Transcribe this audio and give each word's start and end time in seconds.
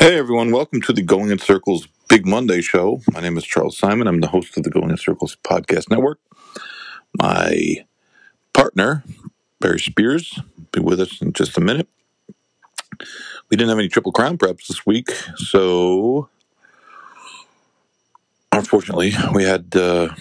Hey 0.00 0.16
everyone, 0.16 0.50
welcome 0.50 0.80
to 0.80 0.94
the 0.94 1.02
Going 1.02 1.28
in 1.30 1.38
Circles 1.38 1.86
Big 2.08 2.26
Monday 2.26 2.62
show. 2.62 3.02
My 3.12 3.20
name 3.20 3.36
is 3.36 3.44
Charles 3.44 3.76
Simon. 3.76 4.06
I'm 4.06 4.22
the 4.22 4.28
host 4.28 4.56
of 4.56 4.62
the 4.62 4.70
Going 4.70 4.88
in 4.88 4.96
Circles 4.96 5.36
podcast 5.44 5.90
network. 5.90 6.18
My 7.18 7.84
partner, 8.54 9.04
Barry 9.60 9.78
Spears, 9.78 10.40
will 10.56 10.68
be 10.72 10.80
with 10.80 11.00
us 11.00 11.20
in 11.20 11.34
just 11.34 11.58
a 11.58 11.60
minute. 11.60 11.86
We 13.50 13.58
didn't 13.58 13.68
have 13.68 13.78
any 13.78 13.88
Triple 13.88 14.10
Crown 14.10 14.38
preps 14.38 14.68
this 14.68 14.86
week, 14.86 15.10
so 15.36 16.30
unfortunately, 18.52 19.12
we 19.34 19.44
had 19.44 19.76
uh, 19.76 20.14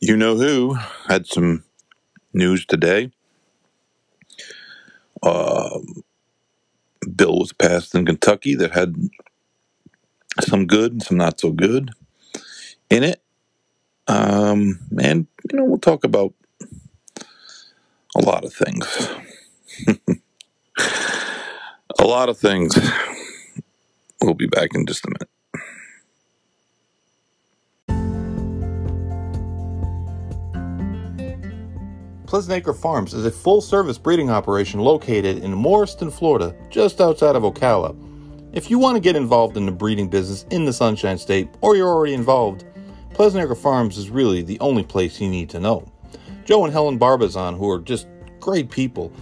you 0.00 0.16
know 0.16 0.36
who 0.36 0.76
had 1.06 1.28
some 1.28 1.62
news 2.32 2.66
today. 2.66 3.12
Um 5.22 6.02
bill 7.04 7.38
was 7.38 7.52
passed 7.52 7.94
in 7.94 8.06
Kentucky 8.06 8.54
that 8.56 8.72
had 8.72 8.94
some 10.40 10.66
good 10.66 10.92
and 10.92 11.02
some 11.02 11.16
not 11.16 11.40
so 11.40 11.50
good 11.50 11.90
in 12.90 13.02
it. 13.02 13.22
Um, 14.06 14.80
and, 15.00 15.26
you 15.50 15.58
know, 15.58 15.64
we'll 15.64 15.78
talk 15.78 16.04
about 16.04 16.34
a 18.16 18.20
lot 18.20 18.44
of 18.44 18.52
things. 18.52 19.08
a 21.98 22.04
lot 22.04 22.28
of 22.28 22.38
things. 22.38 22.78
We'll 24.20 24.34
be 24.34 24.46
back 24.46 24.70
in 24.74 24.86
just 24.86 25.06
a 25.06 25.08
minute. 25.08 25.28
Pleasant 32.34 32.54
Acre 32.54 32.74
Farms 32.74 33.14
is 33.14 33.26
a 33.26 33.30
full 33.30 33.60
service 33.60 33.96
breeding 33.96 34.28
operation 34.28 34.80
located 34.80 35.44
in 35.44 35.54
Morriston, 35.54 36.10
Florida, 36.10 36.52
just 36.68 37.00
outside 37.00 37.36
of 37.36 37.44
Ocala. 37.44 37.94
If 38.52 38.68
you 38.68 38.76
want 38.80 38.96
to 38.96 39.00
get 39.00 39.14
involved 39.14 39.56
in 39.56 39.66
the 39.66 39.70
breeding 39.70 40.08
business 40.08 40.44
in 40.50 40.64
the 40.64 40.72
Sunshine 40.72 41.16
State, 41.16 41.48
or 41.60 41.76
you're 41.76 41.86
already 41.86 42.12
involved, 42.12 42.64
Pleasant 43.10 43.44
Acre 43.44 43.54
Farms 43.54 43.96
is 43.96 44.10
really 44.10 44.42
the 44.42 44.58
only 44.58 44.82
place 44.82 45.20
you 45.20 45.28
need 45.28 45.48
to 45.50 45.60
know. 45.60 45.86
Joe 46.44 46.64
and 46.64 46.72
Helen 46.72 46.98
Barbazon, 46.98 47.56
who 47.56 47.70
are 47.70 47.78
just 47.78 48.08
great 48.40 48.68
people, 48.68 49.12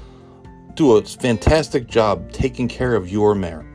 do 0.72 0.96
a 0.96 1.04
fantastic 1.04 1.88
job 1.88 2.32
taking 2.32 2.66
care 2.66 2.94
of 2.94 3.10
your 3.10 3.34
mare. 3.34 3.66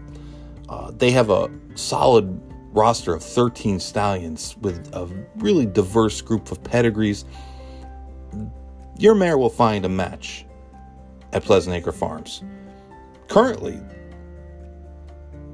Uh, 0.67 0.89
they 0.89 1.11
have 1.11 1.30
a 1.30 1.52
solid 1.75 2.41
roster 2.73 3.13
of 3.13 3.21
13 3.21 3.80
stallions 3.80 4.58
with 4.61 4.89
a 4.95 5.05
really 5.35 5.67
diverse 5.67 6.21
group 6.21 6.52
of 6.52 6.63
pedigrees 6.63 7.23
your 8.99 9.15
mare 9.15 9.37
will 9.37 9.49
find 9.49 9.85
a 9.85 9.89
match 9.89 10.45
at 11.33 11.43
Pleasant 11.43 11.75
Acre 11.75 11.91
Farms. 11.91 12.43
Currently, 13.27 13.79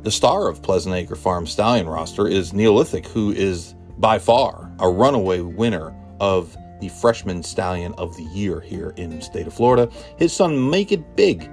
the 0.04 0.12
star 0.12 0.48
of 0.48 0.62
Pleasant 0.62 0.96
Acre 0.96 1.16
Farms 1.16 1.52
stallion 1.52 1.88
roster 1.88 2.28
is 2.28 2.54
Neolithic, 2.54 3.08
who 3.08 3.32
is 3.32 3.76
by 3.98 4.20
far 4.20 4.72
a 4.80 4.90
runaway 4.90 5.40
winner 5.42 5.96
of 6.20 6.56
the 6.82 6.90
freshman 6.90 7.42
stallion 7.42 7.94
of 7.98 8.16
the 8.18 8.24
year 8.24 8.60
here 8.60 8.94
in 8.98 9.22
state 9.22 9.48
of 9.48 9.54
Florida. 9.54 9.90
His 10.18 10.34
son, 10.34 10.70
Make 10.70 10.92
It 10.92 11.16
Big, 11.16 11.50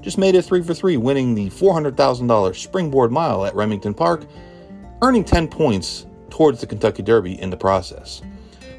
just 0.00 0.18
made 0.18 0.34
it 0.34 0.42
three 0.42 0.62
for 0.62 0.72
three, 0.72 0.96
winning 0.96 1.34
the 1.34 1.50
$400,000 1.50 2.54
springboard 2.56 3.10
mile 3.10 3.44
at 3.44 3.54
Remington 3.54 3.92
Park, 3.92 4.24
earning 5.02 5.24
10 5.24 5.48
points 5.48 6.06
towards 6.30 6.60
the 6.60 6.66
Kentucky 6.66 7.02
Derby 7.02 7.40
in 7.40 7.50
the 7.50 7.56
process. 7.56 8.22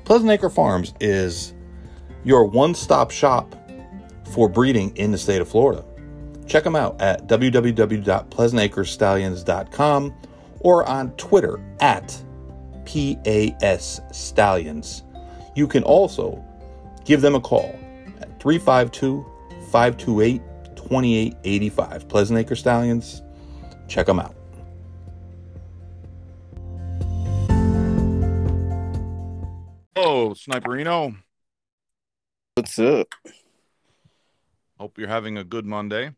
Pleasant 0.05 0.31
Acre 0.31 0.49
Farms 0.49 0.93
is 0.99 1.53
your 2.23 2.45
one 2.45 2.75
stop 2.75 3.11
shop 3.11 3.55
for 4.33 4.49
breeding 4.49 4.95
in 4.97 5.11
the 5.11 5.17
state 5.17 5.41
of 5.41 5.49
Florida. 5.49 5.83
Check 6.47 6.63
them 6.63 6.75
out 6.75 7.01
at 7.01 7.27
www.pleasantacrestallions.com 7.27 10.13
or 10.59 10.87
on 10.87 11.11
Twitter 11.11 11.59
at 11.79 12.23
PAS 12.85 14.01
Stallions. 14.11 15.03
You 15.55 15.67
can 15.67 15.83
also 15.83 16.43
give 17.05 17.21
them 17.21 17.35
a 17.35 17.41
call 17.41 17.77
at 18.19 18.41
352 18.41 19.23
528 19.71 20.41
2885. 20.75 22.09
Pleasant 22.09 22.39
Acre 22.39 22.55
Stallions, 22.55 23.21
check 23.87 24.07
them 24.07 24.19
out. 24.19 24.35
Oh, 29.95 30.33
Sniperino. 30.35 31.15
What's 32.55 32.77
up? 32.79 33.07
Hope 34.77 34.97
you're 34.97 35.07
having 35.07 35.37
a 35.37 35.43
good 35.45 35.65
Monday. 35.65 36.11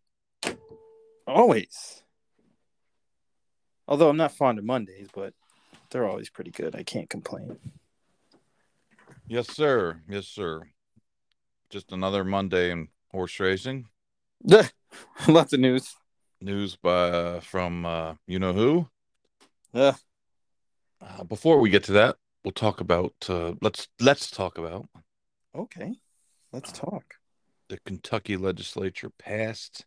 Always. 1.27 2.03
Although 3.87 4.09
I'm 4.09 4.17
not 4.17 4.31
fond 4.31 4.57
of 4.57 4.65
Mondays, 4.65 5.09
but 5.13 5.35
they're 5.91 6.07
always 6.07 6.31
pretty 6.31 6.49
good. 6.49 6.75
I 6.75 6.81
can't 6.81 7.07
complain. 7.09 7.57
Yes, 9.27 9.47
sir. 9.47 10.01
Yes, 10.09 10.27
sir. 10.27 10.63
Just 11.69 11.91
another 11.91 12.23
Monday 12.23 12.71
in 12.71 12.87
horse 13.11 13.39
racing. 13.39 13.87
Lots 15.27 15.53
of 15.53 15.59
news. 15.59 15.95
News 16.41 16.75
by 16.75 17.09
uh, 17.09 17.39
from 17.41 17.85
uh, 17.85 18.15
you 18.27 18.39
know 18.39 18.53
who. 18.53 18.89
Uh, 19.73 19.93
Uh, 20.99 21.23
before 21.23 21.59
we 21.59 21.69
get 21.69 21.83
to 21.83 21.91
that, 21.91 22.15
we'll 22.43 22.53
talk 22.53 22.81
about 22.81 23.13
uh, 23.29 23.53
let's 23.61 23.87
let's 23.99 24.31
talk 24.31 24.57
about 24.57 24.87
okay. 25.55 25.91
Let's 26.53 26.71
talk. 26.71 27.15
the 27.67 27.79
Kentucky 27.83 28.37
legislature 28.37 29.09
passed 29.09 29.85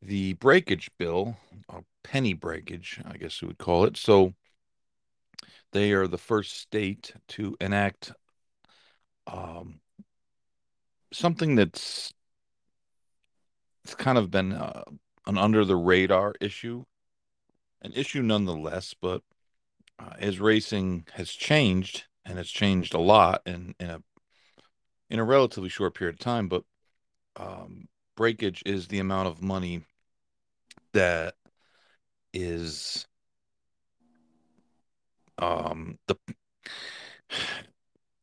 the 0.00 0.32
breakage 0.32 0.90
bill, 0.98 1.36
or 1.68 1.84
penny 2.02 2.32
breakage, 2.32 2.98
I 3.04 3.18
guess 3.18 3.42
you 3.42 3.48
would 3.48 3.58
call 3.58 3.84
it. 3.84 3.98
So 3.98 4.32
they 5.72 5.92
are 5.92 6.06
the 6.06 6.16
first 6.16 6.56
state 6.56 7.12
to 7.28 7.56
enact 7.60 8.12
um, 9.26 9.80
something 11.12 11.56
that's 11.56 12.14
it's 13.84 13.94
kind 13.94 14.16
of 14.16 14.30
been 14.30 14.52
uh, 14.52 14.84
an 15.26 15.36
under 15.36 15.64
the 15.66 15.76
radar 15.76 16.34
issue, 16.40 16.84
an 17.82 17.92
issue 17.94 18.22
nonetheless, 18.22 18.94
but 19.00 19.22
uh, 19.98 20.14
as 20.18 20.40
racing 20.40 21.06
has 21.12 21.30
changed 21.30 22.04
and 22.24 22.38
it's 22.38 22.50
changed 22.50 22.94
a 22.94 22.98
lot 22.98 23.42
in 23.44 23.74
in 23.78 23.90
a 23.90 24.02
in 25.10 25.18
a 25.18 25.24
relatively 25.24 25.68
short 25.68 25.94
period 25.94 26.14
of 26.14 26.20
time, 26.20 26.48
but 26.48 26.64
um, 27.36 27.88
breakage 28.16 28.62
is 28.66 28.88
the 28.88 28.98
amount 28.98 29.28
of 29.28 29.42
money 29.42 29.82
that 30.92 31.34
is 32.32 33.06
um 35.38 35.98
the 36.06 36.16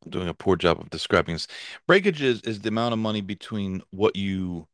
I'm 0.04 0.10
doing 0.10 0.28
a 0.28 0.34
poor 0.34 0.56
job 0.56 0.80
of 0.80 0.90
describing 0.90 1.34
this. 1.34 1.46
Breakage 1.86 2.20
is 2.22 2.40
is 2.42 2.60
the 2.60 2.68
amount 2.68 2.92
of 2.92 2.98
money 2.98 3.20
between 3.20 3.82
what 3.90 4.16
you 4.16 4.66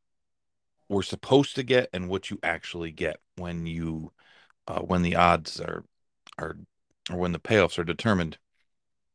were 0.88 1.02
supposed 1.02 1.54
to 1.54 1.62
get 1.62 1.88
and 1.92 2.08
what 2.08 2.30
you 2.30 2.38
actually 2.42 2.90
get 2.90 3.18
when 3.36 3.66
you 3.66 4.12
uh, 4.66 4.80
when 4.80 5.02
the 5.02 5.16
odds 5.16 5.60
are 5.60 5.84
are 6.38 6.56
or 7.10 7.16
when 7.16 7.32
the 7.32 7.38
payoffs 7.38 7.78
are 7.78 7.84
determined. 7.84 8.38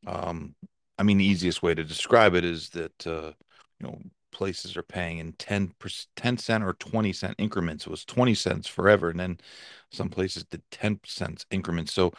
Um, 0.06 0.54
I 0.98 1.02
mean, 1.02 1.18
the 1.18 1.24
easiest 1.24 1.62
way 1.62 1.74
to 1.74 1.84
describe 1.84 2.34
it 2.34 2.44
is 2.44 2.70
that 2.70 3.06
uh, 3.06 3.32
you 3.80 3.86
know 3.86 3.98
places 4.32 4.76
are 4.76 4.82
paying 4.82 5.18
in 5.18 5.32
10 5.34 5.74
10 6.16 6.38
cent 6.38 6.64
or 6.64 6.74
20 6.74 7.12
cent 7.12 7.34
increments. 7.38 7.86
It 7.86 7.90
was 7.90 8.04
20 8.04 8.34
cents 8.34 8.66
forever, 8.68 9.10
and 9.10 9.20
then 9.20 9.38
some 9.90 10.08
places 10.10 10.44
did 10.44 10.62
10 10.70 11.00
cents 11.06 11.46
increments. 11.50 11.92
So 11.92 12.12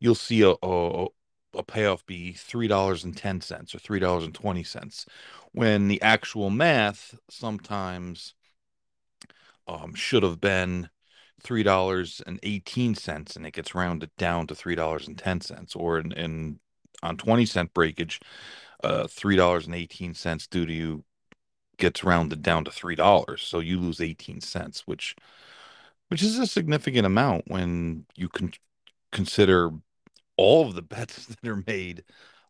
you'll 0.00 0.14
see 0.14 0.42
a 0.42 0.54
a, 0.62 1.06
a 1.54 1.62
payoff 1.64 2.04
be 2.06 2.32
three 2.32 2.68
dollars 2.68 3.04
and 3.04 3.16
ten 3.16 3.40
cents 3.40 3.74
or 3.74 3.78
three 3.78 4.00
dollars 4.00 4.24
and 4.24 4.34
twenty 4.34 4.64
cents, 4.64 5.06
when 5.52 5.88
the 5.88 6.00
actual 6.02 6.50
math 6.50 7.14
sometimes 7.30 8.34
um, 9.66 9.94
should 9.94 10.22
have 10.22 10.40
been 10.40 10.88
three 11.42 11.62
dollars 11.62 12.22
and 12.26 12.38
it 12.42 13.52
gets 13.52 13.74
rounded 13.74 14.10
down 14.16 14.46
to 14.46 14.54
three 14.54 14.74
dollars 14.74 15.06
and 15.08 15.18
ten 15.18 15.40
cents, 15.40 15.74
or 15.74 15.98
in, 15.98 16.12
in 16.12 16.60
on 17.04 17.16
twenty 17.16 17.46
cent 17.46 17.72
breakage, 17.74 18.20
uh, 18.82 19.06
three 19.08 19.36
dollars 19.36 19.66
and 19.66 19.74
eighteen 19.74 20.14
cents 20.14 20.46
due 20.46 20.66
to 20.66 20.72
you 20.72 21.04
gets 21.78 22.04
rounded 22.04 22.42
down 22.42 22.64
to 22.64 22.70
three 22.70 22.94
dollars, 22.94 23.42
so 23.42 23.60
you 23.60 23.78
lose 23.78 24.00
eighteen 24.00 24.40
cents, 24.40 24.86
which 24.86 25.16
which 26.08 26.22
is 26.22 26.38
a 26.38 26.46
significant 26.46 27.06
amount 27.06 27.44
when 27.48 28.06
you 28.16 28.28
can 28.28 28.52
consider 29.12 29.70
all 30.36 30.66
of 30.66 30.74
the 30.74 30.82
bets 30.82 31.26
that 31.42 31.48
are 31.48 31.62
made 31.66 32.04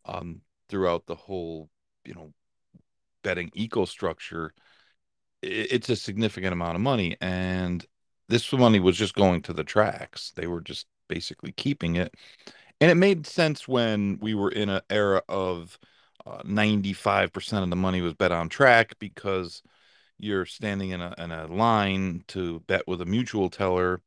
um, 0.06 0.40
throughout 0.68 1.06
the 1.06 1.14
whole, 1.14 1.70
you 2.04 2.14
know, 2.14 2.32
betting 3.22 3.50
eco 3.54 3.84
structure. 3.84 4.52
It's 5.42 5.90
a 5.90 5.96
significant 5.96 6.52
amount 6.54 6.76
of 6.76 6.80
money, 6.80 7.16
and 7.20 7.84
this 8.28 8.50
money 8.52 8.80
was 8.80 8.96
just 8.96 9.14
going 9.14 9.42
to 9.42 9.52
the 9.52 9.64
tracks. 9.64 10.32
They 10.34 10.46
were 10.46 10.62
just 10.62 10.86
basically 11.08 11.52
keeping 11.52 11.96
it, 11.96 12.14
and 12.84 12.90
it 12.90 12.96
made 12.96 13.26
sense 13.26 13.66
when 13.66 14.19
we 14.20 14.34
were 14.34 14.50
in 14.50 14.69
an 14.69 14.82
era 14.90 15.22
of 15.26 15.78
uh, 16.26 16.42
95% 16.42 17.62
of 17.62 17.70
the 17.70 17.76
money 17.76 18.02
was 18.02 18.12
bet 18.12 18.31
on 18.31 18.50
track 18.50 18.98
because 18.98 19.62
you're 20.19 20.44
standing 20.44 20.90
in 20.90 21.00
a 21.00 21.14
in 21.16 21.32
a 21.32 21.46
line 21.46 22.25
to 22.28 22.60
bet 22.66 22.86
with 22.86 23.00
a 23.00 23.06
mutuel 23.06 23.50
teller 23.50 24.02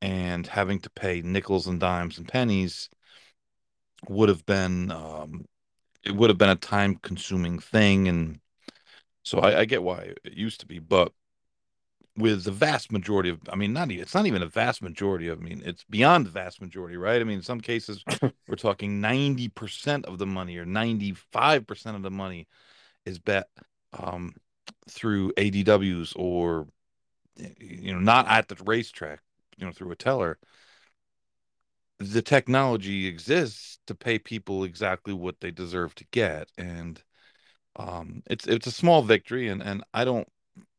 and 0.00 0.46
having 0.46 0.78
to 0.78 0.90
pay 0.90 1.20
nickels 1.20 1.66
and 1.66 1.80
dimes 1.80 2.16
and 2.16 2.28
pennies 2.28 2.88
would 4.08 4.28
have 4.28 4.46
been 4.46 4.92
um, 4.92 5.44
it 6.04 6.14
would 6.14 6.30
have 6.30 6.38
been 6.38 6.48
a 6.48 6.54
time 6.54 6.94
consuming 7.02 7.58
thing. 7.58 8.06
And 8.06 8.38
so 9.24 9.40
I, 9.40 9.62
I 9.62 9.64
get 9.64 9.82
why 9.82 10.12
it 10.22 10.34
used 10.34 10.60
to 10.60 10.66
be 10.66 10.78
but 10.78 11.12
with 12.16 12.44
the 12.44 12.52
vast 12.52 12.92
majority 12.92 13.30
of 13.30 13.40
i 13.50 13.56
mean 13.56 13.72
not 13.72 13.90
even 13.90 14.02
it's 14.02 14.14
not 14.14 14.26
even 14.26 14.42
a 14.42 14.46
vast 14.46 14.82
majority 14.82 15.28
of 15.28 15.40
i 15.40 15.42
mean 15.42 15.62
it's 15.64 15.84
beyond 15.84 16.26
the 16.26 16.30
vast 16.30 16.60
majority 16.60 16.96
right? 16.96 17.20
I 17.20 17.24
mean 17.24 17.38
in 17.38 17.42
some 17.42 17.60
cases 17.60 18.04
we're 18.48 18.56
talking 18.56 19.00
90% 19.00 20.04
of 20.04 20.18
the 20.18 20.26
money 20.26 20.56
or 20.58 20.66
95% 20.66 21.96
of 21.96 22.02
the 22.02 22.10
money 22.10 22.46
is 23.06 23.18
bet 23.18 23.48
um, 23.98 24.34
through 24.88 25.32
adws 25.32 26.12
or 26.16 26.66
you 27.58 27.92
know 27.92 28.00
not 28.00 28.28
at 28.28 28.48
the 28.48 28.56
racetrack 28.64 29.20
you 29.56 29.66
know 29.66 29.72
through 29.72 29.90
a 29.90 29.96
teller. 29.96 30.38
The 31.98 32.22
technology 32.22 33.06
exists 33.06 33.78
to 33.86 33.94
pay 33.94 34.18
people 34.18 34.64
exactly 34.64 35.14
what 35.14 35.40
they 35.40 35.50
deserve 35.50 35.94
to 35.96 36.04
get 36.10 36.48
and 36.58 37.02
um 37.76 38.22
it's 38.28 38.46
it's 38.46 38.66
a 38.66 38.70
small 38.72 39.02
victory 39.02 39.48
and 39.48 39.62
and 39.62 39.82
i 39.94 40.04
don't 40.04 40.28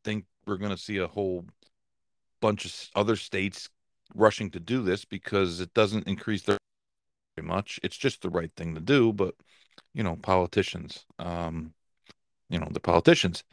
think 0.03 0.25
we're 0.45 0.57
going 0.57 0.71
to 0.71 0.77
see 0.77 0.97
a 0.97 1.07
whole 1.07 1.45
bunch 2.41 2.65
of 2.65 2.89
other 2.95 3.15
states 3.15 3.69
rushing 4.15 4.49
to 4.51 4.59
do 4.59 4.83
this 4.83 5.05
because 5.05 5.59
it 5.59 5.73
doesn't 5.73 6.07
increase 6.07 6.43
their 6.43 6.57
very 7.35 7.47
much. 7.47 7.79
It's 7.83 7.97
just 7.97 8.21
the 8.21 8.29
right 8.29 8.51
thing 8.55 8.75
to 8.75 8.81
do, 8.81 9.13
but 9.13 9.35
you 9.93 10.03
know, 10.03 10.15
politicians, 10.15 11.05
um, 11.19 11.73
you 12.49 12.59
know, 12.59 12.67
the 12.71 12.79
politicians. 12.79 13.43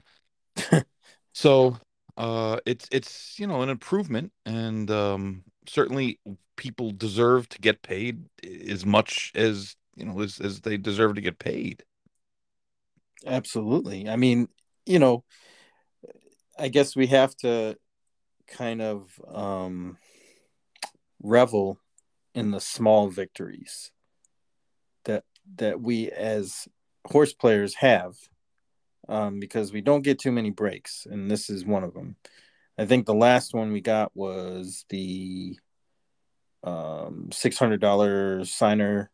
so 1.32 1.76
uh, 2.16 2.58
it's 2.66 2.88
it's 2.90 3.38
you 3.38 3.46
know 3.46 3.62
an 3.62 3.68
improvement, 3.68 4.32
and 4.44 4.90
um, 4.90 5.44
certainly 5.66 6.18
people 6.56 6.90
deserve 6.90 7.48
to 7.48 7.58
get 7.58 7.82
paid 7.82 8.24
as 8.68 8.84
much 8.84 9.32
as 9.34 9.76
you 9.96 10.04
know 10.04 10.20
as 10.20 10.40
as 10.40 10.60
they 10.60 10.76
deserve 10.76 11.14
to 11.14 11.20
get 11.20 11.38
paid. 11.38 11.84
Absolutely. 13.26 14.08
I 14.08 14.16
mean, 14.16 14.48
you 14.86 14.98
know, 14.98 15.24
I 16.60 16.68
guess 16.68 16.94
we 16.94 17.06
have 17.06 17.34
to 17.38 17.76
kind 18.46 18.82
of 18.82 19.10
um, 19.26 19.96
revel 21.22 21.78
in 22.34 22.50
the 22.50 22.60
small 22.60 23.08
victories 23.08 23.90
that 25.04 25.24
that 25.56 25.80
we 25.80 26.10
as 26.10 26.68
horse 27.06 27.32
players 27.32 27.74
have 27.76 28.14
um, 29.08 29.40
because 29.40 29.72
we 29.72 29.80
don't 29.80 30.02
get 30.02 30.18
too 30.18 30.32
many 30.32 30.50
breaks, 30.50 31.06
and 31.10 31.30
this 31.30 31.48
is 31.48 31.64
one 31.64 31.82
of 31.82 31.94
them. 31.94 32.16
I 32.76 32.84
think 32.84 33.06
the 33.06 33.14
last 33.14 33.54
one 33.54 33.72
we 33.72 33.80
got 33.80 34.12
was 34.14 34.84
the 34.90 35.58
um, 36.62 37.30
six 37.32 37.58
hundred 37.58 37.80
dollar 37.80 38.44
signer. 38.44 39.10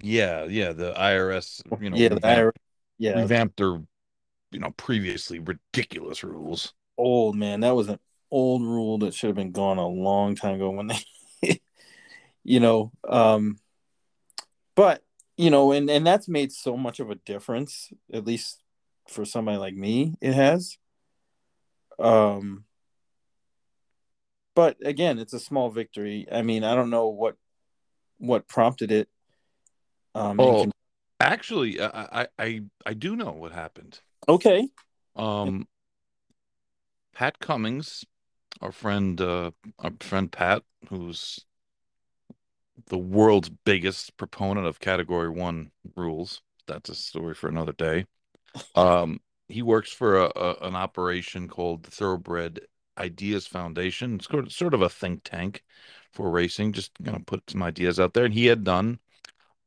Yeah, 0.00 0.44
yeah, 0.44 0.72
the 0.72 0.92
IRS, 0.92 1.60
you 1.80 1.90
know, 1.90 1.96
yeah, 1.96 2.08
the 2.08 2.20
IRS, 2.20 2.52
yeah, 2.98 3.20
revamped 3.20 3.56
their 3.56 3.80
you 4.54 4.60
know 4.60 4.70
previously 4.76 5.40
ridiculous 5.40 6.22
rules. 6.22 6.72
Old 6.96 7.36
man, 7.36 7.60
that 7.60 7.74
was 7.74 7.88
an 7.88 7.98
old 8.30 8.62
rule 8.62 8.98
that 8.98 9.12
should 9.12 9.26
have 9.26 9.36
been 9.36 9.52
gone 9.52 9.78
a 9.78 9.86
long 9.86 10.36
time 10.36 10.54
ago 10.54 10.70
when 10.70 10.86
they, 10.86 11.60
you 12.44 12.60
know, 12.60 12.92
um, 13.08 13.58
but 14.76 15.02
you 15.36 15.50
know, 15.50 15.72
and 15.72 15.90
and 15.90 16.06
that's 16.06 16.28
made 16.28 16.52
so 16.52 16.76
much 16.76 17.00
of 17.00 17.10
a 17.10 17.16
difference, 17.16 17.90
at 18.12 18.24
least 18.24 18.62
for 19.08 19.24
somebody 19.24 19.58
like 19.58 19.74
me, 19.74 20.14
it 20.20 20.32
has. 20.32 20.78
Um, 21.98 22.64
but 24.54 24.76
again, 24.84 25.18
it's 25.18 25.32
a 25.32 25.40
small 25.40 25.70
victory. 25.70 26.26
I 26.30 26.42
mean, 26.42 26.62
I 26.62 26.76
don't 26.76 26.90
know 26.90 27.08
what 27.08 27.34
what 28.18 28.46
prompted 28.46 28.92
it. 28.92 29.08
Um, 30.14 30.38
oh, 30.40 30.70
actually, 31.18 31.80
I, 31.80 32.28
I 32.38 32.62
I 32.86 32.94
do 32.94 33.16
know 33.16 33.32
what 33.32 33.50
happened. 33.50 34.00
Okay. 34.28 34.68
Um, 35.16 35.66
Pat 37.14 37.38
Cummings, 37.38 38.04
our 38.60 38.72
friend, 38.72 39.20
uh, 39.20 39.50
our 39.78 39.92
friend 40.00 40.30
Pat, 40.30 40.62
who's 40.88 41.44
the 42.86 42.98
world's 42.98 43.48
biggest 43.48 44.16
proponent 44.16 44.66
of 44.66 44.80
Category 44.80 45.28
One 45.28 45.70
rules. 45.96 46.42
That's 46.66 46.90
a 46.90 46.94
story 46.94 47.34
for 47.34 47.48
another 47.48 47.72
day. 47.72 48.06
Um, 48.74 49.20
he 49.48 49.62
works 49.62 49.92
for 49.92 50.24
a, 50.24 50.32
a, 50.34 50.54
an 50.62 50.74
operation 50.74 51.48
called 51.48 51.84
the 51.84 51.90
Thoroughbred 51.90 52.60
Ideas 52.98 53.46
Foundation. 53.46 54.16
It's 54.16 54.56
sort 54.56 54.74
of 54.74 54.82
a 54.82 54.88
think 54.88 55.22
tank 55.24 55.62
for 56.12 56.30
racing. 56.30 56.72
Just 56.72 56.92
know, 57.00 57.18
put 57.26 57.48
some 57.50 57.62
ideas 57.62 58.00
out 58.00 58.14
there, 58.14 58.24
and 58.24 58.34
he 58.34 58.46
had 58.46 58.64
done 58.64 58.98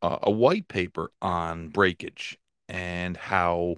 uh, 0.01 0.17
a 0.23 0.31
white 0.31 0.67
paper 0.67 1.11
on 1.21 1.69
breakage 1.69 2.37
and 2.69 3.15
how 3.15 3.75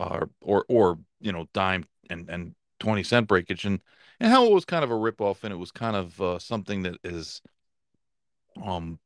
uh, 0.00 0.26
or 0.40 0.64
or 0.68 0.98
you 1.20 1.32
know 1.32 1.46
dime 1.54 1.86
and 2.10 2.28
and 2.28 2.54
20 2.80 3.02
cent 3.02 3.28
breakage. 3.28 3.64
And 3.64 3.80
and 4.20 4.32
how 4.32 4.46
it 4.46 4.52
was 4.52 4.64
kind 4.64 4.84
of 4.84 4.90
a 4.90 4.94
ripoff 4.94 5.44
and 5.44 5.52
it 5.52 5.56
was 5.56 5.70
kind 5.72 5.96
of 5.96 6.20
uh, 6.20 6.38
something 6.38 6.82
that 6.82 6.96
is 7.04 7.42
um 8.62 8.98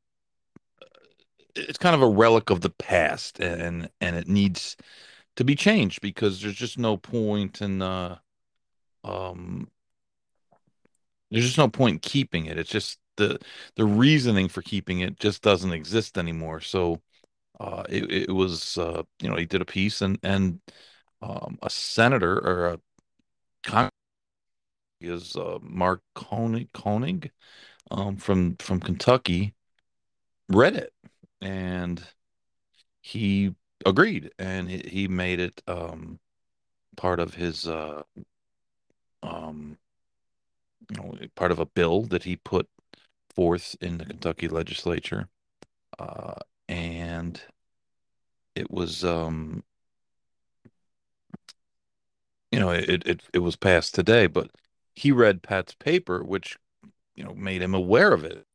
it's 1.55 1.77
kind 1.77 1.95
of 1.95 2.01
a 2.01 2.07
relic 2.07 2.49
of 2.49 2.61
the 2.61 2.69
past 2.69 3.39
and 3.39 3.89
and 4.01 4.15
it 4.15 4.27
needs 4.27 4.75
to 5.35 5.43
be 5.43 5.55
changed 5.55 6.01
because 6.01 6.41
there's 6.41 6.55
just 6.55 6.77
no 6.77 6.97
point 6.97 7.61
in 7.61 7.81
uh 7.81 8.17
um 9.03 9.69
there's 11.31 11.45
just 11.45 11.57
no 11.57 11.67
point 11.67 11.93
in 11.95 11.99
keeping 11.99 12.45
it. 12.45 12.57
It's 12.57 12.69
just 12.69 12.99
the 13.17 13.39
the 13.75 13.85
reasoning 13.85 14.47
for 14.47 14.61
keeping 14.61 14.99
it 14.99 15.19
just 15.19 15.41
doesn't 15.41 15.73
exist 15.73 16.17
anymore. 16.17 16.61
So 16.61 17.01
uh 17.59 17.83
it, 17.89 18.11
it 18.11 18.31
was 18.31 18.77
uh 18.77 19.03
you 19.21 19.29
know 19.29 19.35
he 19.35 19.45
did 19.45 19.61
a 19.61 19.65
piece 19.65 20.01
and 20.01 20.19
and 20.23 20.59
um, 21.21 21.57
a 21.63 21.69
senator 21.69 22.37
or 22.39 22.67
a 22.67 22.79
con- 23.63 23.89
is 25.01 25.35
uh, 25.35 25.59
Mark 25.61 26.01
Koenig, 26.15 26.71
Koenig 26.73 27.31
um, 27.91 28.17
from 28.17 28.55
from 28.57 28.79
Kentucky 28.79 29.53
read 30.49 30.75
it. 30.75 30.93
And 31.41 32.03
he 33.01 33.55
agreed 33.85 34.31
and 34.39 34.69
he, 34.69 34.77
he 34.89 35.07
made 35.07 35.39
it 35.39 35.61
um, 35.67 36.19
part 36.95 37.19
of 37.19 37.35
his 37.35 37.67
uh, 37.67 38.03
um, 39.21 39.77
you 40.89 40.97
know 40.97 41.17
part 41.35 41.51
of 41.51 41.59
a 41.59 41.65
bill 41.65 42.03
that 42.03 42.23
he 42.23 42.35
put 42.35 42.67
forth 43.33 43.75
in 43.81 43.97
the 43.97 44.05
Kentucky 44.05 44.47
legislature. 44.47 45.27
Uh, 45.99 46.35
and 46.67 47.41
it 48.55 48.71
was 48.71 49.03
um 49.03 49.63
you 52.51 52.59
know, 52.59 52.69
it, 52.69 53.05
it 53.05 53.21
it 53.33 53.39
was 53.39 53.55
passed 53.55 53.95
today, 53.95 54.27
but 54.27 54.49
he 54.93 55.11
read 55.11 55.43
Pat's 55.43 55.73
paper, 55.73 56.23
which 56.23 56.57
you 57.15 57.23
know 57.23 57.33
made 57.35 57.61
him 57.61 57.73
aware 57.73 58.13
of 58.13 58.23
it. 58.23 58.45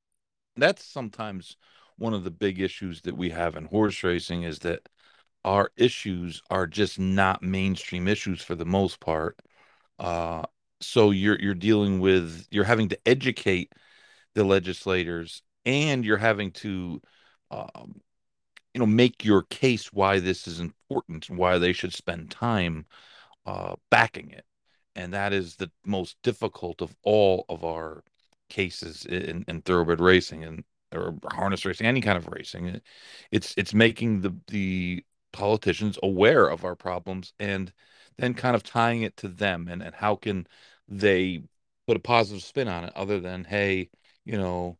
That's 0.57 0.85
sometimes 0.85 1.57
one 1.99 2.15
of 2.15 2.25
the 2.25 2.31
big 2.31 2.61
issues 2.61 3.03
that 3.03 3.17
we 3.17 3.31
have 3.31 3.57
in 3.57 3.67
horse 3.67 4.03
racing 4.05 4.45
is 4.45 4.61
that 4.61 4.89
our 5.45 5.71
issues 5.77 6.43
are 6.51 6.67
just 6.67 6.99
not 6.99 7.43
mainstream 7.43 8.09
issues 8.09 8.43
for 8.43 8.55
the 8.55 8.67
most 8.67 9.01
part. 9.01 9.39
Uh, 9.99 10.45
so 10.81 11.11
you're 11.11 11.39
you're 11.41 11.55
dealing 11.55 12.01
with 12.01 12.47
you're 12.51 12.65
having 12.65 12.89
to 12.91 12.99
educate 13.07 13.73
the 14.35 14.45
legislators 14.45 15.43
and 15.67 16.05
you're 16.05 16.17
having 16.19 16.53
to 16.53 17.01
um, 17.51 18.01
you 18.75 18.79
know 18.79 18.87
make 18.87 19.25
your 19.25 19.43
case 19.43 19.93
why 19.93 20.19
this 20.21 20.47
is 20.47 20.61
important 20.61 21.29
and 21.29 21.39
why 21.39 21.59
they 21.59 21.73
should 21.73 21.93
spend 21.95 22.31
time 22.31 22.87
uh, 23.47 23.75
backing 23.91 24.31
it. 24.31 24.45
And 24.97 25.15
that 25.15 25.33
is 25.33 25.57
the 25.57 25.71
most 25.85 26.17
difficult 26.23 26.83
of 26.83 26.95
all 27.03 27.45
of 27.49 27.65
our 27.65 28.03
cases 28.49 29.07
in, 29.07 29.45
in 29.49 29.63
thoroughbred 29.63 30.01
racing 30.01 30.45
and 30.45 30.65
or 30.93 31.15
harness 31.33 31.65
racing, 31.65 31.87
any 31.87 32.01
kind 32.01 32.19
of 32.19 32.29
racing. 32.29 32.81
It's 33.31 33.55
it's 33.57 33.75
making 33.75 34.23
the 34.23 34.37
the 34.49 35.05
politicians 35.33 35.99
aware 36.03 36.49
of 36.49 36.65
our 36.65 36.75
problems 36.75 37.33
and 37.39 37.73
then 38.19 38.35
kind 38.35 38.57
of 38.57 38.63
tying 38.65 39.03
it 39.03 39.17
to 39.19 39.29
them 39.29 39.69
and, 39.69 39.83
and 39.83 39.95
how 39.95 40.17
can 40.17 40.47
they 40.89 41.43
put 41.87 41.97
a 41.97 42.01
positive 42.01 42.43
spin 42.43 42.69
on 42.69 42.85
it 42.85 42.93
other 42.97 43.21
than 43.21 43.45
hey 43.45 43.89
you 44.25 44.37
know 44.37 44.77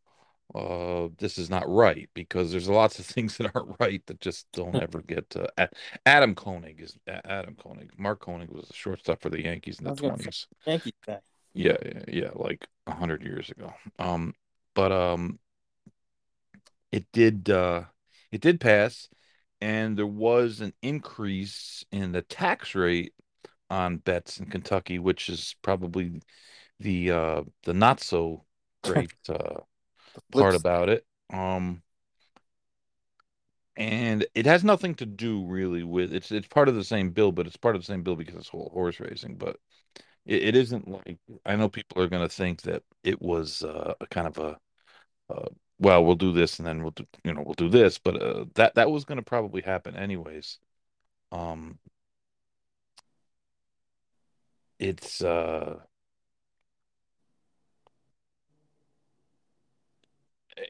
uh, 0.53 1.07
this 1.17 1.37
is 1.37 1.49
not 1.49 1.69
right 1.69 2.09
because 2.13 2.51
there's 2.51 2.69
lots 2.69 2.99
of 2.99 3.05
things 3.07 3.37
that 3.37 3.51
aren't 3.53 3.75
right 3.79 4.05
that 4.07 4.19
just 4.19 4.47
don't 4.53 4.75
ever 4.81 5.01
get 5.01 5.35
uh, 5.35 5.67
Adam 6.05 6.35
Koenig 6.35 6.81
is 6.81 6.97
Adam 7.07 7.55
Koenig. 7.55 7.91
Mark 7.97 8.19
Koenig 8.19 8.49
was 8.49 8.69
a 8.69 8.73
shortstop 8.73 9.21
for 9.21 9.29
the 9.29 9.43
Yankees 9.43 9.79
in 9.79 9.85
the 9.85 9.95
twenties. 9.95 10.47
Yankees 10.65 10.93
guy. 11.05 11.19
Yeah, 11.53 11.77
yeah, 11.85 12.03
yeah, 12.07 12.29
like 12.33 12.65
a 12.87 12.93
hundred 12.93 13.23
years 13.23 13.49
ago. 13.49 13.73
Um, 13.99 14.33
but 14.73 14.91
um, 14.91 15.39
it 16.91 17.05
did 17.11 17.49
uh, 17.49 17.83
it 18.31 18.41
did 18.41 18.59
pass, 18.59 19.09
and 19.59 19.97
there 19.97 20.07
was 20.07 20.61
an 20.61 20.73
increase 20.81 21.83
in 21.91 22.13
the 22.13 22.21
tax 22.21 22.73
rate 22.73 23.13
on 23.69 23.97
bets 23.97 24.39
in 24.39 24.47
Kentucky, 24.47 24.99
which 24.99 25.29
is 25.29 25.55
probably 25.61 26.21
the 26.79 27.11
uh 27.11 27.43
the 27.63 27.73
not 27.73 28.01
so 28.01 28.43
great 28.83 29.13
uh 29.29 29.59
part 30.31 30.55
about 30.55 30.89
it. 30.89 31.05
Um 31.31 31.81
and 33.77 34.25
it 34.35 34.45
has 34.45 34.63
nothing 34.63 34.95
to 34.95 35.05
do 35.05 35.45
really 35.45 35.83
with 35.83 36.13
it's 36.13 36.31
it's 36.31 36.47
part 36.47 36.69
of 36.69 36.75
the 36.75 36.83
same 36.83 37.11
bill, 37.11 37.31
but 37.31 37.47
it's 37.47 37.57
part 37.57 37.75
of 37.75 37.81
the 37.81 37.85
same 37.85 38.03
bill 38.03 38.15
because 38.15 38.35
it's 38.35 38.49
whole 38.49 38.69
horse 38.73 38.99
racing. 38.99 39.35
But 39.35 39.57
it, 40.25 40.43
it 40.43 40.55
isn't 40.55 40.87
like 40.87 41.17
I 41.45 41.55
know 41.55 41.69
people 41.69 42.01
are 42.01 42.07
going 42.07 42.27
to 42.27 42.33
think 42.35 42.63
that 42.63 42.83
it 43.03 43.21
was 43.21 43.63
uh, 43.63 43.93
a 44.01 44.07
kind 44.07 44.27
of 44.27 44.37
a 44.37 44.57
uh, 45.33 45.49
well, 45.79 46.05
we'll 46.05 46.15
do 46.15 46.33
this 46.33 46.59
and 46.59 46.67
then 46.67 46.83
we'll 46.83 46.91
do 46.91 47.05
you 47.23 47.33
know 47.33 47.43
we'll 47.45 47.55
do 47.55 47.69
this, 47.69 47.97
but 47.97 48.21
uh, 48.21 48.45
that 48.55 48.75
that 48.75 48.91
was 48.91 49.05
going 49.05 49.17
to 49.17 49.23
probably 49.23 49.61
happen 49.61 49.95
anyways. 49.95 50.59
Um, 51.31 51.79
it's 54.79 55.23
uh, 55.23 55.79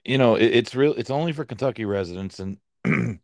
you 0.05 0.17
know 0.17 0.35
it, 0.35 0.45
it's 0.45 0.75
real. 0.75 0.93
It's 0.93 1.09
only 1.11 1.33
for 1.33 1.45
Kentucky 1.45 1.85
residents 1.85 2.39
and. 2.39 2.57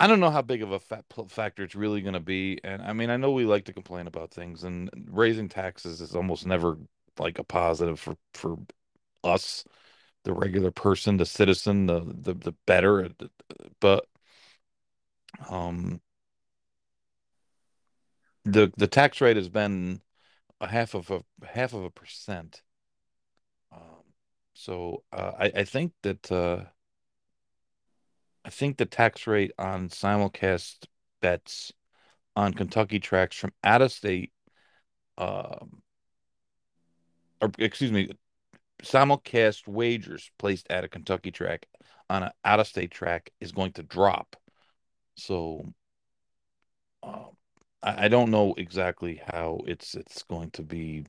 I 0.00 0.08
don't 0.08 0.18
know 0.18 0.30
how 0.30 0.42
big 0.42 0.62
of 0.62 0.72
a 0.72 0.80
fa 0.80 1.04
factor 1.28 1.62
it's 1.62 1.76
really 1.76 2.00
going 2.00 2.14
to 2.14 2.20
be. 2.20 2.58
And 2.64 2.82
I 2.82 2.92
mean, 2.92 3.08
I 3.08 3.16
know 3.16 3.30
we 3.30 3.44
like 3.44 3.66
to 3.66 3.72
complain 3.72 4.08
about 4.08 4.32
things, 4.32 4.64
and 4.64 4.90
raising 5.08 5.48
taxes 5.48 6.00
is 6.00 6.16
almost 6.16 6.44
never 6.44 6.76
like 7.20 7.38
a 7.38 7.44
positive 7.44 8.00
for 8.00 8.16
for 8.34 8.58
us, 9.22 9.64
the 10.24 10.32
regular 10.32 10.72
person, 10.72 11.18
the 11.18 11.26
citizen, 11.26 11.86
the 11.86 12.00
the 12.00 12.34
the 12.34 12.52
better. 12.66 13.10
But 13.80 14.06
um, 15.48 16.00
the 18.44 18.72
the 18.76 18.88
tax 18.88 19.20
rate 19.20 19.36
has 19.36 19.48
been 19.48 20.00
a 20.60 20.68
half 20.68 20.94
of 20.94 21.10
a 21.10 21.22
half 21.46 21.74
of 21.74 21.84
a 21.84 21.90
percent. 21.90 22.62
So 24.62 25.02
uh, 25.12 25.32
I 25.40 25.52
I 25.56 25.64
think 25.64 25.92
that 26.02 26.30
uh, 26.30 26.66
I 28.44 28.50
think 28.50 28.76
the 28.76 28.86
tax 28.86 29.26
rate 29.26 29.50
on 29.58 29.88
simulcast 29.88 30.86
bets 31.20 31.72
on 32.36 32.54
Kentucky 32.54 33.00
tracks 33.00 33.36
from 33.36 33.52
out 33.64 33.82
of 33.82 33.90
state, 33.90 34.32
um, 35.18 35.82
or 37.40 37.50
excuse 37.58 37.90
me, 37.90 38.10
simulcast 38.84 39.66
wagers 39.66 40.30
placed 40.38 40.70
at 40.70 40.84
a 40.84 40.88
Kentucky 40.88 41.32
track 41.32 41.66
on 42.08 42.22
an 42.22 42.30
out 42.44 42.60
of 42.60 42.68
state 42.68 42.92
track 42.92 43.32
is 43.40 43.50
going 43.50 43.72
to 43.72 43.82
drop. 43.82 44.36
So 45.16 45.74
um, 47.02 47.30
I, 47.82 48.04
I 48.04 48.08
don't 48.08 48.30
know 48.30 48.54
exactly 48.56 49.20
how 49.26 49.62
it's 49.66 49.96
it's 49.96 50.22
going 50.22 50.52
to 50.52 50.62
be 50.62 51.04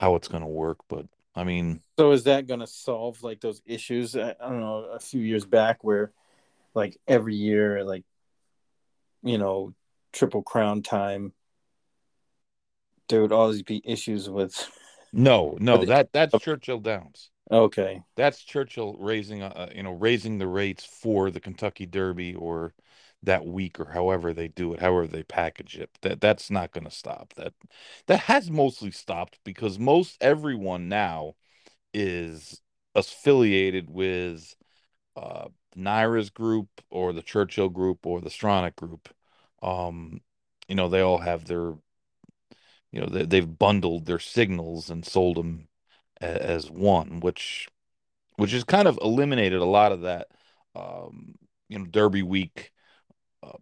how 0.00 0.16
it's 0.16 0.26
going 0.28 0.42
to 0.42 0.48
work, 0.48 0.78
but 0.88 1.06
I 1.36 1.44
mean, 1.44 1.80
So 1.98 2.12
is 2.12 2.24
that 2.24 2.46
going 2.46 2.60
to 2.60 2.66
solve 2.66 3.22
like 3.22 3.40
those 3.40 3.60
issues? 3.66 4.16
I, 4.16 4.30
I 4.30 4.48
don't 4.48 4.60
know, 4.60 4.88
a 4.92 4.98
few 4.98 5.20
years 5.20 5.44
back 5.44 5.84
where 5.84 6.12
like 6.74 6.96
every 7.06 7.36
year, 7.36 7.84
like 7.84 8.04
you 9.22 9.38
know, 9.38 9.74
triple 10.12 10.42
crown 10.42 10.82
time, 10.82 11.32
there 13.08 13.20
would 13.20 13.32
always 13.32 13.62
be 13.62 13.82
issues 13.84 14.30
with. 14.30 14.70
no, 15.12 15.56
no, 15.60 15.78
with 15.78 15.88
that 15.88 16.12
that's 16.12 16.38
Churchill 16.40 16.80
Downs. 16.80 17.30
okay, 17.50 18.02
That's 18.16 18.42
Churchill 18.42 18.96
raising, 18.98 19.42
uh, 19.42 19.70
you 19.74 19.82
know, 19.82 19.92
raising 19.92 20.38
the 20.38 20.48
rates 20.48 20.84
for 20.84 21.30
the 21.30 21.40
Kentucky 21.40 21.86
Derby 21.86 22.34
or 22.34 22.72
that 23.26 23.46
week 23.46 23.78
or 23.78 23.86
however 23.92 24.32
they 24.32 24.48
do 24.48 24.72
it, 24.72 24.80
however 24.80 25.06
they 25.06 25.22
package 25.22 25.76
it. 25.76 25.90
That 26.02 26.20
that's 26.20 26.50
not 26.50 26.72
going 26.72 26.84
to 26.84 26.90
stop. 26.90 27.34
That 27.34 27.52
that 28.06 28.20
has 28.20 28.50
mostly 28.50 28.90
stopped 28.90 29.38
because 29.44 29.78
most 29.78 30.16
everyone 30.20 30.88
now 30.88 31.34
is 31.94 32.62
affiliated 32.94 33.90
with 33.90 34.56
uh 35.16 35.48
group 36.34 36.68
or 36.90 37.12
the 37.12 37.22
Churchill 37.22 37.68
group 37.68 38.06
or 38.06 38.20
the 38.20 38.30
Stronach 38.30 38.76
group. 38.76 39.08
Um, 39.62 40.20
you 40.68 40.74
know, 40.74 40.88
they 40.88 41.00
all 41.00 41.18
have 41.18 41.44
their, 41.46 41.74
you 42.92 43.00
know, 43.00 43.06
they, 43.06 43.24
they've 43.24 43.58
bundled 43.58 44.06
their 44.06 44.18
signals 44.18 44.90
and 44.90 45.04
sold 45.04 45.36
them 45.36 45.68
a, 46.20 46.26
as 46.42 46.70
one, 46.70 47.20
which 47.20 47.68
which 48.36 48.52
has 48.52 48.64
kind 48.64 48.88
of 48.88 48.98
eliminated 49.02 49.60
a 49.60 49.64
lot 49.64 49.92
of 49.92 50.02
that, 50.02 50.28
um, 50.74 51.36
you 51.68 51.78
know, 51.78 51.86
Derby 51.86 52.22
week 52.22 52.72
uh, 53.46 53.58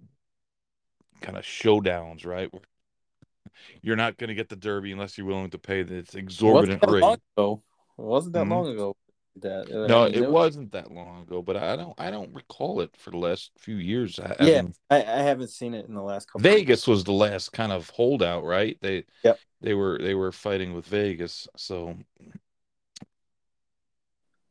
kind 1.21 1.37
of 1.37 1.45
showdowns, 1.45 2.26
right? 2.26 2.53
Where 2.53 2.62
you're 3.83 3.97
not 3.97 4.17
going 4.17 4.29
to 4.29 4.35
get 4.35 4.49
the 4.49 4.57
Derby 4.57 4.93
unless 4.93 5.17
you're 5.17 5.26
willing 5.26 5.50
to 5.50 5.59
pay 5.59 5.83
this 5.83 6.14
exorbitant 6.14 6.83
rate. 6.87 7.21
It 7.37 7.59
wasn't 7.97 8.35
that 8.35 8.45
Mhm. 8.45 8.50
long 8.50 8.67
ago 8.69 8.97
that 9.37 9.71
uh, 9.71 9.88
No, 9.88 10.05
it 10.07 10.26
wasn't 10.26 10.73
that 10.73 10.91
long 10.91 11.23
ago, 11.23 11.43
but 11.43 11.57
I 11.57 11.76
don't 11.76 11.95
I 11.99 12.11
don't 12.11 12.33
recall 12.35 12.81
it 12.81 12.97
for 12.97 13.11
the 13.11 13.19
last 13.19 13.50
few 13.59 13.76
years. 13.76 14.19
I, 14.19 14.35
yeah, 14.41 14.62
I, 14.91 15.03
I 15.03 15.23
haven't 15.23 15.50
seen 15.50 15.75
it 15.75 15.87
in 15.87 15.95
the 15.95 16.03
last 16.03 16.29
couple. 16.29 16.43
Vegas 16.43 16.87
was 16.87 17.05
the 17.05 17.12
last 17.12 17.53
kind 17.53 17.73
of 17.73 17.91
holdout, 17.91 18.45
right? 18.45 18.79
They 18.81 19.05
Yep. 19.23 19.38
they 19.61 19.75
were 19.75 19.99
they 19.99 20.14
were 20.14 20.33
fighting 20.33 20.75
with 20.75 20.87
Vegas, 20.87 21.49
so 21.57 21.97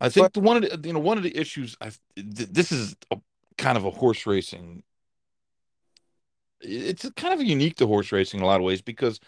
I 0.02 0.10
think 0.10 0.34
the 0.34 0.42
one 0.42 0.64
of 0.64 0.82
the, 0.82 0.88
you 0.88 0.94
know 0.94 1.00
one 1.00 1.18
of 1.18 1.24
the 1.24 1.36
issues 1.38 1.78
I 1.80 1.92
th- 2.16 2.50
this 2.50 2.72
is 2.72 2.96
a, 3.12 3.18
kind 3.58 3.78
of 3.78 3.86
a 3.86 3.92
horse 3.92 4.26
racing. 4.26 4.84
It's 6.64 7.10
kind 7.12 7.34
of 7.34 7.42
unique 7.46 7.78
to 7.78 7.88
horse 7.88 8.12
racing 8.12 8.40
in 8.40 8.44
a 8.44 8.48
lot 8.48 8.60
of 8.60 8.64
ways 8.64 8.82
because 8.82 9.20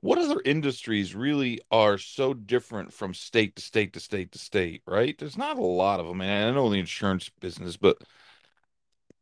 what 0.00 0.18
other 0.18 0.40
industries 0.44 1.14
really 1.14 1.60
are 1.70 1.98
so 1.98 2.34
different 2.34 2.92
from 2.92 3.14
state 3.14 3.56
to 3.56 3.62
state 3.62 3.92
to 3.94 4.00
state 4.00 4.32
to 4.32 4.38
state, 4.38 4.82
right? 4.86 5.16
There's 5.18 5.38
not 5.38 5.58
a 5.58 5.62
lot 5.62 6.00
of 6.00 6.06
them. 6.06 6.20
And 6.20 6.50
I 6.50 6.52
know 6.52 6.70
the 6.70 6.78
insurance 6.78 7.30
business, 7.40 7.76
but 7.76 7.98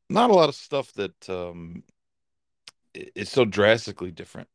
not 0.09 0.31
a 0.31 0.35
lot 0.35 0.49
of 0.49 0.55
stuff 0.55 0.93
that 0.95 1.29
um 1.29 1.83
is 2.95 3.31
so 3.31 3.45
drastically 3.45 4.11
different. 4.11 4.49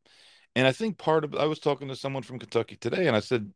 And 0.56 0.66
I 0.66 0.72
think 0.72 0.98
part 0.98 1.24
of 1.24 1.34
I 1.34 1.46
was 1.46 1.58
talking 1.58 1.88
to 1.88 1.96
someone 1.96 2.22
from 2.22 2.38
Kentucky 2.38 2.76
today, 2.76 3.06
and 3.06 3.16
I 3.16 3.20
said, 3.20 3.52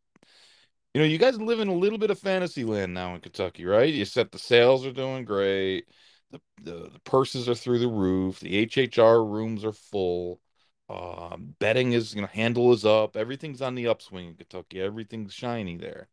you 0.95 1.01
know, 1.01 1.07
you 1.07 1.19
guys 1.19 1.41
live 1.41 1.61
in 1.61 1.69
a 1.69 1.75
little 1.75 1.99
bit 1.99 2.11
of 2.11 2.19
fantasy 2.19 2.65
land 2.65 2.95
now 2.95 3.15
in 3.15 3.21
Kentucky, 3.21 3.65
right? 3.67 3.93
You 3.93 4.05
said 4.05 4.31
the 4.33 4.39
sales 4.39 4.87
are 4.87 4.93
doing 4.93 5.25
great, 5.25 5.89
the 6.31 6.41
the, 6.63 6.91
the 6.93 7.01
purses 7.05 7.49
are 7.49 7.55
through 7.55 7.79
the 7.79 7.89
roof, 7.89 8.41
the 8.41 8.57
HHR 8.57 9.25
rooms 9.25 9.65
are 9.65 9.73
full, 9.73 10.41
um, 10.89 11.55
betting 11.59 11.93
is, 11.93 12.15
you 12.15 12.21
know, 12.21 12.29
handle 12.29 12.73
is 12.73 12.85
up, 12.85 13.17
everything's 13.17 13.63
on 13.63 13.75
the 13.75 13.89
upswing 13.89 14.29
in 14.29 14.35
Kentucky, 14.35 14.81
everything's 14.81 15.35
shiny 15.35 15.77
there. 15.77 16.09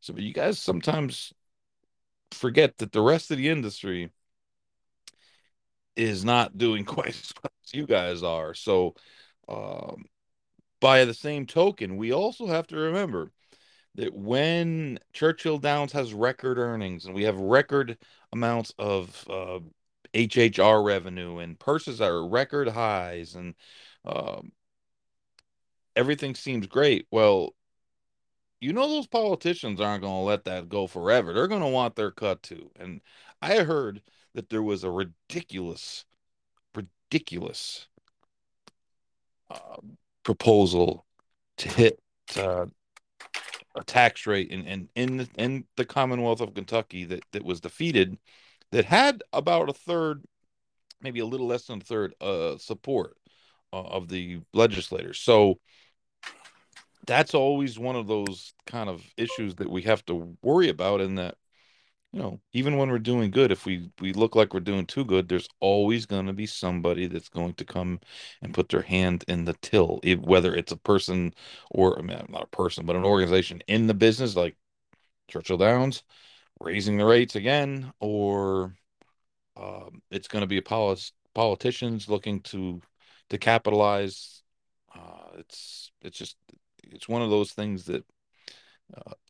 So, 0.00 0.12
but 0.14 0.22
you 0.22 0.32
guys 0.32 0.58
sometimes 0.58 1.32
forget 2.32 2.78
that 2.78 2.92
the 2.92 3.00
rest 3.00 3.30
of 3.30 3.38
the 3.38 3.48
industry 3.48 4.10
is 5.96 6.24
not 6.24 6.58
doing 6.58 6.84
quite 6.86 7.08
as 7.08 7.32
well 7.42 7.52
as 7.64 7.74
you 7.74 7.86
guys 7.86 8.22
are. 8.22 8.54
So, 8.54 8.94
um, 9.48 10.04
by 10.80 11.04
the 11.04 11.14
same 11.14 11.46
token, 11.46 11.96
we 11.96 12.12
also 12.12 12.46
have 12.46 12.66
to 12.68 12.76
remember 12.76 13.32
that 13.96 14.14
when 14.14 14.98
Churchill 15.12 15.58
Downs 15.58 15.92
has 15.92 16.12
record 16.12 16.58
earnings 16.58 17.06
and 17.06 17.14
we 17.14 17.24
have 17.24 17.38
record 17.38 17.96
amounts 18.32 18.72
of 18.78 19.24
uh, 19.28 19.60
HHR 20.12 20.84
revenue 20.84 21.38
and 21.38 21.58
purses 21.58 22.00
are 22.00 22.26
record 22.26 22.68
highs 22.68 23.34
and 23.34 23.54
um, 24.04 24.52
everything 25.96 26.34
seems 26.34 26.66
great, 26.66 27.06
well, 27.10 27.54
you 28.60 28.72
know 28.72 28.88
those 28.88 29.06
politicians 29.06 29.80
aren't 29.80 30.02
going 30.02 30.20
to 30.20 30.24
let 30.24 30.44
that 30.44 30.68
go 30.68 30.86
forever. 30.86 31.32
They're 31.32 31.48
going 31.48 31.60
to 31.60 31.68
want 31.68 31.96
their 31.96 32.10
cut 32.10 32.42
too. 32.42 32.70
And 32.78 33.00
I 33.42 33.58
heard 33.58 34.02
that 34.34 34.48
there 34.48 34.62
was 34.62 34.84
a 34.84 34.90
ridiculous, 34.90 36.04
ridiculous 36.74 37.86
uh, 39.50 39.76
proposal 40.22 41.04
to 41.58 41.68
hit 41.68 42.00
uh, 42.36 42.66
a 43.74 43.84
tax 43.84 44.26
rate 44.26 44.50
in 44.50 44.66
in 44.66 44.88
in 44.94 45.16
the, 45.18 45.28
in 45.36 45.64
the 45.76 45.84
Commonwealth 45.84 46.40
of 46.40 46.54
Kentucky 46.54 47.04
that 47.04 47.22
that 47.32 47.44
was 47.44 47.60
defeated 47.60 48.18
that 48.70 48.84
had 48.84 49.22
about 49.32 49.68
a 49.68 49.72
third, 49.72 50.24
maybe 51.00 51.20
a 51.20 51.26
little 51.26 51.46
less 51.46 51.66
than 51.66 51.80
a 51.80 51.84
third, 51.84 52.14
uh, 52.20 52.56
support 52.58 53.16
uh, 53.72 53.82
of 53.82 54.08
the 54.08 54.40
legislators. 54.52 55.18
So 55.18 55.60
that's 57.06 57.34
always 57.34 57.78
one 57.78 57.96
of 57.96 58.06
those 58.06 58.54
kind 58.66 58.88
of 58.88 59.02
issues 59.16 59.56
that 59.56 59.70
we 59.70 59.82
have 59.82 60.04
to 60.06 60.36
worry 60.42 60.68
about. 60.68 61.00
In 61.00 61.16
that, 61.16 61.36
you 62.14 62.20
know, 62.20 62.40
even 62.52 62.76
when 62.76 62.90
we're 62.90 63.00
doing 63.00 63.30
good, 63.32 63.50
if 63.50 63.66
we 63.66 63.90
we 64.00 64.12
look 64.12 64.36
like 64.36 64.54
we're 64.54 64.60
doing 64.60 64.86
too 64.86 65.04
good, 65.04 65.28
there's 65.28 65.48
always 65.60 66.06
going 66.06 66.26
to 66.26 66.32
be 66.32 66.46
somebody 66.46 67.08
that's 67.08 67.28
going 67.28 67.54
to 67.54 67.64
come 67.64 67.98
and 68.40 68.54
put 68.54 68.68
their 68.68 68.82
hand 68.82 69.24
in 69.26 69.44
the 69.46 69.54
till, 69.62 69.98
if, 70.04 70.20
whether 70.20 70.54
it's 70.54 70.70
a 70.72 70.76
person 70.76 71.34
or 71.72 71.98
I 71.98 72.02
mean, 72.02 72.24
not 72.28 72.44
a 72.44 72.56
person, 72.56 72.86
but 72.86 72.94
an 72.94 73.04
organization 73.04 73.62
in 73.66 73.88
the 73.88 73.94
business 73.94 74.36
like 74.36 74.56
Churchill 75.28 75.58
Downs 75.58 76.04
raising 76.60 76.98
the 76.98 77.04
rates 77.04 77.36
again, 77.36 77.92
or 78.00 78.76
um, 79.56 80.02
it's 80.10 80.28
going 80.28 80.42
to 80.42 80.46
be 80.46 80.60
polis- 80.60 81.12
politicians 81.34 82.08
looking 82.08 82.40
to 82.42 82.80
to 83.30 83.38
capitalize. 83.38 84.42
Uh, 84.94 85.38
it's 85.38 85.90
it's 86.02 86.18
just 86.18 86.36
it's 86.84 87.08
one 87.08 87.22
of 87.22 87.30
those 87.30 87.52
things 87.52 87.86
that 87.86 88.04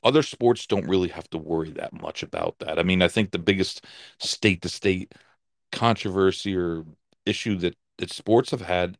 other 0.02 0.23
sports 0.23 0.66
don't 0.66 0.88
really 0.88 1.09
have 1.09 1.28
to 1.30 1.38
worry 1.38 1.71
that 1.73 1.92
much 1.92 2.23
about 2.23 2.59
that. 2.59 2.78
I 2.78 2.83
mean, 2.83 3.02
I 3.02 3.09
think 3.09 3.30
the 3.30 3.38
biggest 3.38 3.85
state 4.18 4.62
to 4.62 4.68
state 4.68 5.12
controversy 5.73 6.56
or 6.56 6.85
issue 7.26 7.56
that 7.56 7.76
that 7.99 8.12
sports 8.12 8.50
have 8.50 8.61
had 8.61 8.99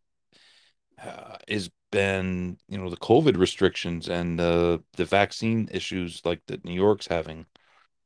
uh, 1.03 1.37
has 1.49 1.71
been, 1.91 2.59
you 2.69 2.79
know, 2.79 2.91
the 2.91 2.97
COVID 2.97 3.37
restrictions 3.37 4.09
and 4.09 4.41
uh, 4.41 4.79
the 4.97 5.05
vaccine 5.05 5.69
issues 5.73 6.21
like 6.25 6.41
that 6.47 6.65
New 6.65 6.75
York's 6.75 7.07
having. 7.07 7.47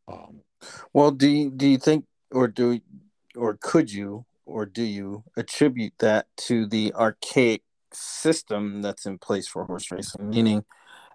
Um, 0.06 0.40
well, 0.92 1.10
do 1.10 1.28
you, 1.28 1.50
do 1.50 1.66
you 1.66 1.78
think, 1.78 2.04
or 2.30 2.48
do, 2.48 2.80
or 3.34 3.58
could 3.60 3.92
you, 3.92 4.24
or 4.44 4.66
do 4.66 4.82
you 4.82 5.24
attribute 5.36 5.92
that 5.98 6.26
to 6.36 6.66
the 6.66 6.92
archaic 6.94 7.62
system 7.92 8.82
that's 8.82 9.06
in 9.06 9.18
place 9.18 9.46
for 9.46 9.64
horse 9.64 9.90
racing? 9.90 10.28
Meaning 10.28 10.64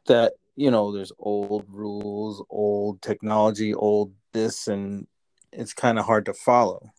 that 0.08 0.34
you 0.56 0.72
know 0.72 0.92
there's 0.92 1.12
old 1.20 1.66
rules, 1.70 2.44
old 2.50 3.02
technology, 3.02 3.74
old 3.74 4.14
this, 4.32 4.68
and 4.68 5.08
it's 5.52 5.74
kind 5.74 6.00
of 6.00 6.06
hard 6.06 6.26
to 6.26 6.34
follow. 6.34 6.92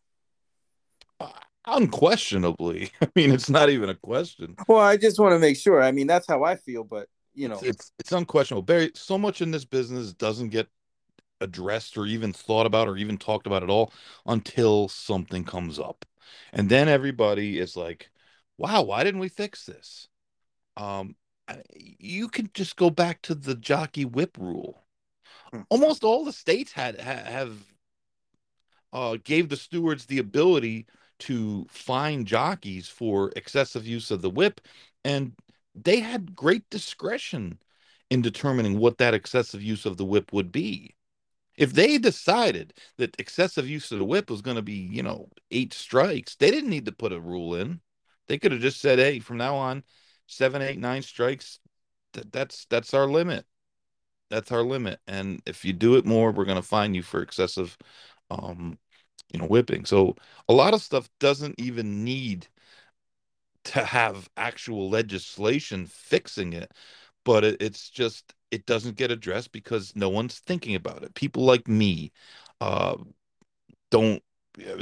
Unquestionably. 1.67 2.91
I 3.01 3.09
mean, 3.15 3.33
it's 3.33 3.49
not 3.49 3.71
even 3.71 3.89
a 3.89 3.95
question. 3.95 4.57
Well, 4.69 4.81
I 4.81 4.97
just 4.97 5.19
want 5.19 5.33
to 5.33 5.39
make 5.39 5.57
sure. 5.57 5.83
I 5.83 5.93
mean, 5.93 6.07
that's 6.07 6.27
how 6.27 6.45
I 6.45 6.57
feel, 6.57 6.85
but 6.85 7.09
you 7.35 7.49
know, 7.49 7.59
it's 7.63 7.93
it's 7.99 8.13
unquestionable. 8.13 8.63
Barry, 8.63 8.93
so 8.95 9.17
much 9.19 9.41
in 9.41 9.51
this 9.51 9.65
business 9.65 10.13
doesn't 10.13 10.51
get 10.51 10.69
addressed 11.41 11.97
or 11.97 12.07
even 12.07 12.33
thought 12.33 12.67
about 12.67 12.89
or 12.89 12.97
even 12.97 13.19
talked 13.19 13.47
about 13.47 13.63
at 13.63 13.71
all 13.71 13.93
until 14.27 14.89
something 14.89 15.45
comes 15.45 15.79
up. 15.79 16.05
And 16.53 16.69
then 16.69 16.89
everybody 16.89 17.59
is 17.59 17.77
like, 17.77 18.11
"Wow, 18.59 18.83
why 18.83 19.03
didn't 19.03 19.21
we 19.21 19.29
fix 19.29 19.65
this?" 19.65 20.09
Um 20.77 21.17
you 21.99 22.29
can 22.29 22.51
just 22.55 22.77
go 22.77 22.91
back 22.91 23.23
to 23.23 23.35
the 23.35 23.55
jockey 23.55 24.05
whip 24.05 24.37
rule. 24.39 24.85
Hmm. 25.53 25.63
Almost 25.69 26.05
all 26.05 26.25
the 26.25 26.33
states 26.33 26.73
had 26.73 27.01
have 27.01 27.59
uh, 28.93 29.19
gave 29.23 29.49
the 29.49 29.57
stewards 29.57 30.07
the 30.07 30.19
ability 30.19 30.87
to 31.21 31.67
fine 31.69 32.25
jockeys 32.25 32.89
for 32.89 33.33
excessive 33.37 33.87
use 33.87 34.11
of 34.11 34.23
the 34.23 34.31
whip, 34.31 34.61
and 35.05 35.33
they 35.75 36.01
had 36.01 36.35
great 36.35 36.69
discretion 36.71 37.59
in 38.11 38.23
determining 38.23 38.79
what 38.79 38.99
that 38.99 39.15
excessive 39.15 39.63
use 39.63 39.87
of 39.87 39.97
the 39.97 40.05
whip 40.05 40.33
would 40.33 40.53
be. 40.53 40.95
If 41.57 41.73
they 41.73 41.99
decided 41.99 42.75
that 42.99 43.19
excessive 43.19 43.69
use 43.69 43.93
of 43.93 43.99
the 43.99 44.05
whip 44.05 44.29
was 44.29 44.43
going 44.43 44.57
to 44.57 44.63
be, 44.63 44.73
you 44.75 45.03
know, 45.03 45.29
eight 45.51 45.73
strikes, 45.73 46.35
they 46.35 46.51
didn't 46.51 46.71
need 46.71 46.87
to 46.87 46.93
put 46.93 47.13
a 47.13 47.21
rule 47.21 47.55
in. 47.55 47.81
They 48.27 48.39
could 48.39 48.53
have 48.53 48.61
just 48.61 48.81
said, 48.81 48.99
"Hey, 48.99 49.21
from 49.21 49.37
now 49.37 49.55
on, 49.57 49.85
seven, 50.27 50.63
eight, 50.63 50.79
nine 50.79 51.03
strikes. 51.03 51.61
Th- 52.13 52.27
that's 52.33 52.67
that's 52.67 52.95
our 52.95 53.07
limit. 53.07 53.47
That's 54.31 54.53
our 54.53 54.63
limit. 54.63 55.01
And 55.07 55.43
if 55.47 55.65
you 55.65 55.73
do 55.73 55.97
it 55.97 56.07
more, 56.07 56.33
we're 56.33 56.45
going 56.47 56.57
to 56.57 56.63
fine 56.63 56.95
you 56.95 57.03
for 57.03 57.23
excessive 57.23 57.77
um, 58.31 58.79
you 59.33 59.39
know 59.41 59.47
whipping 59.47 59.85
so 59.85 60.15
a 60.49 60.53
lot 60.55 60.75
of 60.75 60.83
stuff 60.83 61.09
doesn't 61.21 61.55
even 61.59 62.05
need 62.05 62.49
to 63.65 63.85
have 63.85 64.29
actual 64.37 64.91
legislation 64.91 65.87
fixing 65.87 66.53
it 66.53 66.73
but 67.25 67.45
it, 67.45 67.61
it's 67.61 67.89
just 67.91 68.35
it 68.51 68.67
doesn't 68.67 68.97
get 68.97 69.11
addressed 69.11 69.53
because 69.53 69.95
no 69.97 70.09
one's 70.09 70.39
thinking 70.41 70.75
about 70.75 71.03
it 71.03 71.15
people 71.15 71.45
like 71.45 71.67
me 71.69 72.13
uh, 72.61 72.97
don't 73.91 74.23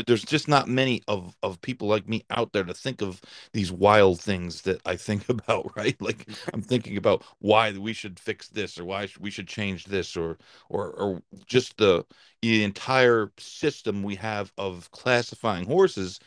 there's 0.07 0.25
just 0.25 0.49
not 0.49 0.69
many 0.69 1.03
of 1.09 1.37
of 1.43 1.61
people 1.63 1.89
like 1.89 2.09
me 2.09 2.25
out 2.31 2.53
there 2.53 2.65
to 2.65 2.75
think 2.75 3.01
of 3.03 3.21
these 3.53 3.73
wild 3.73 4.21
things 4.21 4.63
that 4.63 4.81
I 4.87 4.97
think 4.97 5.29
about, 5.31 5.75
right? 5.77 6.01
Like 6.01 6.29
I'm 6.53 6.63
thinking 6.63 6.97
about 6.97 7.25
why 7.41 7.73
we 7.73 7.93
should 7.93 8.19
fix 8.19 8.49
this 8.49 8.79
or 8.79 8.85
why 8.85 9.09
we 9.21 9.31
should 9.31 9.49
change 9.49 9.85
this 9.87 10.17
or 10.17 10.39
or 10.69 10.91
or 10.93 11.23
just 11.47 11.77
the 11.79 12.05
the 12.43 12.65
entire 12.65 13.33
system 13.39 14.03
we 14.03 14.15
have 14.17 14.53
of 14.59 14.91
classifying 14.91 15.65
horses 15.67 16.19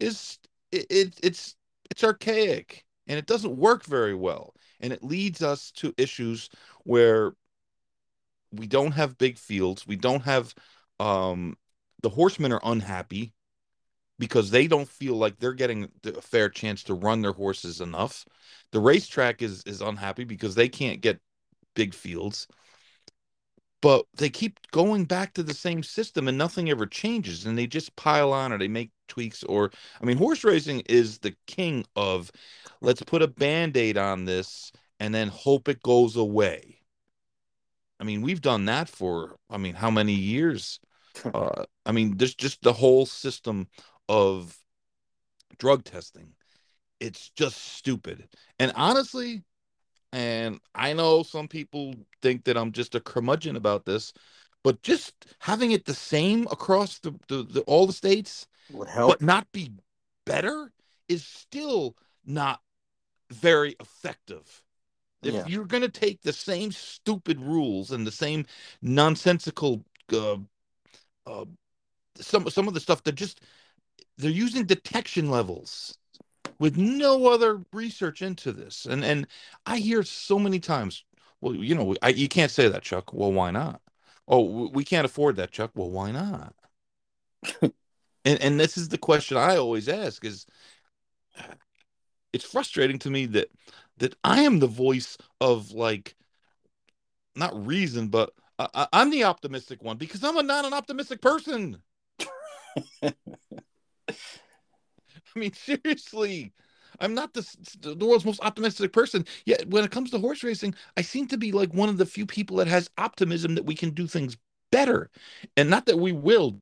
is 0.00 0.38
it, 0.70 0.86
it 0.90 1.14
it's 1.22 1.56
it's 1.90 2.04
archaic 2.04 2.84
and 3.06 3.18
it 3.18 3.26
doesn't 3.26 3.56
work 3.56 3.84
very 3.84 4.14
well 4.14 4.54
and 4.80 4.92
it 4.92 5.02
leads 5.02 5.42
us 5.42 5.70
to 5.72 5.94
issues 5.96 6.48
where 6.84 7.34
we 8.52 8.66
don't 8.66 8.92
have 8.92 9.18
big 9.18 9.38
fields, 9.38 9.86
we 9.86 9.96
don't 9.96 10.22
have 10.22 10.54
um 11.00 11.56
the 12.02 12.10
horsemen 12.10 12.52
are 12.52 12.60
unhappy 12.64 13.32
because 14.18 14.50
they 14.50 14.66
don't 14.66 14.88
feel 14.88 15.16
like 15.16 15.38
they're 15.38 15.52
getting 15.52 15.88
a 16.04 16.20
fair 16.20 16.48
chance 16.48 16.84
to 16.84 16.94
run 16.94 17.22
their 17.22 17.32
horses 17.32 17.80
enough. 17.80 18.24
The 18.70 18.80
racetrack 18.80 19.42
is 19.42 19.62
is 19.64 19.80
unhappy 19.80 20.24
because 20.24 20.54
they 20.54 20.68
can't 20.68 21.00
get 21.00 21.20
big 21.74 21.94
fields. 21.94 22.46
But 23.80 24.06
they 24.14 24.30
keep 24.30 24.60
going 24.70 25.06
back 25.06 25.34
to 25.34 25.42
the 25.42 25.54
same 25.54 25.82
system 25.82 26.28
and 26.28 26.38
nothing 26.38 26.70
ever 26.70 26.86
changes 26.86 27.46
and 27.46 27.58
they 27.58 27.66
just 27.66 27.96
pile 27.96 28.32
on 28.32 28.52
or 28.52 28.58
they 28.58 28.68
make 28.68 28.92
tweaks 29.08 29.42
or 29.42 29.72
I 30.00 30.04
mean 30.04 30.18
horse 30.18 30.44
racing 30.44 30.82
is 30.88 31.18
the 31.18 31.34
king 31.48 31.84
of 31.96 32.30
let's 32.80 33.02
put 33.02 33.22
a 33.22 33.26
band-aid 33.28 33.98
on 33.98 34.24
this 34.24 34.70
and 35.00 35.12
then 35.12 35.28
hope 35.28 35.68
it 35.68 35.82
goes 35.82 36.14
away. 36.16 36.78
I 37.98 38.04
mean, 38.04 38.22
we've 38.22 38.40
done 38.40 38.66
that 38.66 38.88
for 38.88 39.36
I 39.50 39.58
mean, 39.58 39.74
how 39.74 39.90
many 39.90 40.14
years? 40.14 40.78
uh, 41.34 41.64
I 41.84 41.92
mean, 41.92 42.16
there's 42.16 42.34
just 42.34 42.62
the 42.62 42.72
whole 42.72 43.06
system 43.06 43.68
of 44.08 44.56
drug 45.58 45.84
testing. 45.84 46.34
It's 47.00 47.30
just 47.30 47.58
stupid. 47.58 48.28
And 48.58 48.72
honestly, 48.76 49.42
and 50.12 50.60
I 50.74 50.92
know 50.92 51.22
some 51.22 51.48
people 51.48 51.94
think 52.20 52.44
that 52.44 52.56
I'm 52.56 52.72
just 52.72 52.94
a 52.94 53.00
curmudgeon 53.00 53.56
about 53.56 53.84
this, 53.84 54.12
but 54.62 54.82
just 54.82 55.26
having 55.40 55.72
it 55.72 55.84
the 55.84 55.94
same 55.94 56.46
across 56.50 56.98
the, 57.00 57.12
the, 57.28 57.42
the 57.42 57.60
all 57.62 57.86
the 57.86 57.92
states 57.92 58.46
would 58.72 58.88
help, 58.88 59.10
but 59.10 59.22
not 59.22 59.50
be 59.52 59.72
better 60.24 60.70
is 61.08 61.24
still 61.24 61.96
not 62.24 62.60
very 63.30 63.74
effective. 63.80 64.62
If 65.22 65.34
yeah. 65.34 65.44
you're 65.46 65.64
going 65.64 65.82
to 65.82 65.88
take 65.88 66.22
the 66.22 66.32
same 66.32 66.72
stupid 66.72 67.40
rules 67.40 67.90
and 67.92 68.06
the 68.06 68.12
same 68.12 68.46
nonsensical 68.82 69.84
uh, 70.12 70.36
uh, 71.26 71.44
some 72.16 72.48
some 72.50 72.68
of 72.68 72.74
the 72.74 72.80
stuff 72.80 73.02
they're 73.02 73.12
just 73.12 73.40
they're 74.18 74.30
using 74.30 74.64
detection 74.64 75.30
levels 75.30 75.96
with 76.58 76.76
no 76.76 77.26
other 77.26 77.62
research 77.72 78.22
into 78.22 78.52
this. 78.52 78.86
And 78.86 79.04
and 79.04 79.26
i 79.66 79.78
hear 79.78 80.02
so 80.02 80.38
many 80.38 80.60
times 80.60 81.04
well 81.40 81.54
you 81.54 81.74
know 81.74 81.94
I, 82.02 82.08
you 82.10 82.28
can't 82.28 82.50
say 82.50 82.68
that 82.68 82.82
chuck. 82.82 83.12
Well 83.12 83.32
why 83.32 83.50
not? 83.50 83.80
Oh 84.28 84.68
we 84.68 84.84
can't 84.84 85.04
afford 85.06 85.36
that 85.36 85.50
chuck. 85.50 85.72
Well 85.74 85.90
why 85.90 86.12
not? 86.12 86.54
And 88.24 88.40
and 88.40 88.60
this 88.60 88.78
is 88.78 88.88
the 88.88 88.98
question 88.98 89.36
i 89.36 89.56
always 89.56 89.88
ask 89.88 90.24
is 90.24 90.46
it's 92.32 92.44
frustrating 92.44 93.00
to 93.00 93.10
me 93.10 93.26
that 93.26 93.48
that 93.98 94.14
i 94.22 94.42
am 94.42 94.60
the 94.60 94.68
voice 94.68 95.18
of 95.40 95.72
like 95.72 96.14
not 97.34 97.66
reason 97.66 98.06
but 98.06 98.30
I, 98.58 98.86
am 98.92 99.10
the 99.10 99.24
optimistic 99.24 99.82
one 99.82 99.96
because 99.96 100.22
I'm 100.22 100.36
a, 100.36 100.42
not 100.42 100.64
an 100.64 100.74
optimistic 100.74 101.20
person. 101.20 101.82
I 103.02 103.12
mean, 105.34 105.52
seriously, 105.52 106.52
I'm 107.00 107.14
not 107.14 107.32
the, 107.34 107.46
the 107.80 108.06
world's 108.06 108.24
most 108.24 108.42
optimistic 108.42 108.92
person. 108.92 109.26
Yet, 109.46 109.68
when 109.68 109.84
it 109.84 109.90
comes 109.90 110.10
to 110.10 110.18
horse 110.18 110.42
racing, 110.42 110.74
I 110.96 111.02
seem 111.02 111.26
to 111.28 111.36
be 111.36 111.52
like 111.52 111.72
one 111.72 111.88
of 111.88 111.98
the 111.98 112.06
few 112.06 112.26
people 112.26 112.58
that 112.58 112.68
has 112.68 112.90
optimism 112.98 113.54
that 113.54 113.64
we 113.64 113.74
can 113.74 113.90
do 113.90 114.06
things 114.06 114.36
better, 114.70 115.10
and 115.56 115.70
not 115.70 115.86
that 115.86 115.98
we 115.98 116.12
will, 116.12 116.58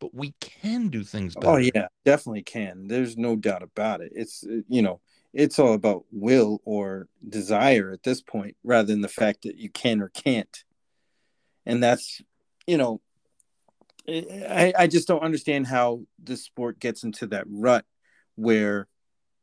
but 0.00 0.14
we 0.14 0.34
can 0.40 0.88
do 0.88 1.04
things 1.04 1.34
oh, 1.36 1.40
better. 1.40 1.52
Oh 1.52 1.56
yeah, 1.56 1.86
definitely 2.04 2.42
can. 2.42 2.88
There's 2.88 3.16
no 3.16 3.36
doubt 3.36 3.62
about 3.62 4.00
it. 4.00 4.12
It's 4.14 4.44
uh, 4.44 4.60
you 4.68 4.82
know, 4.82 5.00
it's 5.32 5.58
all 5.58 5.74
about 5.74 6.04
will 6.10 6.60
or 6.64 7.08
desire 7.28 7.90
at 7.92 8.02
this 8.02 8.20
point, 8.20 8.56
rather 8.64 8.88
than 8.88 9.00
the 9.00 9.08
fact 9.08 9.42
that 9.42 9.56
you 9.56 9.70
can 9.70 10.00
or 10.00 10.08
can't 10.08 10.64
and 11.68 11.82
that's 11.82 12.20
you 12.66 12.76
know 12.76 13.00
I, 14.08 14.72
I 14.78 14.86
just 14.86 15.06
don't 15.06 15.22
understand 15.22 15.66
how 15.66 16.00
this 16.22 16.42
sport 16.44 16.80
gets 16.80 17.04
into 17.04 17.26
that 17.28 17.44
rut 17.48 17.84
where 18.36 18.88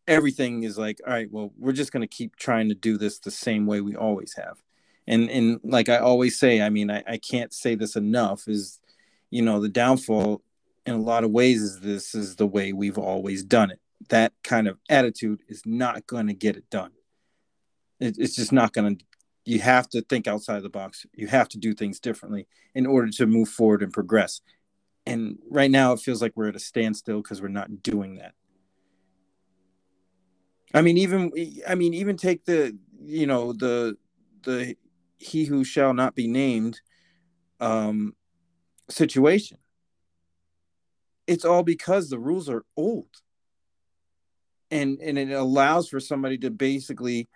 everything 0.08 0.64
is 0.64 0.78
like 0.78 1.00
all 1.06 1.14
right 1.14 1.32
well 1.32 1.52
we're 1.58 1.72
just 1.72 1.92
going 1.92 2.02
to 2.02 2.08
keep 2.08 2.36
trying 2.36 2.70
to 2.70 2.76
do 2.76 2.98
this 2.98 3.20
the 3.20 3.32
same 3.32 3.66
way 3.66 3.82
we 3.82 3.96
always 3.96 4.34
have. 4.36 4.58
And 5.08 5.30
and 5.30 5.60
like 5.64 5.88
i 5.90 5.98
always 5.98 6.40
say 6.40 6.62
i 6.62 6.70
mean 6.70 6.90
I, 6.90 7.04
I 7.08 7.18
can't 7.18 7.54
say 7.54 7.76
this 7.76 7.96
enough 7.96 8.48
is 8.48 8.80
you 9.30 9.44
know 9.44 9.60
the 9.60 9.70
downfall 9.70 10.42
in 10.86 10.94
a 10.94 11.02
lot 11.02 11.24
of 11.24 11.32
ways 11.32 11.62
is 11.62 11.80
this 11.80 12.14
is 12.14 12.36
the 12.36 12.48
way 12.48 12.72
we've 12.74 12.98
always 12.98 13.44
done 13.44 13.72
it. 13.72 13.80
That 14.10 14.34
kind 14.44 14.68
of 14.68 14.78
attitude 14.90 15.42
is 15.48 15.64
not 15.66 16.06
going 16.06 16.28
to 16.28 16.34
get 16.34 16.56
it 16.56 16.70
done. 16.70 16.92
It, 18.00 18.18
it's 18.20 18.36
just 18.36 18.52
not 18.52 18.74
going 18.74 18.98
to 18.98 19.06
you 19.46 19.60
have 19.60 19.88
to 19.90 20.02
think 20.02 20.28
outside 20.28 20.64
the 20.64 20.70
box. 20.70 21.06
You 21.14 21.28
have 21.28 21.48
to 21.50 21.58
do 21.58 21.74
things 21.74 22.00
differently 22.00 22.48
in 22.74 22.86
order 22.86 23.10
to 23.12 23.28
move 23.28 23.48
forward 23.48 23.84
and 23.84 23.94
progress. 23.94 24.42
And 25.06 25.38
right 25.50 25.70
now, 25.70 25.94
it 25.94 26.00
feels 26.00 26.22
like 26.22 26.34
we're 26.36 26.50
at 26.50 26.56
a 26.56 26.60
standstill 26.60 27.22
because 27.22 27.42
we're 27.42 27.48
not 27.50 27.84
doing 27.84 28.16
that. 28.16 28.34
I 30.74 30.82
mean, 30.82 30.98
even 30.98 31.32
I 31.68 31.76
mean, 31.76 31.94
even 31.94 32.18
take 32.18 32.46
the 32.46 32.78
you 33.04 33.28
know 33.28 33.54
the 33.54 33.98
the 34.44 34.76
he 35.18 35.46
who 35.46 35.64
shall 35.64 35.94
not 35.94 36.16
be 36.16 36.28
named 36.28 36.82
um 37.60 38.16
situation. 38.90 39.60
It's 41.28 41.46
all 41.46 41.64
because 41.64 42.10
the 42.10 42.20
rules 42.20 42.50
are 42.50 42.66
old. 42.76 43.10
And 44.72 45.00
and 45.02 45.18
it 45.20 45.32
allows 45.32 45.88
for 45.88 46.00
somebody 46.00 46.40
to 46.40 46.50
basically 46.50 47.30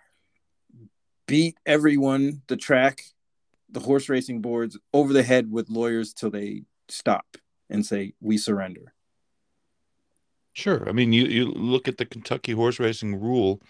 beat 1.30 1.56
everyone, 1.64 2.42
the 2.48 2.56
track, 2.56 3.04
the 3.70 3.80
horse 3.80 4.08
racing 4.08 4.40
boards 4.40 4.76
over 4.92 5.12
the 5.12 5.22
head 5.22 5.50
with 5.50 5.70
lawyers 5.70 6.12
till 6.12 6.30
they 6.30 6.64
stop 6.88 7.36
and 7.70 7.86
say, 7.86 8.14
We 8.20 8.36
surrender. 8.36 8.92
Sure. 10.52 10.88
I 10.88 10.92
mean, 10.92 11.12
you, 11.12 11.26
you 11.26 11.46
look 11.46 11.86
at 11.86 11.96
the 11.96 12.04
Kentucky 12.04 12.52
horse 12.52 12.80
racing 12.80 13.20
rule 13.20 13.62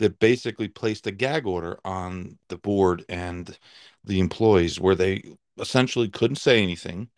that 0.00 0.18
basically 0.18 0.66
placed 0.66 1.06
a 1.06 1.12
gag 1.12 1.46
order 1.46 1.78
on 1.84 2.38
the 2.48 2.58
board 2.58 3.04
and 3.08 3.56
the 4.04 4.18
employees 4.18 4.80
where 4.80 4.96
they 4.96 5.22
essentially 5.58 6.08
couldn't 6.08 6.36
say 6.36 6.60
anything 6.60 7.08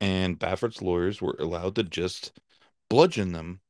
and 0.00 0.38
Baffert's 0.38 0.80
lawyers 0.80 1.20
were 1.20 1.36
allowed 1.38 1.74
to 1.74 1.82
just 1.82 2.32
bludgeon 2.88 3.32
them 3.32 3.60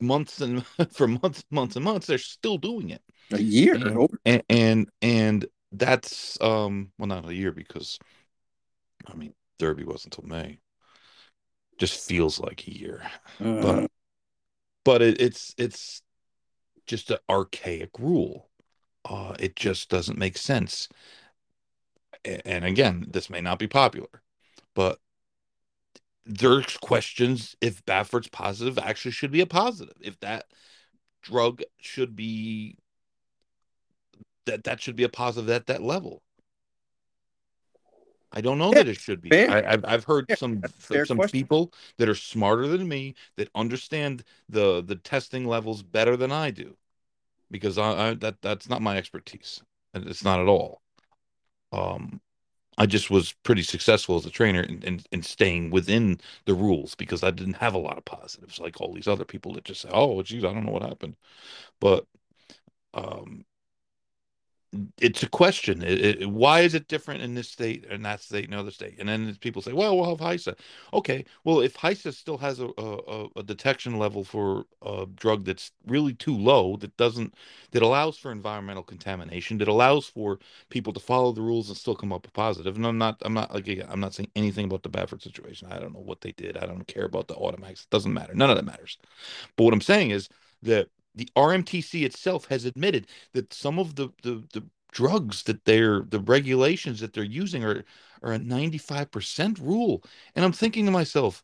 months 0.00 0.40
and 0.40 0.64
for 0.92 1.06
months 1.06 1.44
months 1.50 1.76
and 1.76 1.84
months 1.84 2.06
they're 2.06 2.18
still 2.18 2.58
doing 2.58 2.90
it 2.90 3.02
a 3.32 3.40
year 3.40 3.74
and 3.74 4.08
and, 4.24 4.42
and, 4.48 4.90
and 5.02 5.46
that's 5.72 6.40
um 6.40 6.90
well 6.98 7.06
not 7.06 7.28
a 7.28 7.34
year 7.34 7.52
because 7.52 7.98
I 9.06 9.14
mean 9.14 9.34
Derby 9.58 9.84
wasn't 9.84 10.16
until 10.16 10.28
May 10.28 10.58
just 11.78 12.06
feels 12.06 12.38
like 12.38 12.66
a 12.68 12.78
year. 12.78 13.02
Uh, 13.40 13.60
but 13.62 13.90
but 14.84 15.02
it, 15.02 15.20
it's 15.20 15.54
it's 15.58 16.02
just 16.86 17.10
an 17.10 17.18
archaic 17.28 17.90
rule. 17.98 18.48
Uh, 19.04 19.34
it 19.38 19.56
just 19.56 19.88
doesn't 19.88 20.18
make 20.18 20.36
sense. 20.36 20.88
And 22.24 22.64
again, 22.66 23.06
this 23.08 23.30
may 23.30 23.40
not 23.40 23.58
be 23.58 23.66
popular, 23.66 24.22
but 24.74 24.98
there's 26.26 26.76
questions 26.78 27.56
if 27.60 27.84
Baffert's 27.84 28.28
positive 28.28 28.78
actually 28.78 29.12
should 29.12 29.30
be 29.30 29.40
a 29.40 29.46
positive. 29.46 29.96
If 30.00 30.18
that 30.20 30.46
drug 31.22 31.62
should 31.80 32.16
be 32.16 32.76
that 34.46 34.64
that 34.64 34.80
should 34.80 34.96
be 34.96 35.04
a 35.04 35.08
positive 35.08 35.50
at 35.50 35.66
that 35.66 35.82
level. 35.82 36.22
I 38.32 38.40
don't 38.40 38.58
know 38.58 38.68
yeah, 38.68 38.82
that 38.82 38.88
it 38.88 38.96
should 38.96 39.20
be. 39.20 39.32
I, 39.32 39.70
have 39.70 39.84
I've 39.84 40.04
heard 40.04 40.26
some 40.38 40.62
some 40.78 41.16
question. 41.16 41.28
people 41.28 41.72
that 41.98 42.08
are 42.08 42.14
smarter 42.14 42.68
than 42.68 42.88
me 42.88 43.16
that 43.36 43.50
understand 43.54 44.22
the 44.48 44.82
the 44.82 44.96
testing 44.96 45.46
levels 45.46 45.82
better 45.82 46.16
than 46.16 46.30
I 46.30 46.50
do, 46.50 46.76
because 47.50 47.76
I, 47.76 48.10
I 48.10 48.14
that 48.14 48.40
that's 48.40 48.68
not 48.68 48.82
my 48.82 48.96
expertise. 48.96 49.62
It's 49.94 50.22
not 50.22 50.38
at 50.38 50.46
all. 50.46 50.80
Um, 51.72 52.20
I 52.80 52.86
just 52.86 53.10
was 53.10 53.32
pretty 53.44 53.62
successful 53.62 54.16
as 54.16 54.26
a 54.26 54.30
trainer 54.30 54.62
in, 54.62 54.82
in, 54.82 55.02
in, 55.12 55.22
staying 55.22 55.70
within 55.70 56.18
the 56.46 56.54
rules 56.54 56.94
because 56.96 57.22
I 57.22 57.30
didn't 57.30 57.54
have 57.54 57.74
a 57.74 57.78
lot 57.78 57.98
of 57.98 58.06
positives 58.06 58.58
like 58.58 58.80
all 58.80 58.94
these 58.94 59.06
other 59.06 59.26
people 59.26 59.52
that 59.54 59.64
just 59.64 59.82
say, 59.82 59.90
"Oh, 59.92 60.22
geez, 60.22 60.44
I 60.44 60.52
don't 60.54 60.64
know 60.64 60.72
what 60.72 60.82
happened," 60.82 61.16
but 61.80 62.06
um, 62.94 63.44
it's 65.00 65.22
a 65.22 65.28
question. 65.28 65.82
It, 65.82 66.22
it, 66.22 66.30
why 66.30 66.60
is 66.60 66.74
it 66.74 66.86
different 66.86 67.22
in 67.22 67.34
this 67.34 67.48
state 67.48 67.84
and 67.90 68.04
that 68.04 68.20
state 68.20 68.44
and 68.44 68.54
other 68.54 68.70
state? 68.70 68.96
And 69.00 69.08
then 69.08 69.34
people 69.40 69.62
say, 69.62 69.72
"Well, 69.72 69.96
we'll 69.96 70.08
have 70.08 70.20
HISA." 70.20 70.56
Okay, 70.94 71.24
well, 71.44 71.60
if 71.60 71.76
HISA 71.76 72.14
still 72.14 72.38
has 72.38 72.60
a, 72.60 72.68
a, 72.78 73.26
a 73.36 73.42
detection 73.42 73.98
level 73.98 74.22
for 74.22 74.64
a 74.82 75.06
drug 75.16 75.44
that's 75.44 75.72
really 75.86 76.14
too 76.14 76.36
low, 76.36 76.76
that 76.76 76.96
doesn't, 76.96 77.34
that 77.72 77.82
allows 77.82 78.16
for 78.16 78.30
environmental 78.30 78.84
contamination, 78.84 79.58
that 79.58 79.68
allows 79.68 80.06
for 80.06 80.38
people 80.68 80.92
to 80.92 81.00
follow 81.00 81.32
the 81.32 81.42
rules 81.42 81.68
and 81.68 81.76
still 81.76 81.96
come 81.96 82.12
up 82.12 82.28
positive. 82.32 82.76
And 82.76 82.86
I'm 82.86 82.98
not, 82.98 83.16
I'm 83.22 83.34
not 83.34 83.52
like, 83.52 83.68
I'm 83.88 84.00
not 84.00 84.14
saying 84.14 84.30
anything 84.36 84.66
about 84.66 84.84
the 84.84 84.90
Baffert 84.90 85.22
situation. 85.22 85.68
I 85.72 85.80
don't 85.80 85.92
know 85.92 86.00
what 86.00 86.20
they 86.20 86.32
did. 86.32 86.56
I 86.56 86.66
don't 86.66 86.86
care 86.86 87.06
about 87.06 87.26
the 87.26 87.34
automatics. 87.34 87.82
It 87.82 87.90
doesn't 87.90 88.12
matter. 88.12 88.34
None 88.34 88.50
of 88.50 88.56
that 88.56 88.64
matters. 88.64 88.98
But 89.56 89.64
what 89.64 89.74
I'm 89.74 89.80
saying 89.80 90.10
is 90.10 90.28
that 90.62 90.88
the 91.14 91.28
RMTC 91.36 92.04
itself 92.04 92.46
has 92.46 92.64
admitted 92.64 93.06
that 93.32 93.52
some 93.52 93.78
of 93.78 93.96
the, 93.96 94.10
the, 94.22 94.44
the 94.52 94.64
drugs 94.92 95.44
that 95.44 95.64
they're 95.64 96.00
the 96.02 96.20
regulations 96.20 97.00
that 97.00 97.12
they're 97.12 97.24
using 97.24 97.64
are 97.64 97.84
are 98.22 98.32
a 98.32 98.38
95% 98.38 99.58
rule. 99.60 100.02
And 100.34 100.44
I'm 100.44 100.52
thinking 100.52 100.84
to 100.86 100.90
myself, 100.90 101.42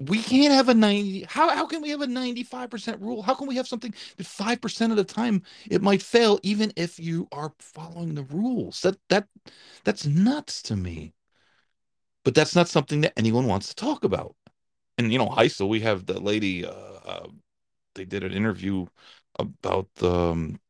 we 0.00 0.22
can't 0.22 0.52
have 0.52 0.68
a 0.68 0.74
90 0.74 1.24
how, 1.28 1.48
how 1.48 1.66
can 1.66 1.82
we 1.82 1.90
have 1.90 2.02
a 2.02 2.06
95% 2.06 3.00
rule? 3.00 3.22
How 3.22 3.34
can 3.34 3.48
we 3.48 3.56
have 3.56 3.66
something 3.68 3.92
that 4.16 4.26
5% 4.26 4.90
of 4.90 4.96
the 4.96 5.04
time 5.04 5.42
it 5.70 5.82
might 5.82 6.02
fail 6.02 6.38
even 6.42 6.72
if 6.76 6.98
you 7.00 7.28
are 7.32 7.52
following 7.58 8.14
the 8.14 8.22
rules? 8.24 8.80
That 8.82 8.96
that 9.08 9.26
that's 9.84 10.06
nuts 10.06 10.62
to 10.62 10.76
me. 10.76 11.14
But 12.24 12.34
that's 12.34 12.54
not 12.54 12.68
something 12.68 13.00
that 13.02 13.14
anyone 13.16 13.46
wants 13.46 13.68
to 13.68 13.74
talk 13.74 14.04
about. 14.04 14.36
And 14.98 15.12
you 15.12 15.18
know 15.18 15.28
HISA 15.28 15.68
we 15.68 15.80
have 15.80 16.06
the 16.06 16.20
lady 16.20 16.64
uh, 16.64 16.70
uh, 16.70 17.28
they 17.98 18.04
did 18.04 18.22
an 18.22 18.32
interview 18.32 18.86
about 19.38 19.88
um, 20.02 20.60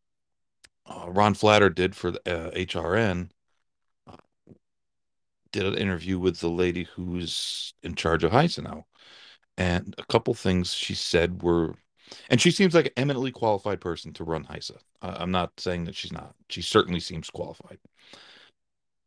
uh, 0.87 1.07
Ron 1.09 1.35
Flatter 1.35 1.69
did 1.69 1.95
for 1.95 2.13
the 2.13 2.21
uh, 2.27 2.51
HRN. 2.53 3.31
Uh, 4.07 4.17
did 5.53 5.67
an 5.67 5.77
interview 5.77 6.19
with 6.19 6.41
the 6.41 6.49
lady 6.49 6.85
who's 6.85 7.75
in 7.83 7.95
charge 7.95 8.25
of 8.25 8.33
HISA 8.33 8.63
now, 8.63 8.87
and 9.57 9.95
a 9.99 10.05
couple 10.07 10.35
things 10.35 10.73
she 10.73 10.95
said 10.95 11.43
were, 11.43 11.75
and 12.31 12.41
she 12.41 12.51
seems 12.51 12.75
like 12.75 12.87
an 12.87 12.93
eminently 12.97 13.31
qualified 13.31 13.81
person 13.81 14.13
to 14.15 14.25
run 14.25 14.45
HISA. 14.45 14.79
I'm 15.03 15.31
not 15.31 15.53
saying 15.61 15.85
that 15.85 15.95
she's 15.95 16.13
not. 16.13 16.35
She 16.49 16.63
certainly 16.63 17.01
seems 17.01 17.31
qualified. 17.31 17.79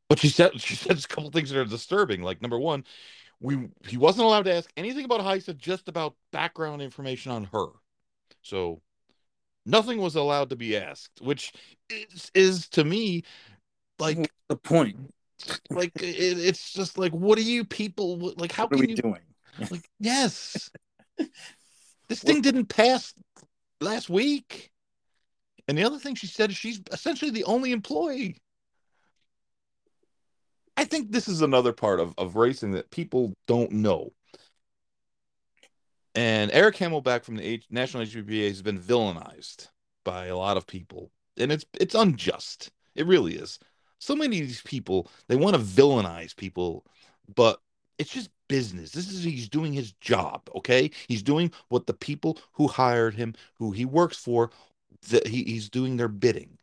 But 0.08 0.20
she 0.20 0.30
said 0.30 0.60
she 0.62 0.76
said 0.76 1.00
a 1.00 1.08
couple 1.08 1.32
things 1.32 1.50
that 1.50 1.60
are 1.60 1.66
disturbing. 1.66 2.22
Like 2.22 2.42
number 2.42 2.60
one, 2.60 2.84
we 3.40 3.70
he 3.88 3.98
wasn't 3.98 4.26
allowed 4.26 4.46
to 4.46 4.54
ask 4.54 4.72
anything 4.78 5.06
about 5.06 5.22
HISA, 5.22 5.58
just 5.58 5.88
about 5.88 6.16
background 6.32 6.82
information 6.82 7.32
on 7.32 7.46
her. 7.46 7.68
So 8.42 8.82
nothing 9.66 10.00
was 10.00 10.16
allowed 10.16 10.50
to 10.50 10.56
be 10.56 10.78
asked, 10.78 11.22
which 11.22 11.54
is, 11.90 12.32
is 12.34 12.68
to 12.70 12.84
me 12.84 13.24
like 14.00 14.32
the 14.50 14.56
point. 14.56 14.98
Like 15.70 15.92
it, 16.02 16.38
it's 16.40 16.74
just 16.74 16.98
like, 16.98 17.12
what 17.14 17.38
are 17.38 17.44
you 17.44 17.66
people 17.66 18.34
like? 18.38 18.52
How 18.52 18.68
what 18.68 18.80
can 18.80 18.90
you 18.90 18.96
doing? 18.96 19.22
Like, 19.70 19.90
yes, 20.00 20.70
this 22.08 22.22
thing 22.22 22.42
didn't 22.42 22.68
pass 22.68 23.14
last 23.80 24.10
week. 24.10 24.70
And 25.68 25.78
the 25.78 25.84
other 25.84 26.00
thing 26.00 26.16
she 26.16 26.28
said 26.28 26.50
is 26.50 26.58
she's 26.58 26.82
essentially 26.92 27.32
the 27.32 27.44
only 27.46 27.72
employee. 27.72 28.38
I 30.78 30.86
think 30.86 31.12
this 31.12 31.28
is 31.28 31.42
another 31.42 31.74
part 31.74 32.00
of, 32.00 32.14
of 32.18 32.36
racing 32.36 32.72
that 32.72 32.92
people 32.92 33.34
don't 33.48 33.72
know. 33.72 34.12
And 36.16 36.52
Eric 36.52 36.76
Hamelback 36.76 37.24
from 37.24 37.36
the 37.36 37.44
H- 37.44 37.68
National 37.70 38.04
HBPA 38.04 38.48
has 38.50 38.62
been 38.62 38.80
villainized 38.80 39.70
by 40.04 40.26
a 40.26 40.38
lot 40.38 40.58
of 40.58 40.68
people, 40.68 41.12
and 41.38 41.52
it's 41.52 41.66
it's 41.80 41.96
unjust. 41.96 42.72
It 42.96 43.06
really 43.06 43.36
is. 43.36 43.60
So 44.00 44.16
many 44.16 44.42
of 44.42 44.48
these 44.48 44.62
people 44.62 45.10
they 45.28 45.36
want 45.36 45.56
to 45.56 45.62
villainize 45.62 46.36
people, 46.36 46.86
but 47.34 47.62
it's 47.98 48.12
just 48.12 48.30
business. 48.50 48.92
This 48.92 49.10
is 49.10 49.24
he's 49.24 49.48
doing 49.48 49.72
his 49.72 49.94
job. 49.94 50.50
Okay, 50.56 50.92
he's 51.08 51.24
doing 51.24 51.52
what 51.70 51.88
the 51.88 51.94
people 51.94 52.38
who 52.54 52.68
hired 52.68 53.14
him, 53.14 53.34
who 53.56 53.72
he 53.72 53.86
works 53.86 54.18
for, 54.18 54.50
that 55.10 55.28
he, 55.28 55.44
he's 55.44 55.70
doing 55.70 55.96
their 55.96 56.10
bidding, 56.10 56.58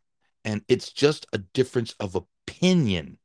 and 0.45 0.63
it's 0.67 0.91
just 0.91 1.25
a 1.33 1.39
difference 1.39 1.95
of 1.99 2.15
opinion. 2.15 3.17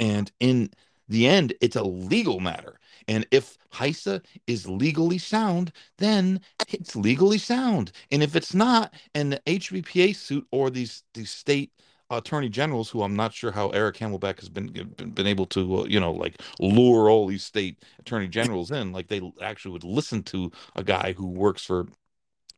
And 0.00 0.30
in 0.40 0.70
the 1.08 1.26
end, 1.26 1.54
it's 1.60 1.76
a 1.76 1.82
legal 1.82 2.40
matter. 2.40 2.78
And 3.08 3.26
if 3.30 3.56
HISA 3.72 4.24
is 4.46 4.68
legally 4.68 5.18
sound, 5.18 5.72
then 5.98 6.40
it's 6.68 6.96
legally 6.96 7.38
sound. 7.38 7.92
And 8.10 8.22
if 8.22 8.34
it's 8.34 8.54
not, 8.54 8.94
and 9.14 9.32
the 9.32 9.40
HBPA 9.46 10.16
suit 10.16 10.46
or 10.50 10.70
these 10.70 11.04
these 11.14 11.30
state 11.30 11.70
attorney 12.10 12.48
generals, 12.48 12.90
who 12.90 13.02
I'm 13.02 13.16
not 13.16 13.32
sure 13.32 13.52
how 13.52 13.70
Eric 13.70 13.96
Hamelback 13.96 14.40
has 14.40 14.48
been 14.48 14.68
been, 14.96 15.10
been 15.10 15.26
able 15.26 15.46
to, 15.46 15.82
uh, 15.82 15.84
you 15.84 16.00
know, 16.00 16.12
like 16.12 16.40
lure 16.58 17.10
all 17.10 17.26
these 17.26 17.44
state 17.44 17.84
attorney 18.00 18.28
generals 18.28 18.70
in, 18.70 18.92
like 18.92 19.08
they 19.08 19.20
actually 19.40 19.72
would 19.72 19.84
listen 19.84 20.22
to 20.24 20.50
a 20.74 20.82
guy 20.82 21.12
who 21.12 21.26
works 21.28 21.64
for 21.64 21.86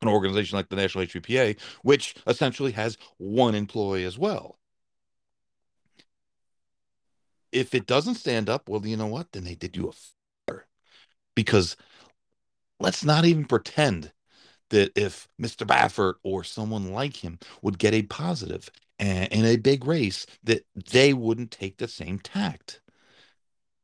an 0.02 0.08
organization 0.08 0.56
like 0.56 0.68
the 0.68 0.76
National 0.76 1.04
HBPA, 1.04 1.58
which 1.82 2.14
essentially 2.26 2.72
has 2.72 2.96
one 3.18 3.54
employee 3.54 4.04
as 4.04 4.18
well 4.18 4.58
if 7.52 7.74
it 7.74 7.86
doesn't 7.86 8.16
stand 8.16 8.48
up, 8.48 8.68
well, 8.68 8.84
you 8.86 8.96
know 8.96 9.06
what? 9.06 9.32
Then 9.32 9.44
they 9.44 9.54
did 9.54 9.76
you 9.76 9.88
a 9.88 9.92
favor. 10.46 10.66
Because 11.34 11.76
let's 12.80 13.04
not 13.04 13.24
even 13.24 13.44
pretend 13.44 14.12
that 14.70 14.92
if 14.96 15.28
Mr. 15.40 15.66
Baffert 15.66 16.14
or 16.22 16.44
someone 16.44 16.92
like 16.92 17.16
him 17.16 17.38
would 17.62 17.78
get 17.78 17.94
a 17.94 18.02
positive 18.02 18.68
in 18.98 19.44
a 19.44 19.56
big 19.56 19.86
race, 19.86 20.26
that 20.42 20.66
they 20.92 21.14
wouldn't 21.14 21.50
take 21.50 21.78
the 21.78 21.88
same 21.88 22.18
tact. 22.18 22.80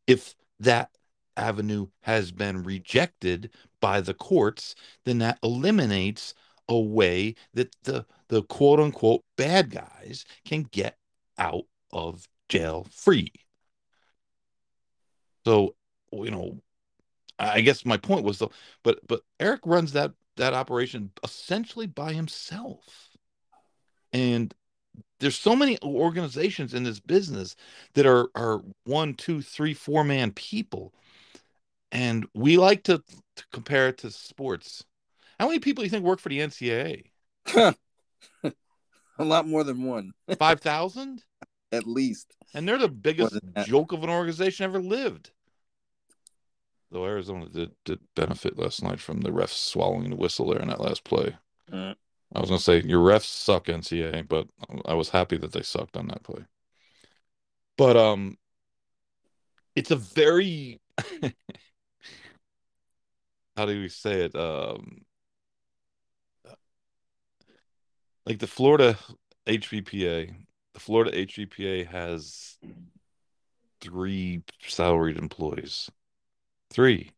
If 0.07 0.35
that 0.61 0.91
avenue 1.37 1.87
has 2.03 2.33
been 2.33 2.63
rejected 2.63 3.51
by 3.81 4.01
the 4.01 4.15
courts, 4.15 4.75
then 5.05 5.19
that 5.19 5.39
eliminates 5.43 6.35
a 6.69 6.79
way 6.79 7.35
that 7.55 7.75
the 7.85 8.05
the 8.29 8.43
quote 8.43 8.81
unquote 8.81 9.23
bad 9.37 9.71
guys 9.71 10.25
can 10.45 10.65
get 10.65 10.99
out 11.39 11.65
of 11.93 12.29
jail 12.49 12.87
free. 12.91 13.31
So, 15.45 15.75
you 16.13 16.31
know, 16.31 16.61
I 17.39 17.61
guess 17.61 17.85
my 17.85 17.97
point 17.97 18.25
was 18.25 18.39
though, 18.39 18.53
but 18.83 19.01
but 19.07 19.23
Eric 19.41 19.61
runs 19.65 19.93
that 19.93 20.13
that 20.37 20.55
operation 20.55 21.11
essentially 21.23 21.87
by 21.87 22.13
himself. 22.13 23.11
And 24.13 24.55
there's 25.21 25.39
so 25.39 25.57
many 25.57 25.79
organizations 25.83 26.75
in 26.75 26.85
this 26.85 27.01
business 27.01 27.57
that 27.95 28.07
are 28.07 28.29
are 28.35 28.63
one, 28.85 29.15
two, 29.15 29.43
three, 29.43 29.75
four 29.75 30.05
man 30.05 30.33
people. 30.33 30.95
And 31.91 32.27
we 32.35 32.57
like 32.57 32.83
to, 32.85 32.99
to 33.37 33.45
compare 33.53 33.89
it 33.89 33.99
to 33.99 34.11
sports. 34.11 34.85
How 35.39 35.47
many 35.47 35.61
people 35.61 35.83
do 35.83 35.87
you 35.87 35.91
think 35.91 36.05
work 36.05 36.19
for 36.19 36.29
the 36.29 36.41
NCAA? 36.41 37.05
A 39.19 39.25
lot 39.25 39.47
more 39.47 39.63
than 39.63 39.85
one. 39.85 40.13
Five 40.39 40.61
thousand? 40.61 41.23
At 41.73 41.87
least. 41.87 42.35
And 42.53 42.69
they're 42.69 42.79
the 42.79 42.89
biggest 42.89 43.39
joke 43.65 43.93
of 43.93 44.03
an 44.05 44.11
organization 44.11 44.65
ever 44.65 44.81
lived. 44.81 45.31
Though 46.91 47.05
Arizona 47.05 47.49
did, 47.49 47.73
did 47.85 47.99
benefit 48.15 48.59
last 48.59 48.83
night 48.83 49.01
from 49.01 49.21
the 49.21 49.31
refs 49.31 49.57
swallowing 49.57 50.11
the 50.11 50.17
whistle 50.17 50.51
there 50.51 50.61
in 50.61 50.69
that 50.69 50.81
last 50.81 51.05
play. 51.05 51.37
Mm. 51.73 51.97
I 52.35 52.41
was 52.41 52.51
gonna 52.51 52.61
say 52.61 52.83
your 52.83 53.05
refs 53.05 53.25
suck 53.25 53.67
NCAA, 53.67 54.29
but 54.29 54.49
I 54.85 54.95
was 54.95 55.09
happy 55.11 55.37
that 55.39 55.53
they 55.53 55.63
sucked 55.63 55.97
on 55.97 56.09
that 56.09 56.23
play. 56.23 56.45
But 57.77 57.97
um, 57.97 58.39
it's 59.75 59.91
a 59.91 59.97
very 59.97 60.81
how 63.57 63.67
do 63.67 63.81
we 63.81 63.89
say 63.89 64.25
it? 64.25 64.35
Um, 64.35 65.03
like 68.27 68.39
the 68.39 68.47
Florida 68.47 68.99
HBPA, 69.47 70.35
the 70.73 70.81
Florida 70.81 71.13
HBPA 71.13 71.87
has 71.87 72.59
three 73.81 74.43
salaried 74.67 75.19
employees. 75.19 75.91
Three. 76.75 77.13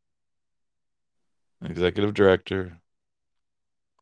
Executive 1.64 2.12
director, 2.12 2.78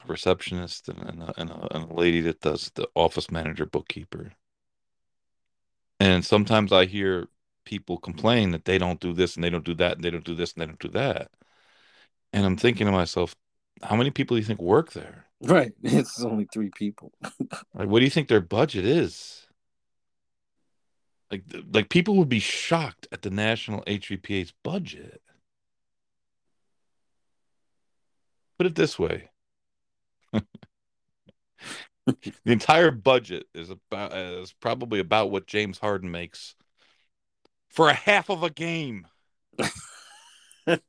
a 0.03 0.07
receptionist, 0.09 0.89
and, 0.89 0.99
and, 1.09 1.23
a, 1.23 1.33
and, 1.41 1.51
a, 1.51 1.77
and 1.77 1.91
a 1.93 1.95
lady 1.95 2.21
that 2.23 2.41
does 2.41 2.73
the 2.75 2.89
office 2.97 3.31
manager 3.31 3.65
bookkeeper. 3.65 4.33
And 6.01 6.25
sometimes 6.25 6.73
I 6.73 6.87
hear 6.87 7.29
people 7.65 7.99
complain 7.99 8.51
that 8.51 8.65
they 8.65 8.79
don't 8.79 8.99
do 8.99 9.13
this 9.13 9.37
and 9.37 9.45
they 9.45 9.51
don't 9.51 9.65
do 9.65 9.75
that 9.75 9.93
and 9.95 10.05
they 10.05 10.11
don't 10.11 10.25
do 10.25 10.35
this 10.35 10.55
and 10.55 10.63
they 10.63 10.67
don't 10.67 10.81
do 10.81 10.89
that. 10.89 11.31
And 12.33 12.45
I'm 12.45 12.57
thinking 12.57 12.87
to 12.87 12.93
myself, 12.93 13.37
how 13.81 13.95
many 13.95 14.11
people 14.11 14.35
do 14.35 14.41
you 14.41 14.47
think 14.47 14.61
work 14.61 14.93
there? 14.93 15.27
Right. 15.41 15.73
It's 15.85 16.21
only 16.25 16.49
three 16.53 16.71
people. 16.77 17.13
like, 17.75 17.89
what 17.89 18.01
do 18.01 18.05
you 18.05 18.11
think 18.11 18.27
their 18.27 18.41
budget 18.41 18.85
is? 18.85 19.47
Like, 21.31 21.45
like 21.73 21.89
people 21.91 22.17
would 22.17 22.29
be 22.29 22.41
shocked 22.41 23.07
at 23.13 23.23
the 23.23 23.31
national 23.31 23.83
HBPA's 23.83 24.53
budget. 24.65 25.21
Put 28.59 28.67
it 28.67 28.75
this 28.75 28.99
way. 28.99 29.31
the 30.33 30.53
entire 32.45 32.91
budget 32.91 33.47
is 33.55 33.71
about 33.71 34.13
is 34.13 34.53
probably 34.53 35.01
about 35.01 35.31
what 35.31 35.47
James 35.47 35.79
Harden 35.79 36.11
makes 36.11 36.55
for 37.69 37.89
a 37.89 37.95
half 37.95 38.31
of 38.31 38.43
a 38.43 38.51
game. 38.51 39.07
it 40.67 40.83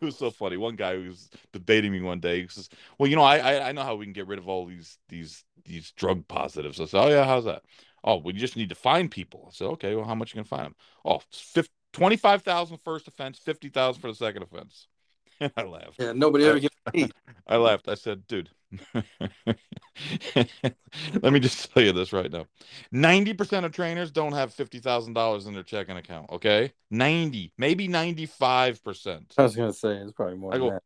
was 0.00 0.16
so 0.16 0.30
funny. 0.30 0.56
One 0.56 0.76
guy 0.76 0.96
was 0.96 1.30
debating 1.52 1.92
me 1.92 2.00
one 2.00 2.20
day. 2.20 2.42
He 2.42 2.48
says, 2.48 2.68
"Well, 2.98 3.08
you 3.08 3.16
know, 3.16 3.22
I, 3.22 3.68
I 3.68 3.72
know 3.72 3.82
how 3.82 3.94
we 3.94 4.04
can 4.06 4.12
get 4.12 4.26
rid 4.26 4.38
of 4.38 4.48
all 4.48 4.66
these 4.66 4.98
these 5.08 5.44
these 5.64 5.92
drug 5.92 6.26
positives." 6.26 6.80
I 6.80 6.86
said, 6.86 7.04
"Oh 7.04 7.08
yeah, 7.08 7.24
how's 7.24 7.44
that?" 7.44 7.62
"Oh, 8.02 8.16
we 8.16 8.32
just 8.32 8.56
need 8.56 8.70
to 8.70 8.74
find 8.74 9.10
people." 9.10 9.46
I 9.48 9.52
said, 9.52 9.66
"Okay, 9.68 9.94
well, 9.94 10.04
how 10.04 10.14
much 10.14 10.34
you 10.34 10.40
can 10.40 10.48
find 10.48 10.66
them?" 10.66 10.76
"Oh, 11.04 11.20
25,000 11.92 12.78
first 12.78 13.06
offense, 13.06 13.38
50,000 13.38 14.00
for 14.00 14.08
the 14.08 14.14
second 14.14 14.42
offense." 14.42 14.88
And 15.42 15.52
I 15.56 15.62
laughed. 15.64 15.96
Yeah, 15.98 16.12
nobody 16.12 16.44
ever 16.46 16.60
gets 16.60 16.76
paid. 16.92 17.12
I 17.46 17.56
laughed. 17.56 17.88
I 17.88 17.94
said, 17.94 18.26
"Dude, 18.28 18.50
let 21.20 21.32
me 21.32 21.40
just 21.40 21.72
tell 21.72 21.82
you 21.82 21.92
this 21.92 22.12
right 22.12 22.30
now: 22.30 22.46
ninety 22.92 23.34
percent 23.34 23.66
of 23.66 23.72
trainers 23.72 24.10
don't 24.10 24.32
have 24.32 24.54
fifty 24.54 24.78
thousand 24.78 25.14
dollars 25.14 25.46
in 25.46 25.54
their 25.54 25.64
checking 25.64 25.96
account. 25.96 26.30
Okay, 26.30 26.72
ninety, 26.90 27.52
maybe 27.58 27.88
ninety-five 27.88 28.82
percent. 28.84 29.34
I 29.36 29.42
was 29.42 29.56
gonna 29.56 29.72
say 29.72 29.96
it's 29.96 30.12
probably 30.12 30.36
more. 30.36 30.54
I 30.54 30.58
go, 30.58 30.78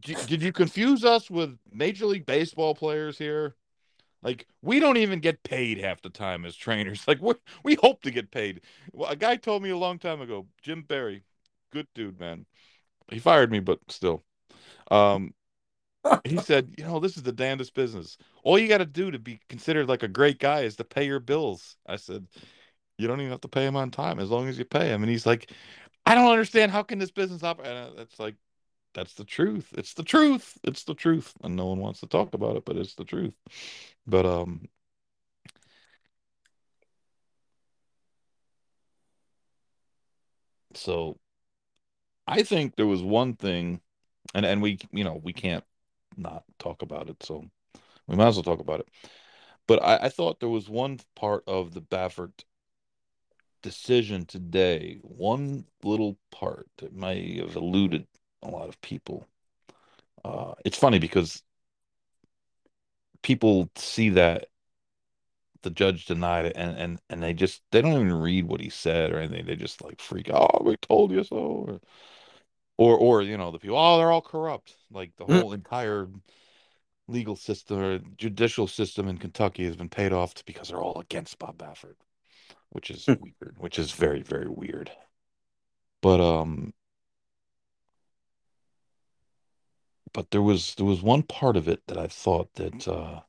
did 0.00 0.42
you 0.42 0.52
confuse 0.52 1.04
us 1.04 1.30
with 1.30 1.56
Major 1.72 2.06
League 2.06 2.26
Baseball 2.26 2.74
players 2.74 3.18
here? 3.18 3.54
Like 4.22 4.46
we 4.62 4.80
don't 4.80 4.96
even 4.96 5.20
get 5.20 5.42
paid 5.42 5.78
half 5.78 6.02
the 6.02 6.10
time 6.10 6.44
as 6.44 6.56
trainers. 6.56 7.06
Like 7.06 7.20
we 7.20 7.34
we 7.62 7.76
hope 7.80 8.02
to 8.02 8.10
get 8.10 8.30
paid. 8.30 8.62
Well, 8.92 9.10
a 9.10 9.16
guy 9.16 9.36
told 9.36 9.62
me 9.62 9.70
a 9.70 9.76
long 9.76 9.98
time 9.98 10.20
ago, 10.20 10.46
Jim 10.60 10.82
Barry, 10.82 11.22
good 11.72 11.86
dude, 11.94 12.20
man. 12.20 12.46
He 13.12 13.18
fired 13.18 13.50
me, 13.50 13.60
but 13.60 13.78
still. 13.88 14.24
Um, 14.90 15.34
he 16.24 16.38
said, 16.38 16.74
you 16.78 16.84
know, 16.84 16.98
this 16.98 17.16
is 17.16 17.22
the 17.22 17.32
damnedest 17.32 17.74
business. 17.74 18.18
All 18.42 18.58
you 18.58 18.68
got 18.68 18.78
to 18.78 18.86
do 18.86 19.10
to 19.10 19.18
be 19.18 19.40
considered 19.48 19.88
like 19.88 20.02
a 20.02 20.08
great 20.08 20.38
guy 20.38 20.62
is 20.62 20.76
to 20.76 20.84
pay 20.84 21.04
your 21.06 21.20
bills. 21.20 21.76
I 21.86 21.96
said, 21.96 22.26
you 22.98 23.06
don't 23.06 23.20
even 23.20 23.30
have 23.30 23.40
to 23.42 23.48
pay 23.48 23.66
him 23.66 23.76
on 23.76 23.90
time 23.90 24.18
as 24.18 24.30
long 24.30 24.48
as 24.48 24.58
you 24.58 24.64
pay 24.64 24.88
him. 24.88 25.02
And 25.02 25.10
he's 25.10 25.26
like, 25.26 25.50
I 26.06 26.14
don't 26.14 26.30
understand. 26.30 26.72
How 26.72 26.82
can 26.82 26.98
this 26.98 27.10
business 27.10 27.42
operate? 27.42 27.68
And 27.68 27.98
it's 28.00 28.18
like, 28.18 28.36
that's 28.94 29.14
the 29.14 29.24
truth. 29.24 29.72
It's 29.76 29.94
the 29.94 30.02
truth. 30.02 30.58
It's 30.64 30.84
the 30.84 30.94
truth. 30.94 31.32
And 31.42 31.56
no 31.56 31.66
one 31.66 31.78
wants 31.78 32.00
to 32.00 32.06
talk 32.06 32.34
about 32.34 32.56
it, 32.56 32.64
but 32.64 32.76
it's 32.76 32.94
the 32.94 33.04
truth. 33.04 33.34
But 34.06 34.26
um 34.26 34.68
so 40.74 41.18
I 42.26 42.42
think 42.42 42.76
there 42.76 42.86
was 42.86 43.02
one 43.02 43.34
thing 43.34 43.80
and 44.34 44.46
and 44.46 44.62
we 44.62 44.78
you 44.92 45.04
know, 45.04 45.20
we 45.22 45.32
can't 45.32 45.64
not 46.16 46.44
talk 46.58 46.82
about 46.82 47.08
it, 47.10 47.22
so 47.22 47.44
we 48.06 48.16
might 48.16 48.28
as 48.28 48.36
well 48.36 48.44
talk 48.44 48.60
about 48.60 48.80
it. 48.80 48.88
But 49.66 49.82
I, 49.82 50.06
I 50.06 50.08
thought 50.08 50.40
there 50.40 50.48
was 50.48 50.68
one 50.68 50.98
part 51.14 51.44
of 51.46 51.72
the 51.74 51.82
Baffert 51.82 52.44
decision 53.62 54.26
today, 54.26 54.98
one 55.02 55.64
little 55.82 56.18
part 56.30 56.68
that 56.78 56.92
may 56.94 57.38
have 57.38 57.56
eluded 57.56 58.06
a 58.42 58.48
lot 58.50 58.68
of 58.68 58.80
people. 58.80 59.26
Uh, 60.24 60.54
it's 60.64 60.78
funny 60.78 60.98
because 60.98 61.42
people 63.22 63.70
see 63.76 64.10
that 64.10 64.46
the 65.62 65.70
judge 65.70 66.06
denied 66.06 66.46
it 66.46 66.54
and, 66.56 66.76
and 66.78 67.00
and 67.10 67.22
they 67.22 67.32
just 67.34 67.62
they 67.70 67.82
don't 67.82 67.92
even 67.92 68.12
read 68.12 68.46
what 68.46 68.60
he 68.60 68.70
said 68.70 69.12
or 69.12 69.18
anything. 69.18 69.46
They 69.46 69.56
just 69.56 69.82
like 69.82 70.00
freak 70.00 70.30
out. 70.30 70.50
Oh, 70.60 70.64
we 70.64 70.76
told 70.76 71.12
you 71.12 71.24
so. 71.24 71.36
Or 71.36 71.80
or, 72.78 72.98
or 72.98 73.22
you 73.22 73.36
know, 73.36 73.50
the 73.50 73.58
people, 73.58 73.76
oh, 73.78 73.98
they're 73.98 74.10
all 74.10 74.22
corrupt. 74.22 74.76
Like 74.90 75.12
the 75.16 75.24
whole 75.26 75.52
entire 75.52 76.08
legal 77.08 77.36
system 77.36 77.78
or 77.78 77.98
judicial 78.16 78.66
system 78.66 79.08
in 79.08 79.18
Kentucky 79.18 79.64
has 79.66 79.76
been 79.76 79.88
paid 79.88 80.12
off 80.12 80.44
because 80.44 80.68
they're 80.68 80.82
all 80.82 81.00
against 81.00 81.38
Bob 81.38 81.58
Baffert, 81.58 81.96
which 82.70 82.90
is 82.90 83.10
weird, 83.20 83.56
which 83.58 83.78
is 83.78 83.92
very, 83.92 84.22
very 84.22 84.48
weird. 84.48 84.90
But 86.02 86.20
um 86.20 86.72
but 90.12 90.30
there 90.30 90.42
was 90.42 90.74
there 90.76 90.86
was 90.86 91.02
one 91.02 91.22
part 91.22 91.56
of 91.56 91.68
it 91.68 91.82
that 91.86 91.98
I 91.98 92.06
thought 92.06 92.54
that 92.54 92.88
uh 92.88 93.20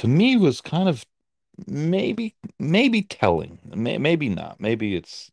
to 0.00 0.08
me 0.08 0.34
was 0.34 0.62
kind 0.62 0.88
of 0.88 1.04
maybe 1.66 2.34
maybe 2.58 3.02
telling 3.02 3.58
may, 3.66 3.98
maybe 3.98 4.30
not. 4.30 4.58
Maybe 4.58 4.96
it's 4.96 5.30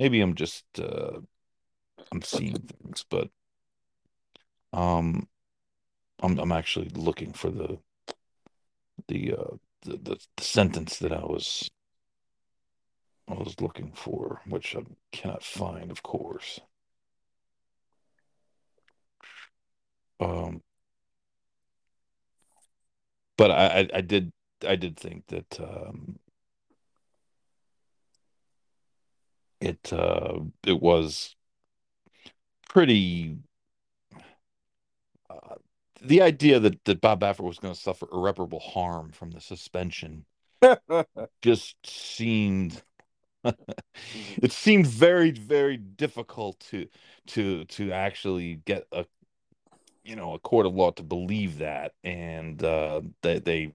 maybe 0.00 0.20
i'm 0.20 0.34
just 0.34 0.64
uh 0.80 1.20
i'm 2.10 2.22
seeing 2.22 2.56
things 2.58 3.04
but 3.08 3.28
um 4.72 5.28
i'm 6.24 6.40
i'm 6.40 6.50
actually 6.50 6.88
looking 6.88 7.32
for 7.32 7.50
the 7.50 7.78
the 9.06 9.32
uh 9.32 9.56
the, 9.82 9.96
the, 9.96 10.16
the 10.36 10.42
sentence 10.42 10.98
that 10.98 11.12
i 11.12 11.20
was 11.20 11.70
i 13.28 13.34
was 13.34 13.60
looking 13.60 13.92
for 13.92 14.40
which 14.48 14.74
i 14.74 14.80
cannot 15.12 15.44
find 15.44 15.92
of 15.92 16.02
course. 16.02 16.58
Um 20.18 20.62
but 23.42 23.50
I, 23.50 23.88
I 23.92 24.00
did 24.02 24.32
I 24.64 24.76
did 24.76 24.96
think 24.96 25.26
that 25.26 25.58
um, 25.58 26.20
it 29.60 29.92
uh, 29.92 30.38
it 30.64 30.80
was 30.80 31.34
pretty 32.68 33.38
uh, 35.28 35.56
the 36.00 36.22
idea 36.22 36.60
that 36.60 36.84
that 36.84 37.00
Bob 37.00 37.18
Baffert 37.18 37.40
was 37.40 37.58
going 37.58 37.74
to 37.74 37.80
suffer 37.80 38.06
irreparable 38.12 38.60
harm 38.60 39.10
from 39.10 39.32
the 39.32 39.40
suspension 39.40 40.24
just 41.42 41.74
seemed 41.84 42.80
it 43.44 44.52
seemed 44.52 44.86
very, 44.86 45.32
very 45.32 45.78
difficult 45.78 46.60
to 46.70 46.86
to 47.26 47.64
to 47.64 47.90
actually 47.90 48.60
get 48.66 48.86
a 48.92 49.04
you 50.04 50.16
know 50.16 50.34
a 50.34 50.38
court 50.38 50.66
of 50.66 50.74
law 50.74 50.90
to 50.92 51.02
believe 51.02 51.58
that, 51.58 51.92
and 52.04 52.62
uh, 52.62 53.02
they 53.22 53.38
they 53.38 53.74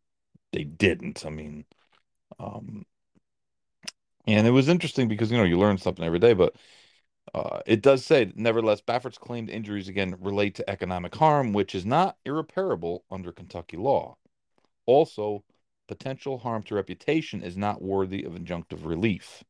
they 0.54 0.64
didn't. 0.64 1.26
I 1.26 1.30
mean, 1.30 1.66
um, 2.40 2.86
and 4.26 4.46
it 4.48 4.52
was 4.52 4.70
interesting 4.70 5.08
because 5.08 5.32
you 5.32 5.38
know 5.38 5.44
you 5.44 5.58
learn 5.58 5.78
something 5.78 6.06
every 6.06 6.20
day, 6.20 6.34
but 6.34 6.56
uh, 7.34 7.60
it 7.66 7.82
does 7.82 8.06
say, 8.06 8.32
nevertheless, 8.36 8.82
Baffert's 8.82 9.18
claimed 9.18 9.50
injuries 9.50 9.88
again 9.88 10.16
relate 10.20 10.56
to 10.56 10.70
economic 10.70 11.14
harm, 11.16 11.54
which 11.54 11.76
is 11.76 11.86
not 11.86 12.18
irreparable 12.26 13.04
under 13.12 13.32
Kentucky 13.32 13.78
law. 13.78 14.18
Also, 14.86 15.44
potential 15.88 16.38
harm 16.38 16.64
to 16.64 16.76
reputation 16.76 17.42
is 17.44 17.58
not 17.58 17.82
worthy 17.82 18.24
of 18.24 18.34
injunctive 18.34 18.86
relief. 18.86 19.44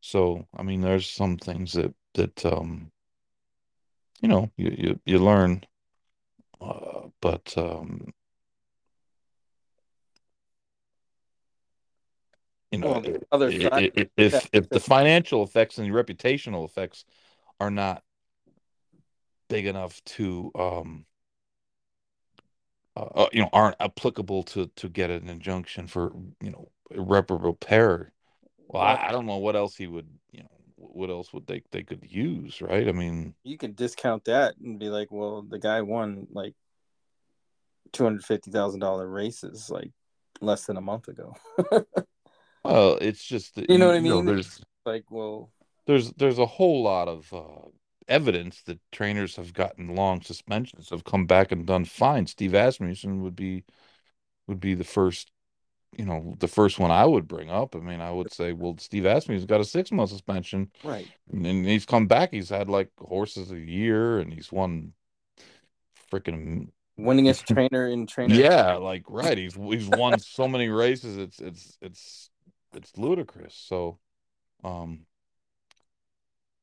So, 0.00 0.46
I 0.56 0.62
mean, 0.62 0.80
there's 0.80 1.08
some 1.08 1.38
things 1.38 1.72
that 1.74 1.94
that 2.14 2.44
um, 2.46 2.90
you 4.20 4.28
know 4.28 4.50
you 4.56 4.74
you, 4.76 5.00
you 5.04 5.18
learn, 5.18 5.64
uh, 6.62 7.08
but 7.20 7.52
um, 7.56 8.12
you 12.70 12.78
know, 12.78 12.88
Well, 12.92 13.00
the 13.00 13.22
other 13.30 13.48
i- 13.48 13.58
side, 13.58 13.72
i- 13.72 14.00
i- 14.00 14.10
if 14.16 14.48
if 14.52 14.68
the 14.70 14.80
financial 14.80 15.42
effects 15.42 15.78
and 15.78 15.86
the 15.86 15.94
reputational 15.94 16.64
effects 16.64 17.04
are 17.60 17.70
not 17.70 18.02
big 19.48 19.66
enough 19.66 20.02
to 20.04 20.50
um 20.54 21.04
uh, 22.96 23.00
uh, 23.00 23.28
you 23.32 23.42
know 23.42 23.50
aren't 23.52 23.76
applicable 23.80 24.42
to 24.42 24.66
to 24.76 24.88
get 24.88 25.10
an 25.10 25.28
injunction 25.28 25.86
for 25.86 26.12
you 26.40 26.50
know 26.50 26.70
irreparable 26.90 27.50
repair 27.50 28.12
well 28.68 28.82
well, 28.82 28.96
I, 28.96 29.08
I 29.08 29.12
don't 29.12 29.26
know 29.26 29.36
what 29.38 29.56
else 29.56 29.76
he 29.76 29.86
would 29.86 30.08
you 30.30 30.42
know 30.42 30.48
what 30.94 31.10
else 31.10 31.32
would 31.32 31.46
they 31.46 31.62
they 31.70 31.82
could 31.82 32.04
use 32.10 32.60
right 32.60 32.88
i 32.88 32.92
mean 32.92 33.34
you 33.44 33.58
can 33.58 33.72
discount 33.74 34.24
that 34.26 34.54
and 34.58 34.78
be 34.78 34.88
like, 34.88 35.10
well, 35.10 35.42
the 35.42 35.58
guy 35.58 35.82
won 35.82 36.26
like 36.30 36.54
two 37.92 38.04
hundred 38.04 38.24
fifty 38.24 38.50
thousand 38.50 38.80
dollar 38.80 39.08
races 39.08 39.68
like 39.68 39.90
less 40.40 40.64
than 40.66 40.76
a 40.76 40.80
month 40.80 41.08
ago. 41.08 41.34
well 42.64 42.96
it's 43.00 43.24
just 43.24 43.54
that 43.56 43.68
You 43.68 43.78
know 43.78 43.86
what 43.86 43.96
I 43.96 44.00
you 44.00 44.14
mean? 44.14 44.26
there's 44.26 44.62
like, 44.86 45.10
well, 45.10 45.50
there's 45.86 46.12
there's 46.12 46.38
a 46.38 46.46
whole 46.46 46.82
lot 46.82 47.08
of 47.08 47.32
uh 47.32 47.68
evidence 48.08 48.62
that 48.62 48.78
trainers 48.90 49.36
have 49.36 49.52
gotten 49.52 49.94
long 49.94 50.20
suspensions 50.22 50.90
have 50.90 51.04
come 51.04 51.26
back 51.26 51.52
and 51.52 51.66
done 51.66 51.84
fine 51.84 52.26
steve 52.26 52.52
asmussen 52.52 53.22
would 53.22 53.36
be 53.36 53.62
would 54.48 54.58
be 54.60 54.74
the 54.74 54.84
first 54.84 55.30
you 55.96 56.04
know, 56.04 56.34
the 56.38 56.48
first 56.48 56.78
one 56.78 56.90
I 56.90 57.04
would 57.04 57.28
bring 57.28 57.50
up. 57.50 57.76
I 57.76 57.80
mean, 57.80 58.00
I 58.00 58.10
would 58.10 58.32
say, 58.32 58.52
well, 58.52 58.76
Steve 58.78 59.04
Asmussen 59.04 59.34
has 59.34 59.44
got 59.44 59.60
a 59.60 59.64
six 59.64 59.92
month 59.92 60.10
suspension, 60.10 60.70
right. 60.84 61.08
and 61.30 61.66
he's 61.66 61.84
come 61.86 62.06
back. 62.06 62.30
He's 62.32 62.48
had 62.48 62.68
like 62.68 62.90
horses 62.98 63.50
a 63.50 63.58
year, 63.58 64.18
and 64.18 64.32
he's 64.32 64.50
won 64.50 64.94
freaking 66.10 66.68
Winningest 66.98 67.44
trainer 67.54 67.88
in 67.88 68.06
trainer. 68.06 68.34
yeah, 68.34 68.74
like 68.74 69.04
right. 69.08 69.36
He's 69.36 69.54
he's 69.54 69.88
won 69.88 70.18
so 70.18 70.48
many 70.48 70.68
races. 70.68 71.16
It's 71.16 71.40
it's 71.40 71.78
it's 71.80 72.30
it's 72.74 72.96
ludicrous. 72.96 73.54
So, 73.54 73.98
um, 74.64 75.06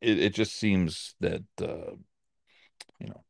it 0.02 0.20
it 0.20 0.34
just 0.34 0.56
seems 0.56 1.16
that 1.20 1.44
uh, 1.62 1.96
you 3.00 3.08
know. 3.08 3.24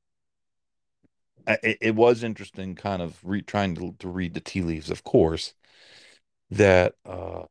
I- 1.47 1.59
It, 1.63 1.77
it 1.81 1.95
was 1.95 2.23
interesting, 2.23 2.75
kind 2.75 3.01
of 3.01 3.19
re, 3.23 3.41
trying 3.41 3.75
to 3.75 3.95
to 3.99 4.07
read 4.07 4.33
the 4.33 4.39
tea 4.41 4.61
leaves, 4.61 4.89
of 4.89 5.03
course, 5.03 5.53
that 6.51 6.95
uh, 7.05 7.43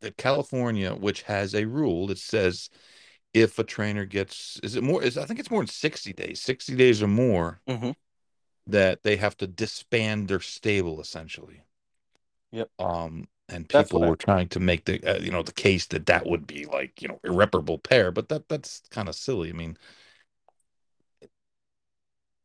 that 0.00 0.16
California, 0.16 0.94
which 0.94 1.22
has 1.22 1.54
a 1.54 1.66
rule 1.66 2.06
that 2.06 2.18
says 2.18 2.70
if 3.34 3.58
a 3.58 3.64
trainer 3.64 4.04
gets, 4.04 4.58
is 4.62 4.76
it 4.76 4.82
more? 4.82 5.02
Is 5.02 5.18
I 5.18 5.24
think 5.24 5.38
it's 5.38 5.50
more 5.50 5.60
than 5.60 5.68
sixty 5.68 6.12
days, 6.12 6.40
sixty 6.40 6.74
days 6.74 7.02
or 7.02 7.06
more, 7.06 7.60
Mhm. 7.68 7.94
that 8.66 9.02
they 9.02 9.16
have 9.16 9.36
to 9.38 9.46
disband 9.46 10.28
their 10.28 10.40
stable 10.40 11.00
essentially. 11.00 11.62
Yep. 12.52 12.70
Um, 12.78 13.28
and 13.48 13.68
people 13.68 14.00
what 14.00 14.06
I- 14.06 14.10
were 14.10 14.16
trying 14.16 14.48
to 14.48 14.60
make 14.60 14.84
the 14.86 15.02
uh, 15.04 15.18
you 15.20 15.30
know 15.30 15.42
the 15.42 15.52
case 15.52 15.86
that 15.88 16.06
that 16.06 16.26
would 16.26 16.46
be 16.46 16.64
like 16.64 17.02
you 17.02 17.08
know 17.08 17.20
irreparable 17.24 17.78
pair, 17.78 18.10
but 18.10 18.28
that 18.30 18.48
that's 18.48 18.82
kind 18.90 19.08
of 19.08 19.14
silly. 19.14 19.50
I 19.50 19.52
mean, 19.52 19.76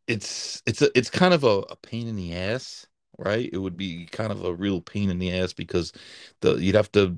it's 0.07 0.61
it's 0.65 0.81
a 0.81 0.89
it's 0.97 1.09
kind 1.09 1.33
of 1.33 1.43
a, 1.43 1.59
a 1.69 1.75
pain 1.77 2.07
in 2.07 2.15
the 2.15 2.33
ass, 2.35 2.87
right? 3.17 3.49
It 3.51 3.57
would 3.57 3.77
be 3.77 4.05
kind 4.07 4.31
of 4.31 4.43
a 4.45 4.53
real 4.53 4.81
pain 4.81 5.09
in 5.09 5.19
the 5.19 5.31
ass 5.33 5.53
because 5.53 5.91
the 6.41 6.55
you'd 6.55 6.75
have 6.75 6.91
to 6.93 7.17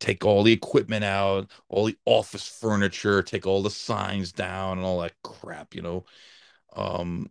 take 0.00 0.24
all 0.24 0.42
the 0.42 0.52
equipment 0.52 1.04
out, 1.04 1.50
all 1.68 1.86
the 1.86 1.96
office 2.04 2.46
furniture, 2.46 3.22
take 3.22 3.46
all 3.46 3.62
the 3.62 3.70
signs 3.70 4.32
down 4.32 4.78
and 4.78 4.86
all 4.86 5.00
that 5.00 5.14
crap, 5.22 5.74
you 5.74 5.82
know. 5.82 6.04
Um 6.76 7.30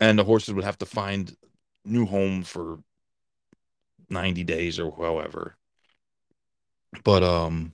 and 0.00 0.18
the 0.18 0.24
horses 0.24 0.54
would 0.54 0.64
have 0.64 0.78
to 0.78 0.86
find 0.86 1.36
new 1.84 2.06
home 2.06 2.42
for 2.42 2.78
90 4.10 4.44
days 4.44 4.78
or 4.78 4.92
however. 4.96 5.56
But 7.04 7.22
um 7.22 7.72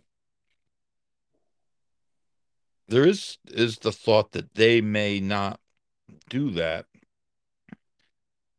there 2.89 3.07
is 3.07 3.39
is 3.49 3.79
the 3.79 3.93
thought 3.93 4.33
that 4.33 4.55
they 4.55 4.81
may 4.81 5.21
not 5.21 5.61
do 6.29 6.51
that. 6.51 6.87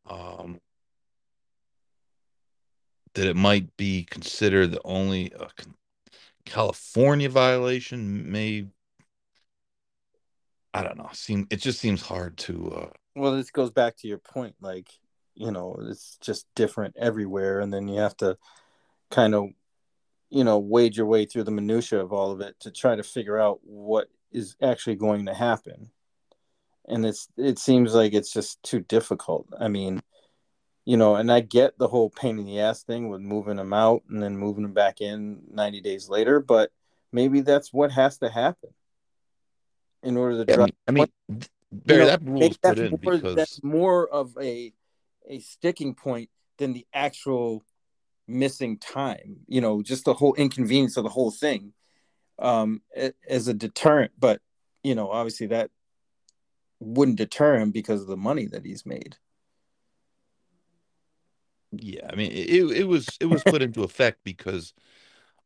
Um 0.09 0.59
that 3.15 3.27
it 3.27 3.35
might 3.35 3.75
be 3.77 4.05
considered 4.09 4.71
the 4.71 4.81
only 4.83 5.33
uh, 5.33 5.47
California 6.45 7.29
violation 7.29 8.31
may 8.31 8.67
I 10.73 10.83
don't 10.83 10.97
know. 10.97 11.09
Seem 11.13 11.47
it 11.51 11.57
just 11.57 11.79
seems 11.79 12.01
hard 12.01 12.37
to 12.39 12.71
uh 12.71 12.89
Well, 13.15 13.35
this 13.35 13.51
goes 13.51 13.71
back 13.71 13.95
to 13.97 14.07
your 14.07 14.17
point. 14.17 14.55
Like, 14.59 14.89
you 15.35 15.51
know, 15.51 15.77
it's 15.87 16.17
just 16.21 16.47
different 16.55 16.95
everywhere, 16.97 17.59
and 17.59 17.71
then 17.71 17.87
you 17.87 17.99
have 17.99 18.17
to 18.17 18.37
kind 19.11 19.35
of, 19.35 19.49
you 20.33 20.43
know, 20.43 20.57
wade 20.57 20.97
your 20.97 21.05
way 21.05 21.25
through 21.25 21.43
the 21.43 21.51
minutia 21.51 21.99
of 21.99 22.11
all 22.11 22.31
of 22.31 22.41
it 22.41 22.59
to 22.59 22.71
try 22.71 22.95
to 22.95 23.03
figure 23.03 23.39
out 23.39 23.59
what 23.61 24.07
is 24.31 24.55
actually 24.63 24.95
going 24.95 25.27
to 25.27 25.33
happen. 25.33 25.91
And 26.87 27.05
it's 27.05 27.29
it 27.37 27.59
seems 27.59 27.93
like 27.93 28.13
it's 28.13 28.33
just 28.33 28.61
too 28.63 28.79
difficult. 28.79 29.47
I 29.57 29.67
mean, 29.67 30.01
you 30.85 30.97
know, 30.97 31.15
and 31.15 31.31
I 31.31 31.41
get 31.41 31.77
the 31.77 31.87
whole 31.87 32.09
pain 32.09 32.39
in 32.39 32.45
the 32.45 32.61
ass 32.61 32.81
thing 32.81 33.09
with 33.09 33.21
moving 33.21 33.57
them 33.57 33.73
out 33.73 34.01
and 34.09 34.23
then 34.23 34.35
moving 34.35 34.63
them 34.63 34.73
back 34.73 35.01
in 35.01 35.43
90 35.51 35.81
days 35.81 36.09
later, 36.09 36.39
but 36.39 36.71
maybe 37.11 37.41
that's 37.41 37.71
what 37.71 37.91
has 37.91 38.17
to 38.17 38.29
happen 38.29 38.71
in 40.01 40.17
order 40.17 40.43
to 40.43 40.51
I 40.51 40.55
drive. 40.55 40.69
mean, 40.89 41.07
I 41.29 41.31
mean 41.31 41.43
Barry, 41.71 41.99
know, 41.99 42.05
that 42.07 42.23
rule 42.23 42.39
maybe 42.39 42.47
was 42.49 42.57
put 42.57 42.79
in 42.79 42.89
more, 42.89 42.97
because 42.99 43.35
that's 43.35 43.63
more 43.63 44.07
of 44.07 44.35
a 44.41 44.73
a 45.29 45.39
sticking 45.41 45.93
point 45.93 46.31
than 46.57 46.73
the 46.73 46.87
actual 46.91 47.63
missing 48.27 48.77
time. 48.77 49.37
You 49.47 49.61
know, 49.61 49.81
just 49.81 50.05
the 50.05 50.13
whole 50.13 50.35
inconvenience 50.35 50.97
of 50.97 51.03
the 51.03 51.09
whole 51.09 51.31
thing 51.31 51.73
um, 52.39 52.81
as 53.27 53.47
a 53.47 53.53
deterrent. 53.53 54.11
But 54.19 54.41
you 54.83 54.95
know, 54.95 55.09
obviously 55.09 55.47
that 55.47 55.71
wouldn't 56.79 57.17
deter 57.17 57.57
him 57.57 57.71
because 57.71 58.01
of 58.01 58.07
the 58.07 58.17
money 58.17 58.45
that 58.47 58.65
he's 58.65 58.85
made. 58.85 59.17
yeah, 61.75 62.07
I 62.11 62.15
mean 62.15 62.31
it 62.31 62.71
it 62.71 62.87
was 62.87 63.07
it 63.19 63.25
was 63.25 63.43
put 63.43 63.61
into 63.61 63.83
effect 63.83 64.19
because 64.23 64.73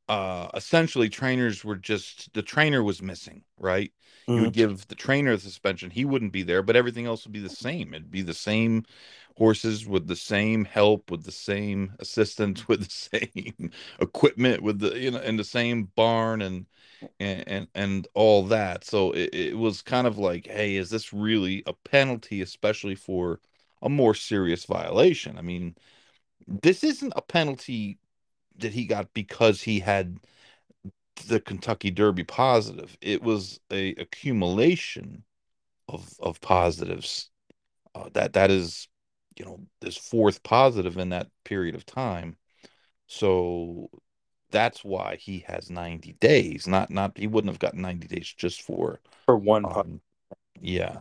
uh 0.10 0.50
essentially 0.56 1.10
trainers 1.10 1.64
were 1.66 1.76
just 1.76 2.34
the 2.34 2.42
trainer 2.42 2.84
was 2.84 3.02
missing, 3.02 3.44
right? 3.58 3.92
You 4.36 4.42
would 4.42 4.54
give 4.54 4.88
the 4.88 4.96
trainer 4.96 5.36
the 5.36 5.42
suspension, 5.42 5.90
he 5.92 6.06
wouldn't 6.06 6.32
be 6.34 6.44
there, 6.44 6.62
but 6.64 6.76
everything 6.76 7.06
else 7.06 7.26
would 7.26 7.34
be 7.34 7.40
the 7.40 7.50
same. 7.50 7.94
It'd 7.94 8.12
be 8.12 8.22
the 8.22 8.34
same 8.34 8.86
horses 9.38 9.86
with 9.88 10.08
the 10.08 10.16
same 10.16 10.66
help, 10.66 11.12
with 11.12 11.24
the 11.24 11.32
same 11.32 11.94
assistants, 12.00 12.68
with 12.70 12.84
the 12.86 13.30
same 13.30 13.72
equipment, 14.00 14.62
with 14.64 14.80
the 14.80 14.98
you 15.00 15.12
know, 15.12 15.20
in 15.22 15.38
the 15.38 15.44
same 15.44 15.86
barn 15.96 16.42
and 16.42 16.66
and 17.20 17.44
and, 17.48 17.68
and 17.76 18.08
all 18.14 18.44
that. 18.48 18.84
So 18.84 19.12
it, 19.12 19.30
it 19.34 19.58
was 19.58 19.82
kind 19.82 20.08
of 20.08 20.18
like, 20.18 20.48
hey, 20.48 20.76
is 20.76 20.90
this 20.90 21.14
really 21.14 21.64
a 21.68 21.74
penalty, 21.74 22.42
especially 22.42 22.96
for 22.96 23.40
a 23.82 23.90
more 23.90 24.14
serious 24.16 24.66
violation? 24.66 25.38
I 25.38 25.42
mean, 25.42 25.76
this 26.48 26.84
isn't 26.84 27.14
a 27.16 27.22
penalty 27.22 28.00
that 28.60 28.74
he 28.74 28.86
got 28.86 29.14
because 29.14 29.62
he 29.62 29.80
had 29.80 30.18
the 31.28 31.40
Kentucky 31.40 31.92
Derby 31.92 32.24
positive. 32.24 32.98
It 33.02 33.22
was 33.22 33.60
a 33.72 33.92
accumulation 33.92 35.24
of 35.88 36.10
of 36.20 36.42
positives. 36.42 37.30
Uh, 37.96 38.10
that 38.14 38.34
that 38.34 38.52
is, 38.52 38.88
you 39.38 39.46
know, 39.46 39.60
this 39.82 39.98
fourth 39.98 40.44
positive 40.44 40.98
in 40.98 41.10
that 41.10 41.28
period 41.44 41.76
of 41.76 41.86
time. 41.86 42.38
So 43.08 43.90
that's 44.52 44.84
why 44.84 45.16
he 45.16 45.46
has 45.48 45.70
90 45.70 46.14
days. 46.14 46.68
Not 46.68 46.90
not 46.90 47.18
he 47.18 47.28
wouldn't 47.28 47.52
have 47.52 47.60
gotten 47.60 47.82
90 47.82 48.08
days 48.08 48.34
just 48.38 48.62
for 48.62 49.00
for 49.26 49.38
one 49.38 49.66
um, 49.66 50.02
yeah. 50.62 50.98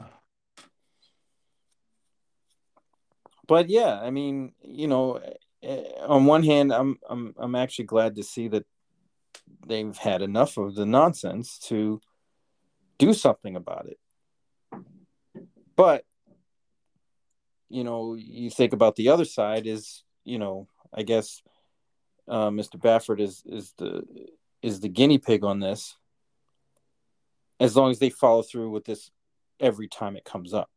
but 3.47 3.69
yeah, 3.69 4.01
I 4.01 4.11
mean, 4.11 4.53
you 4.63 4.89
know, 4.89 5.21
on 5.63 6.27
one 6.27 6.43
hand, 6.43 6.73
I'm 6.73 6.99
I'm 7.09 7.35
I'm 7.39 7.55
actually 7.55 7.87
glad 7.87 8.17
to 8.17 8.23
see 8.23 8.49
that 8.49 8.65
they've 9.67 9.97
had 9.97 10.23
enough 10.23 10.57
of 10.57 10.75
the 10.75 10.87
nonsense 10.87 11.59
to 11.59 12.01
do 12.99 13.13
something 13.13 13.57
about 13.57 13.87
it. 13.87 13.99
But 15.77 16.05
you 17.69 17.85
know, 17.85 18.15
you 18.15 18.51
think 18.51 18.73
about 18.73 18.97
the 18.97 19.09
other 19.09 19.25
side 19.25 19.67
is, 19.67 20.05
you 20.25 20.39
know, 20.39 20.69
I 20.95 21.03
guess 21.03 21.43
uh, 22.29 22.51
Mr. 22.51 22.77
Baffert 22.77 23.21
is 23.21 23.43
is 23.47 23.73
the 23.79 24.03
is 24.63 24.81
the 24.81 24.89
guinea 24.89 25.19
pig 25.19 25.45
on 25.45 25.61
this. 25.61 25.97
As 27.59 27.75
long 27.75 27.91
as 27.91 27.99
they 27.99 28.11
follow 28.11 28.43
through 28.43 28.71
with 28.71 28.85
this 28.85 29.11
every 29.59 29.89
time 29.89 30.17
it 30.17 30.25
comes 30.25 30.53
up. 30.53 30.69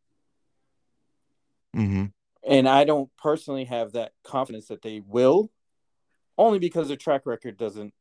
Mm-hmm. 1.75 2.05
And 2.47 2.67
I 2.67 2.83
don't 2.83 3.09
personally 3.17 3.65
have 3.65 3.93
that 3.93 4.13
confidence 4.23 4.67
that 4.67 4.81
they 4.81 5.01
will, 5.05 5.51
only 6.37 6.59
because 6.59 6.87
their 6.87 6.97
track 6.97 7.25
record 7.25 7.57
doesn't 7.57 7.93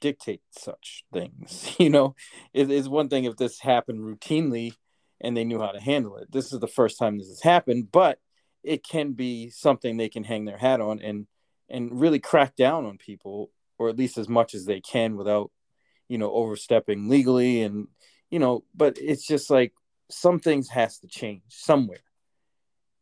dictate 0.00 0.42
such 0.50 1.04
things. 1.12 1.76
You 1.80 1.90
know, 1.90 2.14
it 2.52 2.70
is 2.70 2.88
one 2.88 3.08
thing 3.08 3.24
if 3.24 3.36
this 3.36 3.58
happened 3.58 4.00
routinely 4.00 4.74
and 5.20 5.36
they 5.36 5.44
knew 5.44 5.58
how 5.60 5.72
to 5.72 5.80
handle 5.80 6.16
it. 6.16 6.30
This 6.30 6.52
is 6.52 6.60
the 6.60 6.68
first 6.68 6.98
time 6.98 7.18
this 7.18 7.28
has 7.28 7.42
happened, 7.42 7.88
but 7.90 8.18
it 8.62 8.84
can 8.84 9.12
be 9.12 9.50
something 9.50 9.96
they 9.96 10.08
can 10.08 10.24
hang 10.24 10.44
their 10.44 10.58
hat 10.58 10.80
on 10.80 11.00
and 11.00 11.26
and 11.68 12.00
really 12.00 12.18
crack 12.18 12.56
down 12.56 12.84
on 12.84 12.98
people, 12.98 13.50
or 13.78 13.88
at 13.88 13.96
least 13.96 14.18
as 14.18 14.28
much 14.28 14.54
as 14.54 14.64
they 14.64 14.80
can 14.80 15.16
without, 15.16 15.52
you 16.08 16.18
know, 16.18 16.32
overstepping 16.32 17.08
legally 17.08 17.62
and 17.62 17.88
you 18.30 18.38
know. 18.38 18.64
But 18.74 18.98
it's 19.00 19.26
just 19.26 19.50
like 19.50 19.72
some 20.10 20.40
things 20.40 20.68
has 20.68 20.98
to 20.98 21.08
change 21.08 21.42
somewhere, 21.48 22.02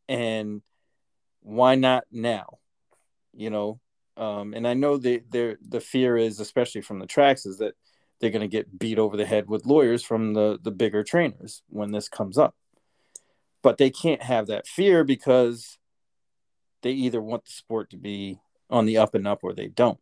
and 0.08 0.62
why 1.40 1.74
not 1.74 2.04
now? 2.10 2.58
You 3.32 3.50
know, 3.50 3.80
um, 4.16 4.52
and 4.54 4.66
I 4.66 4.74
know 4.74 4.96
the 4.96 5.22
the 5.30 5.80
fear 5.80 6.16
is, 6.16 6.40
especially 6.40 6.80
from 6.80 6.98
the 6.98 7.06
tracks, 7.06 7.46
is 7.46 7.58
that 7.58 7.74
they're 8.20 8.30
going 8.30 8.42
to 8.42 8.48
get 8.48 8.78
beat 8.78 8.98
over 8.98 9.16
the 9.16 9.26
head 9.26 9.48
with 9.48 9.66
lawyers 9.66 10.02
from 10.02 10.34
the 10.34 10.58
the 10.60 10.72
bigger 10.72 11.04
trainers 11.04 11.62
when 11.68 11.92
this 11.92 12.08
comes 12.08 12.36
up. 12.36 12.54
But 13.62 13.78
they 13.78 13.90
can't 13.90 14.22
have 14.22 14.46
that 14.48 14.66
fear 14.66 15.04
because 15.04 15.78
they 16.82 16.92
either 16.92 17.20
want 17.20 17.44
the 17.44 17.50
sport 17.50 17.90
to 17.90 17.96
be 17.96 18.40
on 18.70 18.86
the 18.86 18.98
up 18.98 19.14
and 19.14 19.26
up 19.26 19.40
or 19.42 19.52
they 19.52 19.68
don't. 19.68 19.98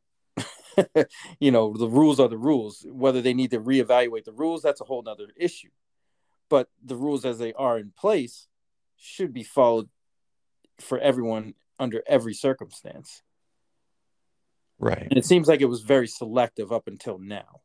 you 1.41 1.51
know, 1.51 1.75
the 1.77 1.89
rules 1.89 2.21
are 2.21 2.29
the 2.29 2.39
rules. 2.39 2.85
Whether 2.89 3.23
they 3.23 3.35
need 3.35 3.51
to 3.53 3.61
reevaluate 3.61 4.25
the 4.25 4.33
rules, 4.33 4.63
that's 4.63 4.81
a 4.81 4.85
whole 4.85 5.03
nother 5.03 5.29
issue. 5.37 5.71
But 6.49 6.69
the 6.85 6.97
rules 6.97 7.25
as 7.25 7.39
they 7.39 7.53
are 7.55 7.79
in 7.79 7.93
place 7.97 8.47
should 8.97 9.33
be 9.33 9.43
followed 9.43 9.89
for 10.81 10.99
everyone 10.99 11.55
under 11.79 12.03
every 12.07 12.35
circumstance. 12.35 13.23
Right. 14.79 15.07
And 15.09 15.17
it 15.17 15.25
seems 15.25 15.49
like 15.49 15.61
it 15.61 15.67
was 15.67 15.83
very 15.83 16.07
selective 16.07 16.73
up 16.73 16.87
until 16.87 17.19
now. 17.19 17.61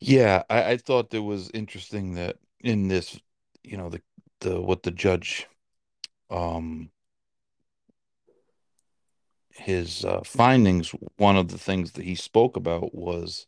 Yeah, 0.00 0.42
I, 0.48 0.72
I 0.72 0.76
thought 0.76 1.14
it 1.14 1.20
was 1.20 1.50
interesting 1.52 2.14
that 2.14 2.36
in 2.60 2.88
this, 2.88 3.18
you 3.62 3.76
know, 3.76 3.90
the 3.90 4.00
the 4.40 4.60
what 4.60 4.82
the 4.82 4.90
judge 4.90 5.46
um 6.30 6.90
his 9.60 10.04
uh, 10.04 10.22
findings, 10.24 10.94
one 11.16 11.36
of 11.36 11.48
the 11.48 11.58
things 11.58 11.92
that 11.92 12.04
he 12.04 12.14
spoke 12.14 12.56
about 12.56 12.94
was 12.94 13.46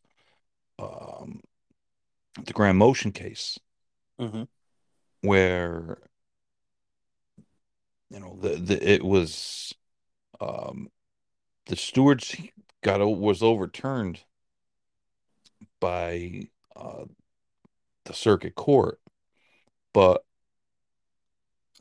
um, 0.79 1.41
the 2.45 2.53
grand 2.53 2.79
Motion 2.79 3.13
case, 3.13 3.59
mm-hmm. 4.21 4.43
where 5.23 5.99
you 8.13 8.21
know 8.21 8.37
the, 8.41 8.51
the 8.51 8.91
it 8.93 9.03
was 9.03 9.75
um, 10.41 10.89
the 11.67 11.77
stewards 11.77 12.37
got 12.83 13.01
was 13.01 13.43
overturned 13.43 14.21
by 15.81 16.43
uh, 16.77 17.05
the 18.05 18.13
circuit 18.13 18.55
court, 18.55 19.01
but 19.95 20.25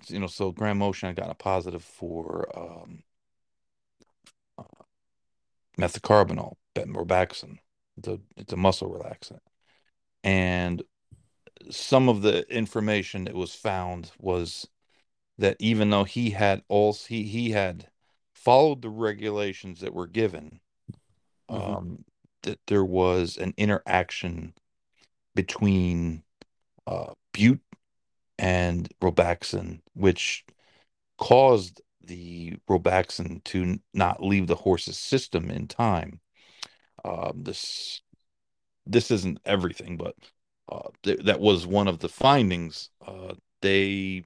you 0.08 0.20
know, 0.20 0.28
so 0.28 0.52
grand 0.52 0.80
Motion 0.80 1.10
i 1.10 1.14
got 1.14 1.30
a 1.30 1.36
positive 1.36 1.84
for 1.84 2.48
um, 2.58 3.04
uh, 4.58 4.84
methocarbamol, 5.78 6.56
Robaxin. 6.76 7.58
It's 7.98 8.08
it's 8.38 8.54
a 8.54 8.58
muscle 8.58 8.90
relaxant, 8.90 9.40
and 10.24 10.82
some 11.70 12.10
of 12.10 12.22
the 12.22 12.50
information 12.54 13.26
that 13.26 13.36
was 13.36 13.54
found 13.54 14.12
was 14.20 14.68
that 15.38 15.58
even 15.60 15.90
though 15.90 16.04
he 16.04 16.32
had 16.32 16.64
also 16.68 17.08
he 17.08 17.24
he 17.24 17.52
had 17.52 17.90
followed 18.34 18.82
the 18.82 18.90
regulations 18.90 19.82
that 19.82 19.94
were 19.94 20.08
given, 20.08 20.60
mm-hmm. 21.50 21.74
um, 21.76 22.06
that 22.44 22.60
there 22.68 22.86
was 22.86 23.38
an 23.38 23.54
interaction 23.58 24.54
between 25.36 26.24
uh, 26.88 27.14
bute 27.34 27.62
and 28.38 28.90
Robaxin, 29.02 29.82
which 29.94 30.44
caused 31.18 31.82
the 32.04 32.58
Robaxin 32.68 33.44
to 33.46 33.80
not 33.94 34.24
leave 34.24 34.48
the 34.48 34.56
horse's 34.56 34.98
system 34.98 35.50
in 35.52 35.68
time. 35.68 36.20
Um, 37.06 37.44
this 37.44 38.02
this 38.88 39.12
isn't 39.12 39.40
everything, 39.46 39.98
but 39.98 40.16
uh, 40.72 40.90
th- 41.04 41.20
that 41.26 41.40
was 41.40 41.68
one 41.68 41.88
of 41.88 42.00
the 42.00 42.10
findings. 42.10 42.90
Uh, 43.06 43.36
they 43.62 44.24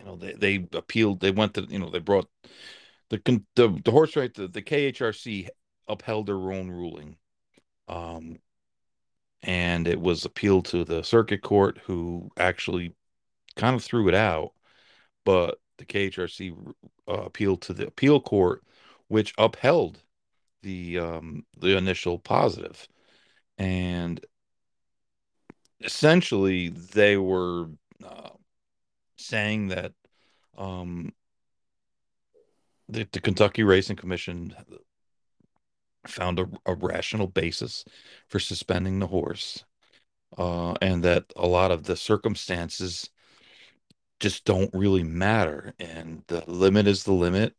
you 0.00 0.06
know 0.06 0.16
they 0.16 0.32
they 0.32 0.66
appealed 0.72 1.20
they 1.20 1.30
went 1.30 1.54
to 1.54 1.66
you 1.68 1.78
know 1.78 1.90
they 1.90 2.00
brought 2.00 2.28
the 3.10 3.20
the, 3.54 3.80
the 3.84 3.90
horse 3.90 4.16
right 4.16 4.32
the, 4.34 4.48
the 4.48 4.62
KHRC 4.62 5.48
upheld 5.88 6.26
their 6.26 6.52
own 6.52 6.70
ruling. 6.70 7.16
Um 7.88 8.38
and 9.42 9.88
it 9.88 10.00
was 10.00 10.24
appealed 10.24 10.66
to 10.66 10.84
the 10.84 11.02
circuit 11.02 11.42
court 11.42 11.78
who 11.84 12.30
actually 12.36 12.94
kind 13.56 13.76
of 13.76 13.84
threw 13.84 14.08
it 14.08 14.14
out 14.14 14.52
but 15.24 15.60
the 15.78 15.84
KHRC 15.84 16.74
uh, 17.08 17.12
appealed 17.12 17.62
to 17.62 17.74
the 17.74 17.86
appeal 17.86 18.20
court 18.20 18.62
which 19.08 19.34
upheld 19.38 20.02
the 20.62 20.98
um 20.98 21.44
the 21.58 21.76
initial 21.76 22.18
positive. 22.18 22.86
And 23.58 24.24
essentially 25.80 26.68
they 26.68 27.16
were 27.16 27.66
uh, 28.04 28.30
saying 29.20 29.68
that 29.68 29.92
um, 30.56 31.12
the, 32.88 33.08
the 33.12 33.20
Kentucky 33.20 33.62
Racing 33.62 33.96
Commission 33.96 34.54
found 36.06 36.38
a, 36.38 36.48
a, 36.66 36.74
rational 36.74 37.26
basis 37.26 37.84
for 38.28 38.38
suspending 38.38 38.98
the 38.98 39.06
horse, 39.06 39.64
uh, 40.38 40.74
and 40.80 41.02
that 41.04 41.24
a 41.36 41.46
lot 41.46 41.70
of 41.70 41.84
the 41.84 41.96
circumstances 41.96 43.10
just 44.18 44.44
don't 44.44 44.70
really 44.74 45.02
matter, 45.02 45.74
and 45.78 46.22
the 46.28 46.42
limit 46.50 46.86
is 46.86 47.04
the 47.04 47.12
limit, 47.12 47.54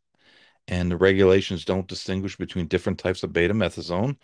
and 0.68 0.90
the 0.90 0.96
regulations 0.96 1.64
don't 1.64 1.88
distinguish 1.88 2.36
between 2.36 2.66
different 2.66 2.98
types 2.98 3.22
of 3.22 3.30
betamethasone, 3.32 4.16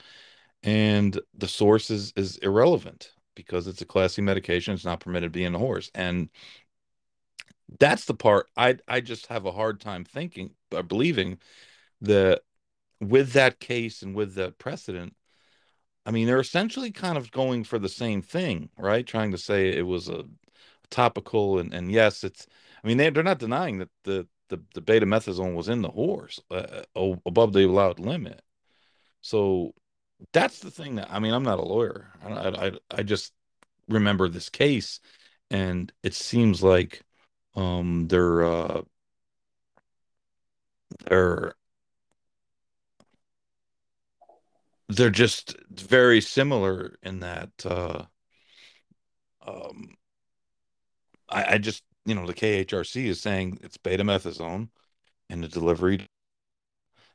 and 0.62 1.20
the 1.34 1.48
source 1.48 1.90
is 1.90 2.12
is 2.16 2.36
irrelevant 2.38 3.12
because 3.34 3.66
it's 3.66 3.82
a 3.82 3.86
class 3.86 4.14
C 4.14 4.22
medication. 4.22 4.74
It's 4.74 4.84
not 4.84 5.00
permitted 5.00 5.32
to 5.32 5.38
be 5.38 5.44
in 5.44 5.52
the 5.52 5.58
horse, 5.58 5.90
and 5.94 6.28
that's 7.78 8.06
the 8.06 8.14
part 8.14 8.48
I 8.56 8.78
I 8.88 9.00
just 9.00 9.26
have 9.26 9.44
a 9.46 9.52
hard 9.52 9.80
time 9.80 10.04
thinking 10.04 10.52
or 10.72 10.80
uh, 10.80 10.82
believing 10.82 11.38
that 12.00 12.42
with 13.00 13.32
that 13.32 13.60
case 13.60 14.02
and 14.02 14.14
with 14.14 14.34
the 14.34 14.52
precedent, 14.52 15.14
I 16.06 16.10
mean 16.10 16.26
they're 16.26 16.40
essentially 16.40 16.90
kind 16.90 17.18
of 17.18 17.30
going 17.30 17.64
for 17.64 17.78
the 17.78 17.88
same 17.88 18.22
thing, 18.22 18.70
right? 18.78 19.06
Trying 19.06 19.32
to 19.32 19.38
say 19.38 19.68
it 19.68 19.86
was 19.86 20.08
a 20.08 20.24
topical 20.90 21.58
and 21.58 21.74
and 21.74 21.92
yes, 21.92 22.24
it's 22.24 22.46
I 22.82 22.86
mean 22.88 22.96
they 22.96 23.10
they're 23.10 23.22
not 23.22 23.38
denying 23.38 23.78
that 23.78 23.90
the 24.04 24.26
the, 24.48 24.62
the 24.74 24.80
betamethasone 24.80 25.54
was 25.54 25.68
in 25.68 25.82
the 25.82 25.90
horse 25.90 26.40
uh, 26.50 26.84
uh 26.96 27.14
above 27.26 27.52
the 27.52 27.66
allowed 27.66 27.98
limit. 27.98 28.42
So 29.20 29.74
that's 30.32 30.60
the 30.60 30.70
thing 30.70 30.96
that 30.96 31.08
I 31.10 31.18
mean 31.18 31.34
I'm 31.34 31.42
not 31.42 31.58
a 31.58 31.64
lawyer. 31.64 32.12
I 32.24 32.68
I 32.68 32.72
I 32.90 33.02
just 33.02 33.32
remember 33.88 34.28
this 34.28 34.48
case 34.48 35.00
and 35.50 35.92
it 36.02 36.14
seems 36.14 36.62
like 36.62 37.02
um, 37.58 38.06
they're 38.08 38.44
uh, 38.44 38.82
they're 41.06 41.54
they're 44.88 45.10
just 45.10 45.56
very 45.70 46.20
similar 46.20 46.96
in 47.02 47.20
that 47.20 47.50
uh, 47.66 48.04
um, 49.46 49.96
I, 51.28 51.54
I 51.54 51.58
just 51.58 51.82
you 52.04 52.14
know 52.14 52.26
the 52.26 52.34
KHRC 52.34 53.04
is 53.06 53.20
saying 53.20 53.58
it's 53.62 53.76
betamethasone 53.76 54.68
and 55.30 55.42
the 55.44 55.48
delivery 55.48 56.08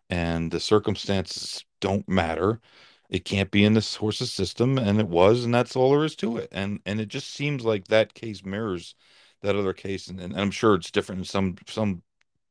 and 0.09 0.51
the 0.51 0.59
circumstances 0.59 1.65
don't 1.79 2.07
matter. 2.07 2.61
It 3.09 3.25
can't 3.25 3.51
be 3.51 3.63
in 3.65 3.73
this 3.73 3.95
horse's 3.95 4.31
system, 4.31 4.77
and 4.77 4.99
it 4.99 5.07
was, 5.07 5.43
and 5.45 5.53
that's 5.53 5.75
all 5.75 5.91
there 5.91 6.05
is 6.05 6.15
to 6.17 6.37
it. 6.37 6.49
And 6.51 6.79
and 6.85 6.99
it 7.01 7.07
just 7.09 7.29
seems 7.31 7.63
like 7.65 7.87
that 7.87 8.13
case 8.13 8.43
mirrors 8.45 8.95
that 9.43 9.55
other 9.55 9.73
case, 9.73 10.07
and, 10.07 10.19
and 10.19 10.39
I'm 10.39 10.51
sure 10.51 10.75
it's 10.75 10.91
different 10.91 11.19
in 11.19 11.25
some 11.25 11.55
some 11.67 12.01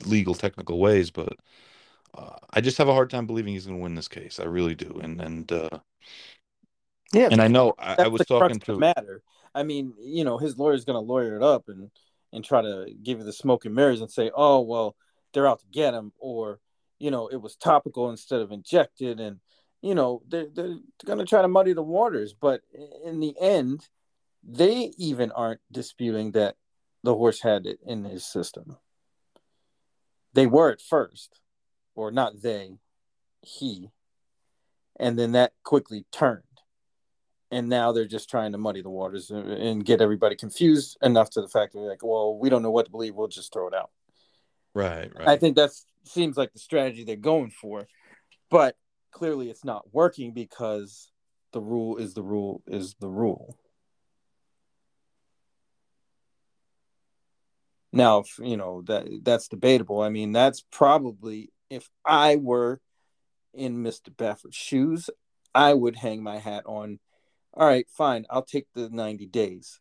legal 0.06 0.34
technical 0.34 0.78
ways, 0.78 1.10
but 1.10 1.36
uh, 2.14 2.36
I 2.50 2.60
just 2.60 2.78
have 2.78 2.88
a 2.88 2.94
hard 2.94 3.10
time 3.10 3.26
believing 3.26 3.54
he's 3.54 3.66
going 3.66 3.78
to 3.78 3.82
win 3.82 3.94
this 3.94 4.08
case. 4.08 4.38
I 4.38 4.44
really 4.44 4.74
do, 4.74 5.00
and 5.02 5.20
and 5.20 5.50
uh, 5.50 5.78
Yeah, 7.12 7.28
and 7.30 7.40
I 7.40 7.48
know 7.48 7.74
I, 7.78 7.96
I 8.00 8.08
was 8.08 8.24
talking 8.26 8.60
to 8.60 8.78
matter. 8.78 9.22
I 9.54 9.62
mean, 9.62 9.94
you 10.00 10.24
know, 10.24 10.38
his 10.38 10.56
lawyer's 10.56 10.84
going 10.84 10.96
to 10.96 11.12
lawyer 11.12 11.36
it 11.36 11.42
up 11.42 11.68
and 11.68 11.90
and 12.32 12.44
try 12.44 12.62
to 12.62 12.86
give 13.02 13.18
you 13.18 13.24
the 13.24 13.32
smoke 13.32 13.64
and 13.64 13.74
mirrors 13.74 14.00
and 14.00 14.10
say, 14.10 14.30
"Oh, 14.34 14.60
well, 14.60 14.96
they're 15.32 15.46
out 15.46 15.60
to 15.60 15.66
get 15.72 15.94
him," 15.94 16.12
or 16.18 16.60
you 16.98 17.10
know, 17.10 17.28
it 17.28 17.40
was 17.40 17.56
topical 17.56 18.10
instead 18.10 18.40
of 18.40 18.52
injected, 18.52 19.20
and 19.20 19.40
you 19.82 19.94
know, 19.94 20.22
they're 20.28 20.48
they're 20.52 20.78
going 21.04 21.18
to 21.18 21.26
try 21.26 21.42
to 21.42 21.48
muddy 21.48 21.72
the 21.72 21.82
waters. 21.82 22.32
But 22.32 22.62
in 23.04 23.20
the 23.20 23.34
end, 23.40 23.88
they 24.42 24.92
even 24.98 25.32
aren't 25.32 25.60
disputing 25.70 26.32
that 26.32 26.56
the 27.02 27.14
horse 27.14 27.40
had 27.40 27.66
it 27.66 27.78
in 27.86 28.04
his 28.04 28.24
system. 28.24 28.76
They 30.34 30.46
were 30.46 30.70
at 30.70 30.80
first, 30.80 31.40
or 31.94 32.10
not 32.10 32.42
they, 32.42 32.78
he, 33.42 33.90
and 34.98 35.18
then 35.18 35.32
that 35.32 35.52
quickly 35.62 36.06
turned 36.10 36.42
and 37.52 37.68
now 37.68 37.92
they're 37.92 38.06
just 38.06 38.30
trying 38.30 38.52
to 38.52 38.58
muddy 38.58 38.80
the 38.80 38.90
waters 38.90 39.30
and- 39.30 39.84
get 39.84 40.00
everybody 40.00 40.34
confused 40.34 40.96
enough 41.02 41.28
to 41.30 41.42
the 41.42 41.48
fact 41.48 41.72
that 41.72 41.80
they're 41.80 41.90
like, 41.90 42.02
well, 42.02 42.36
we 42.36 42.48
don't 42.48 42.62
know 42.62 42.70
what 42.70 42.86
to 42.86 42.90
believe. 42.90 43.14
We'll 43.14 43.28
just 43.28 43.52
throw 43.52 43.68
it 43.68 43.74
out. 43.74 43.90
right, 44.74 45.14
right. 45.14 45.28
I 45.28 45.36
think 45.36 45.56
that 45.56 45.70
seems 46.04 46.36
like 46.36 46.52
the 46.52 46.58
strategy 46.58 47.04
they're 47.04 47.16
going 47.16 47.50
for, 47.50 47.86
but 48.50 48.76
clearly 49.10 49.50
it's 49.50 49.64
not 49.64 49.92
working 49.92 50.32
because 50.32 51.12
the 51.52 51.60
rule 51.60 51.98
is 51.98 52.14
the 52.14 52.22
rule 52.22 52.62
is 52.66 52.94
the 53.00 53.10
rule. 53.10 53.58
Now, 57.92 58.20
if, 58.20 58.38
you 58.38 58.56
know 58.56 58.82
that 58.86 59.06
that's 59.22 59.48
debatable. 59.48 60.00
I 60.00 60.08
mean, 60.08 60.32
that's 60.32 60.64
probably 60.72 61.52
if 61.68 61.88
I 62.04 62.36
were 62.36 62.80
in 63.52 63.82
Mr. 63.82 64.14
Baffert's 64.16 64.56
shoes, 64.56 65.10
I 65.54 65.74
would 65.74 65.96
hang 65.96 66.22
my 66.22 66.38
hat 66.38 66.64
on. 66.66 66.98
All 67.54 67.66
right, 67.66 67.86
fine, 67.90 68.24
I'll 68.30 68.44
take 68.44 68.66
the 68.74 68.88
90 68.88 69.26
days. 69.26 69.78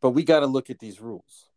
But 0.00 0.10
we 0.10 0.24
got 0.24 0.40
to 0.40 0.46
look 0.46 0.70
at 0.70 0.78
these 0.78 1.00
rules. 1.00 1.50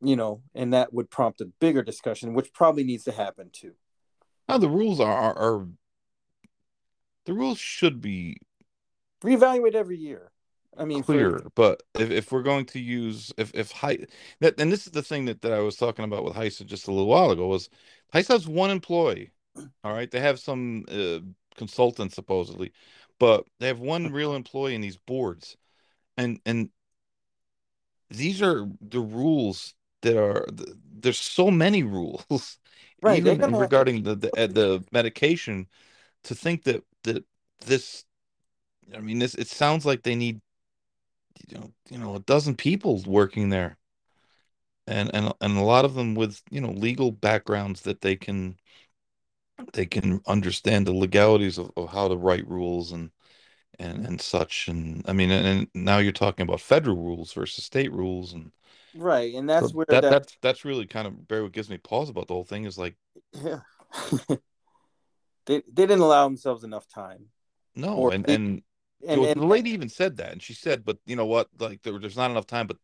You 0.00 0.16
know, 0.16 0.42
and 0.54 0.72
that 0.72 0.92
would 0.92 1.10
prompt 1.10 1.40
a 1.40 1.46
bigger 1.60 1.82
discussion, 1.82 2.34
which 2.34 2.52
probably 2.52 2.82
needs 2.82 3.04
to 3.04 3.12
happen 3.12 3.50
too. 3.52 3.74
Now 4.48 4.58
the 4.58 4.68
rules 4.68 4.98
are, 4.98 5.12
are 5.12 5.38
are 5.38 5.68
the 7.24 7.34
rules 7.34 7.58
should 7.58 8.00
be 8.00 8.38
Reevaluate 9.22 9.74
every 9.74 9.96
year. 9.96 10.32
I 10.76 10.84
mean, 10.84 11.02
for- 11.02 11.12
clear, 11.12 11.42
but 11.54 11.82
if, 11.94 12.10
if 12.10 12.32
we're 12.32 12.42
going 12.42 12.64
to 12.66 12.80
use 12.80 13.32
if 13.36 13.54
if 13.54 13.70
Hei- 13.72 14.06
that 14.40 14.58
and 14.60 14.72
this 14.72 14.86
is 14.86 14.92
the 14.92 15.02
thing 15.02 15.26
that, 15.26 15.42
that 15.42 15.52
I 15.52 15.60
was 15.60 15.76
talking 15.76 16.04
about 16.04 16.24
with 16.24 16.34
HISA 16.34 16.64
just 16.66 16.88
a 16.88 16.92
little 16.92 17.08
while 17.08 17.30
ago 17.30 17.46
was 17.46 17.68
HISA 18.14 18.28
has 18.28 18.48
one 18.48 18.70
employee. 18.70 19.30
All 19.84 19.92
right, 19.92 20.10
they 20.10 20.20
have 20.20 20.38
some 20.40 20.84
uh, 20.88 21.18
consultants 21.56 22.14
supposedly, 22.14 22.72
but 23.18 23.46
they 23.60 23.66
have 23.66 23.80
one 23.80 24.12
real 24.12 24.34
employee 24.34 24.74
in 24.74 24.80
these 24.80 24.96
boards, 24.96 25.56
and 26.16 26.40
and 26.46 26.70
these 28.10 28.42
are 28.42 28.66
the 28.80 29.00
rules 29.00 29.74
that 30.02 30.16
are 30.16 30.46
there's 31.00 31.18
so 31.18 31.50
many 31.50 31.82
rules, 31.82 32.58
Right, 33.02 33.18
even 33.18 33.38
gonna 33.38 33.58
regarding 33.58 34.02
the 34.02 34.14
the, 34.16 34.28
uh, 34.40 34.46
the 34.46 34.84
medication. 34.92 35.66
To 36.24 36.34
think 36.36 36.64
that 36.64 36.84
that 37.04 37.24
this, 37.66 38.04
I 38.94 39.00
mean, 39.00 39.18
this 39.18 39.34
it 39.34 39.48
sounds 39.48 39.84
like 39.84 40.02
they 40.02 40.14
need 40.14 40.40
you 41.48 41.58
know, 41.58 41.72
you 41.90 41.98
know, 41.98 42.14
a 42.16 42.20
dozen 42.20 42.56
people 42.56 43.02
working 43.06 43.48
there, 43.50 43.78
and 44.86 45.10
and 45.14 45.32
and 45.40 45.56
a 45.58 45.62
lot 45.62 45.84
of 45.84 45.94
them 45.94 46.14
with 46.14 46.42
you 46.50 46.60
know 46.60 46.70
legal 46.70 47.10
backgrounds 47.12 47.82
that 47.82 48.00
they 48.00 48.16
can 48.16 48.56
they 49.72 49.86
can 49.86 50.20
understand 50.26 50.86
the 50.86 50.92
legalities 50.92 51.58
of, 51.58 51.70
of 51.76 51.90
how 51.90 52.08
to 52.08 52.16
write 52.16 52.46
rules 52.48 52.92
and 52.92 53.10
and 53.78 54.06
and 54.06 54.20
such. 54.20 54.68
And 54.68 55.04
I 55.08 55.12
mean, 55.12 55.30
and, 55.30 55.46
and 55.46 55.68
now 55.86 55.98
you're 55.98 56.12
talking 56.12 56.44
about 56.44 56.60
federal 56.62 56.96
rules 56.96 57.32
versus 57.32 57.64
state 57.64 57.92
rules, 57.92 58.32
and 58.34 58.52
right, 58.94 59.34
and 59.34 59.48
that's 59.48 59.68
so 59.68 59.74
where 59.74 59.86
that, 59.88 60.00
that, 60.00 60.10
that's 60.10 60.36
that's 60.42 60.64
really 60.64 60.86
kind 60.86 61.06
of 61.06 61.14
very 61.28 61.42
what 61.42 61.52
gives 61.52 61.70
me 61.70 61.78
pause 61.78 62.08
about 62.10 62.28
the 62.28 62.34
whole 62.34 62.44
thing 62.44 62.64
is 62.64 62.78
like 62.78 62.96
yeah. 63.32 63.60
they 64.28 64.38
they 65.46 65.62
didn't 65.86 66.00
allow 66.00 66.24
themselves 66.24 66.64
enough 66.64 66.86
time. 66.88 67.26
no, 67.74 67.96
Or 67.98 68.10
and 68.10 68.24
they- 68.26 68.34
and 68.34 68.62
And, 69.06 69.20
Well, 69.20 69.30
and 69.30 69.40
the 69.40 69.46
lady 69.46 69.70
even 69.70 69.88
said 69.88 70.16
that, 70.18 70.32
and 70.32 70.42
she 70.42 70.54
said, 70.54 70.84
"But 70.84 70.98
you 71.06 71.16
know 71.16 71.26
what? 71.26 71.48
Like 71.58 71.82
there, 71.82 71.98
there's 71.98 72.16
not 72.16 72.30
enough 72.30 72.46
time. 72.46 72.66
But 72.66 72.78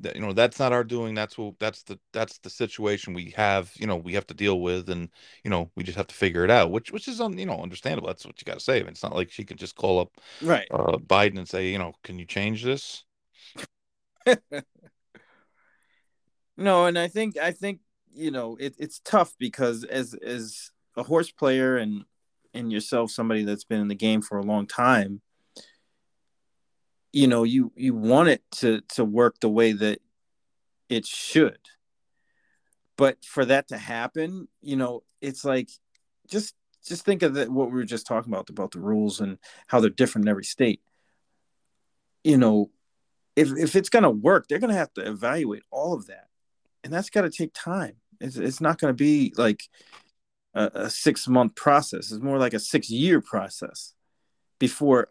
that 0.00 0.16
you 0.16 0.22
know 0.22 0.32
that's 0.32 0.58
not 0.58 0.72
our 0.72 0.84
doing. 0.84 1.14
That's 1.14 1.36
what 1.36 1.58
that's 1.58 1.82
the 1.82 1.98
that's 2.12 2.38
the 2.38 2.50
situation 2.50 3.12
we 3.12 3.30
have. 3.36 3.70
You 3.76 3.86
know 3.86 3.96
we 3.96 4.14
have 4.14 4.26
to 4.28 4.34
deal 4.34 4.60
with, 4.60 4.88
and 4.88 5.10
you 5.44 5.50
know 5.50 5.70
we 5.76 5.84
just 5.84 5.98
have 5.98 6.06
to 6.06 6.14
figure 6.14 6.44
it 6.44 6.50
out. 6.50 6.70
Which 6.70 6.90
which 6.90 7.06
is 7.06 7.20
un, 7.20 7.36
you 7.36 7.46
know 7.46 7.60
understandable. 7.60 8.08
That's 8.08 8.24
what 8.24 8.40
you 8.40 8.46
got 8.46 8.58
to 8.58 8.64
say. 8.64 8.80
It's 8.80 9.02
not 9.02 9.14
like 9.14 9.30
she 9.30 9.44
could 9.44 9.58
just 9.58 9.76
call 9.76 10.00
up 10.00 10.12
right. 10.40 10.66
uh, 10.70 10.96
Biden 10.96 11.38
and 11.38 11.48
say, 11.48 11.68
you 11.68 11.78
know, 11.78 11.92
can 12.02 12.18
you 12.18 12.24
change 12.24 12.64
this? 12.64 13.04
No, 16.58 16.86
and 16.86 16.98
I 16.98 17.06
think 17.06 17.38
I 17.38 17.52
think 17.52 17.80
you 18.12 18.32
know 18.32 18.56
it, 18.58 18.74
it's 18.78 19.00
tough 19.04 19.32
because 19.38 19.84
as 19.84 20.12
as 20.14 20.72
a 20.96 21.04
horse 21.04 21.30
player 21.30 21.76
and 21.76 22.04
and 22.52 22.72
yourself 22.72 23.12
somebody 23.12 23.44
that's 23.44 23.64
been 23.64 23.80
in 23.80 23.86
the 23.86 23.94
game 23.94 24.20
for 24.20 24.38
a 24.38 24.42
long 24.42 24.66
time, 24.66 25.22
you 27.12 27.26
know 27.26 27.44
you 27.44 27.72
you 27.76 27.94
want 27.94 28.28
it 28.28 28.42
to 28.52 28.80
to 28.94 29.04
work 29.04 29.40
the 29.40 29.48
way 29.48 29.72
that 29.72 30.00
it 30.88 31.06
should, 31.06 31.58
but 32.96 33.24
for 33.24 33.44
that 33.44 33.68
to 33.68 33.78
happen, 33.78 34.48
you 34.60 34.76
know, 34.76 35.02
it's 35.20 35.44
like 35.44 35.70
just 36.28 36.54
just 36.86 37.04
think 37.04 37.22
of 37.22 37.34
that 37.34 37.50
what 37.50 37.70
we 37.70 37.74
were 37.74 37.84
just 37.84 38.06
talking 38.06 38.32
about 38.32 38.50
about 38.50 38.72
the 38.72 38.80
rules 38.80 39.20
and 39.20 39.38
how 39.66 39.80
they're 39.80 39.90
different 39.90 40.26
in 40.26 40.30
every 40.30 40.44
state. 40.44 40.80
You 42.24 42.36
know, 42.36 42.70
if 43.36 43.50
if 43.56 43.76
it's 43.76 43.88
going 43.90 44.04
to 44.04 44.10
work, 44.10 44.48
they're 44.48 44.58
going 44.58 44.72
to 44.72 44.76
have 44.76 44.92
to 44.94 45.08
evaluate 45.08 45.62
all 45.70 45.94
of 45.94 46.06
that 46.06 46.28
and 46.84 46.92
that's 46.92 47.10
got 47.10 47.22
to 47.22 47.30
take 47.30 47.52
time. 47.54 47.96
It's, 48.20 48.36
it's 48.36 48.60
not 48.60 48.78
going 48.78 48.90
to 48.90 48.96
be 48.96 49.32
like 49.36 49.64
a, 50.54 50.70
a 50.74 50.90
six 50.90 51.28
month 51.28 51.54
process. 51.54 52.10
It's 52.10 52.22
more 52.22 52.38
like 52.38 52.54
a 52.54 52.60
six 52.60 52.90
year 52.90 53.20
process 53.20 53.94
before 54.58 55.08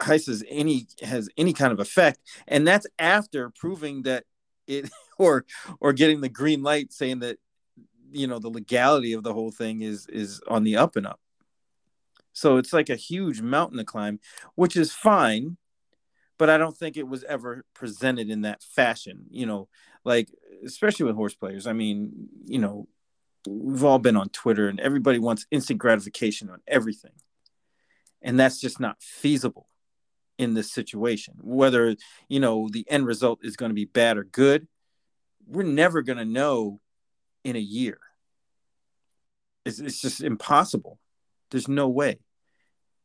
HISA 0.00 0.26
has 0.26 0.44
any 0.48 0.86
has 1.02 1.28
any 1.36 1.52
kind 1.52 1.72
of 1.72 1.80
effect, 1.80 2.20
and 2.46 2.66
that's 2.66 2.86
after 2.98 3.50
proving 3.50 4.02
that 4.02 4.24
it 4.66 4.90
or 5.18 5.44
or 5.80 5.92
getting 5.92 6.20
the 6.20 6.28
green 6.28 6.62
light 6.62 6.92
saying 6.92 7.20
that 7.20 7.38
you 8.10 8.26
know 8.26 8.38
the 8.38 8.48
legality 8.48 9.12
of 9.12 9.22
the 9.22 9.32
whole 9.32 9.50
thing 9.50 9.82
is 9.82 10.06
is 10.08 10.40
on 10.48 10.64
the 10.64 10.76
up 10.76 10.96
and 10.96 11.06
up. 11.06 11.20
So 12.32 12.58
it's 12.58 12.72
like 12.72 12.90
a 12.90 12.96
huge 12.96 13.40
mountain 13.40 13.78
to 13.78 13.84
climb, 13.84 14.20
which 14.56 14.76
is 14.76 14.92
fine, 14.92 15.56
but 16.38 16.50
I 16.50 16.58
don't 16.58 16.76
think 16.76 16.98
it 16.98 17.08
was 17.08 17.24
ever 17.24 17.64
presented 17.74 18.28
in 18.28 18.42
that 18.42 18.62
fashion. 18.62 19.24
You 19.30 19.46
know, 19.46 19.68
like 20.04 20.28
especially 20.64 21.06
with 21.06 21.16
horse 21.16 21.34
players. 21.34 21.66
I 21.66 21.72
mean, 21.72 22.28
you 22.44 22.58
know, 22.58 22.88
we've 23.46 23.84
all 23.84 23.98
been 23.98 24.16
on 24.16 24.28
Twitter 24.28 24.68
and 24.68 24.80
everybody 24.80 25.18
wants 25.18 25.46
instant 25.50 25.78
gratification 25.78 26.50
on 26.50 26.60
everything. 26.66 27.12
And 28.22 28.38
that's 28.38 28.60
just 28.60 28.80
not 28.80 29.00
feasible 29.00 29.68
in 30.38 30.54
this 30.54 30.72
situation. 30.72 31.34
Whether, 31.40 31.96
you 32.28 32.40
know, 32.40 32.68
the 32.70 32.86
end 32.88 33.06
result 33.06 33.40
is 33.42 33.56
going 33.56 33.70
to 33.70 33.74
be 33.74 33.84
bad 33.84 34.18
or 34.18 34.24
good, 34.24 34.66
we're 35.46 35.62
never 35.62 36.02
going 36.02 36.18
to 36.18 36.24
know 36.24 36.80
in 37.44 37.56
a 37.56 37.60
year. 37.60 37.98
It's, 39.64 39.78
it's 39.78 40.00
just 40.00 40.22
impossible. 40.22 40.98
There's 41.50 41.68
no 41.68 41.88
way. 41.88 42.18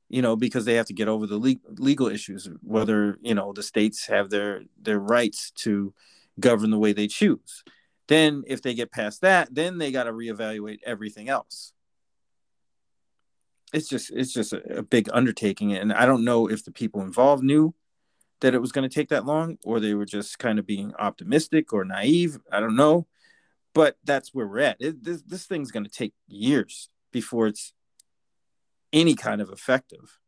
You 0.10 0.22
know, 0.22 0.36
because 0.36 0.66
they 0.66 0.74
have 0.74 0.88
to 0.88 0.94
get 0.94 1.08
over 1.08 1.26
the 1.26 1.38
le- 1.38 1.56
legal 1.78 2.08
issues, 2.08 2.50
whether 2.62 3.18
you 3.22 3.34
know 3.34 3.54
the 3.54 3.64
states 3.64 4.08
have 4.08 4.30
their 4.30 4.64
their 4.82 5.00
rights 5.00 5.52
to 5.52 5.94
govern 6.38 6.70
the 6.70 6.78
way 6.78 6.92
they 6.92 7.08
choose. 7.08 7.64
Then, 8.10 8.44
if 8.46 8.62
they 8.62 8.74
get 8.74 8.92
past 8.92 9.22
that, 9.22 9.56
then 9.56 9.78
they 9.78 9.90
got 9.90 10.04
to 10.04 10.12
reevaluate 10.12 10.80
everything 10.86 11.30
else. 11.30 11.72
It's 13.74 13.88
just 13.88 14.12
it's 14.12 14.34
just 14.34 14.54
a, 14.54 14.80
a, 14.80 14.84
big 14.84 15.10
undertaking, 15.14 15.74
and 15.74 15.94
I 15.94 16.06
don't 16.06 16.26
know 16.26 16.50
if 16.50 16.66
the 16.66 16.72
people 16.72 17.02
involved 17.02 17.44
knew 17.44 17.74
that 18.42 18.54
it 18.54 18.60
was 18.60 18.72
going 18.72 18.88
to 18.88 18.94
take 18.94 19.10
that 19.10 19.26
long, 19.26 19.58
or 19.64 19.80
they 19.80 19.94
were 19.94 20.06
just 20.06 20.40
kind 20.40 20.60
of 20.60 20.66
being 20.66 20.94
optimistic 21.00 21.72
or 21.72 21.86
naive. 21.86 22.38
I 22.52 22.60
don't 22.60 22.76
know, 22.76 23.08
but 23.74 23.98
that's 24.04 24.34
where 24.34 24.48
we're 24.48 24.60
at. 24.60 24.78
It, 24.80 25.04
this 25.04 25.22
this 25.22 25.46
thing's 25.46 25.72
going 25.72 25.86
to 25.86 25.92
take 25.92 26.14
years 26.28 26.90
before 27.12 27.48
it's 27.48 27.74
any 28.92 29.16
kind 29.16 29.42
of 29.42 29.50
effective. 29.50 30.20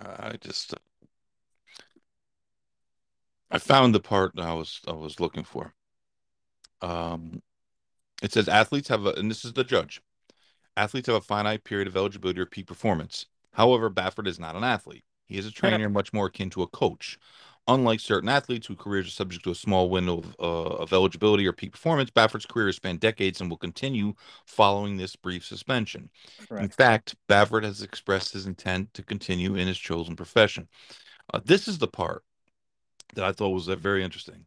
I 0.00 0.36
just 0.40 0.74
I 3.50 3.58
found 3.58 3.94
the 3.94 4.00
part 4.00 4.32
I 4.38 4.52
was 4.52 4.80
I 4.86 4.92
was 4.92 5.20
looking 5.20 5.44
for. 5.44 5.72
Um, 6.82 7.42
it 8.22 8.32
says 8.32 8.48
athletes 8.48 8.88
have 8.88 9.06
a, 9.06 9.10
and 9.10 9.30
this 9.30 9.44
is 9.44 9.52
the 9.52 9.64
judge. 9.64 10.02
Athletes 10.76 11.06
have 11.06 11.16
a 11.16 11.20
finite 11.20 11.64
period 11.64 11.88
of 11.88 11.96
eligibility 11.96 12.40
or 12.40 12.46
peak 12.46 12.66
performance. 12.66 13.26
However, 13.52 13.88
Baffert 13.90 14.26
is 14.26 14.40
not 14.40 14.56
an 14.56 14.64
athlete. 14.64 15.04
He 15.26 15.38
is 15.38 15.46
a 15.46 15.50
trainer, 15.50 15.88
much 15.88 16.12
more 16.12 16.26
akin 16.26 16.50
to 16.50 16.62
a 16.62 16.66
coach. 16.66 17.18
Unlike 17.66 18.00
certain 18.00 18.28
athletes 18.28 18.66
whose 18.66 18.76
careers 18.78 19.06
are 19.06 19.10
subject 19.10 19.42
to 19.44 19.50
a 19.50 19.54
small 19.54 19.88
window 19.88 20.18
of, 20.18 20.36
uh, 20.38 20.76
of 20.82 20.92
eligibility 20.92 21.46
or 21.46 21.52
peak 21.52 21.72
performance, 21.72 22.10
Baffert's 22.10 22.44
career 22.44 22.66
has 22.66 22.76
spanned 22.76 23.00
decades 23.00 23.40
and 23.40 23.48
will 23.48 23.56
continue 23.56 24.12
following 24.46 24.96
this 24.98 25.16
brief 25.16 25.46
suspension. 25.46 26.10
In 26.62 26.68
fact, 26.68 27.14
Baffert 27.26 27.64
has 27.64 27.80
expressed 27.80 28.34
his 28.34 28.44
intent 28.46 28.92
to 28.94 29.02
continue 29.02 29.54
in 29.54 29.66
his 29.66 29.78
chosen 29.78 30.14
profession. 30.14 30.68
Uh, 31.32 31.40
this 31.42 31.66
is 31.66 31.78
the 31.78 31.88
part 31.88 32.22
that 33.14 33.24
I 33.24 33.32
thought 33.32 33.50
was 33.50 33.68
uh, 33.68 33.76
very 33.76 34.04
interesting. 34.04 34.44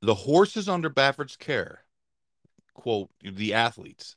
The 0.00 0.14
horses 0.14 0.68
under 0.68 0.90
Baffert's 0.90 1.36
care, 1.36 1.80
quote, 2.74 3.10
the 3.22 3.54
athletes, 3.54 4.14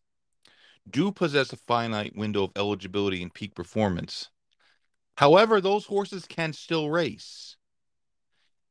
do 0.89 1.11
possess 1.11 1.53
a 1.53 1.57
finite 1.57 2.15
window 2.15 2.43
of 2.43 2.51
eligibility 2.55 3.21
and 3.21 3.33
peak 3.33 3.55
performance. 3.55 4.29
However, 5.15 5.59
those 5.59 5.85
horses 5.85 6.25
can 6.25 6.53
still 6.53 6.89
race. 6.89 7.55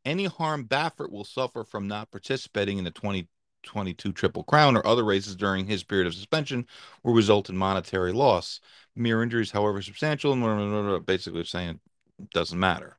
Any 0.05 0.27
harm 0.27 0.67
Baffert 0.67 1.11
will 1.11 1.25
suffer 1.25 1.65
from 1.65 1.89
not 1.89 2.13
participating 2.13 2.79
in 2.79 2.85
the 2.85 2.93
2022 2.93 4.13
Triple 4.13 4.45
Crown 4.45 4.77
or 4.77 4.87
other 4.87 5.05
races 5.05 5.35
during 5.35 5.67
his 5.67 5.83
period 5.83 6.07
of 6.07 6.15
suspension 6.15 6.67
will 7.03 7.15
result 7.15 7.51
in 7.51 7.57
monetary 7.57 8.13
loss. 8.13 8.61
Mere 8.95 9.23
injuries, 9.23 9.51
however 9.51 9.83
substantial, 9.83 10.33
and 10.33 11.05
basically 11.05 11.45
saying 11.45 11.81
it 12.21 12.31
doesn't 12.31 12.61
matter. 12.61 12.97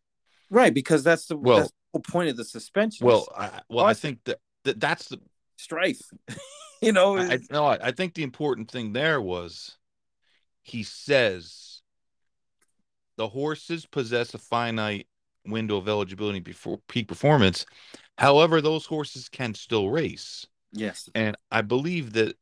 Right, 0.50 0.74
because 0.74 1.04
that's 1.04 1.28
the, 1.28 1.38
well, 1.38 1.60
that's 1.60 1.70
the 1.70 1.76
whole 1.94 2.02
point 2.02 2.30
of 2.30 2.38
the 2.38 2.46
suspension. 2.46 3.08
Well, 3.08 3.28
I, 3.36 3.62
well, 3.70 3.86
I 3.86 3.94
think 3.94 4.20
that, 4.26 4.40
that 4.66 4.80
that's 4.80 5.08
the 5.08 5.20
strife. 5.58 6.02
you 6.82 6.92
know, 6.92 7.18
I, 7.18 7.40
no, 7.52 7.66
I, 7.66 7.78
I 7.82 7.92
think 7.92 8.14
the 8.14 8.24
important 8.24 8.70
thing 8.70 8.94
there 8.94 9.22
was 9.22 9.78
he 10.64 10.84
says 10.84 11.82
the 13.16 13.28
horses 13.28 13.86
possess 13.86 14.34
a 14.34 14.38
finite 14.38 15.08
window 15.46 15.78
of 15.78 15.88
eligibility 15.88 16.40
before 16.40 16.80
peak 16.88 17.08
performance. 17.08 17.66
However, 18.18 18.62
those 18.62 18.86
horses 18.86 19.30
can 19.30 19.54
still 19.54 19.90
race. 19.90 20.46
Yes. 20.72 21.10
And 21.16 21.36
I 21.52 21.62
believe 21.62 22.14
that 22.14 22.36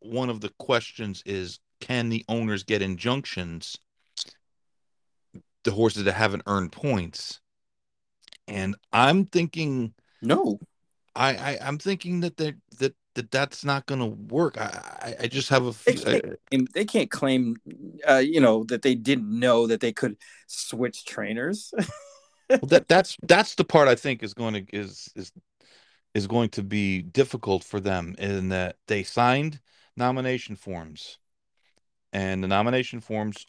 one 0.00 0.30
of 0.30 0.40
the 0.40 0.50
questions 0.58 1.22
is 1.26 1.58
can 1.80 2.08
the 2.08 2.24
owners 2.28 2.62
get 2.62 2.82
injunctions 2.82 3.78
the 5.64 5.72
horses 5.72 6.04
that 6.04 6.12
haven't 6.12 6.42
earned 6.46 6.72
points? 6.72 7.40
And 8.46 8.76
I'm 8.92 9.26
thinking 9.26 9.94
no. 10.22 10.60
I, 11.14 11.30
I 11.34 11.58
I'm 11.62 11.78
thinking 11.78 12.20
that 12.20 12.36
they 12.36 12.54
that 12.78 12.94
that 13.14 13.30
that's 13.30 13.64
not 13.64 13.86
going 13.86 14.00
to 14.00 14.06
work. 14.06 14.58
I, 14.58 15.16
I 15.20 15.26
just 15.26 15.48
have 15.48 15.66
a. 15.66 15.72
They 15.84 15.94
can't, 15.94 16.74
they 16.74 16.84
can't 16.84 17.10
claim, 17.10 17.56
uh, 18.08 18.18
you 18.18 18.40
know, 18.40 18.64
that 18.64 18.82
they 18.82 18.94
didn't 18.94 19.30
know 19.30 19.66
that 19.66 19.80
they 19.80 19.92
could 19.92 20.16
switch 20.46 21.04
trainers. 21.04 21.72
well, 22.48 22.60
that 22.62 22.88
that's 22.88 23.16
that's 23.22 23.54
the 23.56 23.64
part 23.64 23.88
I 23.88 23.94
think 23.94 24.22
is 24.22 24.34
going 24.34 24.54
to 24.54 24.76
is 24.76 25.10
is 25.16 25.32
is 26.14 26.26
going 26.26 26.50
to 26.50 26.62
be 26.62 27.02
difficult 27.02 27.64
for 27.64 27.80
them 27.80 28.14
in 28.18 28.50
that 28.50 28.76
they 28.86 29.02
signed 29.02 29.60
nomination 29.96 30.56
forms, 30.56 31.18
and 32.12 32.42
the 32.42 32.48
nomination 32.48 33.00
forms 33.00 33.46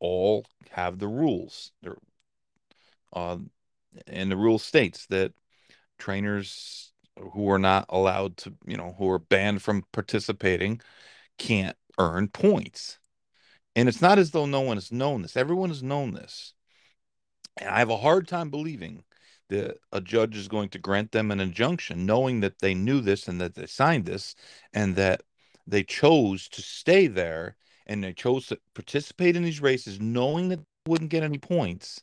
all 0.00 0.44
have 0.70 0.98
the 0.98 1.08
rules. 1.08 1.72
They're, 1.82 1.96
uh, 3.12 3.38
and 4.06 4.30
the 4.30 4.36
rule 4.36 4.58
states 4.58 5.06
that 5.06 5.32
trainers 5.98 6.93
who 7.18 7.50
are 7.50 7.58
not 7.58 7.86
allowed 7.88 8.36
to, 8.38 8.54
you 8.66 8.76
know, 8.76 8.94
who 8.98 9.08
are 9.10 9.18
banned 9.18 9.62
from 9.62 9.84
participating 9.92 10.80
can't 11.38 11.76
earn 11.98 12.28
points. 12.28 12.98
And 13.76 13.88
it's 13.88 14.02
not 14.02 14.18
as 14.18 14.30
though 14.30 14.46
no 14.46 14.60
one 14.60 14.76
has 14.76 14.92
known 14.92 15.22
this. 15.22 15.36
Everyone 15.36 15.68
has 15.68 15.82
known 15.82 16.12
this. 16.12 16.54
And 17.58 17.68
I 17.68 17.78
have 17.78 17.90
a 17.90 17.96
hard 17.96 18.28
time 18.28 18.50
believing 18.50 19.04
that 19.48 19.78
a 19.92 20.00
judge 20.00 20.36
is 20.36 20.48
going 20.48 20.68
to 20.70 20.78
grant 20.78 21.12
them 21.12 21.30
an 21.30 21.40
injunction, 21.40 22.06
knowing 22.06 22.40
that 22.40 22.60
they 22.60 22.74
knew 22.74 23.00
this 23.00 23.28
and 23.28 23.40
that 23.40 23.54
they 23.54 23.66
signed 23.66 24.06
this 24.06 24.34
and 24.72 24.96
that 24.96 25.22
they 25.66 25.82
chose 25.82 26.48
to 26.48 26.62
stay 26.62 27.06
there 27.06 27.56
and 27.86 28.02
they 28.02 28.12
chose 28.12 28.46
to 28.46 28.58
participate 28.74 29.36
in 29.36 29.42
these 29.42 29.60
races, 29.60 30.00
knowing 30.00 30.48
that 30.48 30.58
they 30.58 30.90
wouldn't 30.90 31.10
get 31.10 31.22
any 31.22 31.38
points. 31.38 32.02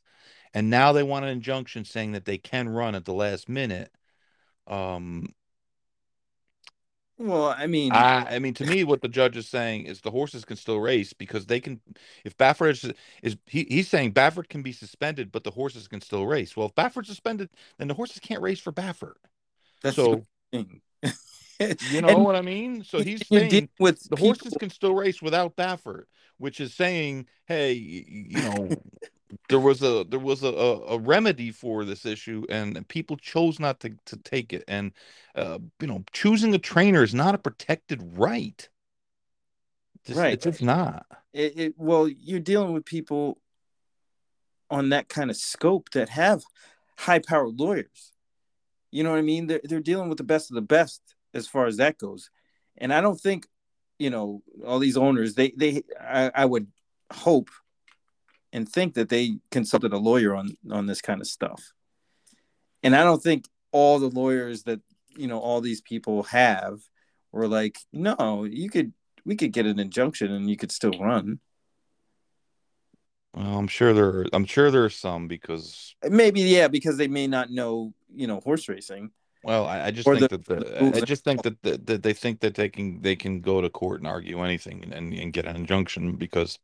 And 0.53 0.69
now 0.69 0.91
they 0.91 1.03
want 1.03 1.25
an 1.25 1.31
injunction 1.31 1.85
saying 1.85 2.11
that 2.11 2.25
they 2.25 2.37
can 2.37 2.69
run 2.69 2.95
at 2.95 3.05
the 3.05 3.13
last 3.13 3.49
minute 3.49 3.91
um, 4.67 5.33
well, 7.21 7.53
I 7.55 7.67
mean, 7.67 7.91
I, 7.91 8.35
I 8.35 8.39
mean, 8.39 8.55
to 8.55 8.65
me, 8.65 8.83
what 8.83 9.01
the 9.01 9.07
judge 9.07 9.37
is 9.37 9.47
saying 9.47 9.85
is 9.85 10.01
the 10.01 10.09
horses 10.09 10.43
can 10.43 10.57
still 10.57 10.79
race 10.79 11.13
because 11.13 11.45
they 11.45 11.59
can. 11.59 11.79
If 12.25 12.35
Baffert 12.35 12.71
is, 12.71 12.93
is 13.21 13.37
he, 13.45 13.65
he's 13.69 13.87
saying 13.87 14.13
Baffert 14.13 14.49
can 14.49 14.63
be 14.63 14.71
suspended, 14.71 15.31
but 15.31 15.43
the 15.43 15.51
horses 15.51 15.87
can 15.87 16.01
still 16.01 16.25
race. 16.25 16.57
Well, 16.57 16.67
if 16.67 16.75
Baffert's 16.75 17.09
suspended, 17.09 17.49
then 17.77 17.87
the 17.87 17.93
horses 17.93 18.19
can't 18.19 18.41
race 18.41 18.59
for 18.59 18.71
Baffert. 18.71 19.17
That's 19.83 19.95
so. 19.95 20.25
you 20.51 20.65
know 21.03 22.07
and, 22.07 22.23
what 22.23 22.35
I 22.35 22.41
mean? 22.41 22.83
So 22.83 23.03
he's 23.03 23.27
saying 23.27 23.69
with 23.79 24.01
the 24.09 24.15
people. 24.15 24.27
horses 24.27 24.55
can 24.59 24.71
still 24.71 24.95
race 24.95 25.21
without 25.21 25.55
Baffert, 25.55 26.05
which 26.37 26.59
is 26.59 26.73
saying, 26.73 27.27
hey, 27.45 27.73
you 27.73 28.41
know, 28.41 28.69
there 29.49 29.59
was 29.59 29.81
a 29.81 30.05
there 30.09 30.19
was 30.19 30.43
a, 30.43 30.47
a, 30.47 30.97
remedy 30.97 31.51
for 31.51 31.85
this 31.85 32.05
issue 32.05 32.45
and 32.49 32.87
people 32.87 33.17
chose 33.17 33.59
not 33.59 33.79
to, 33.81 33.95
to 34.05 34.17
take 34.17 34.53
it. 34.53 34.63
And 34.67 34.91
uh, 35.35 35.59
you 35.79 35.87
know 35.87 36.03
choosing 36.11 36.53
a 36.53 36.59
trainer 36.59 37.03
is 37.03 37.13
not 37.13 37.35
a 37.35 37.37
protected 37.37 38.17
right. 38.17 38.67
Just, 40.05 40.19
right. 40.19 40.33
it's 40.33 40.43
just 40.43 40.61
not. 40.61 41.05
It, 41.33 41.59
it, 41.59 41.73
well 41.77 42.07
you're 42.07 42.39
dealing 42.39 42.73
with 42.73 42.85
people 42.85 43.39
on 44.69 44.89
that 44.89 45.09
kind 45.09 45.29
of 45.29 45.37
scope 45.37 45.89
that 45.91 46.09
have 46.09 46.43
high 46.97 47.19
powered 47.19 47.59
lawyers. 47.59 48.11
You 48.91 49.03
know 49.03 49.11
what 49.11 49.19
i 49.19 49.23
mean? 49.23 49.47
They're, 49.47 49.61
they're 49.63 49.79
dealing 49.79 50.09
with 50.09 50.17
the 50.17 50.23
best 50.23 50.51
of 50.51 50.55
the 50.55 50.61
best 50.61 51.01
as 51.33 51.47
far 51.47 51.65
as 51.65 51.77
that 51.77 51.97
goes. 51.97 52.29
And 52.77 52.93
i 52.93 53.01
don't 53.01 53.19
think 53.19 53.47
you 53.99 54.09
know 54.09 54.41
all 54.65 54.79
these 54.79 54.97
owners 54.97 55.35
they 55.35 55.53
they 55.55 55.83
I, 55.99 56.31
I 56.33 56.45
would 56.45 56.67
hope 57.13 57.49
and 58.53 58.67
think 58.67 58.95
that 58.95 59.09
they 59.09 59.37
consulted 59.49 59.93
a 59.93 59.97
lawyer 59.97 60.35
on 60.35 60.57
on 60.69 60.85
this 60.85 61.01
kind 61.01 61.21
of 61.21 61.27
stuff. 61.27 61.71
And 62.83 62.95
I 62.95 63.03
don't 63.03 63.21
think 63.21 63.45
all 63.71 63.99
the 63.99 64.09
lawyers 64.09 64.63
that 64.63 64.81
you 65.15 65.27
know 65.27 65.39
all 65.39 65.61
these 65.61 65.81
people 65.81 66.23
have 66.23 66.79
were 67.31 67.47
like, 67.47 67.77
no, 67.93 68.43
you 68.43 68.69
could 68.69 68.93
we 69.25 69.35
could 69.35 69.51
get 69.51 69.65
an 69.65 69.79
injunction 69.79 70.31
and 70.31 70.49
you 70.49 70.57
could 70.57 70.71
still 70.71 70.97
run. 70.99 71.39
Well, 73.33 73.57
I'm 73.57 73.67
sure 73.67 73.93
there. 73.93 74.25
I'm 74.33 74.45
sure 74.45 74.71
there 74.71 74.83
are 74.83 74.89
some 74.89 75.27
because 75.27 75.95
maybe 76.09 76.41
yeah, 76.41 76.67
because 76.67 76.97
they 76.97 77.07
may 77.07 77.27
not 77.27 77.49
know 77.49 77.93
you 78.13 78.27
know 78.27 78.39
horse 78.41 78.67
racing. 78.67 79.11
Well, 79.43 79.65
I, 79.65 79.85
I 79.87 79.91
just 79.91 80.07
think 80.07 80.19
the, 80.19 80.37
that 80.37 80.45
the, 80.45 80.97
I 80.97 81.01
just 81.01 81.23
think 81.23 81.41
that, 81.41 81.59
the, 81.63 81.77
that 81.85 82.03
they 82.03 82.13
think 82.13 82.41
that 82.41 82.53
they 82.53 82.69
can 82.69 83.01
they 83.01 83.15
can 83.15 83.41
go 83.41 83.61
to 83.61 83.69
court 83.69 84.01
and 84.01 84.07
argue 84.07 84.43
anything 84.43 84.83
and, 84.83 85.13
and 85.13 85.33
get 85.33 85.45
an 85.45 85.55
injunction 85.55 86.15
because 86.15 86.59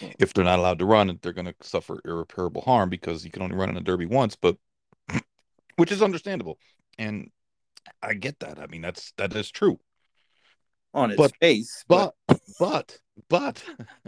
Mm. 0.00 0.14
if 0.18 0.32
they're 0.32 0.44
not 0.44 0.58
allowed 0.58 0.78
to 0.78 0.84
run, 0.84 1.18
they're 1.22 1.32
going 1.32 1.46
to 1.46 1.54
suffer 1.60 2.00
irreparable 2.04 2.62
harm 2.62 2.88
because 2.88 3.24
you 3.24 3.30
can 3.30 3.42
only 3.42 3.56
run 3.56 3.70
in 3.70 3.76
a 3.76 3.80
derby 3.80 4.06
once, 4.06 4.36
but 4.36 4.56
which 5.76 5.92
is 5.92 6.02
understandable. 6.02 6.58
And 6.98 7.30
I 8.02 8.14
get 8.14 8.40
that. 8.40 8.58
I 8.58 8.66
mean, 8.66 8.82
that's 8.82 9.12
that 9.16 9.34
is 9.34 9.50
true 9.50 9.78
on 10.94 11.10
its 11.10 11.18
but, 11.18 11.36
face. 11.40 11.84
But 11.88 12.14
but 12.28 12.40
but, 12.58 12.98
but 13.28 13.64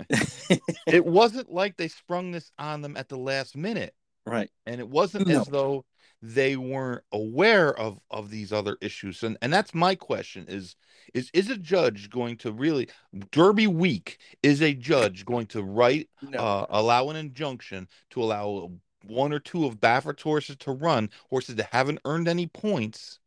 it 0.86 1.04
wasn't 1.04 1.52
like 1.52 1.76
they 1.76 1.88
sprung 1.88 2.30
this 2.30 2.50
on 2.58 2.82
them 2.82 2.96
at 2.96 3.08
the 3.08 3.18
last 3.18 3.56
minute. 3.56 3.94
Right. 4.26 4.50
And 4.66 4.80
it 4.80 4.88
wasn't 4.88 5.26
no. 5.26 5.40
as 5.40 5.46
though 5.46 5.84
they 6.26 6.56
weren't 6.56 7.02
aware 7.12 7.78
of 7.78 8.00
of 8.10 8.30
these 8.30 8.50
other 8.50 8.78
issues. 8.80 9.22
And 9.22 9.36
and 9.42 9.52
that's 9.52 9.74
my 9.74 9.94
question 9.94 10.46
is 10.48 10.74
is 11.12 11.30
is 11.34 11.50
a 11.50 11.58
judge 11.58 12.08
going 12.08 12.38
to 12.38 12.50
really 12.50 12.88
Derby 13.30 13.66
week 13.66 14.18
is 14.42 14.62
a 14.62 14.72
judge 14.72 15.26
going 15.26 15.46
to 15.48 15.62
write 15.62 16.08
no. 16.22 16.38
uh, 16.38 16.66
allow 16.70 17.10
an 17.10 17.16
injunction 17.16 17.88
to 18.10 18.22
allow 18.22 18.70
one 19.06 19.34
or 19.34 19.38
two 19.38 19.66
of 19.66 19.80
Baffert's 19.80 20.22
horses 20.22 20.56
to 20.60 20.72
run 20.72 21.10
horses 21.28 21.56
that 21.56 21.68
haven't 21.72 22.00
earned 22.06 22.26
any 22.26 22.46
points 22.46 23.18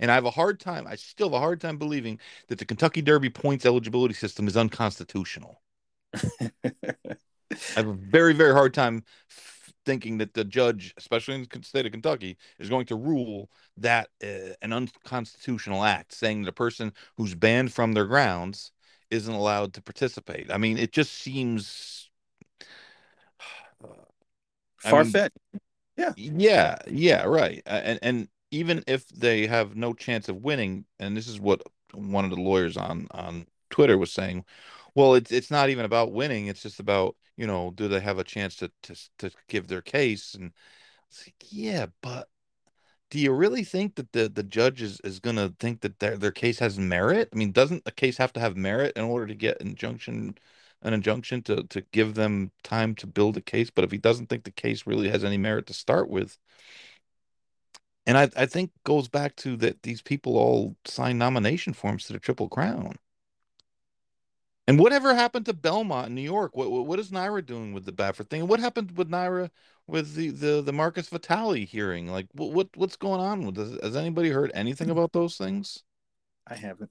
and 0.00 0.10
I 0.10 0.14
have 0.14 0.24
a 0.24 0.30
hard 0.30 0.58
time 0.58 0.86
I 0.86 0.94
still 0.94 1.28
have 1.28 1.34
a 1.34 1.40
hard 1.40 1.60
time 1.60 1.76
believing 1.76 2.18
that 2.48 2.58
the 2.58 2.64
Kentucky 2.64 3.02
Derby 3.02 3.28
points 3.28 3.66
eligibility 3.66 4.14
system 4.14 4.48
is 4.48 4.56
unconstitutional 4.56 5.60
I 6.14 6.50
have 7.76 7.88
a 7.88 7.92
very 7.92 8.32
very 8.32 8.54
hard 8.54 8.72
time 8.72 9.04
thinking 9.88 10.18
that 10.18 10.34
the 10.34 10.44
judge, 10.44 10.92
especially 10.98 11.34
in 11.34 11.46
the 11.50 11.62
state 11.62 11.86
of 11.86 11.92
Kentucky, 11.92 12.36
is 12.58 12.68
going 12.68 12.84
to 12.84 12.94
rule 12.94 13.48
that 13.78 14.10
uh, 14.22 14.52
an 14.60 14.74
unconstitutional 14.74 15.82
act, 15.82 16.12
saying 16.12 16.42
that 16.42 16.50
a 16.50 16.52
person 16.52 16.92
who's 17.16 17.34
banned 17.34 17.72
from 17.72 17.94
their 17.94 18.04
grounds 18.04 18.70
isn't 19.10 19.32
allowed 19.32 19.72
to 19.72 19.80
participate. 19.80 20.52
I 20.52 20.58
mean, 20.58 20.76
it 20.76 20.92
just 20.92 21.14
seems 21.14 22.10
uh, 23.82 23.88
far 24.76 25.06
fetched. 25.06 25.38
Yeah, 25.96 26.12
yeah, 26.16 26.76
yeah, 26.86 27.22
right. 27.24 27.62
And 27.64 27.98
and 28.02 28.28
even 28.50 28.84
if 28.86 29.08
they 29.08 29.46
have 29.46 29.74
no 29.74 29.94
chance 29.94 30.28
of 30.28 30.36
winning, 30.36 30.84
and 31.00 31.16
this 31.16 31.28
is 31.28 31.40
what 31.40 31.62
one 31.94 32.26
of 32.26 32.30
the 32.30 32.42
lawyers 32.42 32.76
on 32.76 33.08
on 33.12 33.46
Twitter 33.70 33.96
was 33.96 34.12
saying, 34.12 34.44
well, 34.94 35.14
it's 35.14 35.32
it's 35.32 35.50
not 35.50 35.70
even 35.70 35.86
about 35.86 36.12
winning. 36.12 36.48
It's 36.48 36.62
just 36.62 36.78
about 36.78 37.16
you 37.38 37.46
know, 37.46 37.70
do 37.70 37.88
they 37.88 38.00
have 38.00 38.18
a 38.18 38.24
chance 38.24 38.56
to 38.56 38.70
to 38.82 38.96
to 39.18 39.30
give 39.48 39.68
their 39.68 39.82
case? 39.82 40.34
And 40.34 40.52
Yeah, 41.50 41.86
but 42.02 42.28
do 43.10 43.18
you 43.18 43.32
really 43.32 43.64
think 43.64 43.96
that 43.96 44.12
the 44.12 44.28
the 44.28 44.42
judge 44.42 44.82
is, 44.82 45.00
is 45.02 45.20
going 45.20 45.36
to 45.36 45.54
think 45.60 45.80
that 45.82 45.98
their 46.00 46.16
their 46.18 46.32
case 46.32 46.58
has 46.60 46.78
merit? 46.78 47.28
I 47.32 47.36
mean, 47.36 47.52
doesn't 47.52 47.82
a 47.86 47.92
case 47.92 48.16
have 48.18 48.32
to 48.34 48.40
have 48.40 48.56
merit 48.56 48.96
in 48.96 49.04
order 49.04 49.26
to 49.26 49.34
get 49.34 49.60
injunction 49.60 50.36
an 50.82 50.94
injunction 50.94 51.42
to 51.44 51.64
to 51.64 51.82
give 51.92 52.14
them 52.14 52.52
time 52.64 52.94
to 52.96 53.06
build 53.06 53.36
a 53.36 53.40
case? 53.40 53.70
But 53.70 53.84
if 53.84 53.92
he 53.92 53.98
doesn't 53.98 54.26
think 54.28 54.44
the 54.44 54.50
case 54.52 54.86
really 54.86 55.08
has 55.10 55.24
any 55.24 55.38
merit 55.38 55.66
to 55.68 55.74
start 55.74 56.08
with, 56.10 56.38
and 58.06 58.18
I 58.18 58.30
I 58.36 58.46
think 58.46 58.72
goes 58.84 59.08
back 59.08 59.36
to 59.36 59.56
that 59.58 59.82
these 59.82 60.02
people 60.02 60.36
all 60.36 60.76
sign 60.84 61.18
nomination 61.18 61.72
forms 61.74 62.06
to 62.06 62.12
the 62.12 62.18
Triple 62.20 62.48
Crown. 62.48 62.96
And 64.68 64.78
whatever 64.78 65.14
happened 65.14 65.46
to 65.46 65.54
Belmont 65.54 66.08
in 66.08 66.14
New 66.14 66.20
York? 66.20 66.54
What 66.54 66.70
what 66.70 66.98
is 66.98 67.10
NYRA 67.10 67.46
doing 67.46 67.72
with 67.72 67.86
the 67.86 67.92
Baffert 67.92 68.28
thing? 68.28 68.42
And 68.42 68.50
what 68.50 68.60
happened 68.60 68.98
with 68.98 69.08
NYRA 69.10 69.48
with 69.86 70.14
the 70.14 70.28
the 70.28 70.60
the 70.60 70.74
Marcus 70.74 71.08
Vitali 71.08 71.64
hearing? 71.64 72.08
Like 72.08 72.26
what, 72.34 72.52
what 72.52 72.68
what's 72.76 72.96
going 72.96 73.18
on 73.18 73.46
with 73.46 73.54
this? 73.54 73.80
Has 73.82 73.96
anybody 73.96 74.28
heard 74.28 74.52
anything 74.52 74.90
about 74.90 75.14
those 75.14 75.38
things? 75.38 75.82
I 76.46 76.54
haven't. 76.54 76.90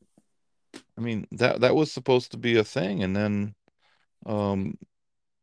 I 0.98 1.02
mean 1.02 1.28
that 1.34 1.62
that 1.62 1.76
was 1.76 1.92
supposed 1.92 2.32
to 2.32 2.38
be 2.38 2.58
a 2.58 2.64
thing, 2.64 3.04
and 3.04 3.16
then 3.16 3.54
um 4.26 4.80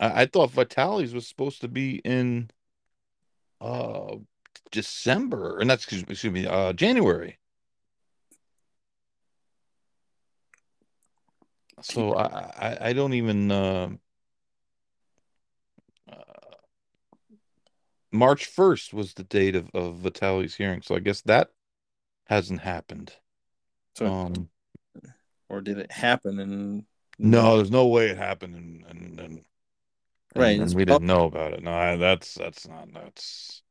I, 0.01 0.23
I 0.23 0.27
thought 0.27 0.51
Vitali's 0.51 1.15
was 1.15 1.29
supposed 1.29 1.61
to 1.61 1.69
be 1.69 1.99
in 1.99 2.51
uh 3.61 4.17
December, 4.73 5.61
and 5.61 5.71
that's 5.71 5.85
excuse, 5.85 6.03
excuse 6.09 6.33
me, 6.33 6.47
uh 6.49 6.73
January. 6.73 7.39
So 11.85 12.15
I, 12.15 12.25
I, 12.25 12.79
I 12.81 12.93
don't 12.95 13.13
even 13.13 13.51
uh, 13.51 13.91
uh, 16.11 16.15
March 18.11 18.51
1st 18.57 18.95
was 18.95 19.13
the 19.13 19.25
date 19.25 19.55
of, 19.55 19.69
of 19.75 19.97
Vitali's 19.99 20.55
hearing. 20.55 20.81
So 20.81 20.95
I 20.95 21.01
guess 21.01 21.21
that 21.23 21.51
hasn't 22.27 22.63
happened. 22.63 23.13
So, 23.97 24.07
Um, 24.07 24.49
or 25.51 25.61
did 25.61 25.79
it 25.79 25.93
happen? 25.93 26.39
And 26.41 26.85
no, 27.19 27.57
there's 27.57 27.71
no 27.71 27.87
way 27.89 28.09
it 28.09 28.17
happened 28.17 28.57
and 28.57 28.85
and, 28.89 29.21
and, 29.21 29.45
Right, 30.35 30.59
and, 30.59 30.75
we 30.75 30.87
didn't 30.87 31.07
know 31.07 31.27
about 31.27 31.53
it. 31.53 31.63
No, 31.63 31.73
I, 31.73 31.97
that's 31.97 32.35
that's 32.35 32.67
not 32.67 32.93
that's 32.93 33.63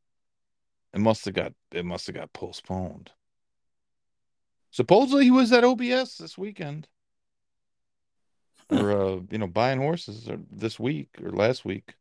it 0.94 1.00
must 1.00 1.26
have 1.26 1.34
got 1.34 1.54
it 1.72 1.84
must 1.84 2.06
have 2.08 2.16
got 2.16 2.32
postponed. 2.32 3.12
Supposedly 4.70 5.26
he 5.26 5.32
was 5.32 5.52
at 5.52 5.64
OBS 5.64 6.18
this 6.18 6.38
weekend. 6.38 6.88
Or 8.70 8.92
uh, 9.02 9.20
you 9.30 9.38
know, 9.38 9.48
buying 9.48 9.80
horses 9.80 10.28
or 10.30 10.40
this 10.52 10.80
week 10.80 11.10
or 11.22 11.32
last 11.32 11.66
week. 11.66 11.96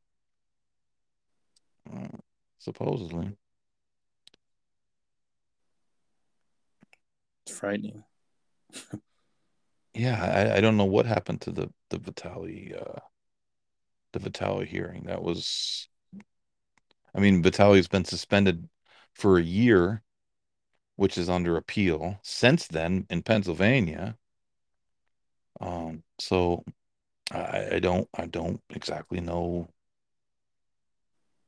Uh, 1.93 2.19
supposedly. 2.59 3.33
It's 7.47 7.57
frightening. 7.59 8.05
Yeah, 9.95 10.23
I, 10.23 10.57
I 10.57 10.61
don't 10.61 10.77
know 10.77 10.85
what 10.85 11.07
happened 11.07 11.43
to 11.43 11.53
the 11.53 11.73
the 11.91 11.99
Vitali 11.99 12.75
uh 12.75 13.01
the 14.13 14.21
Vitali 14.21 14.67
hearing. 14.67 15.05
That 15.05 15.23
was 15.23 15.89
I 17.15 17.21
mean, 17.21 17.43
Vitali's 17.43 17.89
been 17.89 18.05
suspended 18.05 18.69
for 19.15 19.39
a 19.39 19.43
year, 19.43 20.03
which 20.97 21.19
is 21.19 21.29
under 21.29 21.57
appeal 21.57 22.19
since 22.23 22.67
then 22.67 23.07
in 23.11 23.23
Pennsylvania. 23.23 24.17
Um, 25.61 26.03
so 26.19 26.65
I, 27.31 27.69
I 27.75 27.79
don't 27.79 28.09
I 28.15 28.27
don't 28.27 28.61
exactly 28.71 29.21
know 29.21 29.69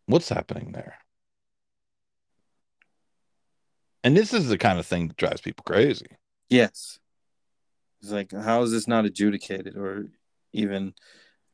what's 0.07 0.29
happening 0.29 0.73
there. 0.73 0.97
And 4.03 4.17
this 4.17 4.35
is 4.35 4.49
the 4.49 4.59
kind 4.59 4.79
of 4.79 4.87
thing 4.87 5.09
that 5.09 5.17
drives 5.17 5.41
people 5.41 5.65
crazy. 5.65 6.19
Yes. 6.51 6.99
It's 8.03 8.13
like, 8.13 8.33
how 8.33 8.63
is 8.63 8.71
this 8.71 8.87
not 8.87 9.07
adjudicated 9.07 9.77
or 9.79 10.09
even 10.53 10.93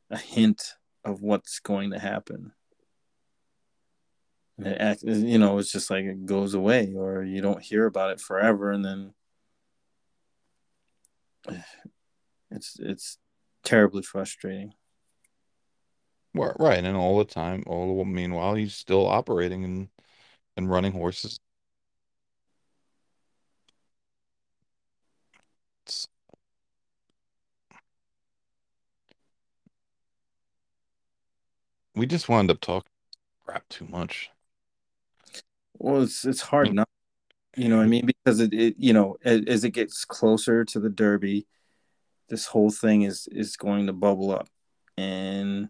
a 0.09 0.17
hint 0.17 0.73
of 1.05 1.21
what's 1.21 1.59
going 1.59 1.91
to 1.91 1.99
happen? 1.99 2.51
And 4.57 4.67
it 4.67 4.81
act, 4.81 5.03
you 5.03 5.37
know, 5.37 5.57
it's 5.59 5.71
just 5.71 5.89
like 5.89 6.03
it 6.03 6.25
goes 6.25 6.53
away 6.53 6.93
or 6.93 7.23
you 7.23 7.41
don't 7.41 7.63
hear 7.63 7.85
about 7.85 8.11
it 8.11 8.19
forever 8.19 8.71
and 8.71 8.83
then 8.83 9.13
it's 12.51 12.77
it's 12.79 13.17
terribly 13.63 14.03
frustrating. 14.03 14.73
Well, 16.33 16.55
right, 16.59 16.83
and 16.83 16.95
all 16.95 17.17
the 17.17 17.25
time, 17.25 17.63
all 17.67 17.97
the 17.97 18.05
meanwhile, 18.05 18.55
he's 18.55 18.75
still 18.75 19.07
operating 19.07 19.63
and 19.65 19.89
and 20.55 20.69
running 20.69 20.93
horses. 20.93 21.39
It's, 25.85 26.07
we 31.95 32.05
just 32.05 32.29
wound 32.29 32.51
up 32.51 32.59
talking 32.61 32.91
crap 33.45 33.67
too 33.69 33.87
much. 33.87 34.29
Well, 35.77 36.03
it's 36.03 36.25
it's 36.25 36.41
hard 36.41 36.69
mm. 36.69 36.75
not, 36.75 36.89
you 37.57 37.67
know 37.67 37.77
what 37.77 37.83
I 37.83 37.87
mean, 37.87 38.05
because 38.05 38.39
it, 38.39 38.53
it 38.53 38.75
you 38.77 38.93
know 38.93 39.17
as, 39.23 39.41
as 39.47 39.63
it 39.63 39.71
gets 39.71 40.05
closer 40.05 40.63
to 40.65 40.79
the 40.79 40.89
Derby, 40.89 41.47
this 42.31 42.45
whole 42.47 42.71
thing 42.71 43.03
is 43.03 43.27
is 43.31 43.57
going 43.57 43.85
to 43.87 43.93
bubble 43.93 44.31
up, 44.31 44.47
and 44.97 45.67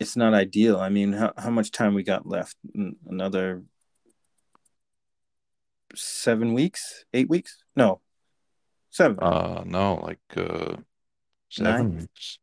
it's 0.00 0.16
not 0.16 0.32
ideal. 0.32 0.80
I 0.80 0.88
mean, 0.88 1.12
how 1.12 1.32
how 1.36 1.50
much 1.50 1.70
time 1.70 1.94
we 1.94 2.02
got 2.02 2.26
left? 2.26 2.56
Another 3.06 3.62
seven 5.94 6.54
weeks, 6.54 7.04
eight 7.12 7.28
weeks? 7.28 7.62
No, 7.76 8.00
seven. 8.90 9.18
Uh, 9.20 9.62
no, 9.66 9.96
like 9.96 10.18
uh, 10.36 10.76
seven 11.50 11.98
weeks, 11.98 12.38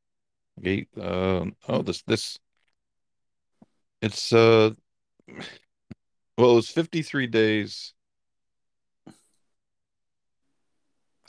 eight. 0.63 0.87
Uh, 0.95 1.45
oh, 1.67 1.81
this 1.81 2.03
this 2.03 2.37
it's 4.01 4.31
uh, 4.31 4.69
well, 6.37 6.51
it 6.51 6.55
was 6.55 6.69
53 6.69 7.27
days. 7.27 7.93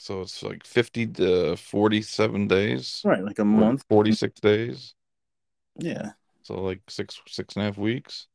So 0.03 0.22
it's 0.22 0.42
like 0.42 0.66
50 0.66 1.07
to 1.07 1.57
47 1.57 2.48
days, 2.48 3.03
right, 3.05 3.22
like 3.22 3.38
a 3.38 3.44
month. 3.44 3.84
46 3.88 4.40
days. 4.40 4.94
Yeah. 5.78 6.11
So 6.42 6.61
like 6.61 6.80
six 6.88 7.20
six 7.28 7.55
and 7.55 7.62
a 7.62 7.66
half 7.66 7.78
weeks. 7.78 8.26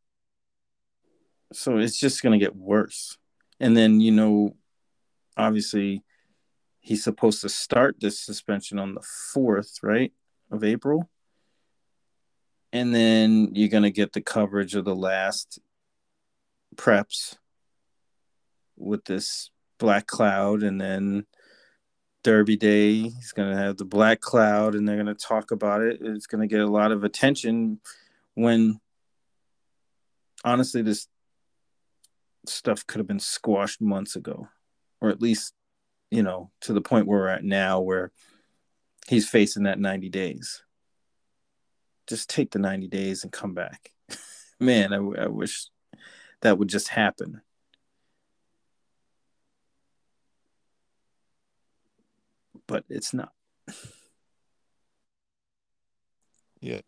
So 1.51 1.77
it's 1.77 1.99
just 1.99 2.23
going 2.23 2.39
to 2.39 2.43
get 2.43 2.55
worse. 2.55 3.17
And 3.59 3.75
then, 3.75 3.99
you 3.99 4.13
know, 4.13 4.55
obviously 5.35 6.03
he's 6.79 7.03
supposed 7.03 7.41
to 7.41 7.49
start 7.49 7.97
this 7.99 8.17
suspension 8.17 8.79
on 8.79 8.95
the 8.95 9.03
4th, 9.35 9.83
right, 9.83 10.13
of 10.49 10.63
April. 10.63 11.09
And 12.71 12.95
then 12.95 13.49
you're 13.55 13.67
going 13.67 13.83
to 13.83 13.91
get 13.91 14.13
the 14.13 14.21
coverage 14.21 14.73
of 14.73 14.85
the 14.85 14.95
last 14.95 15.59
preps 16.77 17.35
with 18.77 19.03
this 19.03 19.51
black 19.79 20.07
cloud 20.07 20.63
and 20.63 20.79
then 20.79 21.25
Derby 22.27 22.57
Day. 22.57 23.03
He's 23.03 23.31
going 23.31 23.49
to 23.49 23.55
have 23.55 23.77
the 23.77 23.85
black 23.85 24.19
cloud 24.19 24.75
and 24.75 24.85
they're 24.85 25.01
going 25.01 25.05
to 25.07 25.15
talk 25.15 25.51
about 25.51 25.81
it. 25.81 25.99
It's 26.01 26.27
going 26.27 26.41
to 26.41 26.53
get 26.53 26.59
a 26.59 26.69
lot 26.69 26.91
of 26.91 27.05
attention 27.05 27.79
when 28.33 28.81
honestly 30.43 30.81
this 30.81 31.07
stuff 32.45 32.85
could 32.85 32.99
have 32.99 33.07
been 33.07 33.21
squashed 33.21 33.79
months 33.79 34.17
ago 34.17 34.49
or 34.99 35.07
at 35.07 35.21
least 35.21 35.53
you 36.11 36.21
know 36.21 36.51
to 36.59 36.73
the 36.73 36.81
point 36.81 37.07
where 37.07 37.19
we're 37.19 37.27
at 37.29 37.45
now 37.45 37.79
where 37.79 38.11
he's 39.07 39.29
facing 39.29 39.63
that 39.63 39.79
90 39.79 40.09
days 40.09 40.63
just 42.07 42.29
take 42.29 42.51
the 42.51 42.59
90 42.59 42.89
days 42.89 43.23
and 43.23 43.31
come 43.31 43.53
back 43.53 43.91
man 44.59 44.91
I, 44.91 44.97
I 44.97 45.27
wish 45.27 45.67
that 46.41 46.57
would 46.57 46.67
just 46.67 46.89
happen 46.89 47.41
but 52.67 52.83
it's 52.89 53.13
not 53.13 53.31
Yeah. 56.59 56.81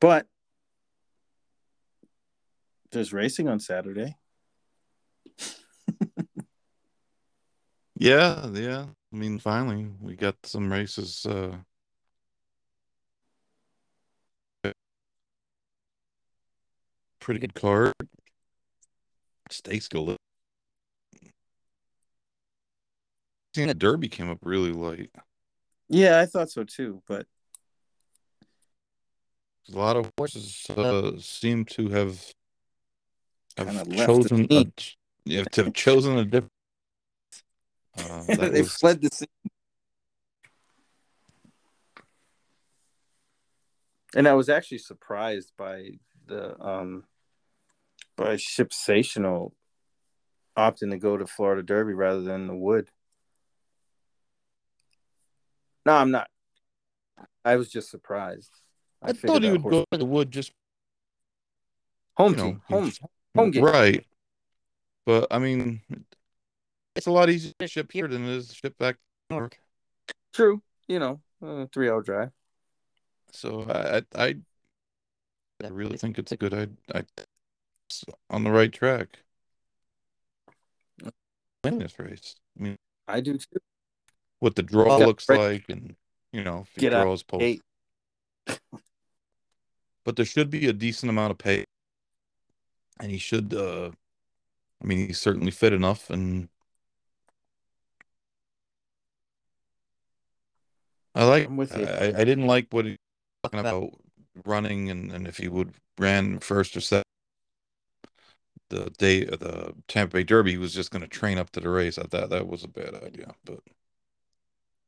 but 0.00 0.26
there's 2.92 3.12
racing 3.12 3.48
on 3.48 3.58
saturday 3.60 4.16
Yeah, 7.96 8.48
yeah. 8.52 8.86
I 9.14 9.16
mean, 9.16 9.38
finally, 9.38 9.86
we 10.00 10.16
got 10.16 10.34
some 10.42 10.72
races. 10.72 11.24
Uh, 11.24 11.58
pretty 17.20 17.38
good 17.38 17.54
card. 17.54 17.92
stakes 19.50 19.86
go. 19.86 20.16
Seeing 23.54 23.68
the 23.68 23.74
Derby 23.74 24.08
came 24.08 24.28
up 24.28 24.38
really 24.42 24.72
late. 24.72 25.12
Yeah, 25.88 26.18
I 26.18 26.26
thought 26.26 26.50
so 26.50 26.64
too, 26.64 27.00
but 27.06 27.26
a 29.72 29.78
lot 29.78 29.96
of 29.96 30.10
horses 30.18 30.66
uh, 30.76 31.12
seem 31.20 31.64
to 31.66 31.88
have 31.90 32.32
have 33.56 33.68
Kinda 33.68 33.84
left 33.84 33.90
the 33.90 34.28
chosen 34.28 34.46
a, 34.50 35.36
have 35.36 35.50
to 35.50 35.64
have 35.64 35.72
chosen 35.72 36.18
a 36.18 36.24
different. 36.24 36.53
Uh, 37.96 38.22
they 38.50 38.62
was- 38.62 38.72
fled 38.76 39.00
the 39.00 39.08
scene. 39.12 39.28
And 44.16 44.28
I 44.28 44.34
was 44.34 44.48
actually 44.48 44.78
surprised 44.78 45.52
by 45.56 45.90
the 46.26 46.60
um 46.64 47.04
by 48.16 48.34
Shipsational 48.36 49.52
opting 50.56 50.90
to 50.92 50.98
go 50.98 51.16
to 51.16 51.26
Florida 51.26 51.62
Derby 51.62 51.94
rather 51.94 52.22
than 52.22 52.46
the 52.46 52.54
Wood. 52.54 52.90
No, 55.84 55.94
I'm 55.94 56.12
not. 56.12 56.28
I 57.44 57.56
was 57.56 57.68
just 57.70 57.90
surprised. 57.90 58.52
I 59.02 59.12
figured 59.12 59.30
thought 59.32 59.42
he 59.42 59.50
would 59.50 59.60
horse- 59.62 59.74
go 59.74 59.84
to 59.90 59.98
the 59.98 60.04
wood 60.06 60.30
just 60.30 60.52
home 62.16 62.32
you 62.32 62.36
know, 62.36 62.44
team, 62.44 62.62
home 62.70 62.92
home 63.36 63.50
game. 63.50 63.64
right. 63.64 64.06
But 65.04 65.26
I 65.30 65.38
mean, 65.40 65.82
it's 66.94 67.06
a 67.06 67.10
lot 67.10 67.28
easier 67.30 67.52
to 67.58 67.68
ship 67.68 67.92
here 67.92 68.08
than 68.08 68.24
it 68.24 68.30
is 68.30 68.48
to 68.48 68.54
ship 68.54 68.78
back 68.78 68.96
to 68.96 69.00
New 69.30 69.36
York. 69.36 69.58
True, 70.32 70.62
you 70.88 70.98
know, 70.98 71.20
uh, 71.44 71.66
three 71.72 71.88
hour 71.88 72.02
drive. 72.02 72.30
So 73.32 73.62
I, 73.68 73.96
I, 73.96 74.26
I, 74.26 74.34
I 75.64 75.68
really 75.68 75.96
think 75.96 76.18
it's 76.18 76.32
a 76.32 76.36
good. 76.36 76.54
I, 76.54 76.68
I, 76.96 77.04
it's 77.86 78.04
on 78.30 78.44
the 78.44 78.50
right 78.50 78.72
track. 78.72 79.18
Win 81.64 81.78
this 81.78 81.98
race. 81.98 82.36
I 82.58 82.62
mean, 82.62 82.76
I 83.08 83.20
do 83.20 83.38
too. 83.38 83.58
what 84.40 84.54
the 84.54 84.62
draw 84.62 84.98
Yeah, 84.98 85.06
looks 85.06 85.28
right. 85.28 85.38
like, 85.38 85.64
and 85.68 85.96
you 86.32 86.44
know, 86.44 86.66
if 86.68 86.74
Get 86.80 86.92
out 86.92 87.02
draws 87.02 87.22
post. 87.22 87.42
Eight. 87.42 87.62
But 90.04 90.16
there 90.16 90.26
should 90.26 90.50
be 90.50 90.68
a 90.68 90.72
decent 90.74 91.08
amount 91.08 91.30
of 91.30 91.38
pay, 91.38 91.64
and 93.00 93.10
he 93.10 93.18
should. 93.18 93.54
uh 93.54 93.90
I 94.82 94.86
mean, 94.86 95.06
he's 95.06 95.20
certainly 95.20 95.50
fit 95.50 95.72
enough, 95.72 96.10
and 96.10 96.48
I 101.14 101.24
like. 101.24 101.46
I'm 101.46 101.56
with 101.56 101.76
you. 101.76 101.84
I, 101.84 102.06
I 102.16 102.24
didn't 102.24 102.46
like 102.46 102.68
what 102.70 102.84
he 102.84 102.92
was 102.92 102.98
talking 103.44 103.60
about 103.60 103.90
running, 104.44 104.90
and 104.90 105.12
and 105.12 105.26
if 105.26 105.36
he 105.36 105.48
would 105.48 105.74
ran 105.98 106.40
first 106.40 106.76
or 106.76 106.80
second. 106.80 107.04
The 108.70 108.90
day 108.98 109.26
of 109.26 109.40
the 109.40 109.74
Tampa 109.88 110.16
Bay 110.16 110.22
Derby, 110.24 110.52
he 110.52 110.58
was 110.58 110.74
just 110.74 110.90
going 110.90 111.02
to 111.02 111.08
train 111.08 111.38
up 111.38 111.50
to 111.50 111.60
the 111.60 111.68
race. 111.68 111.98
I 111.98 112.04
thought 112.04 112.30
that 112.30 112.48
was 112.48 112.64
a 112.64 112.68
bad 112.68 112.94
idea, 112.94 113.34
but 113.44 113.60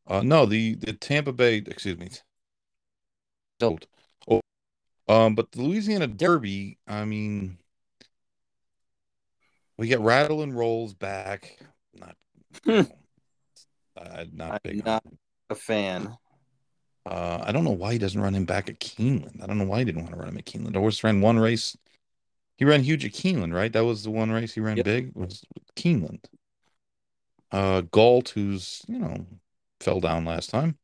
uh, 0.08 0.22
no, 0.22 0.46
the 0.46 0.74
the 0.74 0.94
Tampa 0.94 1.32
Bay, 1.32 1.58
excuse 1.58 1.98
me, 1.98 2.08
old. 3.60 3.86
Oh, 4.28 4.40
um, 5.08 5.34
but 5.34 5.52
the 5.52 5.60
Louisiana 5.60 6.06
Derby, 6.06 6.78
I 6.88 7.04
mean, 7.04 7.58
we 9.76 9.88
get 9.88 10.00
Rattle 10.00 10.42
N 10.42 10.52
Rolls 10.54 10.94
back. 10.94 11.58
Not, 11.94 12.16
you 12.64 12.72
know, 12.74 12.86
uh, 13.96 14.24
not 14.32 14.62
big. 14.62 14.84
not-. 14.84 15.04
A 15.50 15.54
fan. 15.54 16.16
Uh, 17.04 17.42
I 17.44 17.52
don't 17.52 17.64
know 17.64 17.70
why 17.70 17.92
he 17.92 17.98
doesn't 17.98 18.20
run 18.20 18.34
him 18.34 18.44
back 18.46 18.68
at 18.68 18.80
Keeneland. 18.80 19.42
I 19.42 19.46
don't 19.46 19.58
know 19.58 19.64
why 19.64 19.78
he 19.78 19.84
didn't 19.84 20.02
want 20.02 20.12
to 20.12 20.18
run 20.18 20.28
him 20.28 20.38
at 20.38 20.44
Keeneland. 20.44 20.72
The 20.72 20.80
horse 20.80 21.04
ran 21.04 21.20
one 21.20 21.38
race. 21.38 21.76
He 22.56 22.64
ran 22.64 22.82
huge 22.82 23.04
at 23.04 23.12
Keeneland, 23.12 23.54
right? 23.54 23.72
That 23.72 23.84
was 23.84 24.02
the 24.02 24.10
one 24.10 24.32
race 24.32 24.54
he 24.54 24.60
ran 24.60 24.78
Yep. 24.78 24.84
big. 24.84 25.12
Was 25.14 25.44
Keeneland. 25.76 26.24
Uh, 27.52 27.82
Galt, 27.82 28.30
who's 28.30 28.82
you 28.88 28.98
know 28.98 29.26
fell 29.80 30.00
down 30.00 30.24
last 30.24 30.50
time. 30.50 30.78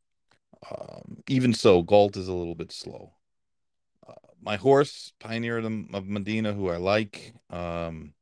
Um, 0.71 1.23
even 1.29 1.55
so, 1.55 1.83
Galt 1.83 2.17
is 2.17 2.29
a 2.29 2.33
little 2.33 2.55
bit 2.55 2.71
slow. 2.71 3.15
Uh, 4.07 4.13
my 4.41 4.57
horse, 4.57 5.13
Pioneer 5.19 5.59
of, 5.59 5.65
of 5.93 6.07
Medina, 6.07 6.53
who 6.53 6.69
I 6.69 6.77
like. 6.77 7.35
Um, 7.51 8.15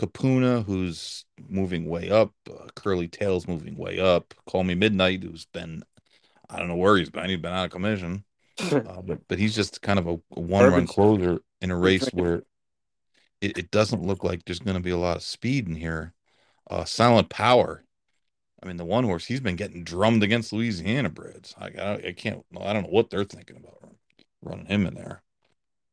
Kupuna, 0.00 0.64
who's 0.64 1.26
moving 1.48 1.86
way 1.86 2.10
up. 2.10 2.32
Uh, 2.48 2.68
Curly 2.74 3.06
Tail's 3.06 3.46
moving 3.46 3.76
way 3.76 4.00
up. 4.00 4.32
Call 4.46 4.64
Me 4.64 4.74
Midnight, 4.74 5.22
who's 5.22 5.44
been, 5.46 5.82
I 6.48 6.58
don't 6.58 6.68
know 6.68 6.76
where 6.76 6.96
he's 6.96 7.10
been. 7.10 7.28
He's 7.28 7.38
been 7.38 7.52
out 7.52 7.66
of 7.66 7.70
commission. 7.70 8.24
Uh, 8.60 9.00
but 9.00 9.20
but 9.26 9.38
he's 9.38 9.54
just 9.54 9.80
kind 9.80 9.98
of 9.98 10.06
a, 10.06 10.12
a 10.36 10.40
one 10.40 10.64
run 10.64 10.72
Urban- 10.74 10.86
closer 10.86 11.38
in 11.62 11.70
a 11.70 11.76
race 11.76 12.06
where 12.08 12.42
it, 13.40 13.56
it 13.56 13.70
doesn't 13.70 14.04
look 14.04 14.22
like 14.22 14.44
there's 14.44 14.58
going 14.58 14.76
to 14.76 14.82
be 14.82 14.90
a 14.90 14.98
lot 14.98 15.16
of 15.16 15.22
speed 15.22 15.66
in 15.66 15.74
here. 15.74 16.12
Uh, 16.68 16.84
Silent 16.84 17.30
Power. 17.30 17.84
I 18.62 18.66
mean, 18.66 18.76
the 18.76 18.84
one 18.84 19.04
horse 19.04 19.24
he's 19.24 19.40
been 19.40 19.56
getting 19.56 19.82
drummed 19.82 20.22
against 20.22 20.52
Louisiana 20.52 21.08
breds. 21.08 21.54
I 21.58 21.68
I, 21.68 21.92
I 22.08 22.12
can't. 22.14 22.44
I 22.60 22.74
don't 22.74 22.82
know 22.82 22.90
what 22.90 23.08
they're 23.08 23.24
thinking 23.24 23.56
about 23.56 23.94
running 24.42 24.66
him 24.66 24.84
in 24.84 24.94
there. 24.94 25.22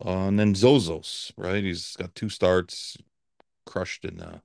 Uh, 0.05 0.28
and 0.28 0.38
then 0.38 0.53
Zozos, 0.53 1.32
right? 1.38 1.64
He's 1.64 1.95
got 1.95 2.14
two 2.16 2.28
starts, 2.28 2.97
crushed 3.68 4.05
in 4.05 4.20
a 4.20 4.41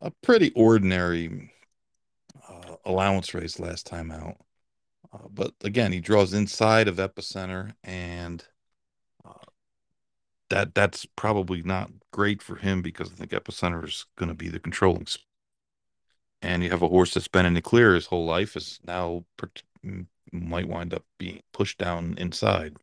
a 0.00 0.10
pretty 0.22 0.50
ordinary 0.54 1.52
uh, 2.48 2.76
allowance 2.84 3.34
race 3.34 3.60
last 3.60 3.86
time 3.86 4.10
out. 4.10 4.36
Uh, 5.12 5.28
but 5.30 5.54
again, 5.62 5.92
he 5.92 6.00
draws 6.00 6.32
inside 6.32 6.88
of 6.88 6.96
epicenter, 6.96 7.74
and 7.84 8.44
uh, 9.24 9.46
that 10.48 10.74
that's 10.74 11.06
probably 11.16 11.62
not 11.62 11.90
great 12.12 12.42
for 12.42 12.56
him 12.56 12.82
because 12.82 13.10
I 13.12 13.14
think 13.14 13.30
epicenter 13.30 13.84
is 13.86 14.06
going 14.16 14.28
to 14.28 14.34
be 14.34 14.48
the 14.48 14.58
controlling. 14.60 15.06
sp- 15.06 15.26
And 16.42 16.62
you 16.62 16.70
have 16.70 16.82
a 16.82 16.88
horse 16.88 17.14
that's 17.14 17.28
been 17.28 17.46
in 17.46 17.54
the 17.54 17.62
clear 17.62 17.94
his 17.94 18.06
whole 18.06 18.24
life 18.26 18.56
is 18.56 18.80
now 18.84 19.24
per- 19.36 19.50
might 20.32 20.68
wind 20.68 20.94
up 20.94 21.04
being 21.18 21.42
pushed 21.52 21.78
down 21.78 22.14
inside. 22.18 22.76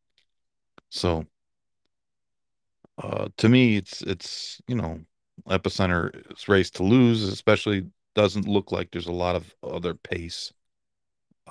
So, 0.89 1.27
uh, 2.97 3.29
to 3.37 3.49
me, 3.49 3.77
it's 3.77 4.01
it's 4.01 4.61
you 4.67 4.75
know 4.75 4.99
epicenter 5.47 6.31
is 6.31 6.47
race 6.47 6.69
to 6.71 6.83
lose, 6.83 7.23
especially 7.23 7.87
doesn't 8.15 8.47
look 8.47 8.71
like 8.71 8.91
there's 8.91 9.07
a 9.07 9.11
lot 9.11 9.35
of 9.35 9.53
other 9.63 9.93
pace 9.93 10.51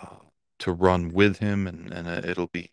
uh, 0.00 0.16
to 0.60 0.72
run 0.72 1.12
with 1.12 1.38
him, 1.38 1.66
and 1.66 1.92
and 1.92 2.08
uh, 2.08 2.22
it'll 2.24 2.48
be 2.48 2.72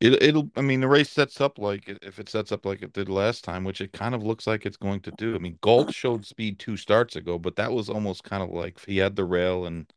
it 0.00 0.22
it'll. 0.22 0.50
I 0.56 0.60
mean, 0.60 0.80
the 0.80 0.88
race 0.88 1.10
sets 1.10 1.40
up 1.40 1.58
like 1.58 1.88
if 2.02 2.18
it 2.18 2.28
sets 2.28 2.52
up 2.52 2.66
like 2.66 2.82
it 2.82 2.92
did 2.92 3.08
last 3.08 3.44
time, 3.44 3.64
which 3.64 3.80
it 3.80 3.92
kind 3.92 4.14
of 4.14 4.22
looks 4.22 4.46
like 4.46 4.66
it's 4.66 4.76
going 4.76 5.00
to 5.00 5.10
do. 5.12 5.34
I 5.34 5.38
mean, 5.38 5.58
Galt 5.62 5.92
showed 5.92 6.26
speed 6.26 6.58
two 6.58 6.76
starts 6.76 7.16
ago, 7.16 7.38
but 7.38 7.56
that 7.56 7.72
was 7.72 7.88
almost 7.88 8.24
kind 8.24 8.42
of 8.42 8.50
like 8.50 8.84
he 8.86 8.98
had 8.98 9.16
the 9.16 9.24
rail 9.24 9.66
and 9.66 9.92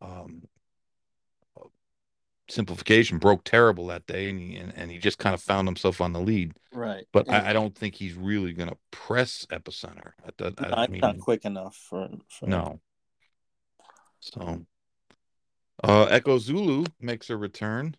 um 0.00 0.42
simplification 2.50 3.18
broke 3.18 3.44
terrible 3.44 3.86
that 3.88 4.06
day, 4.06 4.28
and 4.30 4.40
he 4.40 4.56
and, 4.56 4.72
and 4.76 4.90
he 4.90 4.98
just 4.98 5.18
kind 5.18 5.34
of 5.34 5.42
found 5.42 5.68
himself 5.68 6.00
on 6.00 6.12
the 6.12 6.20
lead. 6.20 6.54
Right. 6.72 7.06
But 7.12 7.28
I, 7.30 7.50
I 7.50 7.52
don't 7.52 7.74
think 7.76 7.96
he's 7.96 8.14
really 8.14 8.52
going 8.52 8.68
to 8.70 8.78
press 8.92 9.46
epicenter. 9.50 10.12
At 10.26 10.38
that, 10.38 10.54
I, 10.58 10.68
I 10.82 10.84
I'm 10.84 10.90
mean, 10.90 11.00
not 11.00 11.18
quick 11.18 11.44
enough 11.44 11.76
for, 11.76 12.08
for 12.28 12.46
no. 12.46 12.80
So, 14.20 14.66
uh, 15.82 16.04
Echo 16.04 16.38
Zulu 16.38 16.90
makes 17.00 17.28
a 17.30 17.36
return 17.36 17.96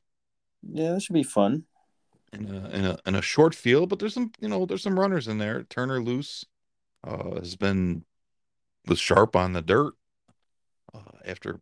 Yeah, 0.64 0.94
that 0.94 1.02
should 1.02 1.14
be 1.14 1.24
fun. 1.24 1.66
in 2.34 2.46
a 2.54 2.70
in 2.70 2.86
a 2.86 2.98
in 3.06 3.16
a 3.16 3.22
short 3.22 3.54
field, 3.56 3.90
but 3.90 4.00
there's 4.00 4.14
some 4.14 4.32
you 4.40 4.48
know 4.48 4.66
there's 4.66 4.84
some 4.84 5.00
runners 5.00 5.28
in 5.28 5.38
there. 5.38 5.64
Turner 5.64 6.02
Loose 6.02 6.46
uh, 7.06 7.36
has 7.40 7.56
been 7.56 8.06
was 8.88 9.00
sharp 9.00 9.36
on 9.36 9.54
the 9.54 9.62
dirt 9.62 9.94
uh, 10.94 11.00
after 11.26 11.62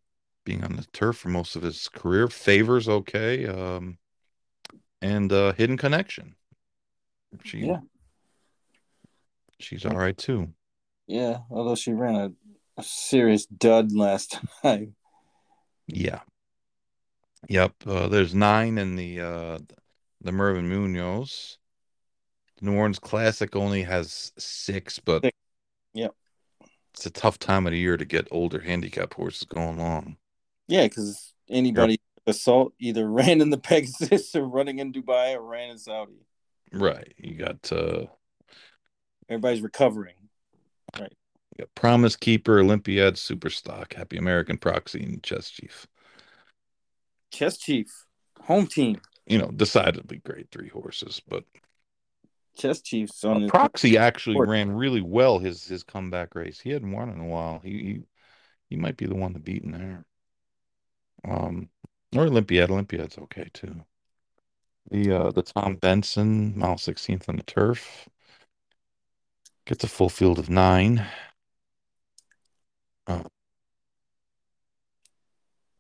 being 0.50 0.64
on 0.64 0.76
the 0.78 0.86
turf 0.94 1.18
for 1.18 1.30
most 1.30 1.56
of 1.56 1.62
his 1.62 1.88
career. 1.90 2.28
Favors 2.28 2.90
okay, 2.90 3.46
um, 3.46 4.00
and 5.00 5.32
uh, 5.32 5.54
Hidden 5.54 5.78
Connection. 5.78 6.34
She 7.44 7.60
Yeah. 7.60 7.82
she's 9.60 9.86
all 9.86 9.96
right 9.96 10.18
too. 10.18 10.52
Yeah, 11.06 11.40
although 11.52 11.76
she 11.76 11.94
ran 11.94 12.16
a, 12.16 12.32
a 12.78 12.84
serious 12.84 13.46
dud 13.46 13.92
last 13.92 14.40
time. 14.64 14.96
Yeah. 15.86 16.22
Yep. 17.48 17.74
Uh, 17.86 18.08
there's 18.08 18.34
nine 18.34 18.80
in 18.80 18.96
the 18.96 19.22
uh, 19.22 19.60
the 20.22 20.32
Mervin 20.32 20.68
Muniz. 20.68 21.58
The 22.58 22.66
New 22.66 22.76
Orleans 22.76 22.98
Classic 22.98 23.56
only 23.56 23.84
has 23.84 24.32
six, 24.40 24.98
but 24.98 25.22
Six. 25.22 25.38
Yep. 25.94 26.16
it's 26.96 27.06
a 27.06 27.12
tough 27.12 27.38
time 27.38 27.68
of 27.68 27.72
the 27.72 27.78
year 27.78 27.98
to 27.98 28.06
get 28.06 28.28
older 28.32 28.62
handicap 28.62 29.14
horses 29.14 29.44
going 29.44 29.78
long. 29.78 30.18
Yeah, 30.70 30.84
because 30.84 31.34
anybody 31.50 32.00
assault 32.28 32.74
either 32.80 33.10
ran 33.12 33.42
in 33.42 33.50
the 33.50 33.58
Pegasus 33.58 34.36
or 34.36 34.48
running 34.48 34.80
in 34.80 34.94
Dubai 34.94 35.36
or 35.36 35.42
ran 35.42 35.72
in 35.72 35.78
Saudi. 35.80 36.26
Right. 36.72 37.14
You 37.18 37.36
got 37.36 37.72
uh 37.72 38.06
Everybody's 39.28 39.62
recovering. 39.62 40.16
Right. 40.98 41.14
You 41.58 41.66
got 41.66 41.76
Promise 41.76 42.16
Keeper, 42.16 42.60
Olympiad, 42.60 43.16
Superstock, 43.16 43.94
Happy 43.94 44.18
American 44.18 44.58
Proxy, 44.58 45.04
and 45.04 45.22
Chess 45.22 45.50
Chief. 45.50 45.88
Chess 47.32 47.58
Chief, 47.58 47.88
home 48.42 48.68
team. 48.68 49.02
You 49.26 49.40
know, 49.40 49.52
decidedly 49.52 50.22
great 50.24 50.50
three 50.52 50.70
horses, 50.70 51.22
but 51.28 51.44
Chess 52.58 52.82
chiefs 52.82 53.24
on 53.24 53.44
the 53.44 53.48
Proxy 53.48 53.98
actually 53.98 54.34
Ford. 54.36 54.50
ran 54.50 54.72
really 54.72 55.02
well 55.02 55.40
his 55.40 55.66
his 55.66 55.84
comeback 55.84 56.36
race. 56.36 56.60
He 56.60 56.72
hadn't 56.72 56.92
won 56.92 57.10
in 57.10 57.20
a 57.20 57.26
while. 57.26 57.60
He 57.64 57.70
he, 57.70 58.02
he 58.72 58.76
might 58.76 58.98
be 58.98 59.06
the 59.06 59.16
one 59.16 59.34
to 59.34 59.40
beat 59.40 59.64
in 59.64 59.72
there. 59.72 60.06
Um, 61.28 61.70
or 62.16 62.24
Olympiad. 62.24 62.72
Olympiad's 62.72 63.18
okay 63.18 63.50
too. 63.54 63.84
The 64.92 65.12
uh 65.12 65.32
the 65.32 65.44
Tom 65.44 65.76
Benson 65.76 66.58
mile 66.58 66.78
sixteenth 66.78 67.30
on 67.30 67.38
the 67.38 67.44
turf 67.44 68.10
gets 69.66 69.84
a 69.84 69.88
full 69.88 70.10
field 70.10 70.40
of 70.40 70.50
nine. 70.50 71.06
Uh, 73.08 73.24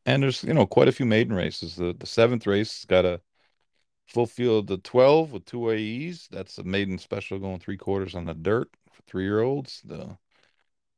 and 0.05 0.23
there's 0.23 0.43
you 0.43 0.53
know 0.53 0.65
quite 0.67 0.87
a 0.87 0.91
few 0.91 1.05
maiden 1.05 1.33
races. 1.35 1.75
The 1.75 1.93
the 1.93 2.05
seventh 2.05 2.47
race 2.47 2.79
has 2.79 2.85
got 2.85 3.05
a 3.05 3.21
full 4.07 4.27
field 4.27 4.71
of 4.71 4.83
twelve 4.83 5.31
with 5.31 5.45
two 5.45 5.71
AEs. 5.71 6.27
That's 6.31 6.57
a 6.57 6.63
maiden 6.63 6.97
special 6.97 7.39
going 7.39 7.59
three 7.59 7.77
quarters 7.77 8.15
on 8.15 8.25
the 8.25 8.33
dirt 8.33 8.69
for 8.91 9.01
three 9.07 9.23
year 9.23 9.41
olds. 9.41 9.81
The 9.85 10.17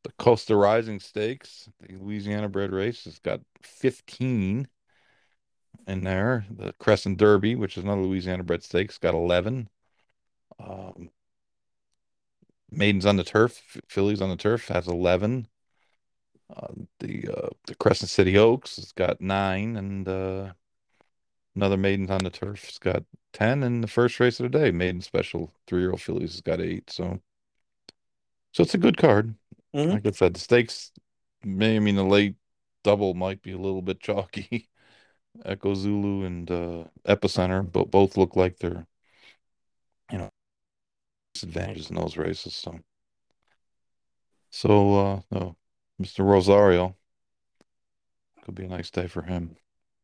the 0.04 0.12
Costa 0.18 0.56
Rising 0.56 1.00
Stakes, 1.00 1.70
the 1.80 1.96
Louisiana 1.98 2.50
bred 2.50 2.72
race, 2.72 3.04
has 3.06 3.20
got 3.20 3.42
fifteen 3.62 4.68
in 5.88 6.04
there. 6.04 6.46
The 6.50 6.74
Crescent 6.74 7.18
Derby, 7.18 7.56
which 7.56 7.78
is 7.78 7.84
another 7.84 8.02
Louisiana 8.02 8.44
bred 8.44 8.64
stakes, 8.64 8.98
got 8.98 9.14
eleven. 9.14 9.70
Um, 10.60 11.10
maidens 12.70 13.06
on 13.06 13.18
the 13.18 13.24
turf, 13.24 13.78
fillies 13.88 14.22
on 14.22 14.30
the 14.30 14.36
turf 14.36 14.68
has 14.70 14.88
eleven. 14.88 15.48
Uh, 16.56 16.74
the 17.00 17.28
uh, 17.30 17.50
the 17.68 17.76
Crescent 17.76 18.10
City 18.10 18.38
Oaks 18.38 18.76
has 18.76 18.92
got 18.92 19.22
nine, 19.22 19.78
and 19.78 20.08
uh, 20.08 20.54
another 21.56 21.78
maidens 21.78 22.10
on 22.10 22.24
the 22.24 22.30
turf 22.30 22.66
has 22.66 22.78
got 22.80 23.04
ten. 23.34 23.64
And 23.64 23.84
the 23.84 23.88
first 23.88 24.20
race 24.20 24.40
of 24.40 24.52
the 24.52 24.58
day, 24.58 24.72
maiden 24.72 25.02
special 25.02 25.54
three 25.68 25.82
year 25.82 25.92
old 25.92 26.02
fillies 26.02 26.34
has 26.34 26.42
got 26.42 26.60
eight. 26.60 26.90
So, 26.90 27.22
so 28.52 28.64
it's 28.64 28.74
a 28.74 28.80
good 28.80 28.98
card. 28.98 29.36
Mhm. 29.76 29.94
Like 29.94 30.06
I 30.06 30.12
said, 30.12 30.34
the 30.34 30.40
stakes 30.40 30.92
may 31.44 31.78
I 31.78 31.80
mean 31.80 31.96
the 31.96 32.04
late 32.04 32.36
double 32.84 33.14
might 33.14 33.42
be 33.42 33.52
a 33.52 33.58
little 33.58 33.82
bit 33.82 34.00
chalky. 34.00 34.70
Echo 35.46 35.74
Zulu 35.74 36.26
and 36.26 36.52
uh, 36.52 36.84
Epicenter, 37.08 37.70
but 37.70 37.90
both 37.90 38.18
look 38.18 38.36
like 38.36 38.58
they're 38.60 38.86
you 40.12 40.18
know 40.18 40.30
disadvantages 41.34 41.90
in 41.90 41.96
those 41.96 42.18
races. 42.18 42.54
So, 42.54 42.80
so 44.50 45.00
uh, 45.00 45.22
no, 45.32 45.56
Mr. 46.02 46.26
Rosario 46.26 46.98
could 48.44 48.56
be 48.56 48.66
a 48.66 48.68
nice 48.68 48.90
day 48.90 49.08
for 49.08 49.22
him. 49.22 49.56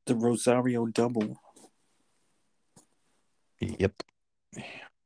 the 0.06 0.16
Rosario 0.16 0.86
double. 0.86 1.38
Yep. 3.60 4.04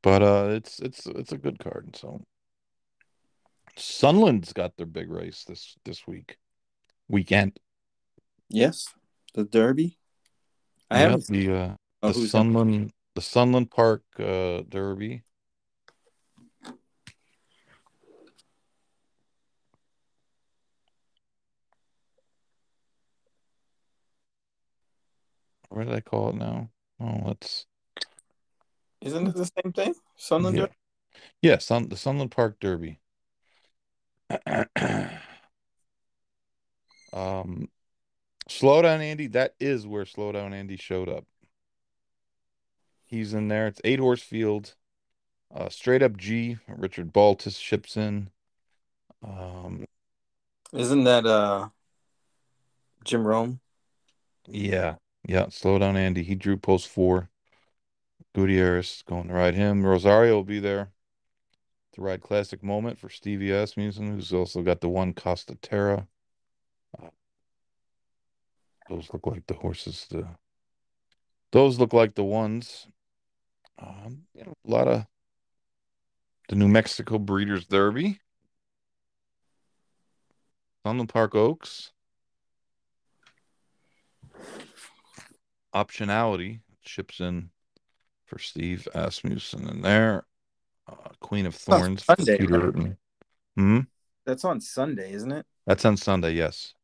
But 0.02 0.22
uh 0.22 0.48
it's 0.50 0.78
it's 0.80 1.06
it's 1.06 1.32
a 1.32 1.38
good 1.38 1.58
card. 1.58 1.96
So 1.96 2.22
Sunland's 3.76 4.52
got 4.52 4.76
their 4.76 4.86
big 4.86 5.10
race 5.10 5.44
this 5.44 5.76
this 5.84 6.06
week. 6.06 6.36
Weekend. 7.08 7.58
Yes, 8.48 8.92
the 9.34 9.44
Derby. 9.44 9.98
I 10.90 11.00
Yep, 11.00 11.10
haven't. 11.10 11.26
the 11.28 11.52
uh 11.54 11.74
Oh, 12.04 12.12
the 12.12 12.26
Sunland 12.28 12.92
the 13.14 13.20
Sunland 13.22 13.70
Park 13.70 14.02
uh 14.18 14.62
Derby. 14.68 15.22
What 25.68 25.86
did 25.86 25.94
I 25.94 26.00
call 26.00 26.30
it 26.30 26.36
now? 26.36 26.68
Oh, 27.00 27.22
let's 27.24 27.66
Isn't 29.00 29.26
it 29.28 29.34
the 29.34 29.46
same 29.62 29.72
thing? 29.72 29.94
Sunland 30.16 30.56
yeah. 30.56 30.62
Derby? 30.62 30.74
Yeah, 31.40 31.58
Sun 31.58 31.88
the 31.88 31.96
Sunland 31.96 32.30
Park 32.30 32.58
Derby. 32.60 33.00
um 37.12 37.68
Slowdown 38.48 39.00
Andy, 39.00 39.28
that 39.28 39.54
is 39.60 39.86
where 39.86 40.04
Slowdown 40.04 40.52
Andy 40.52 40.76
showed 40.76 41.08
up. 41.08 41.24
He's 43.06 43.34
in 43.34 43.48
there. 43.48 43.66
It's 43.66 43.80
eight 43.84 43.98
horse 43.98 44.22
field. 44.22 44.74
Uh 45.54 45.68
straight 45.68 46.02
up 46.02 46.16
G, 46.16 46.58
Richard 46.68 47.12
Baltas 47.12 47.58
ships 47.58 47.96
in. 47.96 48.30
Um 49.22 49.84
Isn't 50.72 51.04
that 51.04 51.26
uh 51.26 51.68
Jim 53.04 53.26
Rome? 53.26 53.60
yeah, 54.46 54.96
yeah, 55.26 55.46
Slowdown 55.46 55.96
Andy. 55.96 56.22
He 56.22 56.34
drew 56.34 56.56
post 56.56 56.88
four. 56.88 57.28
Gutierrez 58.34 59.02
going 59.06 59.28
to 59.28 59.34
ride 59.34 59.54
him. 59.54 59.84
Rosario 59.84 60.34
will 60.36 60.44
be 60.44 60.58
there 60.58 60.92
to 61.92 62.00
ride 62.00 62.22
Classic 62.22 62.62
Moment 62.62 62.98
for 62.98 63.08
Stevie 63.08 63.52
Asmussen, 63.52 64.14
who's 64.14 64.32
also 64.32 64.62
got 64.62 64.80
the 64.80 64.88
one 64.88 65.12
Costa 65.12 65.54
Terra. 65.56 66.06
Uh, 66.98 67.08
those 68.88 69.08
look 69.12 69.26
like 69.26 69.46
the 69.46 69.54
horses. 69.54 70.06
The 70.10 70.26
those 71.52 71.78
look 71.78 71.92
like 71.92 72.14
the 72.14 72.24
ones. 72.24 72.86
Um, 73.78 74.22
you 74.34 74.44
know, 74.44 74.54
a 74.66 74.70
lot 74.70 74.88
of 74.88 75.06
the 76.48 76.56
New 76.56 76.68
Mexico 76.68 77.18
Breeders 77.18 77.66
Derby. 77.66 78.20
Sunland 80.84 81.10
Park 81.10 81.34
Oaks. 81.34 81.92
Optionality 85.74 86.60
ships 86.82 87.20
in 87.20 87.50
for 88.24 88.38
Steve 88.38 88.88
Asmussen 88.94 89.68
in 89.68 89.82
there. 89.82 90.24
Uh, 90.92 91.08
Queen 91.20 91.46
of 91.46 91.54
Thorns 91.54 92.02
for 92.02 92.14
Sunday, 92.16 92.38
Peter 92.38 92.70
right? 92.70 92.92
Hmm. 93.56 93.80
That's 94.26 94.44
on 94.44 94.60
Sunday, 94.60 95.12
isn't 95.12 95.32
it? 95.32 95.46
That's 95.66 95.84
on 95.84 95.96
Sunday, 95.96 96.32
yes. 96.32 96.74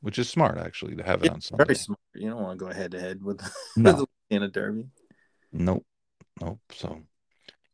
Which 0.00 0.18
is 0.18 0.28
smart, 0.28 0.58
actually, 0.58 0.96
to 0.96 1.02
have 1.02 1.22
it 1.22 1.26
Yeah, 1.26 1.32
on 1.32 1.40
Sunday. 1.40 1.64
Very 1.64 1.76
smart. 1.76 2.00
You 2.14 2.30
don't 2.30 2.42
want 2.42 2.58
to 2.58 2.64
go 2.64 2.72
head 2.72 2.90
to 2.92 3.00
head 3.00 3.22
with 3.22 3.40
No. 3.76 3.92
the 3.92 4.06
Louisiana 4.30 4.50
Derby. 4.50 4.86
Nope. 5.52 5.86
Nope. 6.40 6.60
So, 6.72 7.00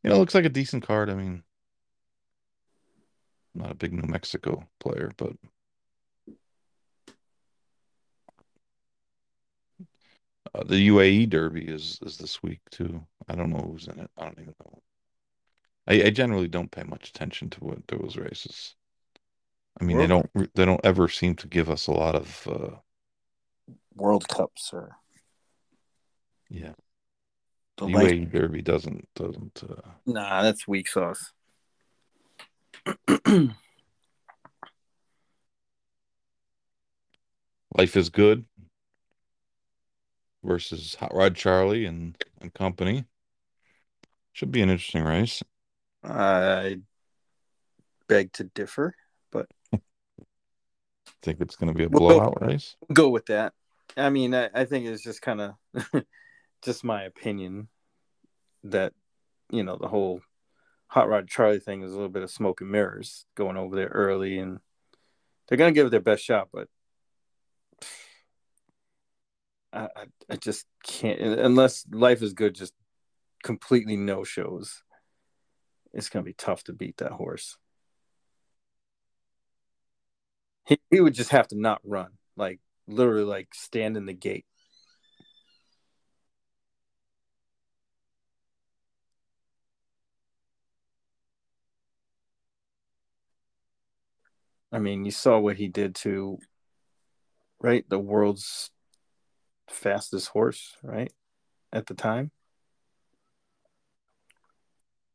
you 0.03 0.09
know, 0.09 0.15
it 0.15 0.19
looks 0.19 0.35
like 0.35 0.45
a 0.45 0.49
decent 0.49 0.85
card. 0.85 1.09
I 1.09 1.15
mean, 1.15 1.43
I'm 3.55 3.61
not 3.61 3.71
a 3.71 3.75
big 3.75 3.91
New 3.93 4.07
Mexico 4.07 4.67
player, 4.79 5.11
but 5.17 5.33
uh, 10.53 10.63
the 10.63 10.87
UAE 10.89 11.29
Derby 11.29 11.65
is 11.67 11.99
is 12.01 12.17
this 12.17 12.41
week 12.43 12.59
too. 12.69 13.05
I 13.27 13.35
don't 13.35 13.49
know 13.49 13.59
who's 13.71 13.87
in 13.87 13.99
it. 13.99 14.09
I 14.17 14.23
don't 14.25 14.39
even 14.39 14.53
know. 14.63 14.81
I, 15.87 16.03
I 16.07 16.09
generally 16.09 16.47
don't 16.47 16.71
pay 16.71 16.83
much 16.83 17.09
attention 17.09 17.49
to 17.51 17.59
what 17.63 17.87
those 17.87 18.17
races. 18.17 18.75
I 19.79 19.83
mean, 19.83 19.97
they 19.97 20.07
don't 20.07 20.29
they 20.53 20.65
don't 20.65 20.83
ever 20.83 21.07
seem 21.07 21.35
to 21.37 21.47
give 21.47 21.69
us 21.69 21.87
a 21.87 21.91
lot 21.91 22.15
of 22.15 22.47
uh, 22.47 22.75
World 23.95 24.27
Cups 24.27 24.71
or 24.73 24.97
yeah. 26.49 26.73
The 27.77 27.85
The 27.85 27.93
life- 27.93 28.11
UAE 28.11 28.31
Derby 28.31 28.61
doesn't 28.61 29.07
doesn't 29.15 29.63
uh, 29.67 29.89
Nah, 30.05 30.41
that's 30.43 30.67
weak 30.67 30.87
sauce. 30.89 31.31
Life 37.77 37.95
is 37.95 38.09
Good 38.09 38.45
versus 40.43 40.95
Hot 40.95 41.13
Rod 41.13 41.35
Charlie 41.35 41.85
and, 41.85 42.15
and 42.39 42.53
company. 42.53 43.05
Should 44.33 44.51
be 44.51 44.61
an 44.61 44.69
interesting 44.69 45.03
race. 45.03 45.43
I 46.03 46.79
beg 48.07 48.33
to 48.33 48.45
differ. 48.45 48.95
But 49.31 49.47
I 49.73 49.79
think 51.21 51.41
it's 51.41 51.55
going 51.55 51.71
to 51.71 51.77
be 51.77 51.83
a 51.85 51.89
Well, 51.89 52.07
blowout 52.07 52.41
race. 52.41 52.75
Go 52.93 53.09
with 53.09 53.25
that. 53.27 53.53
I 53.97 54.09
mean, 54.09 54.33
I, 54.33 54.49
I 54.53 54.65
think 54.65 54.85
it's 54.85 55.03
just 55.03 55.21
kind 55.21 55.41
of 55.41 56.03
just 56.61 56.83
my 56.83 57.03
opinion 57.03 57.67
that 58.63 58.93
you 59.49 59.63
know 59.63 59.75
the 59.75 59.87
whole 59.87 60.21
hot 60.87 61.09
rod 61.09 61.27
Charlie 61.27 61.59
thing 61.59 61.83
is 61.83 61.91
a 61.91 61.95
little 61.95 62.09
bit 62.09 62.23
of 62.23 62.31
smoke 62.31 62.61
and 62.61 62.71
mirrors 62.71 63.25
going 63.35 63.57
over 63.57 63.75
there 63.75 63.87
early, 63.87 64.39
and 64.39 64.59
they're 65.47 65.57
gonna 65.57 65.71
give 65.73 65.87
it 65.87 65.89
their 65.89 65.99
best 65.99 66.23
shot, 66.23 66.49
but 66.53 66.69
I, 69.73 69.87
I, 70.29 70.35
just 70.35 70.65
can't 70.83 71.21
unless 71.21 71.85
life 71.91 72.21
is 72.21 72.33
good. 72.33 72.55
Just 72.55 72.73
completely 73.43 73.95
no 73.95 74.23
shows. 74.23 74.83
It's 75.93 76.09
gonna 76.09 76.23
be 76.23 76.33
tough 76.33 76.63
to 76.65 76.73
beat 76.73 76.97
that 76.97 77.13
horse. 77.13 77.57
He, 80.67 80.79
he 80.89 81.01
would 81.01 81.13
just 81.13 81.31
have 81.31 81.47
to 81.49 81.59
not 81.59 81.81
run, 81.83 82.11
like 82.35 82.59
literally, 82.87 83.23
like 83.23 83.53
stand 83.53 83.97
in 83.97 84.05
the 84.05 84.13
gate. 84.13 84.45
I 94.71 94.79
mean, 94.79 95.03
you 95.05 95.11
saw 95.11 95.39
what 95.39 95.57
he 95.57 95.67
did 95.67 95.95
to, 95.95 96.39
right, 97.59 97.87
the 97.89 97.99
world's 97.99 98.71
fastest 99.71 100.29
horse, 100.29 100.75
right, 100.83 101.11
at 101.71 101.87
the 101.87 101.93
time. 101.93 102.31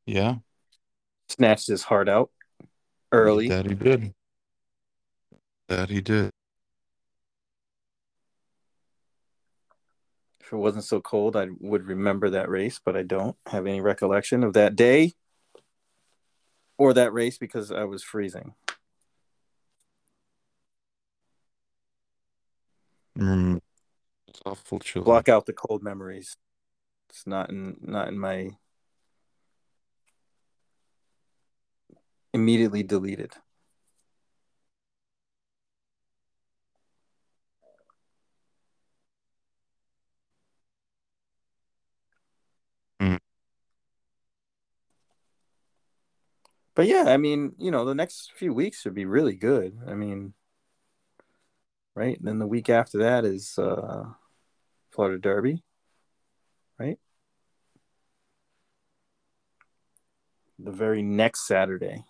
Yeah, 0.06 0.36
snatched 1.28 1.66
his 1.66 1.82
heart 1.84 2.08
out 2.08 2.30
early. 3.12 3.48
that 3.48 3.66
he 3.66 3.74
did. 3.74 4.14
That 5.68 5.90
he 5.90 6.00
did. 6.00 6.30
If 10.40 10.52
it 10.52 10.56
wasn't 10.56 10.84
so 10.84 11.00
cold, 11.00 11.34
I 11.34 11.48
would 11.58 11.86
remember 11.86 12.30
that 12.30 12.48
race, 12.48 12.80
but 12.84 12.96
I 12.96 13.02
don't 13.02 13.36
have 13.46 13.66
any 13.66 13.80
recollection 13.80 14.44
of 14.44 14.52
that 14.52 14.76
day 14.76 15.14
or 16.78 16.94
that 16.94 17.12
race 17.12 17.36
because 17.36 17.72
I 17.72 17.82
was 17.82 18.04
freezing. 18.04 18.54
Mm, 23.18 23.60
awful 24.44 24.78
chilly. 24.78 25.04
Block 25.04 25.28
out 25.28 25.46
the 25.46 25.52
cold 25.52 25.82
memories. 25.82 26.36
It's 27.10 27.26
not 27.26 27.50
in 27.50 27.76
not 27.80 28.08
in 28.08 28.18
my 28.18 28.50
immediately 32.32 32.82
deleted. 32.82 33.32
Mm. 43.00 43.18
But 46.74 46.86
yeah, 46.86 47.04
I 47.06 47.16
mean, 47.16 47.54
you 47.58 47.70
know, 47.70 47.84
the 47.84 47.94
next 47.94 48.32
few 48.36 48.52
weeks 48.52 48.82
should 48.82 48.94
be 48.94 49.06
really 49.06 49.34
good. 49.34 49.78
I 49.86 49.94
mean, 49.94 50.34
right? 51.94 52.18
And 52.18 52.28
then 52.28 52.38
the 52.38 52.46
week 52.46 52.68
after 52.68 52.98
that 52.98 53.24
is 53.24 53.58
uh 53.58 54.04
Florida 54.96 55.18
Derby, 55.18 55.62
right? 56.78 56.98
The 60.58 60.72
very 60.72 61.02
next 61.02 61.46
Saturday. 61.46 62.04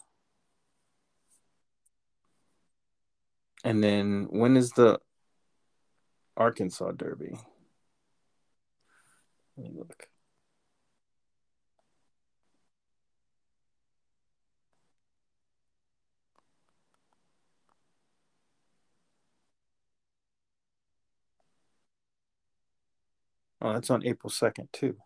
And 3.64 3.82
then 3.82 4.28
when 4.30 4.56
is 4.56 4.70
the 4.70 5.00
Arkansas 6.36 6.92
Derby? 6.92 7.36
Let 9.56 9.66
me 9.66 9.76
look. 9.76 10.06
Oh, 23.60 23.72
that's 23.72 23.90
on 23.90 24.04
April 24.06 24.30
2nd, 24.30 24.68
too. 24.72 24.96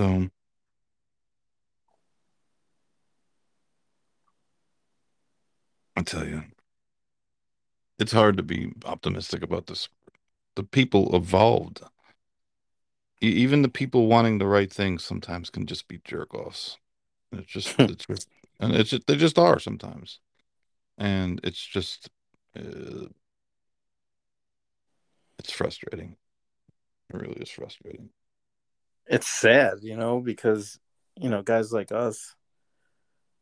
So 0.00 0.30
I 5.96 6.02
tell 6.02 6.26
you, 6.26 6.44
it's 7.98 8.12
hard 8.12 8.36
to 8.36 8.42
be 8.42 8.72
optimistic 8.84 9.42
about 9.42 9.66
this. 9.66 9.88
The 10.56 10.64
people 10.64 11.14
evolved. 11.14 11.82
E- 13.22 13.28
Even 13.28 13.62
the 13.62 13.68
people 13.68 14.06
wanting 14.06 14.38
the 14.38 14.46
right 14.46 14.72
things 14.72 15.04
sometimes 15.04 15.50
can 15.50 15.66
just 15.66 15.88
be 15.88 16.00
jerk 16.04 16.34
offs. 16.34 16.78
It's 17.32 17.52
just, 17.52 17.74
it's 17.80 18.06
just, 18.06 18.28
and 18.60 18.74
it's 18.74 18.90
just, 18.90 19.06
they 19.06 19.16
just 19.16 19.38
are 19.38 19.58
sometimes. 19.60 20.20
And 20.98 21.40
it's 21.44 21.64
just, 21.64 22.10
uh, 22.58 23.08
it's 25.38 25.50
frustrating. 25.52 26.16
It 27.10 27.16
really 27.20 27.40
is 27.40 27.50
frustrating. 27.50 28.10
It's 29.10 29.26
sad, 29.26 29.78
you 29.82 29.96
know, 29.96 30.20
because, 30.20 30.78
you 31.16 31.28
know, 31.28 31.42
guys 31.42 31.72
like 31.72 31.90
us, 31.90 32.36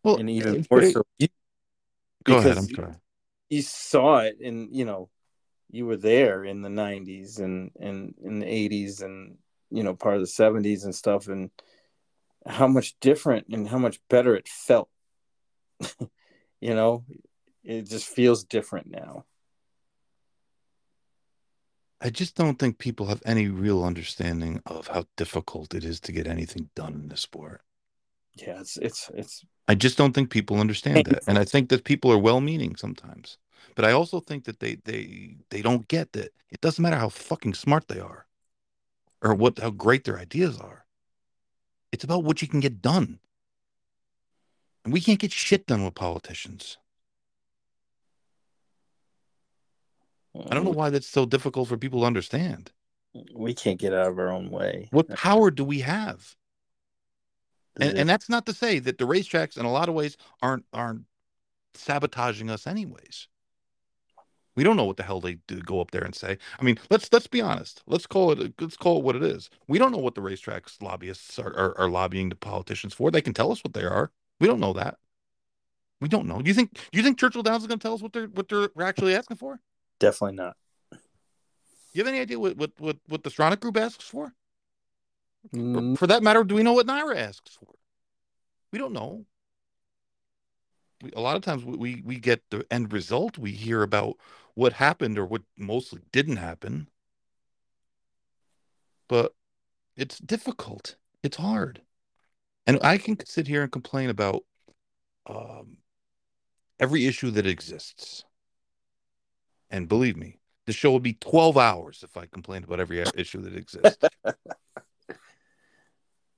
Well, 0.02 0.16
and 0.16 0.30
even 0.30 0.56
it- 0.56 0.70
more 0.70 0.82
so, 0.82 1.02
you, 1.18 1.28
go 2.24 2.38
ahead. 2.38 2.56
I'm 2.56 2.64
because 2.66 2.74
sorry. 2.76 2.94
you 3.50 3.60
saw 3.62 4.18
it 4.20 4.38
and, 4.42 4.74
you 4.74 4.86
know, 4.86 5.10
you 5.70 5.84
were 5.84 5.98
there 5.98 6.42
in 6.46 6.62
the 6.62 6.70
90s 6.70 7.38
and, 7.38 7.70
and 7.78 8.14
in 8.24 8.38
the 8.38 8.46
80s 8.46 9.02
and, 9.02 9.36
you 9.70 9.82
know, 9.82 9.94
part 9.94 10.14
of 10.16 10.22
the 10.22 10.26
70s 10.26 10.84
and 10.84 10.94
stuff, 10.94 11.28
and 11.28 11.50
how 12.46 12.66
much 12.66 12.98
different 13.00 13.48
and 13.48 13.68
how 13.68 13.76
much 13.76 14.00
better 14.08 14.34
it 14.34 14.48
felt. 14.48 14.88
you 16.62 16.74
know, 16.74 17.04
it 17.62 17.82
just 17.82 18.06
feels 18.06 18.42
different 18.44 18.90
now. 18.90 19.26
I 22.00 22.10
just 22.10 22.36
don't 22.36 22.58
think 22.58 22.78
people 22.78 23.06
have 23.06 23.22
any 23.26 23.48
real 23.48 23.84
understanding 23.84 24.62
of 24.66 24.86
how 24.86 25.04
difficult 25.16 25.74
it 25.74 25.84
is 25.84 25.98
to 26.00 26.12
get 26.12 26.26
anything 26.26 26.70
done 26.74 26.94
in 26.94 27.08
this 27.08 27.22
sport. 27.22 27.62
Yeah, 28.34 28.60
it's, 28.60 28.76
it's, 28.76 29.10
it's, 29.14 29.44
I 29.66 29.74
just 29.74 29.98
don't 29.98 30.12
think 30.12 30.30
people 30.30 30.60
understand 30.60 31.06
that. 31.06 31.24
And 31.26 31.38
I 31.38 31.44
think 31.44 31.70
that 31.70 31.82
people 31.84 32.12
are 32.12 32.18
well-meaning 32.18 32.76
sometimes. 32.76 33.38
But 33.74 33.84
I 33.84 33.92
also 33.92 34.20
think 34.20 34.44
that 34.44 34.60
they 34.60 34.76
they 34.84 35.36
they 35.50 35.62
don't 35.62 35.86
get 35.86 36.12
that 36.12 36.32
it 36.50 36.60
doesn't 36.60 36.82
matter 36.82 36.96
how 36.96 37.10
fucking 37.10 37.54
smart 37.54 37.86
they 37.86 38.00
are 38.00 38.26
or 39.22 39.34
what 39.34 39.58
how 39.58 39.70
great 39.70 40.04
their 40.04 40.18
ideas 40.18 40.58
are. 40.58 40.84
It's 41.92 42.04
about 42.04 42.24
what 42.24 42.42
you 42.42 42.48
can 42.48 42.60
get 42.60 42.82
done. 42.82 43.20
And 44.84 44.92
we 44.92 45.00
can't 45.00 45.20
get 45.20 45.32
shit 45.32 45.66
done 45.66 45.84
with 45.84 45.94
politicians. 45.94 46.78
I 50.46 50.54
don't 50.54 50.64
know 50.64 50.70
mm-hmm. 50.70 50.78
why 50.78 50.90
that's 50.90 51.08
so 51.08 51.26
difficult 51.26 51.68
for 51.68 51.76
people 51.76 52.00
to 52.00 52.06
understand. 52.06 52.70
we 53.34 53.54
can't 53.54 53.78
get 53.78 53.92
out 53.92 54.08
of 54.08 54.18
our 54.18 54.30
own 54.30 54.50
way. 54.50 54.88
What 54.90 55.08
power 55.08 55.50
do 55.50 55.64
we 55.64 55.80
have? 55.80 56.36
And, 57.80 57.96
and 57.96 58.08
that's 58.08 58.28
not 58.28 58.46
to 58.46 58.52
say 58.52 58.78
that 58.80 58.98
the 58.98 59.06
racetracks 59.06 59.56
in 59.56 59.64
a 59.64 59.72
lot 59.72 59.88
of 59.88 59.94
ways 59.94 60.16
aren't 60.42 60.64
aren't 60.72 61.04
sabotaging 61.74 62.50
us 62.50 62.66
anyways. 62.66 63.28
We 64.56 64.64
don't 64.64 64.76
know 64.76 64.84
what 64.84 64.96
the 64.96 65.04
hell 65.04 65.20
they 65.20 65.34
do 65.46 65.60
go 65.60 65.80
up 65.80 65.92
there 65.92 66.02
and 66.02 66.14
say. 66.14 66.36
I 66.58 66.64
mean, 66.64 66.80
let's 66.90 67.08
let's 67.12 67.28
be 67.28 67.40
honest. 67.40 67.82
Let's 67.86 68.08
call 68.08 68.32
it 68.32 68.52
let's 68.60 68.76
call 68.76 68.98
it 68.98 69.04
what 69.04 69.14
it 69.14 69.22
is. 69.22 69.50
We 69.68 69.78
don't 69.78 69.92
know 69.92 69.98
what 69.98 70.16
the 70.16 70.20
racetracks 70.20 70.82
lobbyists 70.82 71.38
are, 71.38 71.56
are, 71.56 71.78
are 71.78 71.88
lobbying 71.88 72.28
the 72.28 72.34
politicians 72.34 72.94
for. 72.94 73.12
They 73.12 73.22
can 73.22 73.34
tell 73.34 73.52
us 73.52 73.62
what 73.62 73.74
they 73.74 73.84
are. 73.84 74.10
We 74.40 74.48
don't 74.48 74.60
know 74.60 74.72
that. 74.72 74.98
We 76.00 76.08
don't 76.08 76.26
know. 76.26 76.42
Do 76.42 76.48
you 76.48 76.54
think 76.54 76.74
do 76.74 76.98
you 76.98 77.02
think 77.02 77.18
Churchill 77.18 77.44
Downs 77.44 77.62
is 77.62 77.68
going 77.68 77.78
to 77.78 77.82
tell 77.82 77.94
us 77.94 78.02
what 78.02 78.12
they're 78.12 78.26
what 78.26 78.48
they're 78.48 78.70
actually 78.80 79.14
asking 79.14 79.36
for? 79.36 79.60
Definitely 79.98 80.36
not. 80.36 80.56
You 81.92 82.04
have 82.04 82.08
any 82.08 82.20
idea 82.20 82.38
what 82.38 82.56
what 82.56 82.72
what, 82.78 82.96
what 83.08 83.22
the 83.24 83.30
Stronach 83.30 83.60
Group 83.60 83.76
asks 83.76 84.04
for? 84.04 84.32
For, 85.52 85.58
Mm, 85.58 85.96
for 85.96 86.06
that 86.06 86.22
matter, 86.22 86.44
do 86.44 86.54
we 86.54 86.62
know 86.62 86.74
what 86.74 86.86
NYRA 86.86 87.16
asks 87.16 87.54
for? 87.54 87.74
We 88.70 88.78
don't 88.78 88.92
know. 88.92 89.24
We, 91.02 91.12
a 91.12 91.20
lot 91.20 91.36
of 91.36 91.42
times 91.42 91.64
we, 91.64 91.76
we 91.76 92.02
we 92.04 92.18
get 92.18 92.42
the 92.50 92.66
end 92.70 92.92
result. 92.92 93.38
We 93.38 93.52
hear 93.52 93.82
about 93.82 94.16
what 94.54 94.74
happened 94.74 95.18
or 95.18 95.24
what 95.24 95.42
mostly 95.56 96.02
didn't 96.12 96.36
happen. 96.36 96.88
But 99.08 99.34
it's 99.96 100.18
difficult. 100.18 100.96
It's 101.22 101.36
hard. 101.36 101.82
And 102.66 102.78
I 102.82 102.98
can 102.98 103.16
sit 103.24 103.46
here 103.46 103.62
and 103.62 103.72
complain 103.72 104.10
about 104.10 104.44
um, 105.26 105.78
every 106.78 107.06
issue 107.06 107.30
that 107.30 107.46
exists. 107.46 108.24
And 109.70 109.88
believe 109.88 110.16
me, 110.16 110.38
the 110.66 110.72
show 110.72 110.92
would 110.92 111.02
be 111.02 111.14
12 111.14 111.56
hours 111.56 112.02
if 112.02 112.16
I 112.16 112.26
complained 112.26 112.64
about 112.64 112.80
every 112.80 113.00
issue 113.14 113.40
that 113.42 113.56
exists. 113.56 113.98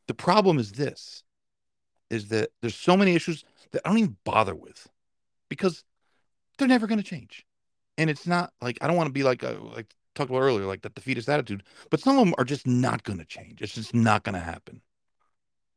the 0.07 0.15
problem 0.15 0.59
is 0.59 0.73
this 0.73 1.23
is 2.11 2.29
that 2.29 2.51
there's 2.61 2.75
so 2.75 2.97
many 2.97 3.15
issues 3.15 3.45
that 3.71 3.83
I 3.85 3.89
don't 3.89 3.99
even 3.99 4.17
bother 4.25 4.55
with 4.55 4.89
because 5.49 5.85
they're 6.59 6.69
never 6.69 6.87
going 6.87 6.99
to 6.99 7.05
change. 7.05 7.47
And 7.99 8.11
it's 8.11 8.27
not 8.27 8.53
like 8.61 8.79
I 8.81 8.87
don't 8.87 8.97
want 8.97 9.09
to 9.09 9.13
be 9.13 9.23
like 9.23 9.45
uh, 9.45 9.55
like 9.61 9.95
talked 10.15 10.31
about 10.31 10.41
earlier, 10.41 10.67
like 10.67 10.83
that 10.83 10.95
defeatist 10.95 11.29
attitude, 11.29 11.63
but 11.91 12.01
some 12.01 12.19
of 12.19 12.25
them 12.25 12.35
are 12.39 12.45
just 12.45 12.67
not 12.67 13.05
going 13.05 13.19
to 13.19 13.25
change. 13.25 13.63
It's 13.63 13.75
just 13.75 13.95
not 13.95 14.23
going 14.23 14.35
to 14.35 14.41
happen. 14.41 14.81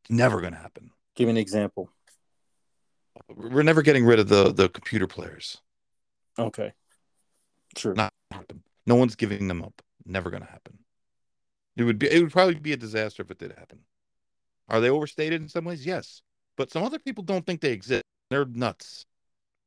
It's 0.04 0.12
never 0.12 0.42
going 0.42 0.54
to 0.54 0.60
happen. 0.60 0.92
Give 1.16 1.28
me 1.28 1.32
an 1.32 1.38
example. 1.38 1.90
We're 3.36 3.64
never 3.64 3.82
getting 3.82 4.06
rid 4.06 4.20
of 4.20 4.28
the 4.28 4.52
the 4.52 4.70
computer 4.70 5.08
players. 5.08 5.62
Okay. 6.40 6.74
True. 7.76 7.94
Not 7.94 8.14
happen. 8.32 8.64
No 8.86 8.96
one's 8.96 9.16
giving 9.16 9.48
them 9.48 9.62
up. 9.64 9.82
Never 10.06 10.30
going 10.30 10.44
to 10.44 10.50
happen. 10.50 10.80
It 11.76 11.84
would 11.84 11.98
be. 11.98 12.12
It 12.12 12.22
would 12.22 12.32
probably 12.32 12.56
be 12.56 12.74
a 12.74 12.78
disaster 12.78 13.24
if 13.24 13.32
it 13.32 13.40
did 13.40 13.54
happen. 13.54 13.80
Are 14.70 14.80
they 14.80 14.90
overstated 14.90 15.42
in 15.42 15.50
some 15.50 15.66
ways? 15.66 15.86
Yes, 15.86 16.22
but 16.58 16.72
some 16.72 16.84
other 16.84 17.00
people 17.00 17.24
don't 17.24 17.46
think 17.46 17.62
they 17.62 17.72
exist. 17.72 18.04
They're 18.30 18.46
nuts. 18.46 19.06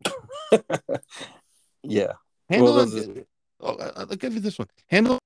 yeah. 1.83 2.13
Handle. 2.49 2.75
Well, 2.75 2.97
it, 2.97 3.27
oh, 3.61 3.93
I'll 3.97 4.07
give 4.07 4.35
you 4.35 4.41
this 4.41 4.59
one. 4.59 4.69
Handle 4.89 5.19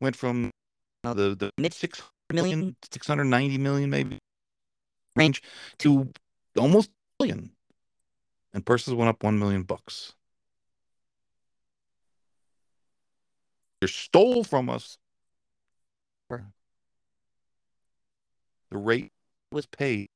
went 0.00 0.16
from 0.16 0.50
uh, 1.04 1.14
the 1.14 1.34
the 1.34 1.50
mid 1.58 1.72
six 1.72 2.02
million, 2.32 2.76
six 2.90 3.06
hundred 3.06 3.24
ninety 3.24 3.58
million 3.58 3.90
maybe 3.90 4.18
range 5.16 5.42
to 5.78 6.10
almost 6.58 6.88
a 6.88 6.92
billion, 7.18 7.50
and 8.52 8.64
purses 8.64 8.94
went 8.94 9.08
up 9.08 9.22
one 9.22 9.38
million 9.38 9.62
bucks. 9.62 10.14
Stole 13.88 14.44
from 14.44 14.68
us. 14.68 14.98
The 16.28 18.78
rate 18.78 19.10
was 19.50 19.66
paid 19.66 20.10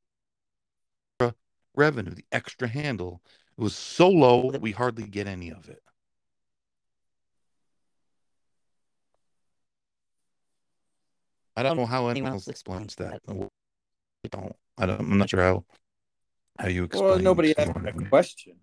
revenue, 1.74 2.14
the 2.14 2.24
extra 2.32 2.68
handle, 2.68 3.20
it 3.58 3.62
was 3.62 3.74
so 3.74 4.08
low 4.08 4.50
that 4.50 4.60
we 4.60 4.72
hardly 4.72 5.04
get 5.04 5.26
any 5.26 5.50
of 5.50 5.68
it. 5.68 5.82
I 11.56 11.62
don't 11.62 11.76
know 11.76 11.86
how 11.86 12.08
anyone 12.08 12.32
else 12.32 12.48
explains 12.48 12.96
that. 12.96 13.20
I 13.28 13.32
don't. 13.32 14.56
I 14.78 14.86
don't. 14.86 15.00
I'm 15.00 15.18
not 15.18 15.30
sure 15.30 15.40
how 15.40 15.64
how 16.58 16.68
you 16.68 16.84
explain. 16.84 17.10
Well, 17.10 17.18
nobody 17.20 17.56
asked 17.56 17.74
that 17.74 18.08
question. 18.08 18.56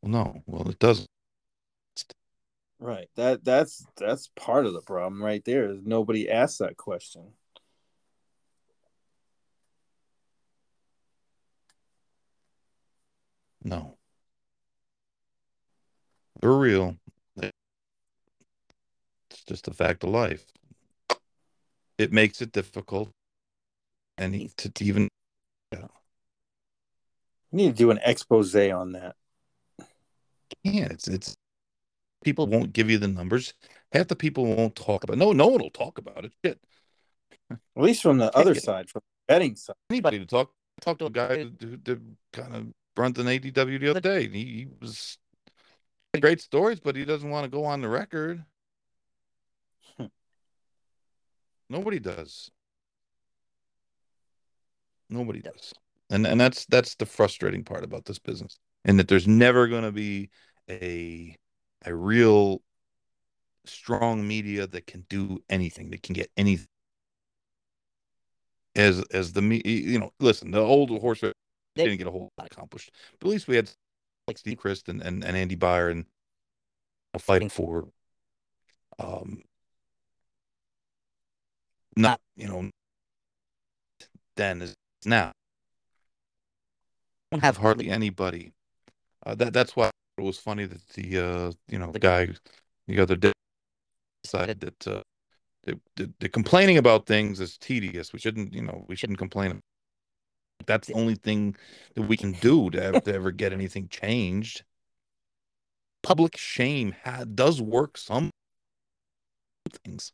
Well, 0.00 0.10
no. 0.10 0.42
Well, 0.46 0.70
it 0.70 0.78
does. 0.78 1.06
Right. 2.80 3.08
That 3.16 3.44
that's 3.44 3.84
that's 3.96 4.30
part 4.36 4.66
of 4.66 4.72
the 4.72 4.82
problem 4.82 5.22
right 5.22 5.44
there. 5.44 5.70
Is 5.70 5.80
nobody 5.84 6.30
asked 6.30 6.60
that 6.60 6.76
question. 6.76 7.32
No. 13.64 13.96
They're 16.40 16.52
real. 16.52 16.96
It's 19.30 19.44
just 19.46 19.68
a 19.68 19.72
fact 19.72 20.04
of 20.04 20.10
life. 20.10 20.46
It 21.98 22.12
makes 22.12 22.40
it 22.40 22.52
difficult 22.52 23.10
and 24.18 24.56
to 24.56 24.84
even 24.84 25.08
yeah. 25.72 25.86
We 27.50 27.56
need 27.56 27.68
to 27.70 27.76
do 27.76 27.90
an 27.90 28.00
expose 28.04 28.54
on 28.54 28.92
that. 28.92 29.16
Yeah, 30.62 30.88
it's 30.90 31.08
it's 31.08 31.34
people 32.22 32.46
won't 32.46 32.72
give 32.72 32.90
you 32.90 32.98
the 32.98 33.08
numbers. 33.08 33.54
Half 33.92 34.08
the 34.08 34.16
people 34.16 34.44
won't 34.44 34.76
talk 34.76 35.04
about. 35.04 35.14
It. 35.14 35.18
No, 35.18 35.32
no 35.32 35.46
one 35.46 35.60
will 35.60 35.70
talk 35.70 35.98
about 35.98 36.24
it. 36.24 36.32
Shit. 36.44 36.60
At 37.50 37.58
least 37.76 38.02
from 38.02 38.18
the 38.18 38.36
other 38.36 38.54
side, 38.54 38.90
from 38.90 39.00
the 39.04 39.32
betting 39.32 39.56
side. 39.56 39.76
Anybody 39.90 40.18
to 40.18 40.26
talk 40.26 40.50
talk 40.80 40.98
to 40.98 41.06
a 41.06 41.10
guy 41.10 41.38
who, 41.38 41.50
who 41.60 41.98
kind 42.32 42.54
of 42.54 42.66
Brunton 42.94 43.26
ADW 43.26 43.80
the 43.80 43.90
other 43.90 44.00
day. 44.00 44.28
He, 44.28 44.44
he 44.44 44.66
was 44.80 45.18
great 46.20 46.40
stories, 46.40 46.80
but 46.80 46.96
he 46.96 47.04
doesn't 47.04 47.30
want 47.30 47.44
to 47.44 47.50
go 47.50 47.64
on 47.64 47.80
the 47.80 47.88
record. 47.88 48.44
Hmm. 49.96 50.06
Nobody 51.68 51.98
does. 51.98 52.50
Nobody 55.08 55.40
does. 55.40 55.72
And 56.10 56.26
and 56.26 56.40
that's 56.40 56.66
that's 56.66 56.94
the 56.96 57.06
frustrating 57.06 57.64
part 57.64 57.84
about 57.84 58.04
this 58.04 58.18
business. 58.18 58.58
And 58.84 58.98
that 58.98 59.08
there's 59.08 59.28
never 59.28 59.68
going 59.68 59.82
to 59.82 59.92
be 59.92 60.30
a 60.70 61.36
a 61.84 61.94
real 61.94 62.62
strong 63.64 64.26
media 64.26 64.66
that 64.66 64.86
can 64.86 65.04
do 65.08 65.42
anything, 65.48 65.90
that 65.90 66.02
can 66.02 66.14
get 66.14 66.30
anything. 66.36 66.66
As 68.76 69.02
as 69.12 69.32
the 69.32 69.42
you 69.64 69.98
know, 69.98 70.12
listen, 70.20 70.50
the 70.50 70.60
old 70.60 70.90
horse 70.90 71.20
they 71.20 71.32
didn't 71.74 71.98
get 71.98 72.06
a 72.06 72.10
whole 72.10 72.30
lot 72.38 72.48
accomplished. 72.50 72.90
But 73.18 73.28
at 73.28 73.30
least 73.30 73.48
we 73.48 73.56
had 73.56 73.70
like 74.26 74.38
Steve 74.38 74.58
Crist 74.58 74.88
and, 74.88 75.00
and, 75.00 75.24
and 75.24 75.36
Andy 75.36 75.54
Beyer 75.54 76.04
fighting 77.18 77.48
for 77.48 77.88
um 78.98 79.42
not 81.96 82.20
you 82.36 82.46
know 82.46 82.70
then 84.36 84.62
is 84.62 84.74
now 85.04 85.32
don't 87.32 87.42
have 87.42 87.56
hardly 87.56 87.90
anybody 87.90 88.52
uh, 89.26 89.34
that 89.34 89.52
that's 89.52 89.74
why 89.74 89.90
it 90.18 90.24
was 90.24 90.38
funny 90.38 90.66
that 90.66 90.86
the 90.90 91.18
uh 91.18 91.52
you 91.68 91.78
know 91.78 91.92
the 91.92 91.98
guy 91.98 92.28
the 92.86 93.00
other 93.00 93.16
day 93.16 93.32
decided 94.22 94.60
that 94.60 94.86
uh 94.86 95.02
the, 95.64 95.78
the, 95.96 96.12
the 96.20 96.28
complaining 96.28 96.78
about 96.78 97.06
things 97.06 97.40
is 97.40 97.58
tedious 97.58 98.12
we 98.12 98.18
shouldn't 98.18 98.52
you 98.52 98.62
know 98.62 98.84
we 98.88 98.96
shouldn't 98.96 99.18
complain 99.18 99.60
that's 100.66 100.86
the 100.86 100.94
only 100.94 101.14
thing 101.14 101.56
that 101.94 102.02
we 102.02 102.16
can 102.16 102.32
do 102.32 102.70
to, 102.70 102.80
have, 102.80 103.04
to 103.04 103.14
ever 103.14 103.32
get 103.32 103.52
anything 103.52 103.88
changed. 103.88 104.64
Public 106.02 106.36
shame 106.36 106.94
ha- 107.04 107.24
does 107.24 107.60
work 107.60 107.96
some 107.96 108.30
things. 109.84 110.12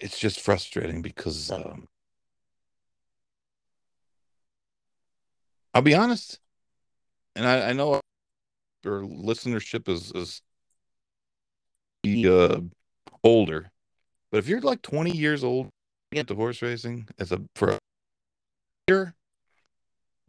It's 0.00 0.18
just 0.18 0.40
frustrating 0.40 1.02
because 1.02 1.50
um, 1.50 1.86
I'll 5.72 5.82
be 5.82 5.94
honest, 5.94 6.38
and 7.34 7.46
I, 7.46 7.70
I 7.70 7.72
know 7.72 7.94
our 7.94 8.00
listenership 8.84 9.88
is 9.88 10.12
is 10.12 10.42
uh, 12.26 12.60
older, 13.24 13.70
but 14.30 14.38
if 14.38 14.48
you're 14.48 14.60
like 14.60 14.82
20 14.82 15.10
years 15.10 15.42
old, 15.42 15.70
get 16.12 16.28
to 16.28 16.34
horse 16.34 16.62
racing 16.62 17.08
as 17.18 17.32
a 17.32 17.40
for 17.54 17.70
a 17.70 17.78
year, 18.88 19.14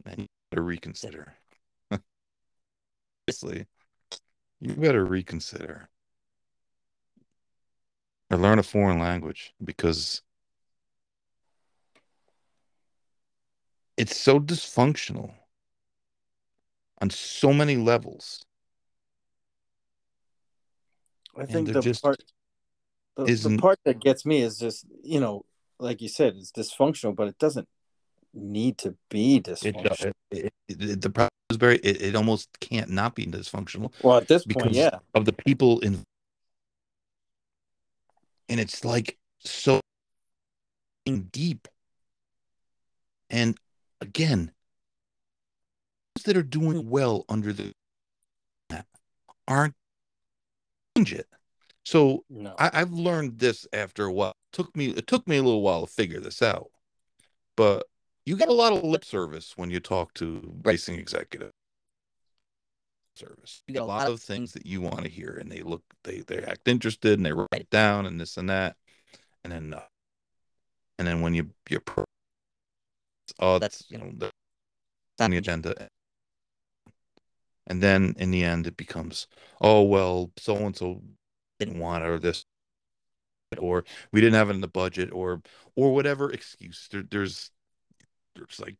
man, 0.04 0.20
you 0.20 0.26
better 0.50 0.62
reconsider. 0.62 1.34
Honestly, 3.28 3.66
you 4.60 4.74
better 4.74 5.04
reconsider 5.04 5.88
or 8.30 8.38
learn 8.38 8.58
a 8.58 8.62
foreign 8.62 8.98
language 8.98 9.54
because 9.62 10.22
it's 13.96 14.16
so 14.16 14.38
dysfunctional 14.38 15.32
on 17.00 17.10
so 17.10 17.52
many 17.52 17.76
levels 17.76 18.44
I 21.36 21.46
think 21.46 21.72
the 21.72 21.80
just 21.80 22.02
part 22.02 22.22
the, 23.16 23.24
the, 23.24 23.58
part 23.58 23.78
that 23.84 24.00
gets 24.00 24.24
me 24.24 24.42
is 24.42 24.58
just 24.58 24.86
you 25.02 25.20
know, 25.20 25.44
like 25.78 26.00
you 26.00 26.08
said, 26.08 26.34
it's 26.36 26.52
dysfunctional, 26.52 27.14
but 27.14 27.28
it 27.28 27.38
doesn't 27.38 27.68
need 28.32 28.78
to 28.78 28.94
be 29.08 29.40
dysfunctional. 29.40 30.12
It, 30.30 30.52
it, 30.68 30.82
it, 30.82 31.00
the 31.00 31.10
problem 31.10 31.30
is 31.50 31.56
very 31.56 31.76
it, 31.78 32.02
it 32.02 32.16
almost 32.16 32.48
can't 32.60 32.90
not 32.90 33.14
be 33.14 33.26
dysfunctional. 33.26 33.92
Well, 34.02 34.18
at 34.18 34.28
this 34.28 34.44
point, 34.44 34.72
yeah, 34.72 34.98
of 35.14 35.24
the 35.24 35.32
people 35.32 35.80
in, 35.80 36.02
and 38.48 38.60
it's 38.60 38.84
like 38.84 39.18
so 39.40 39.80
deep. 41.32 41.68
And 43.30 43.56
again, 44.00 44.52
those 46.14 46.24
that 46.24 46.36
are 46.36 46.42
doing 46.42 46.88
well 46.88 47.24
under 47.28 47.52
the 47.52 47.72
aren't 49.46 49.74
change 50.96 51.12
it. 51.14 51.26
So 51.84 52.24
no. 52.28 52.54
I, 52.58 52.80
have 52.80 52.92
learned 52.92 53.38
this 53.38 53.66
after 53.72 54.04
a 54.04 54.12
while. 54.12 54.34
It 54.52 54.56
took 54.56 54.76
me 54.76 54.88
it 54.88 55.06
took 55.06 55.26
me 55.26 55.38
a 55.38 55.42
little 55.42 55.62
while 55.62 55.86
to 55.86 55.92
figure 55.92 56.20
this 56.20 56.42
out. 56.42 56.70
But 57.56 57.86
you 58.26 58.36
get 58.36 58.48
a 58.48 58.52
lot 58.52 58.74
of 58.74 58.84
lip 58.84 59.04
service 59.04 59.54
when 59.56 59.70
you 59.70 59.80
talk 59.80 60.12
to 60.14 60.54
racing 60.62 60.98
executive 60.98 61.52
service. 63.18 63.62
You 63.66 63.74
get 63.74 63.82
a 63.82 63.86
lot 63.86 64.08
of 64.08 64.20
things 64.20 64.52
that 64.52 64.66
you 64.66 64.80
want 64.80 65.02
to 65.02 65.08
hear, 65.08 65.38
and 65.40 65.50
they 65.50 65.62
look 65.62 65.82
they 66.04 66.20
they 66.20 66.38
act 66.44 66.68
interested 66.68 67.18
and 67.18 67.26
they 67.26 67.32
write 67.32 67.68
down 67.70 68.06
and 68.06 68.20
this 68.20 68.36
and 68.36 68.48
that, 68.50 68.76
and 69.44 69.52
then 69.52 69.74
uh, 69.74 69.82
and 70.98 71.06
then 71.06 71.20
when 71.20 71.34
you 71.34 71.50
you're 71.68 71.82
oh 73.40 73.58
that's 73.58 73.84
you 73.90 73.98
know 73.98 74.10
the 74.16 74.30
on 75.20 75.30
the 75.30 75.36
agenda 75.36 75.88
and 77.68 77.82
then 77.82 78.14
in 78.18 78.30
the 78.30 78.44
end, 78.44 78.66
it 78.66 78.76
becomes, 78.76 79.26
oh, 79.60 79.82
well, 79.82 80.32
so 80.38 80.56
and 80.56 80.74
so 80.76 81.02
didn't 81.58 81.78
want 81.78 82.04
or 82.04 82.18
this. 82.18 82.44
or 83.58 83.84
we 84.12 84.20
didn't 84.20 84.34
have 84.34 84.50
it 84.50 84.54
in 84.54 84.60
the 84.60 84.68
budget 84.68 85.10
or 85.12 85.42
or 85.76 85.94
whatever 85.94 86.30
excuse 86.30 86.88
there, 86.90 87.02
there's 87.10 87.50
there's 88.36 88.60
like 88.60 88.76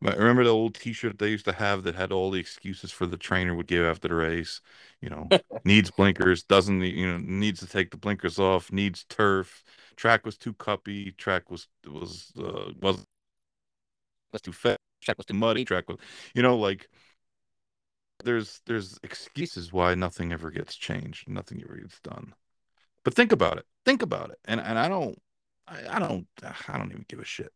remember 0.00 0.44
the 0.44 0.50
old 0.50 0.74
t-shirt 0.74 1.18
they 1.18 1.30
used 1.30 1.44
to 1.44 1.52
have 1.52 1.82
that 1.84 1.94
had 1.94 2.12
all 2.12 2.30
the 2.30 2.38
excuses 2.40 2.90
for 2.90 3.06
the 3.06 3.16
trainer 3.16 3.54
would 3.54 3.66
give 3.66 3.84
after 3.84 4.08
the 4.08 4.14
race 4.14 4.60
you 5.00 5.08
know 5.08 5.28
needs 5.64 5.90
blinkers 5.90 6.42
doesn't 6.42 6.78
need 6.78 6.94
you 6.94 7.06
know 7.06 7.18
needs 7.18 7.60
to 7.60 7.66
take 7.66 7.90
the 7.90 7.96
blinkers 7.96 8.38
off 8.38 8.70
needs 8.72 9.04
turf 9.04 9.64
track 9.96 10.24
was 10.26 10.36
too 10.36 10.52
cuppy 10.54 11.16
track 11.16 11.50
was 11.50 11.68
was 11.86 12.32
uh 12.38 12.70
was 12.80 13.04
was 14.32 14.42
too 14.42 14.52
fat 14.52 14.78
track 15.00 15.16
was 15.16 15.26
too 15.26 15.34
muddy 15.34 15.64
track 15.64 15.88
was 15.88 15.98
you 16.34 16.42
know 16.42 16.56
like 16.56 16.88
there's 18.24 18.60
there's 18.66 18.98
excuses 19.02 19.72
why 19.72 19.94
nothing 19.94 20.32
ever 20.32 20.50
gets 20.50 20.74
changed 20.76 21.28
nothing 21.28 21.62
ever 21.62 21.76
gets 21.76 22.00
done 22.00 22.34
but 23.04 23.14
think 23.14 23.32
about 23.32 23.58
it. 23.58 23.66
Think 23.84 24.02
about 24.02 24.30
it. 24.30 24.38
And 24.46 24.60
and 24.60 24.78
I 24.78 24.88
don't 24.88 25.20
I, 25.68 25.96
I 25.96 25.98
don't 25.98 26.26
I 26.68 26.78
don't 26.78 26.90
even 26.90 27.04
give 27.08 27.20
a 27.20 27.24
shit. 27.24 27.52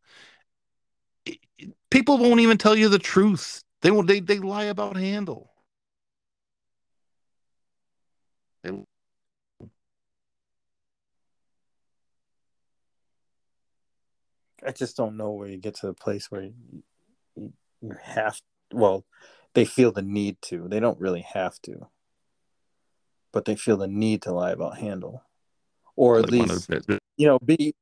It, 1.28 1.38
it, 1.58 1.74
people 1.90 2.18
won't 2.18 2.40
even 2.40 2.58
tell 2.58 2.76
you 2.76 2.88
the 2.88 2.98
truth. 2.98 3.62
They 3.82 3.90
won't 3.90 4.08
they 4.08 4.20
they 4.20 4.38
lie 4.38 4.64
about 4.64 4.96
handle. 4.96 5.52
They 8.62 8.84
I 14.66 14.72
just 14.72 14.96
don't 14.96 15.16
know 15.16 15.30
where 15.30 15.48
you 15.48 15.56
get 15.56 15.76
to 15.76 15.86
the 15.86 15.94
place 15.94 16.30
where 16.30 16.42
you, 16.42 16.54
you, 17.36 17.52
you 17.80 17.94
have 18.02 18.40
well, 18.72 19.04
they 19.54 19.64
feel 19.64 19.92
the 19.92 20.02
need 20.02 20.40
to. 20.42 20.68
They 20.68 20.80
don't 20.80 21.00
really 21.00 21.22
have 21.32 21.60
to. 21.62 21.88
But 23.32 23.44
they 23.44 23.54
feel 23.56 23.76
the 23.76 23.86
need 23.86 24.22
to 24.22 24.32
lie 24.32 24.50
about 24.50 24.78
handle 24.78 25.22
or 25.98 26.18
at 26.20 26.30
least 26.30 26.70
you 27.16 27.26
know 27.26 27.38
be 27.40 27.74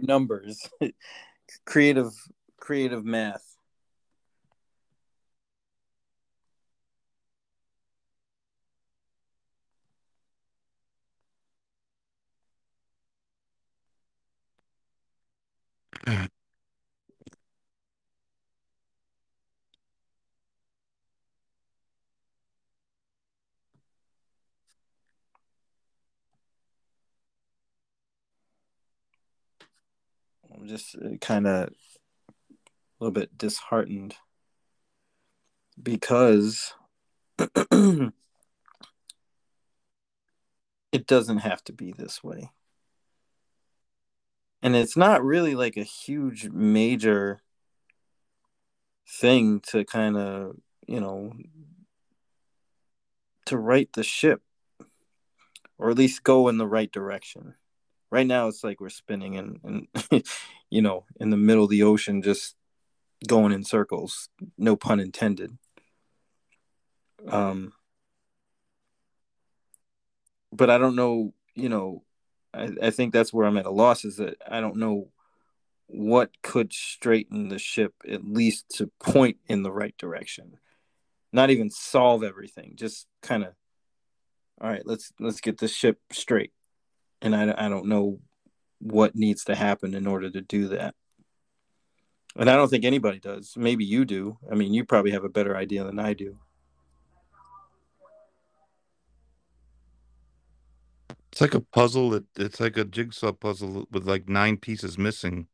numbers 0.00 0.68
creative 1.64 2.12
creative 2.58 3.04
math 3.04 3.56
uh, 16.06 16.26
Just 30.66 30.96
uh, 30.96 31.16
kind 31.20 31.46
of 31.46 31.68
a 31.68 31.72
little 33.00 33.12
bit 33.12 33.36
disheartened 33.36 34.14
because 35.80 36.74
it 40.92 41.06
doesn't 41.06 41.38
have 41.38 41.64
to 41.64 41.72
be 41.72 41.92
this 41.92 42.22
way. 42.22 42.50
And 44.62 44.76
it's 44.76 44.96
not 44.96 45.24
really 45.24 45.54
like 45.54 45.76
a 45.76 45.82
huge 45.82 46.48
major 46.50 47.40
thing 49.08 49.60
to 49.68 49.84
kind 49.84 50.16
of, 50.16 50.56
you 50.86 51.00
know, 51.00 51.32
to 53.46 53.58
right 53.58 53.92
the 53.92 54.04
ship 54.04 54.40
or 55.78 55.90
at 55.90 55.98
least 55.98 56.22
go 56.22 56.46
in 56.46 56.58
the 56.58 56.66
right 56.66 56.92
direction 56.92 57.54
right 58.12 58.26
now 58.26 58.46
it's 58.46 58.62
like 58.62 58.80
we're 58.80 58.90
spinning 58.90 59.36
and 59.36 59.58
and 60.10 60.24
you 60.70 60.82
know 60.82 61.04
in 61.18 61.30
the 61.30 61.36
middle 61.36 61.64
of 61.64 61.70
the 61.70 61.82
ocean 61.82 62.22
just 62.22 62.54
going 63.26 63.52
in 63.52 63.64
circles 63.64 64.28
no 64.58 64.76
pun 64.76 65.00
intended. 65.00 65.56
Um 67.28 67.72
but 70.52 70.68
i 70.70 70.76
don't 70.78 70.96
know 70.96 71.32
you 71.54 71.68
know 71.68 72.02
I, 72.52 72.68
I 72.82 72.90
think 72.90 73.12
that's 73.12 73.32
where 73.32 73.46
i'm 73.46 73.56
at 73.56 73.66
a 73.66 73.70
loss 73.70 74.04
is 74.04 74.16
that 74.16 74.36
i 74.46 74.60
don't 74.60 74.76
know 74.76 75.08
what 75.86 76.30
could 76.42 76.72
straighten 76.72 77.48
the 77.48 77.58
ship 77.58 77.94
at 78.08 78.24
least 78.24 78.68
to 78.70 78.90
point 78.98 79.36
in 79.46 79.62
the 79.62 79.70
right 79.70 79.94
direction. 79.98 80.56
Not 81.32 81.50
even 81.50 81.70
solve 81.70 82.22
everything 82.22 82.74
just 82.76 83.06
kind 83.22 83.44
of 83.44 83.54
all 84.60 84.68
right 84.68 84.82
let's 84.84 85.12
let's 85.18 85.40
get 85.40 85.58
the 85.58 85.68
ship 85.68 85.98
straight 86.10 86.52
and 87.22 87.34
I, 87.34 87.54
I 87.56 87.68
don't 87.68 87.86
know 87.86 88.18
what 88.80 89.14
needs 89.14 89.44
to 89.44 89.54
happen 89.54 89.94
in 89.94 90.06
order 90.06 90.28
to 90.28 90.40
do 90.40 90.68
that. 90.68 90.94
And 92.36 92.50
I 92.50 92.56
don't 92.56 92.68
think 92.68 92.84
anybody 92.84 93.20
does. 93.20 93.54
Maybe 93.56 93.84
you 93.84 94.04
do. 94.04 94.38
I 94.50 94.54
mean, 94.54 94.74
you 94.74 94.84
probably 94.84 95.12
have 95.12 95.24
a 95.24 95.28
better 95.28 95.56
idea 95.56 95.84
than 95.84 95.98
I 95.98 96.14
do. 96.14 96.36
It's 101.30 101.40
like 101.40 101.54
a 101.54 101.60
puzzle. 101.60 102.14
It, 102.14 102.24
it's 102.36 102.60
like 102.60 102.76
a 102.76 102.84
jigsaw 102.84 103.32
puzzle 103.32 103.86
with 103.90 104.04
like 104.06 104.28
nine 104.28 104.56
pieces 104.56 104.98
missing, 104.98 105.46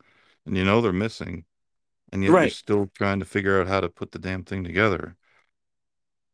and 0.47 0.57
you 0.57 0.65
know 0.65 0.81
they're 0.81 0.93
missing, 0.93 1.45
and 2.11 2.25
yet 2.25 2.33
right. 2.33 2.43
you're 2.45 2.51
still 2.51 2.91
trying 2.95 3.21
to 3.21 3.25
figure 3.25 3.61
out 3.61 3.69
how 3.69 3.81
to 3.81 3.89
put 3.89 4.11
the 4.11 4.19
damn 4.19 4.43
thing 4.43 4.65
together. 4.65 5.17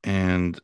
And 0.03 0.59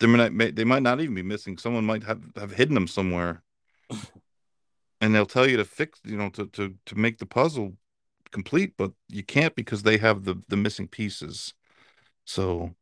they 0.00 0.06
might 0.06 0.54
they 0.54 0.64
might 0.64 0.82
not 0.82 1.00
even 1.00 1.14
be 1.14 1.22
missing. 1.22 1.56
Someone 1.56 1.84
might 1.84 2.02
have 2.02 2.22
have 2.36 2.52
hidden 2.52 2.74
them 2.74 2.88
somewhere 2.88 3.42
and 5.00 5.14
they'll 5.14 5.26
tell 5.26 5.48
you 5.48 5.56
to 5.56 5.64
fix 5.64 6.00
you 6.04 6.16
know 6.16 6.30
to 6.30 6.46
to 6.46 6.74
to 6.86 6.94
make 6.94 7.18
the 7.18 7.26
puzzle 7.26 7.74
complete 8.30 8.74
but 8.76 8.92
you 9.08 9.24
can't 9.24 9.54
because 9.54 9.82
they 9.82 9.98
have 9.98 10.24
the 10.24 10.42
the 10.48 10.56
missing 10.56 10.88
pieces. 10.88 11.54
So 12.24 12.74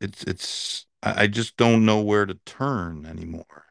it's 0.00 0.22
it's 0.24 0.86
i 1.02 1.26
just 1.26 1.56
don't 1.56 1.84
know 1.84 2.00
where 2.00 2.26
to 2.26 2.34
turn 2.44 3.06
anymore. 3.06 3.66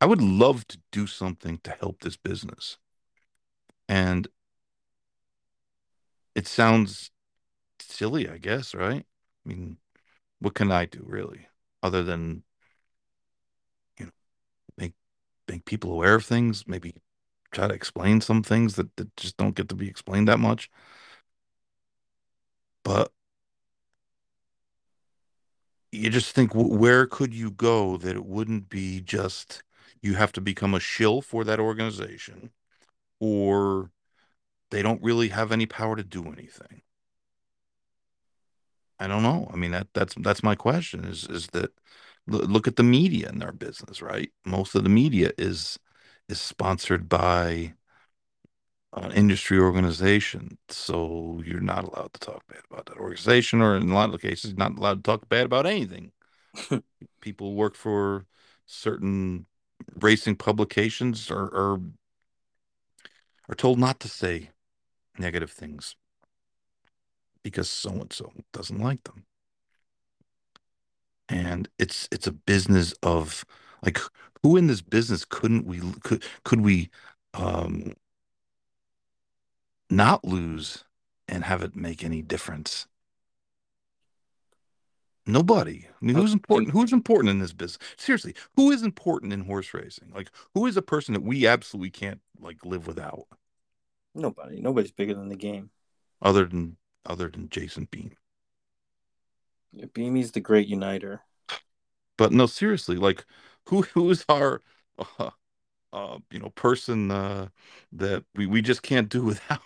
I 0.00 0.06
would 0.06 0.22
love 0.22 0.66
to 0.68 0.78
do 0.92 1.06
something 1.06 1.58
to 1.64 1.70
help 1.70 2.00
this 2.00 2.16
business. 2.16 2.78
And 3.88 4.28
it 6.34 6.46
sounds 6.46 7.10
silly 7.80 8.28
i 8.28 8.38
guess 8.38 8.74
right? 8.74 9.06
I 9.44 9.48
mean 9.48 9.78
what 10.40 10.54
can 10.54 10.70
i 10.72 10.84
do 10.86 11.02
really 11.06 11.48
other 11.82 12.02
than 12.02 12.44
make 15.48 15.64
people 15.64 15.92
aware 15.92 16.14
of 16.16 16.24
things, 16.24 16.66
maybe 16.66 16.94
try 17.52 17.68
to 17.68 17.74
explain 17.74 18.20
some 18.20 18.42
things 18.42 18.76
that, 18.76 18.94
that 18.96 19.16
just 19.16 19.36
don't 19.36 19.54
get 19.54 19.68
to 19.68 19.74
be 19.74 19.88
explained 19.88 20.28
that 20.28 20.40
much. 20.40 20.70
But 22.82 23.12
you 25.92 26.10
just 26.10 26.34
think, 26.34 26.52
where 26.54 27.06
could 27.06 27.32
you 27.34 27.50
go 27.50 27.96
that 27.98 28.16
it 28.16 28.24
wouldn't 28.26 28.68
be 28.68 29.00
just 29.00 29.62
you 30.02 30.14
have 30.14 30.32
to 30.32 30.40
become 30.40 30.74
a 30.74 30.80
shill 30.80 31.22
for 31.22 31.44
that 31.44 31.60
organization 31.60 32.50
or 33.20 33.90
they 34.70 34.82
don't 34.82 35.02
really 35.02 35.28
have 35.28 35.52
any 35.52 35.66
power 35.66 35.96
to 35.96 36.04
do 36.04 36.24
anything? 36.26 36.82
I 38.98 39.06
don't 39.06 39.22
know. 39.22 39.50
I 39.52 39.56
mean 39.56 39.72
that 39.72 39.88
that's 39.94 40.14
that's 40.16 40.42
my 40.42 40.54
question 40.54 41.04
is 41.04 41.24
is 41.24 41.48
that 41.48 41.72
look 42.26 42.66
at 42.66 42.76
the 42.76 42.82
media 42.82 43.28
in 43.28 43.42
our 43.42 43.52
business, 43.52 44.00
right? 44.02 44.30
Most 44.44 44.74
of 44.74 44.84
the 44.84 44.90
media 44.90 45.32
is 45.38 45.78
is 46.28 46.40
sponsored 46.40 47.08
by 47.08 47.74
an 48.94 49.12
industry 49.12 49.58
organization, 49.58 50.56
so 50.68 51.42
you're 51.44 51.60
not 51.60 51.84
allowed 51.84 52.12
to 52.14 52.20
talk 52.20 52.46
bad 52.48 52.62
about 52.70 52.86
that 52.86 52.96
organization, 52.96 53.60
or 53.60 53.76
in 53.76 53.90
a 53.90 53.94
lot 53.94 54.14
of 54.14 54.20
cases, 54.20 54.56
not 54.56 54.78
allowed 54.78 55.02
to 55.04 55.10
talk 55.10 55.28
bad 55.28 55.46
about 55.46 55.66
anything. 55.66 56.12
People 57.20 57.54
work 57.54 57.74
for 57.74 58.26
certain 58.66 59.46
racing 60.00 60.36
publications 60.36 61.30
are, 61.30 61.52
are 61.54 61.80
are 63.48 63.54
told 63.54 63.78
not 63.78 64.00
to 64.00 64.08
say 64.08 64.50
negative 65.18 65.50
things 65.50 65.96
because 67.42 67.68
so 67.68 67.90
and 67.90 68.12
so 68.12 68.32
doesn't 68.52 68.80
like 68.80 69.04
them 69.04 69.26
and 71.28 71.68
it's 71.78 72.08
it's 72.12 72.26
a 72.26 72.32
business 72.32 72.94
of 73.02 73.44
like 73.82 73.98
who 74.42 74.56
in 74.56 74.66
this 74.66 74.82
business 74.82 75.24
couldn't 75.24 75.66
we 75.66 75.80
could 76.02 76.22
could 76.44 76.60
we 76.60 76.90
um 77.34 77.94
not 79.90 80.24
lose 80.24 80.84
and 81.28 81.44
have 81.44 81.62
it 81.62 81.76
make 81.76 82.04
any 82.04 82.22
difference? 82.22 82.86
Nobody. 85.26 85.86
I 85.88 86.04
mean, 86.04 86.16
who's 86.16 86.34
important 86.34 86.72
who's 86.72 86.92
important 86.92 87.30
in 87.30 87.38
this 87.38 87.54
business 87.54 87.78
seriously 87.96 88.34
who 88.56 88.70
is 88.70 88.82
important 88.82 89.32
in 89.32 89.40
horse 89.40 89.72
racing? 89.72 90.12
Like 90.14 90.30
who 90.52 90.66
is 90.66 90.76
a 90.76 90.82
person 90.82 91.14
that 91.14 91.22
we 91.22 91.46
absolutely 91.46 91.90
can't 91.90 92.20
like 92.38 92.64
live 92.66 92.86
without? 92.86 93.26
Nobody. 94.14 94.60
Nobody's 94.60 94.92
bigger 94.92 95.14
than 95.14 95.28
the 95.28 95.36
game. 95.36 95.70
Other 96.20 96.44
than 96.44 96.76
other 97.06 97.28
than 97.28 97.48
jason 97.48 97.88
yeah, 97.92 98.10
Beamy's 99.92 100.32
the 100.32 100.40
great 100.40 100.68
uniter. 100.68 101.22
But 102.16 102.32
no, 102.32 102.46
seriously, 102.46 102.96
like 102.96 103.24
who 103.66 103.82
who 103.82 104.10
is 104.10 104.24
our 104.28 104.60
uh, 105.18 105.30
uh 105.92 106.18
you 106.30 106.40
know 106.40 106.50
person 106.50 107.10
uh 107.10 107.48
that 107.92 108.24
we 108.36 108.46
we 108.46 108.62
just 108.62 108.82
can't 108.82 109.08
do 109.08 109.24
without? 109.24 109.62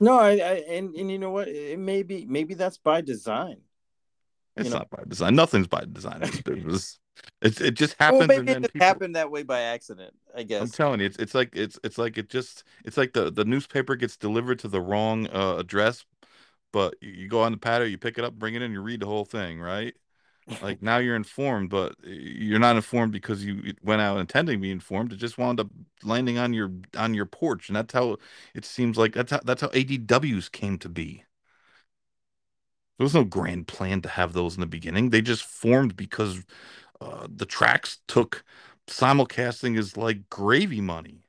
No, 0.00 0.18
I, 0.18 0.30
I 0.32 0.54
and 0.68 0.94
and 0.94 1.10
you 1.10 1.18
know 1.18 1.30
what? 1.30 1.48
It 1.48 1.78
may 1.78 2.02
be 2.02 2.26
maybe 2.26 2.54
that's 2.54 2.78
by 2.78 3.00
design. 3.00 3.62
It's 4.56 4.66
You 4.66 4.70
know? 4.70 4.78
not 4.78 4.90
by 4.90 5.02
design. 5.06 5.34
Nothing's 5.34 5.66
by 5.66 5.84
design. 5.90 6.20
this 6.20 6.40
business. 6.40 6.98
It's 7.40 7.60
it 7.60 7.74
just 7.74 7.94
Well, 8.08 8.22
happens, 8.22 8.28
maybe 8.28 8.52
it 8.52 8.72
people. 8.72 8.80
happened 8.80 9.16
that 9.16 9.30
way 9.30 9.44
by 9.44 9.60
accident. 9.60 10.14
I 10.34 10.42
guess. 10.42 10.64
I'm 10.64 10.70
telling 10.70 11.00
you, 11.00 11.06
it's 11.06 11.16
it's 11.18 11.34
like 11.34 11.50
it's 11.54 11.78
it's 11.82 11.98
like 11.98 12.16
it 12.16 12.28
just 12.28 12.64
it's 12.84 12.96
like 12.96 13.12
the 13.12 13.30
the 13.30 13.44
newspaper 13.44 13.96
gets 13.96 14.16
delivered 14.16 14.58
to 14.60 14.68
the 14.68 14.80
wrong 14.80 15.26
uh, 15.28 15.56
address, 15.56 16.04
but 16.74 16.96
you, 17.00 17.28
go 17.28 17.40
on 17.40 17.52
the 17.52 17.56
patio, 17.58 17.86
you 17.86 17.96
pick 17.96 18.18
it 18.18 18.24
up, 18.24 18.34
bring 18.34 18.56
it 18.56 18.60
in, 18.60 18.72
you 18.72 18.80
read 18.80 18.98
the 18.98 19.06
whole 19.06 19.24
thing, 19.24 19.60
right? 19.60 19.94
Like 20.60 20.82
now 20.82 20.98
you're 20.98 21.14
informed, 21.14 21.70
but 21.70 21.94
you're 22.02 22.58
not 22.58 22.74
informed 22.74 23.12
because 23.12 23.44
you 23.44 23.74
went 23.80 24.02
out 24.02 24.18
intending 24.18 24.56
to 24.56 24.60
be 24.60 24.72
informed. 24.72 25.12
It 25.12 25.16
just 25.16 25.38
wound 25.38 25.60
up 25.60 25.68
landing 26.02 26.36
on 26.36 26.52
your 26.52 26.72
on 26.96 27.14
your 27.14 27.26
porch, 27.26 27.68
and 27.68 27.76
that's 27.76 27.94
how 27.94 28.16
it 28.54 28.64
seems 28.64 28.98
like 28.98 29.14
that's 29.14 29.30
how 29.30 29.40
that's 29.44 29.62
how 29.62 29.68
ADWs 29.68 30.50
came 30.50 30.76
to 30.78 30.88
be. 30.88 31.22
There 32.98 33.04
was 33.04 33.14
no 33.14 33.24
grand 33.24 33.68
plan 33.68 34.02
to 34.02 34.08
have 34.08 34.32
those 34.32 34.56
in 34.56 34.60
the 34.60 34.66
beginning. 34.66 35.10
They 35.10 35.22
just 35.22 35.44
formed 35.44 35.96
because 35.96 36.42
uh, 37.00 37.28
the 37.30 37.46
tracks 37.46 38.00
took 38.08 38.44
simulcasting 38.88 39.78
is 39.78 39.96
like 39.96 40.28
gravy 40.28 40.80
money. 40.80 41.23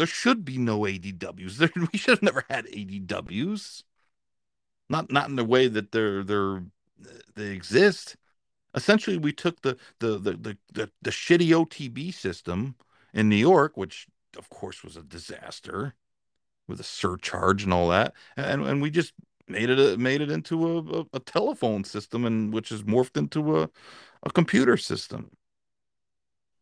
There 0.00 0.06
should 0.06 0.46
be 0.46 0.56
no 0.56 0.80
ADWs. 0.80 1.58
There, 1.58 1.70
we 1.92 1.98
should 1.98 2.12
have 2.12 2.22
never 2.22 2.46
had 2.48 2.64
ADWs. 2.64 3.82
Not 4.88 5.12
not 5.12 5.28
in 5.28 5.36
the 5.36 5.44
way 5.44 5.68
that 5.68 5.92
they're 5.92 6.24
they're 6.24 6.62
they 7.34 7.48
exist. 7.48 8.16
Essentially, 8.74 9.18
we 9.18 9.34
took 9.34 9.60
the 9.60 9.76
the 9.98 10.16
the 10.16 10.32
the 10.32 10.58
the, 10.72 10.90
the 11.02 11.10
shitty 11.10 11.48
OTB 11.50 12.14
system 12.14 12.76
in 13.12 13.28
New 13.28 13.36
York, 13.36 13.76
which 13.76 14.06
of 14.38 14.48
course 14.48 14.82
was 14.82 14.96
a 14.96 15.02
disaster 15.02 15.94
with 16.66 16.80
a 16.80 16.84
surcharge 16.84 17.64
and 17.64 17.74
all 17.74 17.90
that, 17.90 18.14
and 18.38 18.62
and 18.62 18.80
we 18.80 18.90
just 18.90 19.12
made 19.48 19.68
it 19.68 19.78
a, 19.78 19.98
made 19.98 20.22
it 20.22 20.30
into 20.30 20.66
a, 20.66 21.00
a, 21.00 21.06
a 21.12 21.20
telephone 21.20 21.84
system, 21.84 22.24
and 22.24 22.54
which 22.54 22.72
is 22.72 22.84
morphed 22.84 23.18
into 23.18 23.60
a 23.60 23.68
a 24.22 24.30
computer 24.30 24.78
system. 24.78 25.30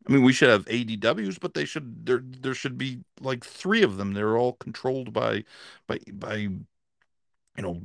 I 0.08 0.12
mean, 0.12 0.22
we 0.22 0.32
should 0.32 0.48
have 0.48 0.66
ADWs, 0.68 1.38
but 1.38 1.54
they 1.54 1.64
should 1.64 2.06
there 2.06 2.22
there 2.24 2.54
should 2.54 2.78
be 2.78 3.00
like 3.20 3.44
three 3.44 3.82
of 3.82 3.96
them. 3.98 4.14
They're 4.14 4.38
all 4.38 4.54
controlled 4.54 5.12
by 5.12 5.44
by 5.86 5.98
by 6.12 6.34
you 6.36 6.64
know 7.56 7.80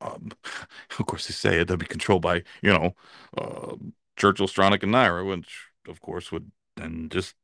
um, 0.00 0.30
of 0.98 1.06
course 1.06 1.28
they 1.28 1.34
say 1.34 1.60
it 1.60 1.68
they'll 1.68 1.76
be 1.78 1.86
controlled 1.86 2.22
by 2.22 2.44
you 2.62 2.72
know 2.72 2.94
uh, 3.38 3.76
Churchill, 4.16 4.48
Stronach, 4.48 4.82
and 4.82 4.92
NYRA, 4.94 5.26
which 5.28 5.66
of 5.88 6.00
course 6.00 6.32
would 6.32 6.50
then 6.76 7.08
just 7.10 7.34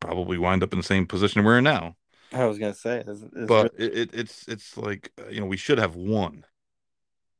probably 0.00 0.38
wind 0.38 0.62
up 0.62 0.72
in 0.72 0.78
the 0.80 0.84
same 0.84 1.06
position 1.06 1.44
we're 1.44 1.58
in 1.58 1.64
now. 1.64 1.96
I 2.32 2.46
was 2.46 2.58
gonna 2.58 2.74
say 2.74 3.04
it's, 3.06 3.22
it's 3.34 3.60
really, 3.60 3.70
But 3.70 3.74
it, 3.78 3.98
it 3.98 4.14
it's 4.14 4.48
it's 4.48 4.76
like 4.76 5.12
uh, 5.20 5.28
you 5.28 5.40
know 5.40 5.46
we 5.46 5.56
should 5.56 5.78
have 5.78 5.94
one, 5.94 6.44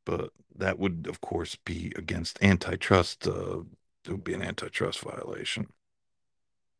but 0.05 0.31
that 0.55 0.79
would 0.79 1.07
of 1.09 1.21
course 1.21 1.57
be 1.57 1.93
against 1.97 2.43
antitrust. 2.43 3.27
Uh, 3.27 3.63
it 4.05 4.11
would 4.11 4.25
be 4.25 4.35
an 4.35 4.43
antitrust 4.43 5.01
violation. 5.01 5.69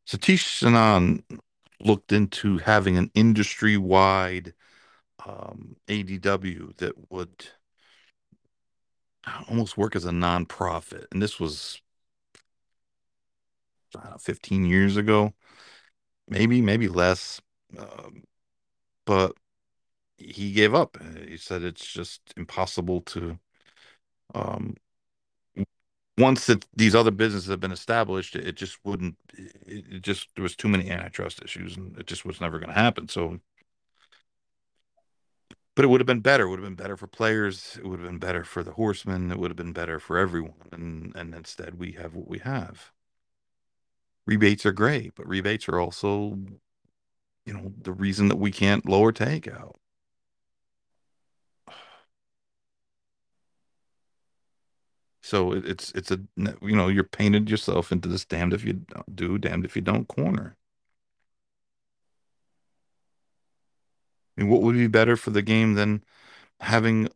Satish 0.07 0.61
Sanan 0.61 1.23
looked 1.79 2.11
into 2.11 2.57
having 2.59 2.97
an 2.97 3.11
industry-wide 3.13 4.53
um, 5.25 5.75
ADW 5.87 6.75
that 6.77 7.11
would 7.11 7.47
almost 9.49 9.77
work 9.77 9.95
as 9.95 10.05
a 10.05 10.11
nonprofit. 10.11 11.05
And 11.11 11.21
this 11.21 11.39
was 11.39 11.81
know, 13.95 14.17
15 14.19 14.65
years 14.65 14.97
ago, 14.97 15.33
maybe, 16.27 16.61
maybe 16.61 16.87
less. 16.87 17.41
Um, 17.77 18.23
but 19.05 19.33
he 20.17 20.51
gave 20.53 20.73
up. 20.73 20.97
He 21.27 21.37
said 21.37 21.63
it's 21.63 21.85
just 21.85 22.21
impossible 22.37 23.01
to 23.01 23.39
um, 24.35 24.75
once 26.17 26.45
that 26.45 26.65
these 26.75 26.93
other 26.95 27.11
businesses 27.11 27.49
have 27.49 27.59
been 27.59 27.71
established, 27.71 28.35
it 28.35 28.55
just 28.55 28.77
wouldn't. 28.83 29.15
It, 29.65 30.01
just 30.01 30.29
there 30.35 30.43
was 30.43 30.55
too 30.55 30.67
many 30.67 30.89
antitrust 30.89 31.41
issues, 31.43 31.75
and 31.75 31.97
it 31.97 32.07
just 32.07 32.25
was 32.25 32.39
never 32.39 32.59
going 32.59 32.69
to 32.69 32.79
happen. 32.79 33.07
So, 33.07 33.39
but 35.75 35.85
it 35.85 35.87
would 35.87 36.01
have 36.01 36.07
been 36.07 36.19
better. 36.19 36.45
It 36.45 36.49
would 36.49 36.59
have 36.59 36.67
been 36.67 36.75
better 36.75 36.97
for 36.97 37.07
players. 37.07 37.77
It 37.79 37.87
would 37.87 37.99
have 37.99 38.07
been 38.07 38.19
better 38.19 38.43
for 38.43 38.63
the 38.63 38.73
horsemen. 38.73 39.31
It 39.31 39.39
would 39.39 39.49
have 39.49 39.57
been 39.57 39.73
better 39.73 39.99
for 39.99 40.17
everyone. 40.17 40.69
And 40.71 41.13
and 41.15 41.33
instead, 41.33 41.79
we 41.79 41.93
have 41.93 42.13
what 42.15 42.27
we 42.27 42.39
have. 42.39 42.91
Rebates 44.25 44.65
are 44.65 44.71
great, 44.71 45.15
but 45.15 45.27
rebates 45.27 45.67
are 45.67 45.79
also, 45.79 46.37
you 47.45 47.53
know, 47.53 47.73
the 47.81 47.91
reason 47.91 48.29
that 48.29 48.37
we 48.37 48.51
can't 48.51 48.87
lower 48.87 49.11
takeout. 49.11 49.73
So 55.23 55.53
it, 55.53 55.65
it's 55.65 55.91
it's 55.93 56.11
a 56.11 56.19
you 56.37 56.75
know 56.75 56.89
you're 56.89 57.03
painted 57.03 57.49
yourself 57.49 57.91
into 57.91 58.07
this 58.07 58.25
damned 58.25 58.53
if 58.53 58.63
you 58.63 58.73
don't 58.73 59.15
do, 59.15 59.37
damned 59.39 59.65
if 59.65 59.75
you 59.75 59.81
don't 59.81 60.07
corner. 60.07 60.57
I 64.37 64.41
mean, 64.41 64.51
what 64.51 64.61
would 64.61 64.75
be 64.75 64.87
better 64.87 65.15
for 65.15 65.31
the 65.31 65.41
game 65.41 65.75
than 65.75 66.03
having 66.59 67.09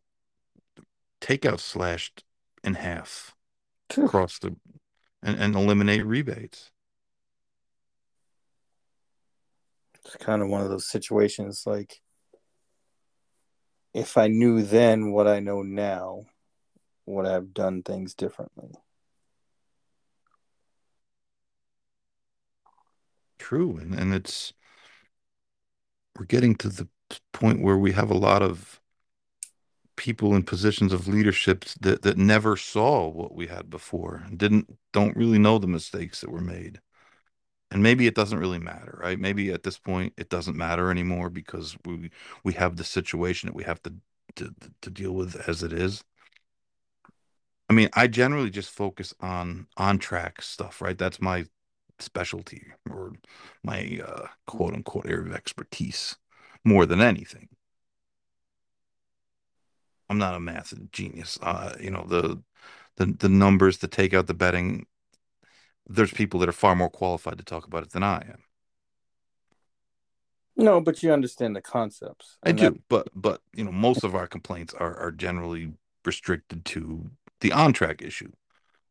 takeout 1.21 1.59
slashed 1.59 2.23
in 2.63 2.75
half 2.75 3.35
across 3.95 4.39
the 4.39 4.55
and, 5.21 5.39
and 5.39 5.55
eliminate 5.55 6.05
rebates? 6.05 6.71
it's 10.07 10.23
kind 10.23 10.41
of 10.41 10.47
one 10.47 10.61
of 10.61 10.69
those 10.69 10.87
situations. 10.89 11.63
Like 11.65 12.01
if 13.93 14.17
I 14.17 14.27
knew 14.27 14.61
then 14.63 15.11
what 15.11 15.27
I 15.27 15.39
know 15.39 15.61
now, 15.61 16.25
would 17.15 17.25
I 17.25 17.33
have 17.33 17.53
done 17.53 17.83
things 17.83 18.13
differently? 18.13 18.69
True, 23.39 23.77
and 23.77 23.93
and 23.93 24.13
it's 24.13 24.53
we're 26.17 26.25
getting 26.25 26.55
to 26.55 26.69
the 26.69 26.87
point 27.31 27.61
where 27.61 27.77
we 27.77 27.91
have 27.93 28.09
a 28.09 28.17
lot 28.17 28.41
of 28.41 28.81
people 29.95 30.35
in 30.35 30.43
positions 30.43 30.93
of 30.93 31.07
leadership 31.07 31.65
that 31.81 32.03
that 32.03 32.17
never 32.17 32.55
saw 32.55 33.07
what 33.07 33.33
we 33.35 33.47
had 33.47 33.69
before 33.69 34.23
and 34.25 34.37
didn't 34.37 34.77
don't 34.93 35.17
really 35.17 35.39
know 35.39 35.57
the 35.57 35.67
mistakes 35.67 36.21
that 36.21 36.31
were 36.31 36.41
made. 36.41 36.79
And 37.71 37.83
maybe 37.83 38.07
it 38.07 38.15
doesn't 38.15 38.39
really 38.39 38.59
matter, 38.59 38.99
right? 39.01 39.19
Maybe 39.19 39.51
at 39.51 39.63
this 39.63 39.77
point 39.79 40.13
it 40.17 40.29
doesn't 40.29 40.57
matter 40.57 40.91
anymore 40.91 41.29
because 41.29 41.77
we 41.85 42.11
we 42.43 42.53
have 42.53 42.77
the 42.77 42.83
situation 42.83 43.47
that 43.47 43.55
we 43.55 43.63
have 43.63 43.81
to 43.83 43.93
to 44.37 44.53
to 44.81 44.89
deal 44.89 45.13
with 45.13 45.47
as 45.49 45.63
it 45.63 45.73
is. 45.73 46.03
I 47.69 47.73
mean, 47.73 47.89
I 47.93 48.07
generally 48.07 48.49
just 48.49 48.69
focus 48.71 49.13
on 49.19 49.67
on 49.77 49.99
track 49.99 50.41
stuff, 50.41 50.81
right? 50.81 50.97
That's 50.97 51.21
my 51.21 51.45
specialty 51.99 52.67
or 52.89 53.13
my 53.63 54.01
uh, 54.05 54.27
quote 54.45 54.73
unquote 54.73 55.07
area 55.07 55.27
of 55.29 55.33
expertise 55.33 56.15
more 56.63 56.85
than 56.85 57.01
anything. 57.01 57.49
I'm 60.09 60.17
not 60.17 60.35
a 60.35 60.39
math 60.39 60.73
genius. 60.91 61.37
Uh, 61.41 61.75
you 61.79 61.91
know, 61.91 62.05
the 62.07 62.41
the 62.95 63.05
the 63.07 63.29
numbers 63.29 63.77
to 63.79 63.87
take 63.87 64.13
out 64.13 64.27
the 64.27 64.33
betting, 64.33 64.85
there's 65.87 66.11
people 66.11 66.39
that 66.39 66.49
are 66.49 66.53
far 66.53 66.75
more 66.75 66.89
qualified 66.89 67.37
to 67.37 67.43
talk 67.43 67.65
about 67.67 67.83
it 67.83 67.91
than 67.91 68.03
I 68.03 68.17
am. 68.17 68.43
No, 70.55 70.81
but 70.81 71.03
you 71.03 71.11
understand 71.11 71.55
the 71.55 71.61
concepts. 71.61 72.37
I 72.43 72.49
and 72.49 72.59
that- 72.59 72.73
do, 72.73 72.79
but 72.89 73.09
but 73.13 73.41
you 73.53 73.63
know, 73.63 73.71
most 73.71 74.03
of 74.03 74.15
our 74.15 74.27
complaints 74.27 74.73
are 74.73 74.97
are 74.97 75.11
generally 75.11 75.73
restricted 76.05 76.63
to 76.65 77.11
the 77.41 77.51
on-track 77.51 78.01
issue, 78.01 78.31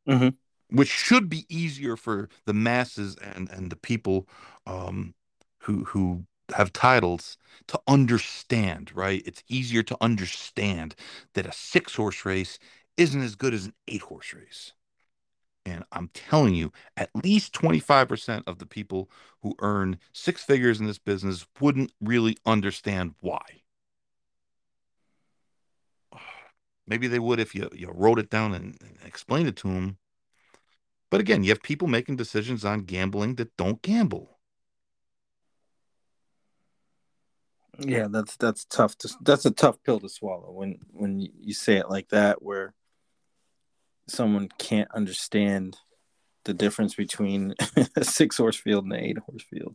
Mhm. 0.09 0.37
which 0.69 0.89
should 0.89 1.29
be 1.29 1.47
easier 1.49 1.97
for 1.97 2.29
the 2.45 2.55
masses 2.55 3.17
and 3.17 3.49
and 3.51 3.71
the 3.71 3.77
people 3.77 4.29
um, 4.67 5.15
who 5.61 5.85
who 5.87 6.27
have 6.55 6.73
titles 6.73 7.39
to 7.69 7.81
understand. 7.87 8.93
Right? 8.95 9.23
It's 9.27 9.43
easier 9.49 9.83
to 9.85 9.97
understand 10.01 10.95
that 11.35 11.47
a 11.47 11.53
six-horse 11.53 12.25
race 12.25 12.59
isn't 12.97 13.23
as 13.23 13.35
good 13.37 13.55
as 13.55 13.67
an 13.67 13.75
eight-horse 13.89 14.33
race. 14.35 14.73
And 15.67 15.85
I'm 15.93 16.09
telling 16.15 16.55
you, 16.55 16.73
at 16.97 17.11
least 17.15 17.53
25% 17.53 18.45
of 18.47 18.59
the 18.59 18.67
people 18.67 19.11
who 19.43 19.55
earn 19.61 19.99
six 20.13 20.43
figures 20.45 20.81
in 20.81 20.87
this 20.87 20.99
business 20.99 21.47
wouldn't 21.61 21.93
really 22.01 22.37
understand 22.47 23.15
why. 23.21 23.63
Maybe 26.87 27.09
they 27.09 27.19
would 27.19 27.41
if 27.41 27.55
you, 27.55 27.69
you 27.73 27.91
wrote 27.93 28.19
it 28.19 28.31
down 28.31 28.55
and, 28.55 28.77
and 28.81 28.99
explained 29.05 29.49
it 29.49 29.57
to 29.57 29.69
them. 29.69 29.99
But 31.11 31.21
again, 31.21 31.45
you 31.45 31.51
have 31.51 31.63
people 31.63 31.89
making 31.89 32.17
decisions 32.17 32.65
on 32.65 32.81
gambling 32.81 33.37
that 33.37 33.57
don't 33.57 33.83
gamble. 33.83 34.37
yeah, 37.79 38.07
that's 38.11 38.37
that's 38.37 38.65
tough 38.65 38.97
to 38.99 39.09
that's 39.23 39.45
a 39.45 39.51
tough 39.51 39.83
pill 39.83 40.01
to 40.01 40.09
swallow 40.09 40.51
when 40.51 40.79
when 40.93 41.21
you 41.21 41.53
say 41.53 41.77
it 41.77 41.91
like 41.91 42.09
that 42.09 42.43
where 42.43 42.75
someone 44.09 44.49
can't 44.59 44.91
understand 44.95 45.77
the 46.45 46.55
difference 46.55 46.95
between 46.95 47.55
a 47.97 48.05
six 48.05 48.39
horse 48.39 48.57
field 48.57 48.85
and 48.85 48.93
an 48.93 49.01
eight 49.01 49.19
horse 49.19 49.43
field. 49.43 49.75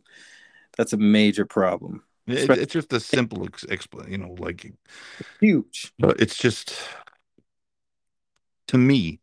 That's 0.76 0.92
a 0.92 0.96
major 0.96 1.44
problem. 1.44 2.02
It, 2.26 2.50
it's 2.50 2.72
just 2.72 2.92
a 2.92 3.00
simple 3.00 3.46
explain, 3.68 4.10
you 4.10 4.18
know, 4.18 4.34
like 4.38 4.72
huge. 5.40 5.92
But 5.98 6.20
it's 6.20 6.36
just 6.36 6.74
to 8.72 8.78
me. 8.78 9.20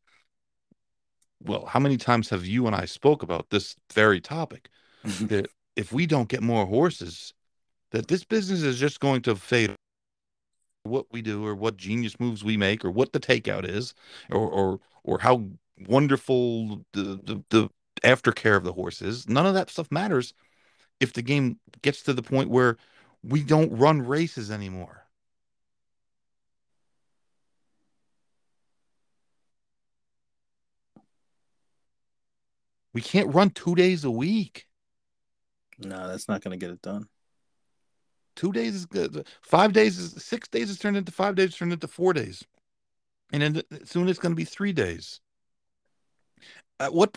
Well, 1.42 1.66
how 1.66 1.80
many 1.80 1.98
times 1.98 2.30
have 2.30 2.46
you 2.46 2.68
and 2.68 2.76
I 2.76 2.86
spoke 2.86 3.24
about 3.24 3.50
this 3.50 3.76
very 3.94 4.22
topic? 4.22 4.70
Mm-hmm. 5.06 5.28
that 5.28 5.48
if 5.76 5.92
we 5.94 6.06
don't 6.06 6.28
get 6.28 6.44
more 6.44 6.66
horses, 6.66 7.34
that 7.92 8.10
this 8.10 8.24
business 8.24 8.62
is 8.62 8.78
just 8.78 9.00
going 9.00 9.22
to 9.24 9.36
fade 9.36 9.74
what 10.84 11.06
we 11.12 11.22
do 11.22 11.46
or 11.46 11.56
what 11.56 11.78
genius 11.78 12.20
moves 12.20 12.44
we 12.44 12.58
make 12.58 12.84
or 12.86 12.92
what 12.92 13.14
the 13.14 13.20
takeout 13.20 13.68
is 13.68 13.94
or 14.30 14.48
or 14.48 14.80
or 15.04 15.20
how 15.20 15.46
wonderful 15.88 16.86
the 16.94 17.20
the, 17.24 17.44
the 17.50 17.70
aftercare 18.04 18.56
of 18.56 18.64
the 18.64 18.74
horse 18.74 19.02
is 19.02 19.28
none 19.28 19.46
of 19.46 19.54
that 19.54 19.70
stuff 19.70 19.92
matters 19.92 20.34
if 21.00 21.14
the 21.14 21.22
game 21.22 21.60
gets 21.82 22.02
to 22.02 22.14
the 22.14 22.22
point 22.22 22.50
where 22.50 22.78
we 23.24 23.44
don't 23.44 23.72
run 23.78 24.02
races 24.02 24.50
anymore 24.50 25.06
we 32.94 33.02
can't 33.02 33.34
run 33.34 33.50
two 33.50 33.76
days 33.76 34.04
a 34.04 34.12
week 34.12 34.68
no 35.80 36.08
that's 36.08 36.28
not 36.28 36.42
going 36.42 36.58
to 36.58 36.64
get 36.64 36.74
it 36.74 36.82
done 36.82 37.08
Two 38.40 38.54
days 38.54 38.74
is 38.74 38.86
good. 38.86 39.28
Five 39.42 39.74
days 39.74 39.98
is 39.98 40.24
six 40.24 40.48
days 40.48 40.70
is 40.70 40.80
turned 40.80 40.96
into 40.96 41.12
five 41.12 41.36
days, 41.36 41.54
turned 41.54 41.74
into 41.74 41.90
four 41.90 42.14
days, 42.14 42.42
and 43.34 43.42
then 43.42 43.62
soon 43.84 44.08
it's 44.08 44.18
going 44.18 44.32
to 44.32 44.38
be 44.38 44.46
three 44.46 44.72
days. 44.72 45.20
At 46.80 46.94
what? 46.94 47.14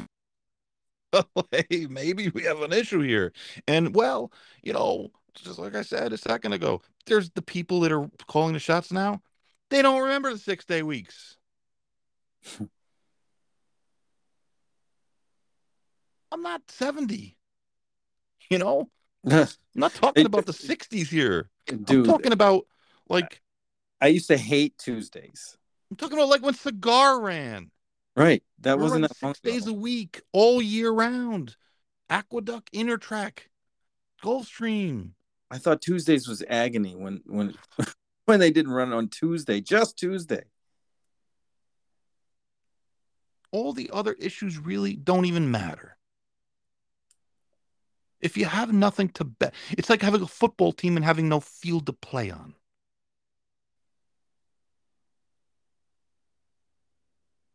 Hey, 1.53 1.87
maybe 1.89 2.31
we 2.31 2.43
have 2.43 2.61
an 2.63 2.73
issue 2.73 3.03
here. 3.03 3.33
And 3.69 3.95
well, 3.95 4.33
you 4.65 4.73
know, 4.73 5.13
just 5.35 5.61
like 5.61 5.77
I 5.77 5.83
said 5.83 6.13
a 6.13 6.19
second 6.19 6.55
ago, 6.55 6.83
there's 7.07 7.31
the 7.31 7.43
people 7.43 7.79
that 7.81 7.93
are 7.93 8.11
calling 8.27 8.55
the 8.55 8.59
shots 8.59 8.91
now. 8.91 9.23
They 9.71 9.81
don't 9.81 10.03
remember 10.03 10.33
the 10.33 10.39
six 10.39 10.65
day 10.65 10.83
weeks. 10.83 11.37
I'm 16.33 16.43
not 16.43 16.63
70. 16.69 17.37
You 18.51 18.59
know, 18.59 18.89
I'm 19.31 19.47
not 19.75 19.93
talking 19.95 20.27
about 20.27 20.47
the 20.47 20.53
60s 20.53 21.09
here. 21.09 21.51
Dude, 21.67 21.91
I'm 21.91 22.05
talking 22.05 22.33
about 22.33 22.67
like 23.09 23.41
I 24.01 24.09
used 24.09 24.29
to 24.29 24.37
hate 24.37 24.77
Tuesdays. 24.79 25.57
I'm 25.91 25.97
talking 25.97 26.17
about 26.19 26.29
like 26.29 26.43
when 26.43 26.55
Cigar 26.55 27.21
ran. 27.21 27.71
Right. 28.17 28.43
That 28.61 28.79
We're 28.79 28.85
wasn't 28.85 29.15
six 29.17 29.41
days 29.41 29.67
a 29.67 29.73
week, 29.73 30.23
all 30.33 30.61
year 30.61 30.91
round. 30.91 31.57
Aqueduct, 32.11 32.73
Intertrack, 32.73 33.41
Gulfstream. 34.23 35.11
I 35.51 35.59
thought 35.59 35.81
Tuesdays 35.81 36.27
was 36.27 36.43
agony 36.49 36.95
when 36.95 37.23
when 37.27 37.55
when 38.25 38.41
they 38.41 38.51
didn't 38.51 38.73
run 38.73 38.93
on 38.93 39.09
Tuesday, 39.09 39.61
just 39.61 39.99
Tuesday. 39.99 40.45
All 43.51 43.73
the 43.73 43.91
other 43.93 44.15
issues 44.15 44.59
really 44.59 44.95
don't 44.95 45.27
even 45.27 45.51
matter. 45.51 45.97
If 48.23 48.37
you 48.37 48.47
have 48.47 48.73
nothing 48.73 49.09
to 49.11 49.25
bet, 49.25 49.53
it's 49.73 49.91
like 49.91 50.01
having 50.01 50.23
a 50.23 50.27
football 50.27 50.73
team 50.73 50.97
and 50.97 51.05
having 51.05 51.29
no 51.29 51.41
field 51.41 51.87
to 51.87 51.93
play 51.93 52.31
on. 52.31 52.55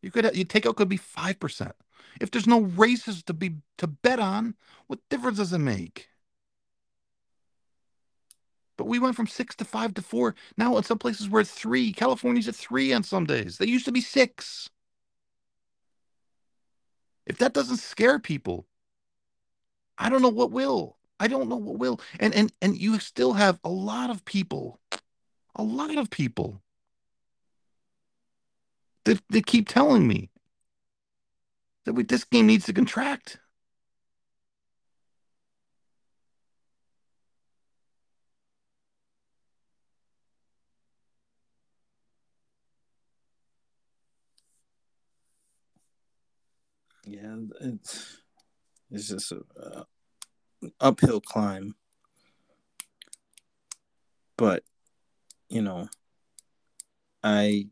You 0.02 0.12
could 0.12 0.26
your 0.36 0.46
takeout 0.46 0.76
could 0.76 0.90
be 0.90 0.98
five 0.98 1.40
percent. 1.40 1.74
If 2.22 2.32
there's 2.32 2.48
no 2.48 2.62
races 2.62 3.24
to 3.24 3.34
be 3.34 3.56
to 3.78 3.88
bet 3.88 4.20
on, 4.20 4.56
what 4.88 5.00
difference 5.10 5.38
does 5.38 5.54
it 5.54 5.60
make? 5.60 6.10
But 8.78 8.88
we 8.88 9.00
went 9.00 9.16
from 9.16 9.28
six 9.28 9.56
to 9.56 9.66
five 9.66 9.94
to 9.96 10.02
four. 10.02 10.36
Now 10.58 10.78
in 10.78 10.84
some 10.84 11.00
places 11.00 11.30
we're 11.30 11.42
at 11.42 11.48
three. 11.48 11.92
California's 11.94 12.48
at 12.48 12.56
three 12.56 12.94
on 12.94 13.04
some 13.04 13.26
days. 13.26 13.58
They 13.58 13.68
used 13.68 13.86
to 13.86 13.92
be 13.92 14.02
six. 14.02 14.70
If 17.26 17.38
that 17.40 17.54
doesn't 17.54 17.78
scare 17.78 18.20
people, 18.20 18.68
I 19.98 20.10
don't 20.10 20.22
know 20.22 20.30
what 20.30 20.52
will. 20.52 20.98
I 21.20 21.28
don't 21.28 21.50
know 21.50 21.56
what 21.56 21.80
will. 21.80 22.00
And 22.20 22.34
and 22.36 22.54
and 22.62 22.78
you 22.78 23.00
still 23.00 23.34
have 23.34 23.60
a 23.64 23.70
lot 23.70 24.10
of 24.10 24.26
people, 24.26 24.80
a 25.56 25.64
lot 25.64 25.98
of 25.98 26.10
people 26.10 26.62
that, 29.06 29.22
that 29.30 29.46
keep 29.46 29.68
telling 29.70 30.08
me 30.08 30.30
that 31.86 31.94
we, 31.94 32.04
this 32.04 32.26
game 32.26 32.48
needs 32.48 32.66
to 32.66 32.74
contract. 32.74 33.40
Yeah, 47.06 47.38
it's 47.62 48.22
it's 48.92 49.10
just 49.10 49.32
a 49.32 49.42
uh, 49.60 49.84
uphill 50.80 51.22
climb. 51.22 51.76
But 54.38 54.64
you 55.50 55.62
know, 55.62 55.90
I 57.24 57.68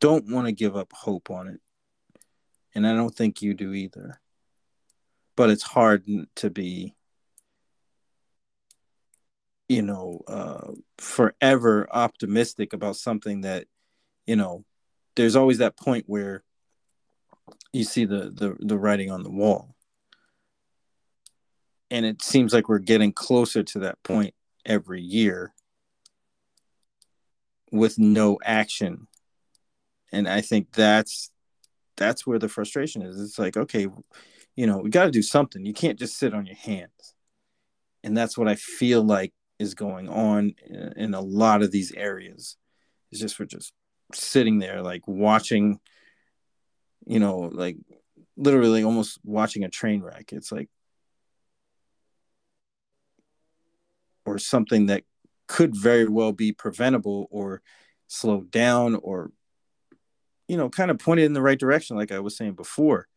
don't 0.00 0.30
want 0.32 0.46
to 0.46 0.52
give 0.52 0.76
up 0.76 0.92
hope 0.92 1.30
on 1.30 1.48
it. 1.48 1.60
And 2.74 2.86
I 2.86 2.94
don't 2.94 3.14
think 3.14 3.42
you 3.42 3.54
do 3.54 3.72
either. 3.72 4.20
But 5.36 5.50
it's 5.50 5.62
hard 5.62 6.04
to 6.36 6.50
be, 6.50 6.94
you 9.68 9.82
know, 9.82 10.22
uh, 10.26 10.72
forever 10.98 11.88
optimistic 11.90 12.72
about 12.72 12.96
something 12.96 13.42
that, 13.42 13.66
you 14.26 14.36
know, 14.36 14.64
there's 15.16 15.36
always 15.36 15.58
that 15.58 15.76
point 15.76 16.04
where 16.06 16.42
you 17.72 17.84
see 17.84 18.04
the 18.04 18.30
the, 18.30 18.56
the 18.60 18.78
writing 18.78 19.10
on 19.10 19.22
the 19.22 19.30
wall. 19.30 19.74
And 21.90 22.06
it 22.06 22.22
seems 22.22 22.52
like 22.52 22.68
we're 22.68 22.78
getting 22.78 23.12
closer 23.12 23.64
to 23.64 23.80
that 23.80 24.00
point 24.04 24.34
every 24.64 25.02
year 25.02 25.52
with 27.72 27.98
no 27.98 28.38
action. 28.44 29.06
And 30.12 30.28
i 30.28 30.40
think 30.40 30.72
that's 30.72 31.30
that's 31.96 32.26
where 32.26 32.38
the 32.38 32.48
frustration 32.48 33.02
is. 33.02 33.20
It's 33.20 33.38
like 33.38 33.56
okay 33.56 33.86
you 34.56 34.66
know 34.66 34.78
we 34.78 34.90
got 34.90 35.04
to 35.04 35.10
do 35.10 35.22
something. 35.22 35.64
You 35.64 35.74
can't 35.74 35.98
just 35.98 36.18
sit 36.18 36.34
on 36.34 36.46
your 36.46 36.56
hands. 36.56 37.14
And 38.02 38.16
that's 38.16 38.36
what 38.36 38.48
i 38.48 38.54
feel 38.54 39.02
like 39.02 39.32
is 39.60 39.74
going 39.74 40.08
on 40.08 40.54
in, 40.96 41.12
a 41.12 41.20
lot 41.20 41.62
of 41.62 41.70
these 41.70 41.92
areas. 41.92 42.56
It's 43.12 43.20
just 43.20 43.38
we're 43.38 43.44
just 43.44 43.74
sitting 44.14 44.58
there 44.58 44.82
like 44.82 45.06
watching 45.06 45.78
you 47.10 47.18
know, 47.18 47.50
like 47.52 47.76
literally 48.36 48.84
almost 48.84 49.18
watching 49.24 49.64
a 49.64 49.68
train 49.68 50.00
wreck. 50.00 50.32
It's 50.32 50.52
like, 50.52 50.68
or 54.24 54.38
something 54.38 54.86
that 54.86 55.02
could 55.48 55.74
very 55.74 56.06
well 56.06 56.30
be 56.30 56.52
preventable 56.52 57.26
or 57.32 57.62
slowed 58.06 58.52
down 58.52 58.94
or, 58.94 59.32
you 60.46 60.56
know, 60.56 60.70
kind 60.70 60.92
of 60.92 61.00
pointed 61.00 61.24
in 61.24 61.32
the 61.32 61.42
right 61.42 61.58
direction, 61.58 61.96
like 61.96 62.12
I 62.12 62.20
was 62.20 62.36
saying 62.36 62.52
before. 62.52 63.08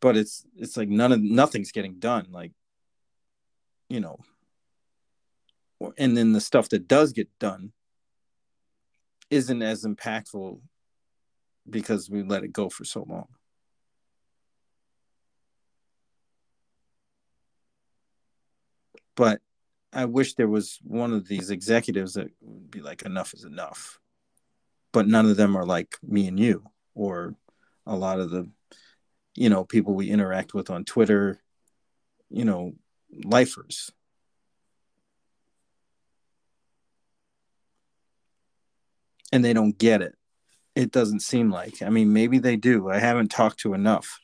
But 0.00 0.18
it's 0.18 0.44
it's 0.54 0.76
like 0.76 0.90
none 0.90 1.12
of 1.12 1.22
nothing's 1.22 1.72
getting 1.72 1.98
done. 1.98 2.26
Like, 2.30 2.52
you 3.88 4.00
know, 4.00 4.18
and 5.96 6.14
then 6.14 6.32
the 6.34 6.40
stuff 6.42 6.68
that 6.68 6.86
does 6.86 7.14
get 7.14 7.30
done 7.38 7.72
isn't 9.30 9.62
as 9.62 9.84
impactful 9.84 10.60
because 11.68 12.10
we 12.10 12.22
let 12.22 12.44
it 12.44 12.52
go 12.52 12.68
for 12.68 12.84
so 12.84 13.06
long. 13.08 13.28
But 19.18 19.40
I 19.92 20.04
wish 20.04 20.34
there 20.34 20.46
was 20.46 20.78
one 20.84 21.12
of 21.12 21.26
these 21.26 21.50
executives 21.50 22.14
that 22.14 22.28
would 22.40 22.70
be 22.70 22.80
like, 22.80 23.02
enough 23.02 23.34
is 23.34 23.42
enough. 23.42 23.98
But 24.92 25.08
none 25.08 25.28
of 25.28 25.36
them 25.36 25.56
are 25.56 25.66
like 25.66 25.96
me 26.06 26.28
and 26.28 26.38
you, 26.38 26.62
or 26.94 27.34
a 27.84 27.96
lot 27.96 28.20
of 28.20 28.30
the, 28.30 28.48
you 29.34 29.48
know, 29.48 29.64
people 29.64 29.94
we 29.94 30.08
interact 30.08 30.54
with 30.54 30.70
on 30.70 30.84
Twitter, 30.84 31.40
you 32.30 32.44
know, 32.44 32.74
lifers. 33.24 33.90
And 39.32 39.44
they 39.44 39.52
don't 39.52 39.76
get 39.76 40.00
it. 40.00 40.14
It 40.76 40.92
doesn't 40.92 41.22
seem 41.22 41.50
like. 41.50 41.82
I 41.82 41.88
mean, 41.88 42.12
maybe 42.12 42.38
they 42.38 42.54
do. 42.54 42.88
I 42.88 43.00
haven't 43.00 43.32
talked 43.32 43.58
to 43.60 43.74
enough 43.74 44.20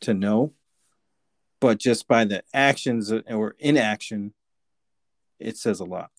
to 0.00 0.14
know. 0.14 0.54
But 1.60 1.78
just 1.78 2.08
by 2.08 2.24
the 2.24 2.44
actions 2.54 3.12
or 3.12 3.54
inaction 3.58 4.32
it 5.38 5.56
says 5.56 5.80
a 5.80 5.84
lot. 5.84 6.10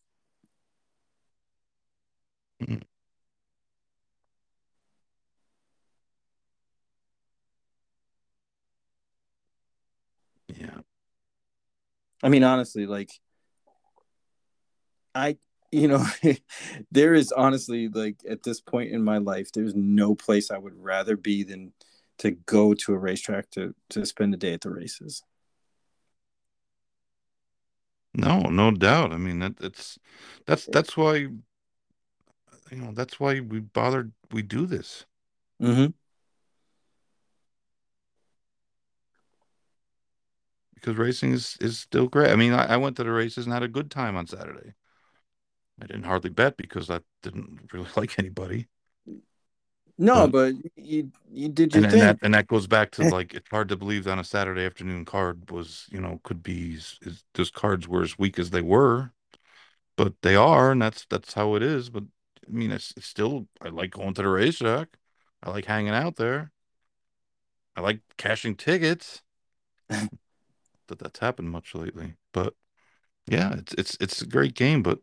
Mm-hmm. 2.61 2.79
Yeah. 10.47 10.81
I 12.23 12.29
mean, 12.29 12.43
honestly, 12.43 12.85
like, 12.85 13.11
I, 15.15 15.37
you 15.71 15.87
know, 15.87 16.05
there 16.91 17.13
is 17.13 17.31
honestly, 17.31 17.87
like, 17.87 18.17
at 18.29 18.43
this 18.43 18.61
point 18.61 18.91
in 18.91 19.03
my 19.03 19.17
life, 19.17 19.51
there's 19.51 19.75
no 19.75 20.15
place 20.15 20.51
I 20.51 20.57
would 20.57 20.75
rather 20.75 21.15
be 21.17 21.43
than 21.43 21.73
to 22.19 22.31
go 22.31 22.73
to 22.73 22.93
a 22.93 22.97
racetrack 22.97 23.49
to, 23.51 23.73
to 23.89 24.05
spend 24.05 24.33
a 24.33 24.37
day 24.37 24.53
at 24.53 24.61
the 24.61 24.69
races. 24.69 25.23
No, 28.13 28.41
no 28.41 28.71
doubt. 28.71 29.13
I 29.13 29.17
mean 29.17 29.39
that 29.39 29.57
that's 29.57 29.97
that's 30.45 30.65
that's 30.67 30.97
why 30.97 31.15
you 31.15 31.37
know 32.71 32.91
that's 32.91 33.19
why 33.19 33.39
we 33.39 33.59
bothered 33.59 34.11
we 34.31 34.41
do 34.41 34.65
this 34.65 35.05
Mm-hmm. 35.61 35.87
because 40.75 40.95
racing 40.97 41.31
is 41.33 41.57
is 41.61 41.79
still 41.79 42.07
great. 42.07 42.31
I 42.31 42.35
mean, 42.35 42.53
I, 42.53 42.73
I 42.73 42.77
went 42.77 42.95
to 42.97 43.03
the 43.03 43.11
races 43.11 43.45
and 43.45 43.53
had 43.53 43.63
a 43.63 43.67
good 43.67 43.91
time 43.91 44.15
on 44.15 44.27
Saturday. 44.27 44.73
I 45.81 45.87
didn't 45.87 46.03
hardly 46.03 46.29
bet 46.29 46.57
because 46.57 46.89
I 46.89 47.01
didn't 47.23 47.69
really 47.73 47.89
like 47.95 48.17
anybody. 48.19 48.67
No, 49.99 50.27
But 50.27 50.29
but 50.29 50.55
you 50.75 51.11
you 51.31 51.49
did 51.49 51.75
your 51.75 51.83
and 51.83 51.85
and 51.85 52.01
thing. 52.01 52.01
that 52.01 52.19
and 52.21 52.33
that 52.33 52.47
goes 52.47 52.67
back 52.67 52.91
to 52.91 53.03
like 53.05 53.33
it's 53.33 53.49
hard 53.49 53.69
to 53.69 53.77
believe 53.77 54.03
that 54.05 54.11
on 54.13 54.19
a 54.19 54.23
Saturday 54.23 54.65
afternoon 54.65 55.05
card 55.05 55.51
was 55.51 55.87
you 55.91 56.01
know 56.01 56.19
could 56.23 56.41
be 56.43 56.73
is, 56.75 56.97
is 57.03 57.23
those 57.35 57.51
cards 57.51 57.87
were 57.87 58.01
as 58.03 58.17
weak 58.17 58.39
as 58.39 58.49
they 58.49 58.61
were, 58.61 59.11
but 59.97 60.15
they 60.23 60.35
are, 60.37 60.71
and 60.71 60.81
that's 60.81 61.05
that's 61.09 61.33
how 61.35 61.55
it 61.55 61.63
is. 61.63 61.89
But 61.89 62.05
I 62.47 62.51
mean, 62.51 62.71
it's, 62.71 62.93
it's 62.97 63.07
still 63.07 63.47
I 63.61 63.69
like 63.69 63.91
going 63.91 64.13
to 64.15 64.23
the 64.23 64.29
racetrack. 64.29 64.89
I 65.43 65.51
like 65.51 65.65
hanging 65.65 65.93
out 65.95 66.17
there. 66.17 66.51
I 67.75 67.81
like 67.81 68.01
cashing 68.17 68.55
tickets. 68.55 69.23
That 70.87 70.99
that's 70.99 71.19
happened 71.19 71.51
much 71.51 71.75
lately, 71.75 72.15
but 72.33 72.55
yeah, 73.27 73.55
it's 73.57 73.73
it's 73.75 73.97
it's 74.01 74.21
a 74.21 74.27
great 74.27 74.55
game, 74.55 74.83
but 74.83 74.99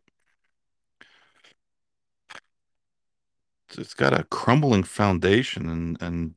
it's, 3.69 3.77
it's 3.77 3.93
got 3.93 4.17
a 4.17 4.23
crumbling 4.25 4.83
foundation, 4.83 5.69
and 5.69 5.97
and 6.01 6.35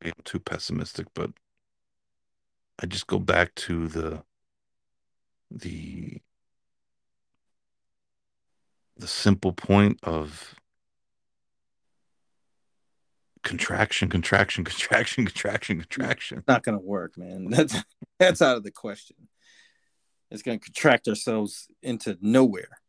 maybe 0.00 0.12
I'm 0.16 0.22
too 0.24 0.38
pessimistic, 0.38 1.06
but 1.14 1.30
I 2.80 2.86
just 2.86 3.06
go 3.06 3.18
back 3.18 3.54
to 3.56 3.88
the 3.88 4.22
the 5.50 6.18
the 8.96 9.06
simple 9.06 9.52
point 9.52 9.98
of 10.02 10.54
contraction, 13.42 14.08
contraction, 14.08 14.64
contraction, 14.64 15.24
contraction, 15.24 15.78
contraction. 15.78 16.44
Not 16.46 16.62
gonna 16.62 16.78
work, 16.78 17.16
man. 17.16 17.48
That's 17.50 17.76
that's 18.18 18.42
out 18.42 18.56
of 18.56 18.64
the 18.64 18.70
question. 18.70 19.16
It's 20.30 20.42
gonna 20.42 20.58
contract 20.58 21.08
ourselves 21.08 21.68
into 21.82 22.18
nowhere, 22.20 22.80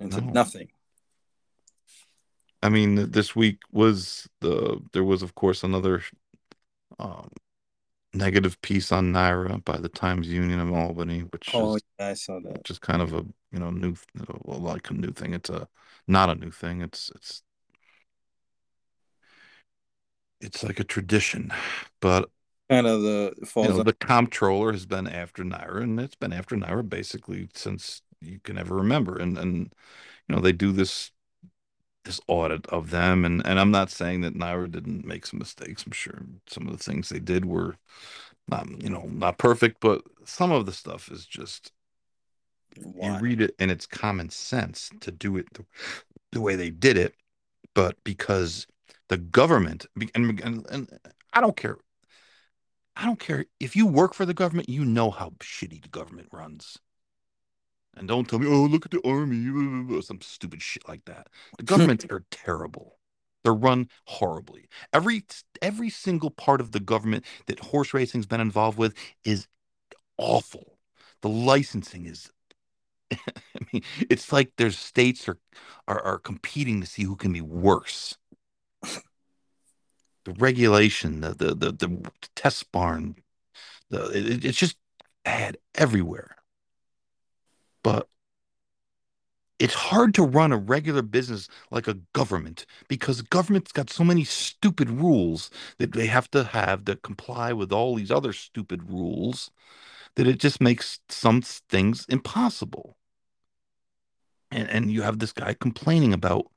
into 0.00 0.20
No, 0.20 0.32
nothing. 0.32 0.68
I 2.62 2.68
mean 2.68 3.10
this 3.10 3.34
week 3.34 3.60
was 3.72 4.28
the 4.40 4.80
there 4.92 5.04
was 5.04 5.22
of 5.22 5.34
course 5.34 5.64
another 5.64 6.02
um, 6.98 7.30
negative 8.14 8.60
piece 8.62 8.92
on 8.92 9.12
NYRA 9.12 9.64
by 9.64 9.78
the 9.78 9.88
Times 9.88 10.28
Union 10.28 10.60
of 10.60 10.72
Albany, 10.72 11.20
which 11.20 11.52
Oh, 11.54 11.76
is 11.76 11.82
yeah, 11.98 12.08
I 12.08 12.14
saw 12.14 12.40
that. 12.40 12.58
which 12.58 12.70
is 12.70 12.78
kind 12.78 13.02
of 13.02 13.12
a 13.12 13.24
you 13.52 13.58
know 13.58 13.70
new 13.70 13.96
well 14.44 14.60
like 14.60 14.90
a 14.90 14.94
new 14.94 15.10
thing. 15.12 15.34
It's 15.34 15.50
a 15.50 15.68
not 16.06 16.30
a 16.30 16.34
new 16.34 16.50
thing. 16.50 16.80
It's 16.82 17.10
it's 17.14 17.42
it's 20.40 20.62
like 20.62 20.80
a 20.80 20.84
tradition, 20.84 21.52
but 22.00 22.28
Kind 22.72 22.86
of 22.86 23.02
the 23.02 23.34
you 23.56 23.68
know 23.68 23.82
the 23.82 23.92
comptroller 23.92 24.72
has 24.72 24.86
been 24.86 25.06
after 25.06 25.44
NYRA, 25.44 25.82
and 25.82 26.00
it's 26.00 26.14
been 26.14 26.32
after 26.32 26.56
NYRA 26.56 26.88
basically 26.88 27.48
since 27.54 28.00
you 28.22 28.40
can 28.42 28.56
ever 28.56 28.76
remember. 28.76 29.18
And 29.18 29.36
and 29.36 29.74
you 30.28 30.34
know 30.34 30.40
they 30.40 30.52
do 30.52 30.72
this 30.72 31.10
this 32.04 32.18
audit 32.28 32.66
of 32.68 32.90
them, 32.90 33.24
and 33.26 33.46
and 33.46 33.60
I'm 33.60 33.70
not 33.70 33.90
saying 33.90 34.22
that 34.22 34.34
NYRA 34.34 34.70
didn't 34.70 35.04
make 35.04 35.26
some 35.26 35.38
mistakes. 35.38 35.84
I'm 35.84 35.92
sure 35.92 36.22
some 36.46 36.66
of 36.66 36.76
the 36.76 36.82
things 36.82 37.10
they 37.10 37.20
did 37.20 37.44
were 37.44 37.76
not 38.48 38.66
you 38.82 38.88
know 38.88 39.06
not 39.12 39.36
perfect, 39.36 39.80
but 39.80 40.02
some 40.24 40.50
of 40.50 40.64
the 40.64 40.72
stuff 40.72 41.10
is 41.10 41.26
just 41.26 41.72
you 42.76 43.18
read 43.20 43.42
it 43.42 43.54
and 43.58 43.70
it's 43.70 43.86
common 43.86 44.30
sense 44.30 44.90
to 45.00 45.10
do 45.12 45.36
it 45.36 45.46
the, 45.52 45.64
the 46.32 46.40
way 46.40 46.56
they 46.56 46.70
did 46.70 46.96
it, 46.96 47.14
but 47.74 47.96
because 48.02 48.66
the 49.08 49.18
government 49.18 49.84
and, 50.14 50.40
and 50.40 50.66
and 50.70 50.98
I 51.34 51.42
don't 51.42 51.56
care. 51.56 51.76
I 52.96 53.06
don't 53.06 53.18
care 53.18 53.46
if 53.58 53.74
you 53.74 53.86
work 53.86 54.14
for 54.14 54.26
the 54.26 54.34
government, 54.34 54.68
you 54.68 54.84
know 54.84 55.10
how 55.10 55.30
shitty 55.40 55.82
the 55.82 55.88
government 55.88 56.28
runs. 56.32 56.78
And 57.96 58.08
don't 58.08 58.28
tell 58.28 58.38
me, 58.38 58.46
oh, 58.46 58.64
look 58.64 58.86
at 58.86 58.90
the 58.90 59.06
army, 59.06 60.02
some 60.02 60.20
stupid 60.20 60.62
shit 60.62 60.88
like 60.88 61.04
that. 61.04 61.28
The 61.58 61.62
hmm. 61.62 61.66
governments 61.66 62.06
are 62.10 62.24
terrible. 62.30 62.98
They're 63.44 63.52
run 63.52 63.88
horribly. 64.06 64.68
Every 64.92 65.24
every 65.60 65.90
single 65.90 66.30
part 66.30 66.60
of 66.60 66.72
the 66.72 66.80
government 66.80 67.24
that 67.46 67.58
horse 67.58 67.92
racing's 67.92 68.26
been 68.26 68.40
involved 68.40 68.78
with 68.78 68.94
is 69.24 69.48
awful. 70.16 70.78
The 71.22 71.28
licensing 71.28 72.06
is 72.06 72.30
I 73.12 73.66
mean, 73.72 73.82
it's 74.08 74.32
like 74.32 74.52
there's 74.56 74.78
states 74.78 75.28
are, 75.28 75.38
are 75.88 76.00
are 76.02 76.18
competing 76.18 76.80
to 76.80 76.86
see 76.86 77.02
who 77.02 77.16
can 77.16 77.32
be 77.32 77.40
worse. 77.40 78.16
The 80.24 80.32
regulation, 80.34 81.20
the 81.20 81.34
the 81.34 81.54
the, 81.54 81.72
the 81.72 82.12
test 82.36 82.70
barn, 82.72 83.16
the 83.90 84.10
it, 84.10 84.44
it's 84.44 84.58
just 84.58 84.76
bad 85.24 85.58
everywhere. 85.74 86.36
But 87.82 88.08
it's 89.58 89.74
hard 89.74 90.12
to 90.14 90.24
run 90.24 90.50
a 90.52 90.56
regular 90.56 91.02
business 91.02 91.48
like 91.70 91.86
a 91.86 91.94
government 92.12 92.66
because 92.88 93.22
government's 93.22 93.70
got 93.72 93.90
so 93.90 94.02
many 94.02 94.24
stupid 94.24 94.90
rules 94.90 95.50
that 95.78 95.92
they 95.92 96.06
have 96.06 96.30
to 96.32 96.44
have 96.44 96.84
to 96.86 96.96
comply 96.96 97.52
with 97.52 97.72
all 97.72 97.94
these 97.94 98.10
other 98.10 98.32
stupid 98.32 98.82
rules 98.90 99.50
that 100.16 100.26
it 100.28 100.38
just 100.38 100.60
makes 100.60 101.00
some 101.08 101.42
things 101.42 102.06
impossible. 102.08 102.96
And 104.52 104.68
and 104.68 104.90
you 104.92 105.02
have 105.02 105.18
this 105.18 105.32
guy 105.32 105.54
complaining 105.54 106.12
about 106.12 106.51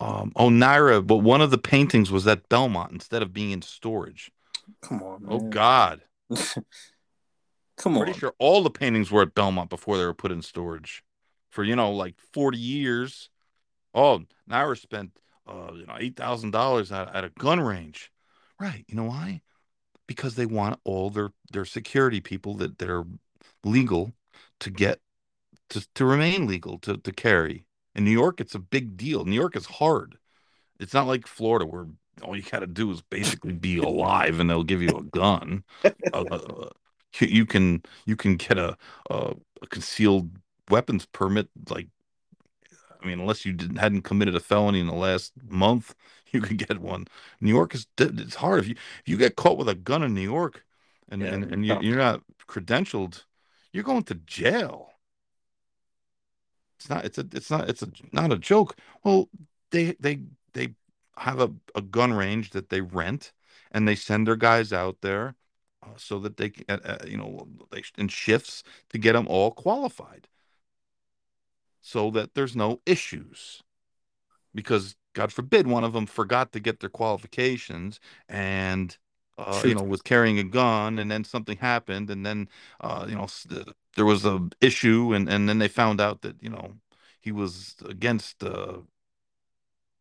um 0.00 0.32
oh 0.36 0.48
NYRA, 0.48 1.06
but 1.06 1.18
one 1.18 1.40
of 1.40 1.50
the 1.50 1.58
paintings 1.58 2.10
was 2.10 2.26
at 2.26 2.48
Belmont 2.48 2.92
instead 2.92 3.22
of 3.22 3.32
being 3.32 3.50
in 3.50 3.62
storage. 3.62 4.30
Come 4.82 5.02
on, 5.02 5.24
Oh. 5.28 5.40
God. 5.40 6.02
Come 7.76 7.96
on. 7.96 8.04
Pretty 8.04 8.18
sure 8.18 8.34
all 8.38 8.62
the 8.62 8.70
paintings 8.70 9.10
were 9.10 9.22
at 9.22 9.34
Belmont 9.34 9.70
before 9.70 9.96
they 9.96 10.04
were 10.04 10.14
put 10.14 10.32
in 10.32 10.42
storage 10.42 11.02
for, 11.50 11.64
you 11.64 11.74
know, 11.74 11.92
like 11.92 12.14
40 12.32 12.58
years. 12.58 13.30
Oh, 13.94 14.20
NYRA 14.48 14.78
spent 14.78 15.12
uh, 15.48 15.72
you 15.74 15.86
know, 15.86 15.96
eight 15.98 16.16
thousand 16.16 16.52
dollars 16.52 16.92
at, 16.92 17.14
at 17.14 17.24
a 17.24 17.30
gun 17.30 17.60
range. 17.60 18.12
Right. 18.60 18.84
You 18.86 18.94
know 18.94 19.04
why? 19.04 19.40
Because 20.06 20.34
they 20.34 20.46
want 20.46 20.78
all 20.84 21.10
their 21.10 21.30
their 21.52 21.64
security 21.64 22.20
people 22.20 22.54
that, 22.56 22.78
that 22.78 22.90
are 22.90 23.04
legal 23.64 24.12
to 24.60 24.70
get 24.70 25.00
to, 25.70 25.86
to 25.94 26.04
remain 26.04 26.46
legal 26.46 26.78
to, 26.80 26.96
to 26.98 27.12
carry. 27.12 27.64
In 28.00 28.06
New 28.06 28.12
York, 28.12 28.40
it's 28.40 28.54
a 28.54 28.58
big 28.58 28.96
deal. 28.96 29.26
New 29.26 29.34
York 29.34 29.54
is 29.54 29.66
hard. 29.66 30.16
It's 30.78 30.94
not 30.94 31.06
like 31.06 31.26
Florida 31.26 31.66
where 31.66 31.86
all 32.22 32.34
you 32.34 32.40
got 32.40 32.60
to 32.60 32.66
do 32.66 32.90
is 32.90 33.02
basically 33.02 33.52
be 33.52 33.76
alive 33.92 34.40
and 34.40 34.48
they'll 34.48 34.64
give 34.64 34.80
you 34.80 34.96
a 34.96 35.02
gun. 35.02 35.64
Uh, 35.84 36.24
uh, 36.30 36.70
you, 37.20 37.44
can 37.44 37.82
you 38.06 38.16
can 38.16 38.36
get 38.36 38.56
a, 38.56 38.74
a, 39.10 39.34
a 39.60 39.66
concealed 39.66 40.30
weapons 40.70 41.04
permit 41.04 41.50
like 41.68 41.88
I 43.02 43.06
mean, 43.06 43.20
unless 43.20 43.44
you 43.44 43.52
didn't 43.52 43.76
hadn't 43.76 44.02
committed 44.02 44.34
a 44.34 44.40
felony 44.40 44.80
in 44.80 44.86
the 44.86 44.94
last 44.94 45.34
month, 45.46 45.94
you 46.32 46.40
could 46.40 46.56
get 46.56 46.78
one. 46.78 47.06
New 47.38 47.50
York 47.50 47.74
is 47.74 47.86
it's 47.98 48.36
hard 48.36 48.60
if 48.60 48.68
you 48.68 48.76
if 49.00 49.08
you 49.08 49.18
get 49.18 49.36
caught 49.36 49.58
with 49.58 49.68
a 49.68 49.74
gun 49.74 50.02
in 50.02 50.14
New 50.14 50.22
York, 50.22 50.64
and 51.10 51.20
Yeah, 51.20 51.34
and 51.34 51.52
and 51.52 51.66
you, 51.66 51.78
you're 51.82 51.98
not 51.98 52.22
credentialed, 52.48 53.24
you're 53.74 53.84
going 53.84 54.04
to 54.04 54.14
jail. 54.14 54.90
It's 56.80 56.88
not 56.90 57.04
it's 57.04 57.18
a 57.18 57.26
it's 57.32 57.50
not 57.50 57.68
it's 57.68 57.82
a 57.82 57.90
not 58.12 58.32
a 58.32 58.38
joke. 58.38 58.76
Well, 59.04 59.28
they 59.70 59.96
they 60.00 60.20
they 60.54 60.74
have 61.18 61.40
a, 61.40 61.52
a 61.74 61.82
gun 61.82 62.12
range 62.14 62.50
that 62.50 62.70
they 62.70 62.80
rent, 62.80 63.32
and 63.70 63.86
they 63.86 63.94
send 63.96 64.26
their 64.26 64.36
guys 64.36 64.72
out 64.72 64.98
there 65.02 65.36
uh, 65.82 65.88
so 65.96 66.18
that 66.20 66.36
they 66.38 66.50
c- 66.50 66.64
uh, 66.68 66.78
uh, 66.84 66.98
you 67.06 67.16
know 67.18 67.48
they 67.70 67.82
in 67.98 68.08
shifts 68.08 68.62
to 68.90 68.98
get 68.98 69.12
them 69.14 69.28
all 69.28 69.50
qualified 69.52 70.28
so 71.80 72.10
that 72.10 72.34
there's 72.34 72.56
no 72.56 72.80
issues. 72.86 73.62
because 74.54 74.96
God 75.14 75.32
forbid 75.32 75.66
one 75.66 75.84
of 75.84 75.92
them 75.92 76.06
forgot 76.06 76.52
to 76.52 76.60
get 76.60 76.80
their 76.80 76.88
qualifications 76.90 78.00
and 78.28 78.96
uh, 79.46 79.62
you 79.64 79.74
know 79.74 79.82
was 79.82 80.02
carrying 80.02 80.38
a 80.38 80.44
gun 80.44 80.98
and 80.98 81.10
then 81.10 81.24
something 81.24 81.56
happened 81.58 82.10
and 82.10 82.24
then 82.24 82.48
uh, 82.80 83.06
you 83.08 83.14
know 83.14 83.26
there 83.96 84.04
was 84.04 84.24
a 84.24 84.48
issue 84.60 85.12
and 85.14 85.28
and 85.28 85.48
then 85.48 85.58
they 85.58 85.68
found 85.68 86.00
out 86.00 86.22
that 86.22 86.36
you 86.42 86.50
know 86.50 86.74
he 87.20 87.32
was 87.32 87.76
against 87.88 88.42
uh, 88.42 88.78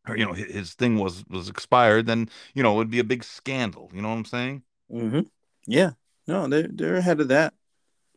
or 0.07 0.17
you 0.17 0.25
know 0.25 0.33
his, 0.33 0.73
thing 0.73 0.97
was 0.97 1.23
was 1.29 1.49
expired 1.49 2.05
then 2.05 2.29
you 2.53 2.63
know 2.63 2.73
it 2.73 2.77
would 2.77 2.91
be 2.91 2.99
a 2.99 3.03
big 3.03 3.23
scandal 3.23 3.89
you 3.93 4.01
know 4.01 4.09
what 4.09 4.15
I'm 4.15 4.25
saying 4.25 4.63
Mm-hmm. 4.91 5.21
Yeah. 5.67 5.91
No, 6.27 6.47
they're 6.47 6.67
they're 6.71 6.95
ahead 6.95 7.19
of 7.19 7.27
that 7.29 7.53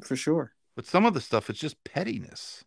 for 0.03 0.17
sure. 0.17 0.53
But 0.75 0.87
some 0.87 1.07
of 1.07 1.15
the 1.15 1.21
stuff 1.21 1.51
it's 1.51 1.59
just 1.59 1.83
pettiness. 1.85 2.65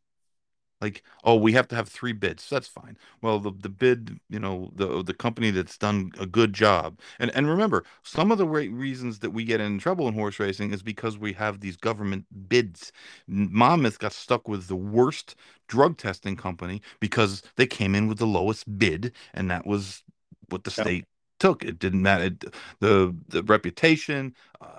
Like, 0.82 1.04
oh, 1.24 1.36
we 1.36 1.54
have 1.54 1.68
to 1.70 1.76
have 1.76 1.90
three 1.90 2.14
bids. 2.14 2.50
That's 2.50 2.68
fine. 2.68 2.98
Well, 3.22 3.40
the 3.40 3.52
the 3.52 3.70
bid, 3.70 4.20
you 4.30 4.40
know, 4.40 4.72
the 4.76 5.04
the 5.04 5.14
company 5.14 5.52
that's 5.52 5.78
done 5.78 6.12
a 6.20 6.26
good 6.28 6.54
job. 6.54 7.00
And 7.20 7.32
and 7.36 7.50
remember, 7.50 7.84
some 8.04 8.32
of 8.32 8.38
the 8.38 8.48
re 8.48 8.68
reasons 8.68 9.20
that 9.20 9.32
we 9.32 9.46
get 9.46 9.62
in 9.62 9.80
trouble 9.80 10.08
in 10.08 10.14
horse 10.14 10.40
racing 10.40 10.74
is 10.74 10.84
because 10.84 11.18
we 11.18 11.34
have 11.34 11.62
these 11.62 11.78
government 11.78 12.26
bids. 12.50 12.92
Monmouth 13.28 14.00
got 14.00 14.14
stuck 14.14 14.48
with 14.48 14.68
the 14.68 14.76
worst 14.76 15.36
drug 15.68 15.98
testing 15.98 16.36
company 16.36 16.82
because 17.00 17.42
they 17.56 17.68
came 17.68 17.96
in 17.96 18.08
with 18.08 18.20
the 18.20 18.28
lowest 18.28 18.78
bid, 18.78 19.14
and 19.34 19.50
that 19.52 19.66
was 19.66 20.04
what 20.50 20.64
the 20.66 20.72
Yep. 20.78 20.94
state 20.94 21.06
took. 21.40 21.64
It 21.64 21.80
didn't 21.80 22.02
matter 22.02 22.26
it, 22.26 22.46
the 22.80 23.16
the 23.30 23.44
reputation, 23.44 24.36
uh, 24.62 24.75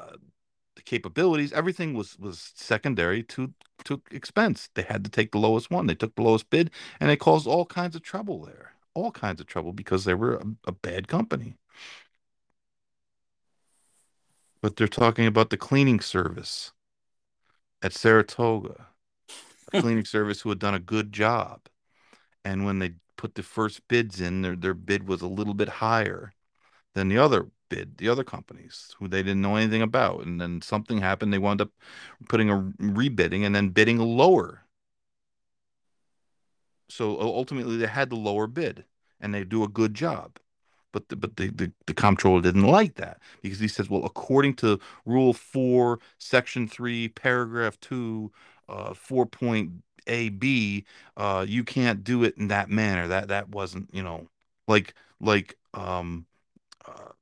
capabilities, 0.87 1.53
everything 1.53 1.95
was 1.95 2.19
was 2.19 2.53
secondary 2.55 3.23
to 3.25 3.53
to 3.85 4.03
expense. 4.11 4.71
They 4.75 4.83
had 4.83 5.05
to 5.05 5.11
take 5.11 5.33
the 5.33 5.39
lowest 5.39 5.71
one. 5.71 5.87
They 5.87 5.95
took 5.95 6.15
the 6.15 6.23
lowest 6.23 6.49
bid, 6.51 6.71
and 7.01 7.11
it 7.11 7.19
caused 7.19 7.47
all 7.47 7.67
kinds 7.67 7.97
of 7.97 8.03
trouble 8.03 8.45
there. 8.45 8.73
All 8.95 9.13
kinds 9.13 9.41
of 9.41 9.47
trouble 9.47 9.73
because 9.73 10.05
they 10.05 10.15
were 10.15 10.37
a, 10.37 10.47
a 10.69 10.73
bad 10.73 11.09
company. 11.09 11.57
But 14.63 14.77
they're 14.77 14.89
talking 14.89 15.27
about 15.27 15.51
the 15.51 15.57
cleaning 15.59 16.01
service 16.01 16.73
at 17.83 17.93
Saratoga, 17.93 18.89
a 19.73 19.81
cleaning 19.81 20.05
service 20.05 20.41
who 20.41 20.49
had 20.49 20.59
done 20.59 20.75
a 20.75 20.79
good 20.81 21.13
job. 21.13 21.61
And 22.45 22.65
when 22.65 22.79
they 22.79 22.95
put 23.17 23.35
the 23.35 23.43
first 23.43 23.87
bids 23.89 24.21
in, 24.21 24.43
their 24.43 24.57
their 24.57 24.75
bid 24.75 25.09
was 25.09 25.23
a 25.23 25.29
little 25.29 25.55
bit 25.55 25.69
higher 25.69 26.33
than 26.95 27.09
the 27.09 27.19
other 27.19 27.49
bid, 27.69 27.99
the 27.99 28.09
other 28.09 28.25
companies 28.25 28.95
who 28.99 29.09
they 29.09 29.23
didn't 29.23 29.43
know 29.43 29.57
anything 29.57 29.83
about. 29.83 30.25
And 30.25 30.41
then 30.41 30.63
something 30.63 30.99
happened. 30.99 31.33
They 31.33 31.39
wound 31.39 31.61
up 31.61 31.71
putting 32.29 32.51
a 32.51 32.57
rebidding 32.81 33.45
and 33.45 33.55
then 33.55 33.71
bidding 33.71 33.99
lower. 33.99 34.63
So 36.89 37.21
ultimately, 37.21 37.77
they 37.77 37.87
had 37.87 38.11
the 38.11 38.17
lower 38.17 38.47
bid 38.47 38.85
and 39.21 39.35
they 39.35 39.45
do 39.45 39.65
a 39.65 39.69
good 39.69 39.95
job. 39.95 40.39
But 40.93 41.09
the, 41.09 41.17
but 41.17 41.37
the, 41.37 41.49
the, 41.51 41.73
the 41.87 41.95
comptroller 41.95 42.41
didn't 42.41 42.63
like 42.63 42.95
that 42.95 43.21
because 43.43 43.59
he 43.59 43.69
says, 43.69 43.91
well, 43.91 44.05
according 44.05 44.55
to 44.57 44.79
Rule 45.05 45.35
4, 45.35 45.99
Section 46.19 46.67
3, 46.69 47.09
Paragraph 47.09 47.79
2, 47.81 48.33
uh, 48.69 48.95
4 48.95 49.27
point 49.27 49.73
A, 50.07 50.31
B, 50.31 50.87
uh, 51.17 51.45
you 51.47 51.65
can't 51.65 52.03
do 52.03 52.25
it 52.25 52.37
in 52.39 52.49
that 52.49 52.71
manner. 52.71 53.09
That 53.09 53.29
that 53.29 53.51
wasn't, 53.51 53.91
you 53.93 54.03
know, 54.03 54.29
like 54.69 54.95
like 55.21 55.57
um 55.75 56.25
uh, 56.87 57.13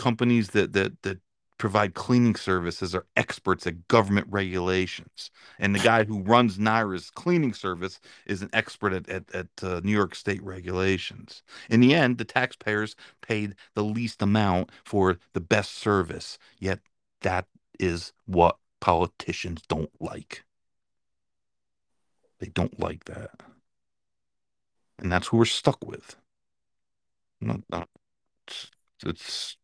companies 0.00 0.48
that 0.48 0.72
that 0.72 1.02
that 1.02 1.18
provide 1.58 1.92
cleaning 1.92 2.34
services 2.34 2.94
are 2.94 3.04
experts 3.16 3.66
at 3.66 3.86
government 3.86 4.26
regulations, 4.30 5.30
and 5.58 5.74
the 5.74 5.78
guy 5.78 6.04
who 6.04 6.22
runs 6.22 6.56
NYRA's 6.56 7.10
cleaning 7.10 7.52
service 7.52 8.00
is 8.26 8.40
an 8.40 8.48
expert 8.54 8.94
at 8.94 9.08
at, 9.10 9.24
at 9.34 9.48
uh, 9.62 9.80
New 9.84 9.92
York 9.92 10.14
State 10.14 10.42
regulations. 10.42 11.42
In 11.68 11.80
the 11.80 11.94
end, 11.94 12.16
the 12.16 12.24
taxpayers 12.24 12.96
paid 13.20 13.54
the 13.74 13.84
least 13.84 14.22
amount 14.22 14.70
for 14.84 15.18
the 15.34 15.40
best 15.40 15.72
service. 15.74 16.38
Yet 16.58 16.80
that 17.20 17.46
is 17.78 18.12
what 18.24 18.56
politicians 18.80 19.62
don't 19.68 19.92
like. 20.00 20.44
They 22.38 22.48
don't 22.48 22.80
like 22.80 23.04
that, 23.04 23.32
and 24.98 25.12
that's 25.12 25.28
who 25.28 25.36
we're 25.36 25.44
stuck 25.44 25.86
with. 25.86 26.16
It's, 27.42 28.70
it's 29.04 29.56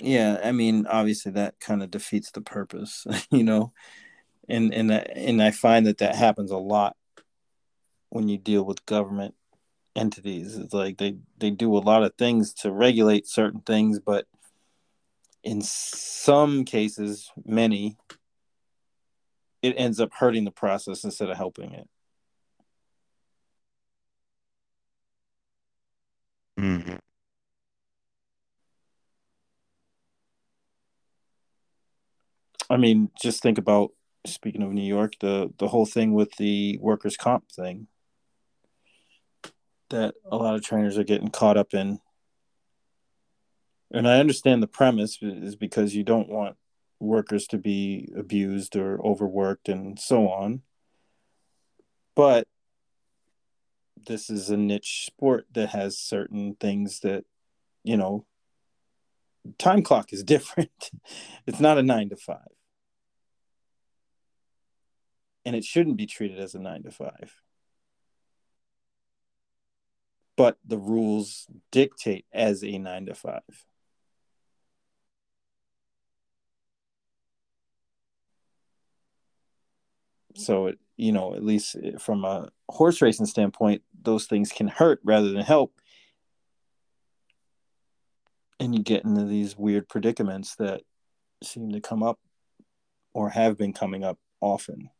Yeah, 0.00 0.40
I 0.42 0.52
mean, 0.52 0.86
obviously 0.86 1.32
that 1.32 1.60
kind 1.60 1.82
of 1.82 1.90
defeats 1.90 2.30
the 2.30 2.40
purpose, 2.40 3.06
you 3.30 3.44
know. 3.44 3.72
And 4.48 4.74
and 4.74 4.90
and 4.92 5.42
I 5.42 5.50
find 5.52 5.86
that 5.86 5.98
that 5.98 6.16
happens 6.16 6.50
a 6.50 6.56
lot 6.58 6.96
when 8.10 8.28
you 8.28 8.38
deal 8.38 8.64
with 8.64 8.84
government 8.86 9.34
entities. 9.96 10.56
It's 10.56 10.74
like 10.74 10.98
they 10.98 11.16
they 11.38 11.50
do 11.50 11.76
a 11.76 11.80
lot 11.80 12.02
of 12.02 12.14
things 12.16 12.52
to 12.54 12.72
regulate 12.72 13.26
certain 13.28 13.60
things, 13.60 14.00
but 14.00 14.26
in 15.42 15.62
some 15.62 16.64
cases, 16.64 17.30
many, 17.44 17.96
it 19.62 19.74
ends 19.76 20.00
up 20.00 20.12
hurting 20.14 20.44
the 20.44 20.50
process 20.50 21.04
instead 21.04 21.30
of 21.30 21.36
helping 21.36 21.72
it. 21.72 21.88
Mhm. 26.56 27.00
I 32.70 32.76
mean, 32.76 33.10
just 33.20 33.42
think 33.42 33.58
about 33.58 33.90
speaking 34.26 34.62
of 34.62 34.72
New 34.72 34.86
York, 34.86 35.14
the 35.20 35.52
the 35.58 35.68
whole 35.68 35.86
thing 35.86 36.14
with 36.14 36.36
the 36.36 36.78
workers' 36.80 37.16
comp 37.16 37.50
thing 37.50 37.88
that 39.90 40.14
a 40.30 40.36
lot 40.36 40.54
of 40.54 40.62
trainers 40.62 40.96
are 40.96 41.04
getting 41.04 41.30
caught 41.30 41.56
up 41.56 41.74
in. 41.74 41.98
And 43.92 44.08
I 44.08 44.20
understand 44.20 44.62
the 44.62 44.68
premise 44.68 45.18
is 45.20 45.56
because 45.56 45.96
you 45.96 46.04
don't 46.04 46.28
want 46.28 46.56
workers 47.00 47.48
to 47.48 47.58
be 47.58 48.08
abused 48.16 48.76
or 48.76 49.04
overworked 49.04 49.68
and 49.68 49.98
so 49.98 50.28
on. 50.28 50.62
But 52.14 52.46
this 54.06 54.30
is 54.30 54.48
a 54.48 54.56
niche 54.56 55.06
sport 55.06 55.46
that 55.52 55.70
has 55.70 55.98
certain 55.98 56.54
things 56.60 57.00
that, 57.00 57.24
you 57.82 57.96
know, 57.96 58.26
time 59.58 59.82
clock 59.82 60.12
is 60.12 60.22
different. 60.24 60.90
it's 61.48 61.60
not 61.60 61.78
a 61.78 61.82
nine 61.82 62.10
to 62.10 62.16
five. 62.16 62.46
And 65.44 65.56
it 65.56 65.64
shouldn't 65.64 65.96
be 65.96 66.06
treated 66.06 66.38
as 66.38 66.54
a 66.54 66.58
nine 66.58 66.82
to 66.82 66.90
five. 66.90 67.34
But 70.36 70.58
the 70.64 70.78
rules 70.78 71.46
dictate 71.70 72.26
as 72.32 72.62
a 72.62 72.78
nine 72.78 73.06
to 73.06 73.14
five. 73.14 73.42
So 80.36 80.68
it, 80.68 80.78
you 80.96 81.12
know, 81.12 81.34
at 81.34 81.44
least 81.44 81.76
from 81.98 82.24
a 82.24 82.50
horse 82.68 83.02
racing 83.02 83.26
standpoint, 83.26 83.82
those 84.02 84.26
things 84.26 84.52
can 84.52 84.68
hurt 84.68 85.00
rather 85.04 85.30
than 85.30 85.42
help. 85.42 85.74
And 88.58 88.74
you 88.74 88.82
get 88.82 89.04
into 89.04 89.24
these 89.24 89.56
weird 89.56 89.88
predicaments 89.88 90.56
that 90.56 90.82
seem 91.42 91.72
to 91.72 91.80
come 91.80 92.02
up 92.02 92.18
or 93.14 93.30
have 93.30 93.56
been 93.56 93.72
coming 93.72 94.04
up 94.04 94.18
often. 94.40 94.90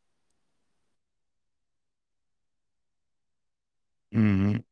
Mhm. 4.13 4.65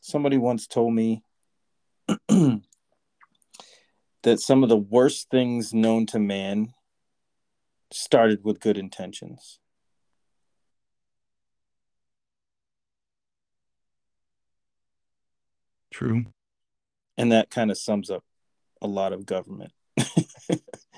Somebody 0.00 0.36
once 0.36 0.66
told 0.66 0.94
me 0.94 1.22
that 4.22 4.40
some 4.40 4.62
of 4.62 4.68
the 4.68 4.76
worst 4.76 5.30
things 5.30 5.72
known 5.72 6.06
to 6.06 6.18
man 6.18 6.74
started 7.90 8.44
with 8.44 8.60
good 8.60 8.76
intentions. 8.76 9.58
True. 15.90 16.24
And 17.16 17.32
that 17.32 17.50
kind 17.50 17.70
of 17.70 17.78
sums 17.78 18.10
up 18.10 18.24
a 18.82 18.86
lot 18.86 19.12
of 19.12 19.26
government. 19.26 19.72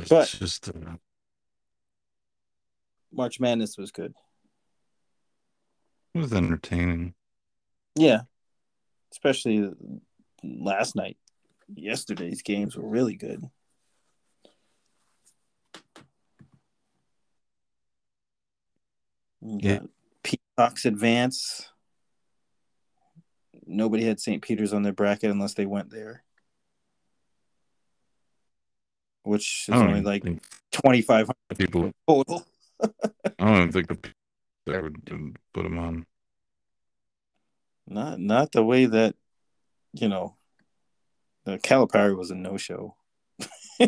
It's 0.00 0.08
But- 0.08 0.28
just 0.28 0.68
uh, 0.68 0.96
March 3.12 3.40
Madness 3.40 3.76
was 3.76 3.90
good. 3.90 4.14
it 6.14 6.18
was 6.18 6.32
entertaining. 6.32 7.14
Yeah. 7.96 8.22
Especially 9.12 9.70
last 10.42 10.94
night. 10.96 11.16
Yesterday's 11.74 12.42
games 12.42 12.76
were 12.76 12.88
really 12.88 13.14
good. 13.16 13.48
Yeah. 19.40 19.80
Peacocks 20.22 20.84
advance. 20.84 21.70
Nobody 23.66 24.04
had 24.04 24.20
St. 24.20 24.42
Peter's 24.42 24.72
on 24.72 24.82
their 24.82 24.92
bracket 24.92 25.30
unless 25.30 25.54
they 25.54 25.66
went 25.66 25.90
there. 25.90 26.24
Which 29.30 29.66
is 29.68 29.74
only 29.74 29.92
even 30.00 30.04
like 30.04 30.24
twenty 30.72 31.00
five 31.02 31.26
hundred 31.28 31.58
people. 31.58 31.92
total. 32.08 32.46
I 32.82 32.88
don't 33.38 33.56
even 33.56 33.72
think 33.72 33.88
the 33.88 33.94
people 33.94 34.14
that 34.66 34.82
would 34.82 35.36
put 35.54 35.64
him 35.66 35.78
on. 35.78 36.06
Not 37.86 38.18
not 38.20 38.52
the 38.52 38.62
way 38.64 38.86
that 38.86 39.14
you 39.92 40.08
know 40.08 40.36
the 41.44 41.58
Calipari 41.58 42.16
was 42.16 42.30
a 42.30 42.34
no 42.34 42.56
show. 42.56 42.96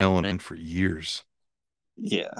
Ellen 0.00 0.24
in 0.24 0.38
for 0.38 0.54
years. 0.54 1.24
yeah. 1.96 2.30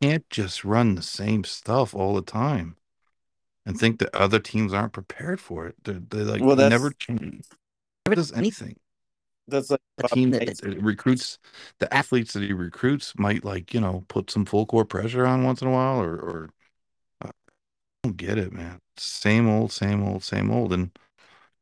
Can't 0.00 0.28
just 0.30 0.64
run 0.64 0.94
the 0.94 1.02
same 1.02 1.42
stuff 1.42 1.92
all 1.94 2.14
the 2.14 2.22
time 2.22 2.76
and 3.66 3.76
think 3.78 3.98
that 3.98 4.14
other 4.14 4.38
teams 4.38 4.72
aren't 4.72 4.92
prepared 4.92 5.40
for 5.40 5.66
it. 5.66 5.74
They're, 5.82 5.94
they 5.98 6.18
like 6.18 6.40
Well, 6.40 6.54
they 6.56 6.64
that's- 6.64 6.70
never 6.80 6.90
change. 6.92 7.46
Never 8.06 8.14
does 8.16 8.30
anything. 8.32 8.76
That's 9.46 9.70
like 9.70 9.80
The 9.98 10.08
team 10.08 10.30
that 10.30 10.46
that 10.46 10.82
recruits 10.82 11.38
the 11.78 11.92
athletes 11.92 12.32
that 12.32 12.42
he 12.42 12.52
recruits 12.52 13.12
might 13.18 13.44
like 13.44 13.74
you 13.74 13.80
know 13.80 14.04
put 14.08 14.30
some 14.30 14.46
full 14.46 14.66
court 14.66 14.88
pressure 14.88 15.26
on 15.26 15.44
once 15.44 15.60
in 15.60 15.68
a 15.68 15.70
while 15.70 16.00
or 16.00 16.14
or 16.16 16.50
uh, 17.22 17.28
I 17.28 17.30
don't 18.02 18.16
get 18.16 18.38
it, 18.38 18.52
man. 18.52 18.80
Same 18.96 19.48
old, 19.48 19.70
same 19.72 20.02
old, 20.02 20.24
same 20.24 20.50
old. 20.50 20.72
And 20.72 20.90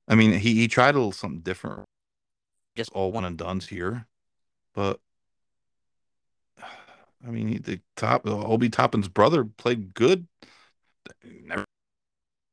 I 0.06 0.14
mean, 0.14 0.32
he 0.32 0.54
he 0.54 0.68
tried 0.68 0.94
a 0.94 0.98
little 0.98 1.12
something 1.12 1.40
different. 1.40 1.84
Just 2.76 2.92
all 2.92 3.12
one 3.12 3.24
and 3.24 3.36
done's 3.36 3.66
here, 3.68 4.06
but 4.74 5.00
I 7.26 7.30
mean, 7.30 7.48
he, 7.48 7.58
the 7.58 7.80
top 7.96 8.26
Obi 8.26 8.68
Toppin's 8.68 9.08
brother 9.08 9.44
played 9.44 9.94
good. 9.94 10.26
Never 11.44 11.64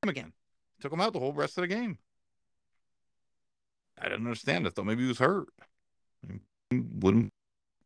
him 0.04 0.10
again. 0.10 0.34
Took 0.82 0.94
him 0.94 1.02
out 1.02 1.14
the 1.14 1.20
whole 1.20 1.34
rest 1.34 1.58
of 1.58 1.62
the 1.62 1.68
game. 1.68 1.98
I 4.00 4.04
didn't 4.10 4.26
understand. 4.26 4.66
I 4.66 4.70
thought 4.70 4.86
maybe 4.86 5.04
he 5.04 5.08
was 5.08 5.20
hurt. 5.20 5.48
He 6.70 6.80
wouldn't, 6.80 7.34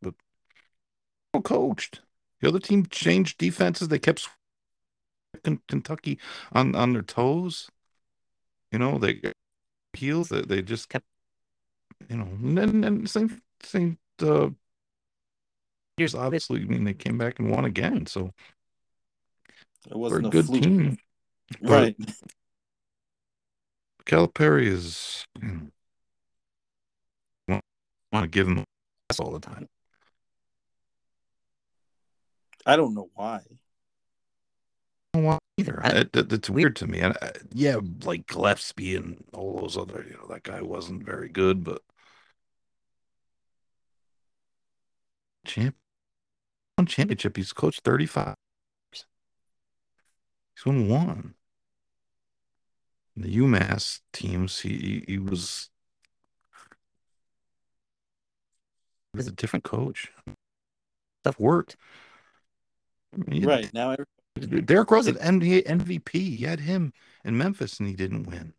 but 0.02 0.14
well 1.32 1.42
coached. 1.42 2.02
The 2.40 2.48
other 2.48 2.60
team 2.60 2.86
changed 2.86 3.38
defenses. 3.38 3.88
They 3.88 3.98
kept 3.98 4.28
Kentucky 5.68 6.18
on 6.52 6.74
on 6.74 6.92
their 6.92 7.02
toes. 7.02 7.68
You 8.70 8.78
know, 8.78 8.98
they 8.98 9.20
heels. 9.94 10.28
They, 10.28 10.42
they 10.42 10.62
just 10.62 10.88
kept, 10.88 11.06
you 12.08 12.16
know, 12.16 12.24
and 12.24 12.58
then 12.58 12.84
and 12.84 13.08
same 13.10 13.40
same. 13.62 13.98
Uh, 14.22 14.50
years 15.96 16.14
obviously. 16.14 16.60
I 16.60 16.64
mean, 16.64 16.84
they 16.84 16.94
came 16.94 17.18
back 17.18 17.38
and 17.38 17.50
won 17.50 17.64
again. 17.64 18.06
So 18.06 18.26
it 19.86 19.90
they're 19.90 19.98
wasn't 19.98 20.24
a 20.26 20.28
a 20.28 20.30
good 20.30 20.46
fluke. 20.46 20.62
team. 20.62 20.98
but- 21.60 21.70
Right. 21.70 21.96
Calipari 24.06 24.66
is. 24.66 25.24
You 25.40 25.48
know, 25.48 25.60
want 28.14 28.24
to 28.24 28.28
give 28.30 28.48
him 28.48 28.64
that's 29.08 29.20
all 29.20 29.32
the 29.32 29.40
time. 29.40 29.68
I 32.66 32.76
don't 32.76 32.94
know 32.94 33.10
why. 33.14 33.40
I 35.12 35.18
don't 35.18 35.24
want 35.24 35.40
either. 35.58 35.80
I, 35.84 35.90
it, 35.90 36.16
it- 36.16 36.32
it's 36.32 36.50
weird 36.50 36.76
to 36.76 36.86
me. 36.86 37.00
And 37.00 37.16
I, 37.20 37.32
yeah, 37.52 37.76
like 38.04 38.26
Gillespie 38.26 38.96
and 38.96 39.22
all 39.32 39.60
those 39.60 39.76
other, 39.76 40.04
you 40.08 40.16
know, 40.16 40.26
that 40.28 40.42
guy 40.44 40.62
wasn't 40.62 41.04
very 41.04 41.28
good, 41.28 41.62
but 41.64 41.82
champ, 45.44 45.76
one 46.76 46.86
championship. 46.86 47.36
He's 47.36 47.52
coached 47.52 47.82
thirty 47.82 48.06
five. 48.06 48.34
He's 48.92 49.04
won 50.66 50.88
one. 50.88 51.34
The 53.16 53.36
UMass 53.36 54.00
teams, 54.12 54.60
he 54.60 54.70
he, 54.70 55.04
he 55.06 55.18
was. 55.18 55.70
Was 59.14 59.26
a 59.28 59.32
different 59.32 59.64
coach. 59.64 60.10
Stuff 61.22 61.38
worked. 61.38 61.76
I 63.14 63.16
mean, 63.18 63.40
he- 63.42 63.46
Right. 63.46 63.72
Now 63.72 63.92
every- 63.92 64.62
Derrick 64.62 64.90
Rose 64.90 65.06
at 65.06 65.14
NBA 65.16 65.62
MVP. 65.64 66.36
He 66.36 66.44
had 66.44 66.60
him 66.60 66.92
in 67.24 67.38
Memphis 67.38 67.78
and 67.78 67.88
he 67.88 67.94
didn't 67.94 68.24
win. 68.24 68.54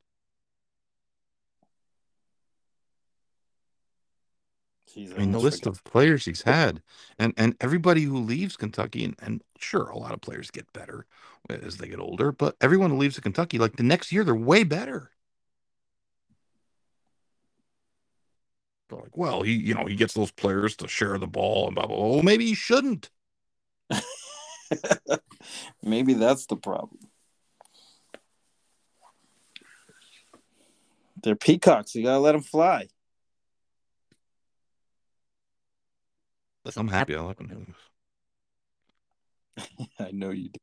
I 4.98 5.18
mean, 5.20 5.32
the 5.34 5.40
list 5.40 5.66
of 5.68 5.84
players 5.84 6.24
he's 6.24 6.44
had, 6.44 6.82
and 7.20 7.34
and 7.36 7.56
everybody 7.60 8.04
who 8.04 8.18
leaves 8.18 8.56
Kentucky, 8.56 9.04
and, 9.04 9.16
and 9.22 9.42
sure, 9.60 9.90
a 9.90 9.98
lot 9.98 10.14
of 10.14 10.22
players 10.22 10.50
get 10.52 10.72
better 10.72 11.06
as 11.50 11.78
they 11.78 11.90
get 11.90 12.00
older, 12.00 12.32
but 12.32 12.56
everyone 12.62 12.92
who 12.92 12.98
leaves 12.98 13.20
Kentucky, 13.20 13.58
like 13.60 13.76
the 13.76 13.84
next 13.84 14.14
year, 14.14 14.24
they're 14.24 14.34
way 14.34 14.64
better. 14.64 15.12
They're 18.90 19.00
like, 19.00 19.18
well, 19.18 19.42
he, 19.42 19.54
you 19.54 19.74
know, 19.74 19.86
he 19.86 19.96
gets 19.96 20.14
those 20.14 20.32
players 20.32 20.76
to 20.78 20.88
share 20.88 21.18
the 21.18 21.28
ball 21.28 21.68
and 21.68 21.76
blah 21.76 21.88
blah. 21.88 21.96
blah. 21.96 22.08
Well, 22.08 22.24
maybe 22.24 22.46
he 22.46 22.54
shouldn't. 22.56 23.10
Maybe 25.84 26.14
that's 26.14 26.46
the 26.48 26.56
problem. 26.56 27.00
They're 31.24 31.36
peacocks. 31.36 31.96
You 31.96 32.04
gotta 32.04 32.20
let 32.20 32.34
them 32.34 32.42
fly. 32.42 32.88
I'm 36.76 36.88
happy. 36.88 37.16
I 37.16 37.22
like 37.22 37.40
him. 37.40 37.76
I 40.00 40.12
know 40.12 40.32
you 40.32 40.50
do. 40.50 40.60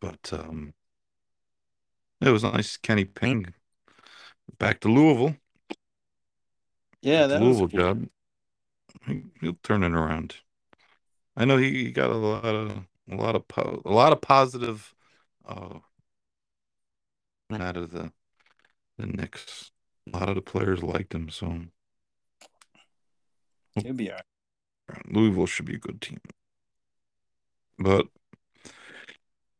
But 0.00 0.32
um, 0.32 0.74
it 2.20 2.30
was 2.30 2.44
nice. 2.44 2.76
Kenny 2.76 3.04
Payne 3.04 3.52
back 4.58 4.80
to 4.80 4.88
Louisville. 4.88 5.36
Yeah, 7.02 7.26
that 7.26 7.40
Louisville 7.40 7.68
job. 7.68 8.08
He, 9.06 9.22
he'll 9.40 9.58
turn 9.62 9.82
it 9.82 9.92
around. 9.92 10.36
I 11.36 11.44
know 11.44 11.56
he, 11.56 11.90
got 11.90 12.10
a 12.10 12.14
lot 12.14 12.44
of 12.44 12.84
a 13.10 13.14
lot 13.14 13.36
of 13.36 13.46
po- 13.46 13.82
a 13.84 13.90
lot 13.90 14.12
of 14.12 14.20
positive 14.20 14.94
uh 15.46 15.78
out 17.52 17.76
of 17.76 17.90
the 17.90 18.12
the 18.98 19.06
Knicks. 19.06 19.70
A 20.12 20.18
lot 20.18 20.28
of 20.28 20.34
the 20.34 20.42
players 20.42 20.82
liked 20.82 21.14
him, 21.14 21.28
so 21.28 21.62
He'll 23.74 23.92
be 23.92 24.10
all 24.10 24.20
right. 24.88 25.12
Louisville 25.12 25.46
should 25.46 25.66
be 25.66 25.74
a 25.74 25.78
good 25.78 26.00
team. 26.00 26.20
But 27.78 28.06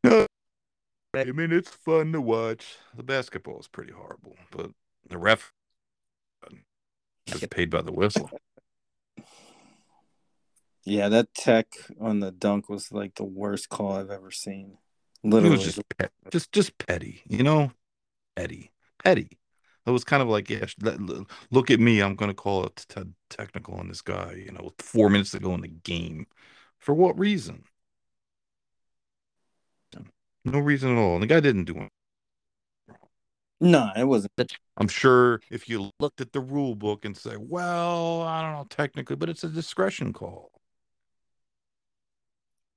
I 0.05 1.25
mean, 1.25 1.53
it's 1.53 1.71
fun 1.71 2.13
to 2.13 2.21
watch. 2.21 2.77
The 2.95 3.03
basketball 3.03 3.61
is 3.61 3.69
pretty 3.69 3.93
horrible, 3.93 4.37
but 4.51 4.71
the 5.09 5.19
ref 5.19 5.53
gets 7.27 7.47
paid 7.49 7.71
by 7.71 7.83
the 7.83 7.93
whistle. 7.93 8.31
Yeah, 10.85 11.09
that 11.09 11.35
tech 11.35 11.67
on 12.01 12.21
the 12.21 12.31
dunk 12.31 12.69
was 12.69 12.93
like 12.93 13.17
the 13.17 13.25
worst 13.25 13.69
call 13.69 13.97
I've 13.97 14.11
ever 14.11 14.31
seen. 14.31 14.79
It 15.25 15.31
Literally. 15.31 15.57
was 15.57 15.65
just 15.65 15.83
pet, 15.99 16.13
just 16.31 16.53
just 16.53 16.79
petty, 16.79 17.23
you 17.27 17.43
know, 17.43 17.73
petty, 18.37 18.71
petty. 19.03 19.39
It 19.85 19.91
was 19.91 20.05
kind 20.05 20.23
of 20.23 20.29
like, 20.29 20.51
yeah, 20.51 20.67
sh- 20.67 20.77
let- 20.81 20.99
l- 21.01 21.27
look 21.51 21.71
at 21.71 21.79
me. 21.79 22.01
I'm 22.01 22.17
going 22.17 22.31
to 22.31 22.35
call 22.35 22.65
it 22.67 22.85
t- 22.89 23.03
technical 23.31 23.75
on 23.75 23.89
this 23.89 24.03
guy. 24.03 24.33
You 24.33 24.53
know, 24.53 24.73
four 24.79 25.09
minutes 25.09 25.31
to 25.31 25.39
go 25.39 25.55
in 25.55 25.61
the 25.61 25.69
game. 25.69 26.27
For 26.79 26.93
what 26.95 27.19
reason? 27.19 27.65
No 30.45 30.61
reason 30.61 30.97
at 30.97 31.01
all. 31.01 31.15
And 31.15 31.23
the 31.25 31.27
guy 31.27 31.41
didn't 31.41 31.65
do 31.65 31.77
it. 31.79 31.91
No, 33.61 33.91
it 33.97 34.05
wasn't. 34.05 34.33
I'm 34.77 34.89
sure 34.89 35.41
if 35.51 35.69
you 35.69 35.91
looked 36.01 36.21
at 36.21 36.33
the 36.33 36.41
rule 36.41 36.75
book 36.75 37.05
and 37.05 37.17
say, 37.17 37.37
well, 37.39 38.23
I 38.23 38.43
don't 38.43 38.53
know 38.53 38.67
technically, 38.69 39.17
but 39.17 39.29
it's 39.29 39.45
a 39.45 39.49
discretion 39.49 40.13
call. 40.13 40.51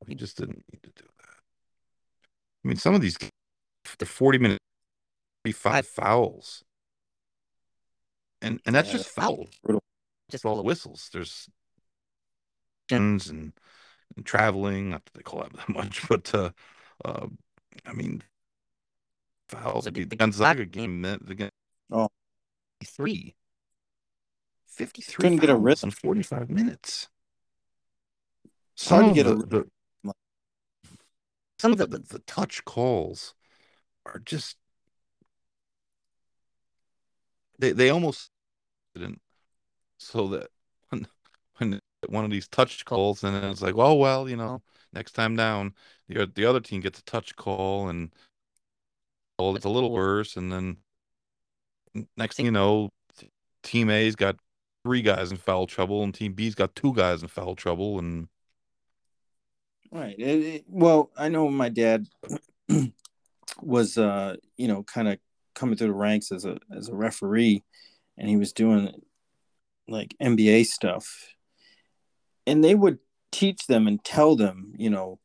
He 0.07 0.15
just 0.15 0.37
didn't 0.37 0.63
need 0.71 0.81
to 0.83 0.89
do 0.95 1.03
that. 1.03 1.35
I 2.63 2.67
mean, 2.67 2.77
some 2.77 2.95
of 2.95 3.01
these, 3.01 3.17
they're 3.97 4.07
40 4.07 4.37
minutes, 4.37 4.59
35 5.45 5.87
fouls. 5.87 6.63
And 8.41 8.61
and 8.65 8.73
that's 8.73 8.87
Yeah, 8.87 8.97
just 8.97 9.09
fouls. 9.09 9.49
brutal. 9.61 9.83
Just 10.31 10.45
all 10.45 10.55
the 10.55 10.63
whistles. 10.63 11.09
There's 11.11 11.49
and, 12.91 13.25
and 13.29 14.25
traveling, 14.25 14.89
not 14.89 15.05
that 15.05 15.13
they 15.13 15.21
call 15.21 15.41
that 15.41 15.53
that 15.57 15.69
much, 15.69 16.07
but 16.07 16.33
uh, 16.33 16.51
uh 17.05 17.27
I 17.85 17.93
mean, 17.93 18.23
fouls. 19.49 19.85
The 19.85 19.91
Gonzaga 20.05 20.65
game 20.65 21.01
meant 21.01 21.25
the 21.27 21.49
Oh. 21.91 22.09
53. 22.81 23.35
53 24.67 25.21
Couldn't 25.23 25.37
get 25.39 25.49
a 25.49 25.53
fouls 25.53 25.63
wrist. 25.63 25.83
in 25.83 25.91
45 25.91 26.49
minutes. 26.49 27.09
hard 28.87 29.05
to 29.05 29.09
of 29.09 29.15
get 29.15 29.27
a 29.27 29.35
the, 29.35 29.45
the- 29.45 29.69
some 31.59 31.73
of 31.73 31.77
the, 31.77 31.87
the, 31.87 31.99
the 31.99 32.19
touch 32.19 32.63
calls 32.63 33.35
are 34.05 34.19
just 34.19 34.55
they 37.59 37.73
they 37.73 37.89
almost 37.89 38.31
didn't 38.95 39.19
so 39.97 40.27
that 40.29 40.47
when, 40.89 41.05
when 41.57 41.79
one 42.07 42.23
of 42.23 42.31
these 42.31 42.47
touch 42.47 42.85
calls 42.85 43.23
and 43.25 43.35
it's 43.43 43.61
like 43.61 43.75
oh 43.77 43.93
well 43.95 44.29
you 44.29 44.37
know 44.37 44.61
next 44.93 45.11
time 45.11 45.35
down 45.35 45.73
the 46.07 46.25
the 46.33 46.45
other 46.45 46.61
team 46.61 46.79
gets 46.79 46.99
a 46.99 47.03
touch 47.03 47.35
call 47.35 47.89
and 47.89 48.13
oh 49.39 49.55
it's 49.55 49.65
a 49.65 49.69
little 49.69 49.91
worse 49.91 50.37
and 50.37 50.51
then 50.51 50.77
next 52.15 52.35
thing 52.35 52.45
you 52.45 52.51
know 52.51 52.89
Team 53.63 53.89
A's 53.89 54.15
got 54.15 54.37
three 54.83 55.01
guys 55.01 55.31
in 55.31 55.37
foul 55.37 55.67
trouble, 55.67 56.03
and 56.03 56.13
Team 56.13 56.33
B's 56.33 56.55
got 56.55 56.75
two 56.75 56.93
guys 56.93 57.21
in 57.21 57.27
foul 57.27 57.55
trouble, 57.55 57.99
and 57.99 58.27
right. 59.91 60.15
It, 60.17 60.23
it, 60.23 60.65
well, 60.67 61.11
I 61.17 61.29
know 61.29 61.49
my 61.49 61.69
dad 61.69 62.07
was, 63.61 63.97
uh, 63.97 64.35
you 64.57 64.67
know, 64.67 64.83
kind 64.83 65.07
of 65.07 65.19
coming 65.55 65.75
through 65.75 65.87
the 65.87 65.93
ranks 65.93 66.31
as 66.31 66.45
a 66.45 66.57
as 66.75 66.89
a 66.89 66.95
referee, 66.95 67.63
and 68.17 68.29
he 68.29 68.37
was 68.37 68.53
doing 68.53 68.93
like 69.87 70.15
NBA 70.21 70.65
stuff, 70.65 71.33
and 72.47 72.63
they 72.63 72.75
would 72.75 72.99
teach 73.31 73.67
them 73.67 73.87
and 73.87 74.03
tell 74.03 74.35
them, 74.35 74.73
you 74.77 74.89
know, 74.89 75.19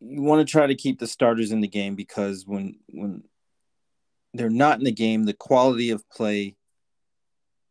you 0.00 0.22
want 0.22 0.46
to 0.46 0.50
try 0.50 0.66
to 0.66 0.74
keep 0.74 0.98
the 0.98 1.06
starters 1.06 1.52
in 1.52 1.60
the 1.60 1.68
game 1.68 1.94
because 1.94 2.46
when 2.46 2.78
when 2.88 3.24
they're 4.34 4.50
not 4.50 4.78
in 4.78 4.84
the 4.84 4.92
game, 4.92 5.24
the 5.24 5.32
quality 5.32 5.90
of 5.90 6.08
play 6.10 6.56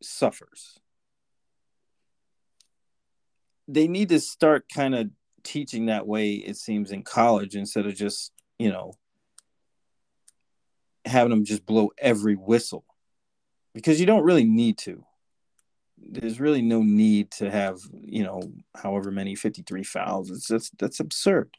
suffers. 0.01 0.77
They 3.67 3.87
need 3.87 4.09
to 4.09 4.19
start 4.19 4.65
kind 4.73 4.95
of 4.95 5.09
teaching 5.43 5.85
that 5.85 6.07
way, 6.07 6.33
it 6.33 6.57
seems, 6.57 6.91
in 6.91 7.03
college 7.03 7.55
instead 7.55 7.85
of 7.85 7.95
just, 7.95 8.31
you 8.59 8.69
know, 8.69 8.93
having 11.05 11.29
them 11.29 11.45
just 11.45 11.65
blow 11.65 11.91
every 11.97 12.35
whistle 12.35 12.85
because 13.73 13.99
you 13.99 14.05
don't 14.05 14.23
really 14.23 14.45
need 14.45 14.77
to. 14.79 15.03
There's 15.97 16.39
really 16.39 16.61
no 16.61 16.81
need 16.81 17.31
to 17.31 17.49
have, 17.49 17.79
you 17.93 18.23
know, 18.23 18.41
however 18.75 19.11
many 19.11 19.35
53 19.35 19.83
fouls. 19.83 20.31
It's 20.31 20.47
that's 20.47 20.69
that's 20.77 20.99
absurd. 20.99 21.57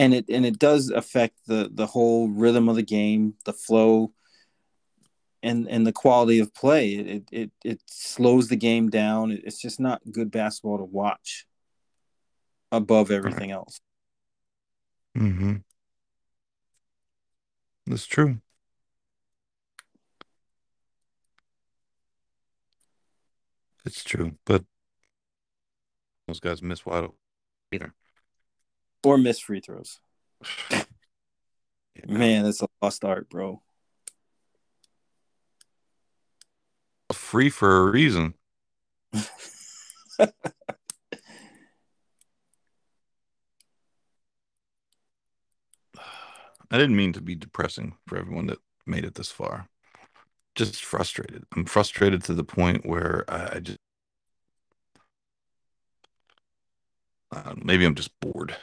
And 0.00 0.14
it 0.14 0.24
and 0.30 0.46
it 0.46 0.58
does 0.58 0.88
affect 0.88 1.46
the 1.46 1.70
the 1.70 1.84
whole 1.84 2.26
rhythm 2.30 2.70
of 2.70 2.76
the 2.76 2.82
game, 2.82 3.34
the 3.44 3.52
flow, 3.52 4.14
and 5.42 5.68
and 5.68 5.86
the 5.86 5.92
quality 5.92 6.38
of 6.38 6.54
play. 6.54 6.92
It 6.94 7.24
it 7.30 7.50
it 7.62 7.82
slows 7.84 8.48
the 8.48 8.56
game 8.56 8.88
down. 8.88 9.30
It's 9.30 9.60
just 9.60 9.78
not 9.78 10.00
good 10.10 10.30
basketball 10.30 10.78
to 10.78 10.84
watch. 10.84 11.46
Above 12.72 13.10
everything 13.10 13.50
else. 13.50 13.80
Mm-hmm. 15.18 15.56
That's 17.86 18.06
true. 18.06 18.40
It's 23.84 24.02
true, 24.02 24.38
but 24.46 24.64
those 26.26 26.40
guys 26.40 26.62
miss 26.62 26.86
wide 26.86 27.08
either 27.72 27.92
or 29.04 29.18
miss 29.18 29.38
free 29.38 29.60
throws. 29.60 30.00
Man, 32.06 32.44
that's 32.44 32.62
a 32.62 32.68
lost 32.80 33.04
art, 33.04 33.28
bro. 33.28 33.60
Free 37.12 37.50
for 37.50 37.76
a 37.76 37.90
reason. 37.90 38.34
I 46.72 46.78
didn't 46.78 46.96
mean 46.96 47.12
to 47.14 47.20
be 47.20 47.34
depressing 47.34 47.96
for 48.06 48.16
everyone 48.16 48.46
that 48.46 48.58
made 48.86 49.04
it 49.04 49.16
this 49.16 49.30
far. 49.30 49.68
Just 50.54 50.84
frustrated. 50.84 51.44
I'm 51.54 51.64
frustrated 51.64 52.22
to 52.24 52.34
the 52.34 52.44
point 52.44 52.86
where 52.86 53.24
I, 53.28 53.56
I 53.56 53.60
just 53.60 53.78
uh, 57.32 57.54
maybe 57.62 57.84
I'm 57.84 57.94
just 57.94 58.18
bored. 58.20 58.56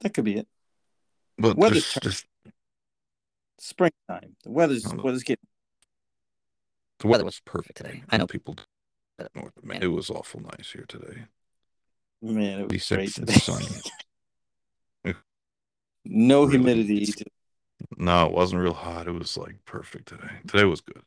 That 0.00 0.14
could 0.14 0.24
be 0.24 0.38
it. 0.38 0.48
But 1.38 1.56
weather's 1.56 1.92
just, 1.92 2.02
just 2.02 2.26
springtime. 3.58 4.36
The 4.44 4.50
weather's 4.50 4.86
oh, 4.86 4.96
the 4.96 5.02
weather's 5.02 5.22
getting. 5.22 5.46
The 7.00 7.08
weather 7.08 7.24
was 7.24 7.40
perfect 7.40 7.76
today. 7.76 8.02
I 8.10 8.16
know 8.16 8.26
people. 8.26 8.56
Man, 9.62 9.82
it 9.82 9.86
was 9.86 10.10
awful 10.10 10.40
nice 10.40 10.72
here 10.72 10.86
today. 10.88 11.24
Man, 12.20 12.60
it 12.60 12.72
was 12.72 12.88
great 12.88 13.14
today. 13.14 13.32
sunny. 13.34 13.66
no 16.04 16.44
really, 16.44 16.56
humidity. 16.56 17.14
No, 17.96 18.26
it 18.26 18.32
wasn't 18.32 18.62
real 18.62 18.74
hot. 18.74 19.06
It 19.06 19.12
was 19.12 19.36
like 19.36 19.56
perfect 19.66 20.08
today. 20.08 20.40
Today 20.46 20.64
was 20.64 20.80
good. 20.80 21.02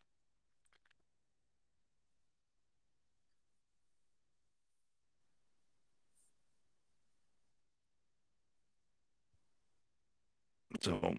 So, 10.82 11.16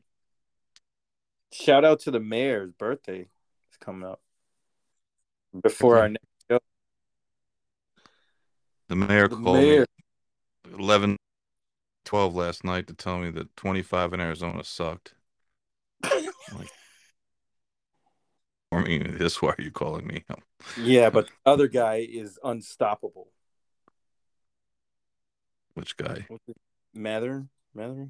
shout 1.52 1.84
out 1.84 2.00
to 2.00 2.10
the 2.10 2.20
mayor's 2.20 2.72
birthday. 2.72 3.28
It's 3.68 3.76
coming 3.78 4.08
up 4.08 4.20
before 5.62 5.98
our 5.98 6.08
next 6.08 6.26
show. 6.50 6.58
The 8.88 8.96
mayor 8.96 9.28
the 9.28 9.36
called 9.36 9.56
mayor. 9.56 9.86
me 10.66 10.74
11, 10.78 11.16
12 12.04 12.34
last 12.34 12.64
night 12.64 12.86
to 12.86 12.94
tell 12.94 13.18
me 13.18 13.30
that 13.30 13.54
25 13.56 14.14
in 14.14 14.20
Arizona 14.20 14.64
sucked. 14.64 15.14
like, 16.04 16.70
I 18.70 18.82
mean, 18.82 19.16
this 19.18 19.42
why 19.42 19.50
are 19.50 19.62
you 19.62 19.70
calling 19.70 20.06
me? 20.06 20.24
yeah, 20.80 21.10
but 21.10 21.26
the 21.26 21.50
other 21.50 21.68
guy 21.68 22.06
is 22.08 22.38
unstoppable. 22.44 23.28
Which 25.74 25.96
guy? 25.96 26.26
Mather? 26.94 27.46
Mather? 27.74 28.08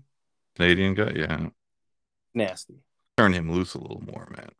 Canadian 0.59 0.95
guy, 0.95 1.13
yeah. 1.15 1.47
Nasty. 2.35 2.75
Turn 3.17 3.33
him 3.33 3.53
loose 3.53 3.75
a 3.75 3.81
little 3.81 4.03
more, 4.03 4.29
man. 4.37 4.51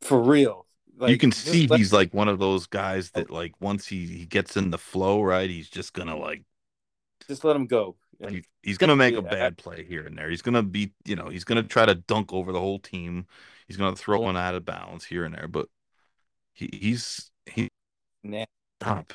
For 0.00 0.20
real. 0.20 0.66
Like, 0.96 1.10
you 1.10 1.18
can 1.18 1.32
see 1.32 1.66
he's 1.66 1.92
like 1.92 2.14
one 2.14 2.28
of 2.28 2.38
those 2.38 2.66
guys 2.66 3.10
that 3.10 3.30
like 3.30 3.52
once 3.60 3.86
he, 3.86 4.06
he 4.06 4.26
gets 4.26 4.56
in 4.56 4.70
the 4.70 4.78
flow, 4.78 5.22
right, 5.22 5.50
he's 5.50 5.68
just 5.68 5.92
gonna 5.92 6.16
like 6.16 6.44
just 7.26 7.44
let 7.44 7.56
him 7.56 7.66
go. 7.66 7.96
He, 8.28 8.44
he's 8.62 8.78
gonna 8.78 8.94
make 8.94 9.14
yeah. 9.14 9.18
a 9.18 9.22
bad 9.22 9.58
play 9.58 9.84
here 9.84 10.06
and 10.06 10.16
there. 10.16 10.30
He's 10.30 10.42
gonna 10.42 10.62
be, 10.62 10.92
you 11.04 11.16
know, 11.16 11.28
he's 11.28 11.44
gonna 11.44 11.64
try 11.64 11.84
to 11.84 11.96
dunk 11.96 12.32
over 12.32 12.52
the 12.52 12.60
whole 12.60 12.78
team. 12.78 13.26
He's 13.66 13.76
gonna 13.76 13.96
throw 13.96 14.20
one 14.20 14.36
out 14.36 14.54
of 14.54 14.64
bounds 14.64 15.04
here 15.04 15.24
and 15.24 15.34
there, 15.34 15.48
but 15.48 15.68
he, 16.52 16.70
he's 16.72 17.30
he 17.46 17.68
nasty. 18.22 18.46
Stop. 18.80 19.12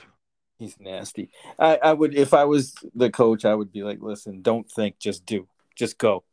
He's 0.57 0.75
nasty. 0.79 1.31
I, 1.57 1.79
I 1.81 1.93
would 1.93 2.13
if 2.13 2.33
I 2.33 2.43
was 2.43 2.73
the 2.93 3.09
coach, 3.09 3.45
I 3.45 3.55
would 3.55 3.71
be 3.71 3.83
like, 3.83 3.99
listen, 4.01 4.41
don't 4.41 4.69
think, 4.69 4.99
just 4.99 5.25
do 5.25 5.47
just 5.79 5.97
go, 5.97 6.23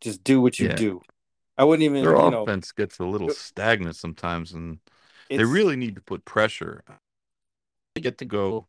just 0.00 0.24
do 0.24 0.42
what 0.42 0.58
you 0.58 0.68
yeah. 0.68 0.74
do. 0.74 1.00
I 1.56 1.64
wouldn't 1.64 1.84
even. 1.84 2.02
Their 2.02 2.16
you 2.16 2.36
offense 2.36 2.72
know, 2.76 2.82
gets 2.82 2.98
a 2.98 3.04
little 3.04 3.30
stagnant 3.30 3.96
sometimes, 3.96 4.52
and 4.52 4.78
they 5.30 5.44
really 5.44 5.76
need 5.76 5.94
to 5.94 6.02
put 6.02 6.24
pressure. 6.24 6.82
They 7.94 8.02
get 8.02 8.18
to 8.18 8.24
go 8.24 8.66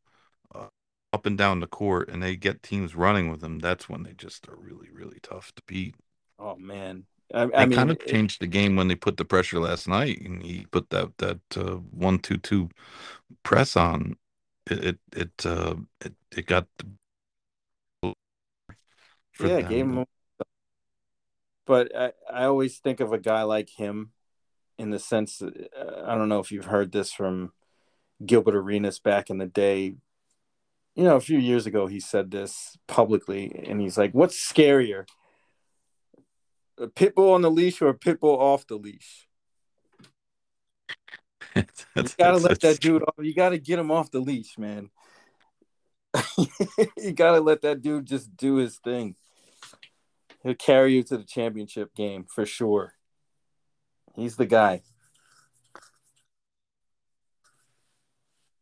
uh, 0.53 0.67
up 1.11 1.25
and 1.25 1.37
down 1.37 1.59
the 1.59 1.67
court, 1.67 2.09
and 2.09 2.21
they 2.21 2.35
get 2.35 2.63
teams 2.63 2.95
running 2.95 3.29
with 3.29 3.41
them. 3.41 3.59
That's 3.59 3.89
when 3.89 4.03
they 4.03 4.13
just 4.13 4.47
are 4.47 4.55
really, 4.55 4.89
really 4.93 5.19
tough 5.21 5.51
to 5.55 5.63
beat. 5.67 5.95
Oh 6.37 6.55
man, 6.55 7.05
I, 7.33 7.49
I 7.53 7.65
mean, 7.65 7.75
kind 7.75 7.91
of 7.91 8.05
changed 8.05 8.39
the 8.39 8.47
game 8.47 8.75
when 8.75 8.87
they 8.87 8.95
put 8.95 9.17
the 9.17 9.25
pressure 9.25 9.59
last 9.59 9.87
night, 9.87 10.21
and 10.21 10.43
he 10.43 10.67
put 10.71 10.91
that 10.91 11.17
that 11.17 11.39
uh, 11.57 11.77
one 11.91 12.19
two 12.19 12.37
two 12.37 12.69
press 13.43 13.75
on. 13.75 14.15
It 14.69 14.83
it 14.83 14.99
it 15.15 15.45
uh, 15.45 15.75
it, 16.01 16.13
it 16.35 16.45
got 16.45 16.67
yeah, 19.41 19.61
gave 19.61 19.85
him 19.85 20.05
but 21.69 21.95
I, 21.95 22.13
I 22.33 22.45
always 22.45 22.79
think 22.79 22.99
of 22.99 23.13
a 23.13 23.19
guy 23.19 23.43
like 23.43 23.69
him 23.69 24.09
in 24.79 24.89
the 24.89 24.97
sense 24.97 25.37
that, 25.37 25.69
uh, 25.79 26.03
I 26.03 26.15
don't 26.15 26.27
know 26.27 26.39
if 26.39 26.51
you've 26.51 26.65
heard 26.65 26.91
this 26.91 27.13
from 27.13 27.53
Gilbert 28.25 28.55
Arenas 28.55 28.97
back 28.97 29.29
in 29.29 29.37
the 29.37 29.45
day. 29.45 29.93
You 30.95 31.03
know, 31.03 31.15
a 31.15 31.21
few 31.21 31.37
years 31.37 31.67
ago, 31.67 31.85
he 31.85 31.99
said 31.99 32.31
this 32.31 32.75
publicly, 32.87 33.63
and 33.67 33.79
he's 33.79 33.99
like, 33.99 34.13
What's 34.13 34.35
scarier? 34.35 35.05
A 36.79 36.87
pit 36.87 37.13
bull 37.13 37.33
on 37.33 37.43
the 37.43 37.51
leash 37.51 37.83
or 37.83 37.89
a 37.89 37.93
pit 37.93 38.19
bull 38.19 38.39
off 38.39 38.65
the 38.65 38.75
leash? 38.75 39.27
you 41.55 41.63
gotta 42.17 42.37
let 42.37 42.61
that 42.61 42.79
dude 42.79 43.03
off. 43.03 43.13
You 43.19 43.35
gotta 43.35 43.59
get 43.59 43.77
him 43.77 43.91
off 43.91 44.09
the 44.09 44.21
leash, 44.21 44.57
man. 44.57 44.89
you 46.97 47.11
gotta 47.13 47.41
let 47.41 47.61
that 47.61 47.83
dude 47.83 48.07
just 48.07 48.35
do 48.35 48.55
his 48.55 48.77
thing. 48.77 49.15
He'll 50.43 50.55
carry 50.55 50.93
you 50.93 51.03
to 51.03 51.17
the 51.17 51.23
championship 51.23 51.93
game 51.95 52.25
for 52.27 52.45
sure. 52.45 52.93
He's 54.15 54.35
the 54.35 54.45
guy. 54.45 54.81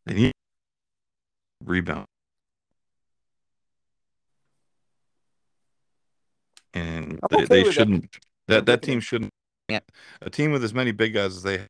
He 0.07 0.31
rebound. 1.63 2.05
And 6.73 7.19
they, 7.29 7.37
okay 7.37 7.45
they 7.45 7.71
shouldn't 7.71 8.11
that. 8.47 8.65
that 8.65 8.65
that 8.67 8.81
team 8.81 8.99
shouldn't 9.01 9.31
yeah. 9.67 9.79
a 10.21 10.29
team 10.29 10.51
with 10.51 10.63
as 10.63 10.73
many 10.73 10.91
big 10.91 11.13
guys 11.13 11.35
as 11.35 11.43
they 11.43 11.65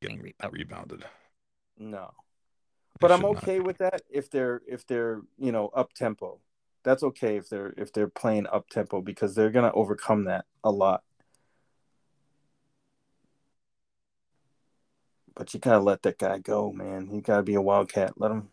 getting 0.00 0.32
uh, 0.42 0.50
rebounded. 0.50 1.04
No. 1.78 2.12
But 3.00 3.12
I'm 3.12 3.24
okay 3.24 3.58
not. 3.58 3.66
with 3.66 3.78
that 3.78 4.02
if 4.10 4.30
they're 4.30 4.62
if 4.66 4.86
they're, 4.86 5.20
you 5.38 5.52
know, 5.52 5.68
up 5.68 5.92
tempo 5.92 6.40
that's 6.84 7.02
okay 7.02 7.36
if 7.36 7.48
they're 7.48 7.74
if 7.76 7.92
they're 7.92 8.08
playing 8.08 8.46
up 8.46 8.68
tempo 8.68 9.00
because 9.00 9.34
they're 9.34 9.50
gonna 9.50 9.72
overcome 9.74 10.24
that 10.24 10.44
a 10.64 10.70
lot. 10.70 11.02
But 15.34 15.54
you 15.54 15.60
gotta 15.60 15.80
let 15.80 16.02
that 16.02 16.18
guy 16.18 16.38
go, 16.38 16.72
man. 16.72 17.08
You 17.12 17.20
gotta 17.20 17.42
be 17.42 17.54
a 17.54 17.62
wildcat. 17.62 18.14
Let 18.16 18.30
him 18.30 18.48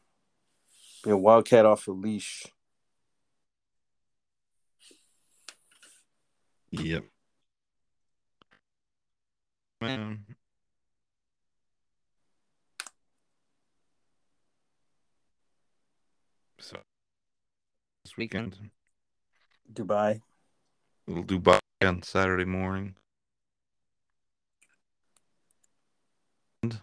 be 1.03 1.11
a 1.11 1.17
wildcat 1.17 1.65
off 1.65 1.85
the 1.85 1.91
leash. 1.91 2.45
Yep. 6.71 7.03
Man. 9.81 10.25
So 16.59 16.77
this 18.03 18.08
weekend, 18.19 18.57
Dubai. 19.71 20.21
little 21.07 21.23
Dubai 21.23 21.59
on 21.81 22.03
Saturday 22.03 22.43
morning. 22.43 22.95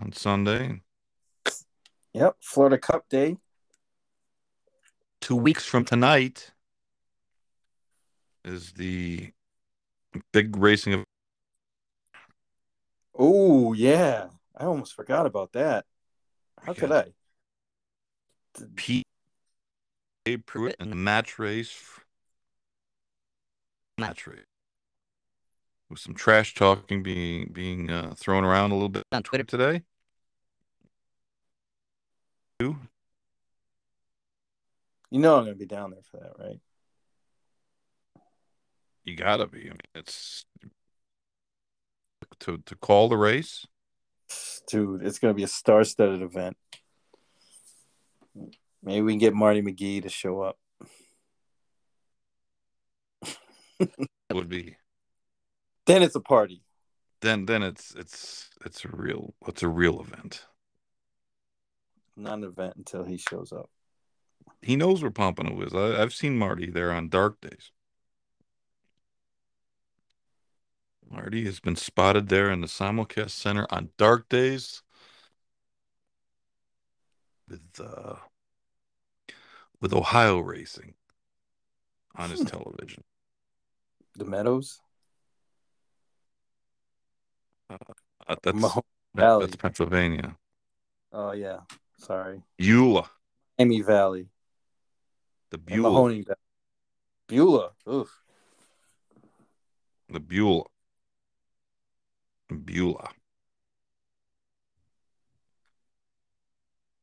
On 0.00 0.12
Sunday, 0.12 0.80
Yep, 2.14 2.36
Florida 2.40 2.78
Cup 2.78 3.06
Day. 3.10 3.36
two 5.20 5.36
weeks 5.36 5.66
from 5.66 5.84
tonight, 5.84 6.52
is 8.42 8.72
the 8.72 9.32
big 10.32 10.56
racing 10.56 10.94
of 10.94 11.04
Oh 13.14 13.74
yeah, 13.74 14.28
I 14.56 14.64
almost 14.64 14.94
forgot 14.94 15.26
about 15.26 15.52
that. 15.52 15.84
How 16.62 16.72
could 16.72 16.92
I? 16.92 17.12
P. 18.74 19.05
Pruitt 20.34 20.76
and 20.80 20.90
the 20.90 20.96
match 20.96 21.38
race. 21.38 21.72
Match 23.98 24.26
race. 24.26 24.40
With 25.88 26.00
some 26.00 26.14
trash 26.14 26.54
talking 26.54 27.04
being 27.04 27.50
being 27.52 27.90
uh, 27.90 28.14
thrown 28.16 28.42
around 28.42 28.72
a 28.72 28.74
little 28.74 28.88
bit 28.88 29.04
on 29.12 29.22
Twitter 29.22 29.44
today. 29.44 29.82
Two. 32.58 32.76
You 35.10 35.20
know 35.20 35.36
I'm 35.36 35.44
gonna 35.44 35.54
be 35.54 35.66
down 35.66 35.92
there 35.92 36.00
for 36.10 36.16
that, 36.18 36.32
right? 36.44 36.60
You 39.04 39.14
gotta 39.14 39.46
be. 39.46 39.60
I 39.60 39.70
mean, 39.70 39.78
it's 39.94 40.44
to 42.40 42.58
to 42.58 42.74
call 42.74 43.08
the 43.08 43.16
race. 43.16 43.64
Dude, 44.66 45.04
it's 45.04 45.20
gonna 45.20 45.34
be 45.34 45.44
a 45.44 45.48
star-studded 45.48 46.22
event. 46.22 46.56
Maybe 48.86 49.02
we 49.02 49.12
can 49.12 49.18
get 49.18 49.34
Marty 49.34 49.60
McGee 49.60 50.02
to 50.04 50.08
show 50.08 50.40
up. 50.40 50.58
Would 54.32 54.48
be 54.48 54.76
Then 55.86 56.02
it's 56.02 56.14
a 56.14 56.20
party. 56.20 56.62
then 57.20 57.46
then 57.46 57.62
it's 57.62 57.94
it's 57.94 58.48
it's 58.64 58.84
a 58.84 58.88
real 58.88 59.34
it's 59.46 59.62
a 59.62 59.68
real 59.68 60.00
event. 60.00 60.46
Not 62.16 62.38
an 62.38 62.44
event 62.44 62.76
until 62.76 63.04
he 63.04 63.16
shows 63.18 63.52
up. 63.52 63.68
He 64.62 64.76
knows 64.76 65.02
where 65.02 65.10
Pompano 65.10 65.60
is. 65.62 65.74
I, 65.74 66.00
I've 66.00 66.14
seen 66.14 66.38
Marty 66.38 66.70
there 66.70 66.92
on 66.92 67.08
dark 67.08 67.40
days. 67.40 67.72
Marty 71.10 71.44
has 71.44 71.60
been 71.60 71.76
spotted 71.76 72.28
there 72.28 72.50
in 72.50 72.60
the 72.60 72.66
simulcast 72.66 73.30
center 73.30 73.66
on 73.70 73.90
dark 73.96 74.28
days 74.28 74.82
with 77.48 77.62
uh, 77.80 78.14
with 79.80 79.92
Ohio 79.92 80.38
racing 80.40 80.94
on 82.14 82.30
his 82.30 82.40
Hmm. 82.40 82.46
television. 82.46 83.04
The 84.14 84.24
Meadows, 84.24 84.80
Uh, 87.68 88.36
that's 88.42 88.56
Mahone 88.58 88.82
that- 89.14 89.20
Valley. 89.22 89.46
that's 89.46 89.56
Pennsylvania. 89.56 90.38
Oh 91.12 91.32
yeah, 91.32 91.60
sorry, 91.98 92.42
Beulah, 92.58 93.10
Miami 93.58 93.80
Valley, 93.82 94.28
the 95.50 95.56
and 95.56 95.66
Beulah, 95.66 95.90
Mahoning 95.90 96.26
Valley. 96.26 96.38
Beulah. 97.28 97.74
Oof. 97.88 98.22
the 100.08 100.20
Beulah, 100.20 100.66
Beulah. 102.48 103.10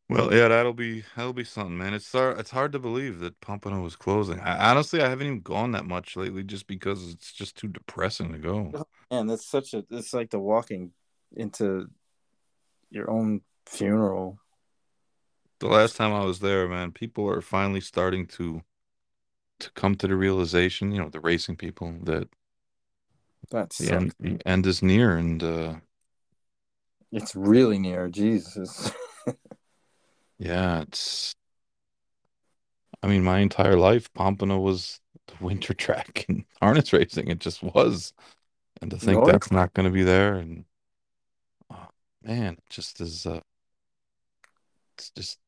Well, 0.09 0.33
yeah, 0.33 0.49
that'll 0.49 0.73
be 0.73 1.03
that'll 1.15 1.33
be 1.33 1.45
something, 1.45 1.77
man. 1.77 1.93
It's 1.93 2.11
hard, 2.11 2.39
it's 2.39 2.51
hard 2.51 2.71
to 2.73 2.79
believe 2.79 3.19
that 3.19 3.39
Pompano 3.39 3.81
was 3.81 3.95
closing. 3.95 4.39
I, 4.39 4.71
honestly, 4.71 5.01
I 5.01 5.09
haven't 5.09 5.27
even 5.27 5.41
gone 5.41 5.71
that 5.71 5.85
much 5.85 6.15
lately, 6.15 6.43
just 6.43 6.67
because 6.67 7.09
it's 7.11 7.31
just 7.31 7.57
too 7.57 7.69
depressing 7.69 8.31
to 8.33 8.37
go. 8.37 8.85
Man, 9.09 9.27
that's 9.27 9.45
such 9.45 9.73
a. 9.73 9.85
It's 9.89 10.13
like 10.13 10.29
the 10.29 10.39
walking 10.39 10.91
into 11.35 11.87
your 12.89 13.09
own 13.09 13.41
funeral. 13.65 14.39
The 15.59 15.67
last 15.67 15.95
time 15.95 16.13
I 16.13 16.25
was 16.25 16.39
there, 16.39 16.67
man, 16.67 16.91
people 16.91 17.29
are 17.29 17.41
finally 17.41 17.81
starting 17.81 18.27
to 18.27 18.61
to 19.59 19.71
come 19.71 19.95
to 19.95 20.07
the 20.07 20.15
realization, 20.15 20.91
you 20.91 20.99
know, 20.99 21.09
the 21.09 21.21
racing 21.21 21.55
people 21.55 21.93
that 22.03 22.27
That's 23.49 23.77
the 23.77 23.93
end, 23.93 24.13
the 24.19 24.39
end 24.45 24.65
is 24.65 24.83
near, 24.83 25.15
and 25.15 25.41
uh, 25.41 25.75
it's 27.11 27.35
really 27.35 27.79
near. 27.79 28.09
Jesus. 28.09 28.91
yeah, 30.39 30.81
it's. 30.81 31.35
I 33.01 33.07
mean, 33.07 33.23
my 33.23 33.39
entire 33.39 33.75
life, 33.75 34.11
Pompano 34.13 34.59
was 34.59 34.99
the 35.27 35.43
winter 35.43 35.73
track 35.73 36.25
in 36.29 36.45
harness 36.61 36.93
racing. 36.93 37.27
It 37.27 37.39
just 37.39 37.61
was, 37.61 38.13
and 38.81 38.91
to 38.91 38.97
think 38.97 39.25
that's 39.25 39.51
not 39.51 39.73
going 39.73 39.85
to 39.85 39.93
be 39.93 40.03
there, 40.03 40.35
and 40.35 40.65
oh, 41.71 41.87
man, 42.23 42.53
it 42.53 42.63
just 42.69 43.01
is. 43.01 43.25
Uh, 43.25 43.41
it's 44.97 45.09
just, 45.09 45.39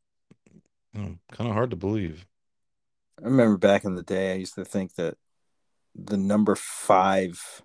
you 0.93 1.01
know, 1.01 1.15
kind 1.31 1.49
of 1.49 1.55
hard 1.55 1.69
to 1.69 1.75
believe. 1.75 2.25
I 3.21 3.25
remember 3.25 3.57
back 3.57 3.85
in 3.85 3.95
the 3.95 4.03
day, 4.03 4.33
I 4.33 4.35
used 4.35 4.55
to 4.55 4.65
think 4.65 4.95
that 4.95 5.15
the 5.93 6.17
number 6.17 6.55
five 6.55 7.61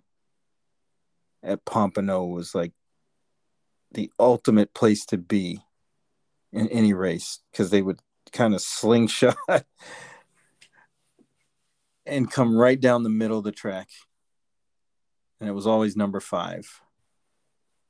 at 1.43 1.65
Pompano 1.65 2.25
was 2.25 2.55
like 2.55 2.73
the 3.93 4.11
ultimate 4.19 4.73
place 4.75 5.05
to 5.07 5.19
be 5.19 5.61
in 6.53 6.69
any 6.69 6.93
race 6.93 7.41
because 7.51 7.71
they 7.71 7.83
would 7.83 8.01
kind 8.33 8.55
of 8.55 8.61
slingshot 8.61 9.37
and 12.07 12.31
come 12.31 12.57
right 12.57 12.81
down 12.81 13.03
the 13.03 13.09
middle 13.09 13.39
of 13.39 13.45
the 13.45 13.53
track. 13.53 13.89
And 15.41 15.49
it 15.49 15.53
was 15.53 15.67
always 15.67 15.97
number 15.97 16.21
five. 16.21 16.81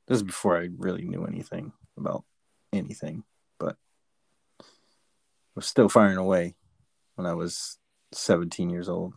This 0.06 0.16
is 0.16 0.22
before 0.22 0.58
I 0.58 0.68
really 0.76 1.04
knew 1.04 1.24
anything 1.24 1.72
about 1.96 2.24
anything, 2.72 3.24
but 3.58 3.76
I 4.60 4.64
was 5.54 5.66
still 5.66 5.88
firing 5.88 6.16
away 6.16 6.54
when 7.14 7.26
I 7.26 7.34
was 7.34 7.78
17 8.12 8.70
years 8.70 8.88
old. 8.88 9.14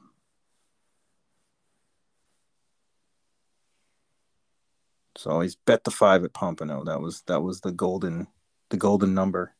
So 5.16 5.32
always 5.32 5.56
bet 5.56 5.84
the 5.84 5.92
five 5.92 6.24
at 6.24 6.34
Pompano. 6.34 6.84
That 6.84 7.00
was 7.00 7.22
that 7.28 7.42
was 7.42 7.62
the 7.62 7.72
golden 7.72 8.28
the 8.74 8.78
golden 8.78 9.14
number. 9.14 9.54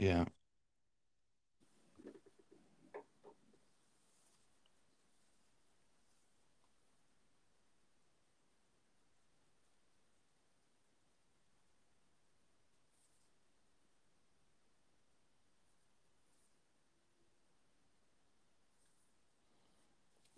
Yeah. 0.00 0.24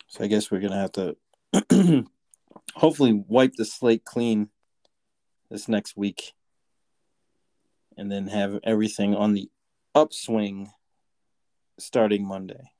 So 0.09 0.25
I 0.25 0.27
guess 0.27 0.51
we're 0.51 0.61
gonna 0.61 0.77
have 0.77 0.93
to 0.93 1.17
hopefully 2.75 3.13
wipe 3.13 3.55
the 3.55 3.65
slate 3.65 4.05
clean 4.05 4.49
this 5.51 5.69
next 5.69 5.97
week, 5.97 6.33
and 7.97 8.11
then 8.11 8.29
have 8.29 8.59
everything 8.63 9.15
on 9.15 9.35
the 9.35 9.51
upswing 9.95 10.71
starting 11.79 12.25
Monday, 12.27 12.71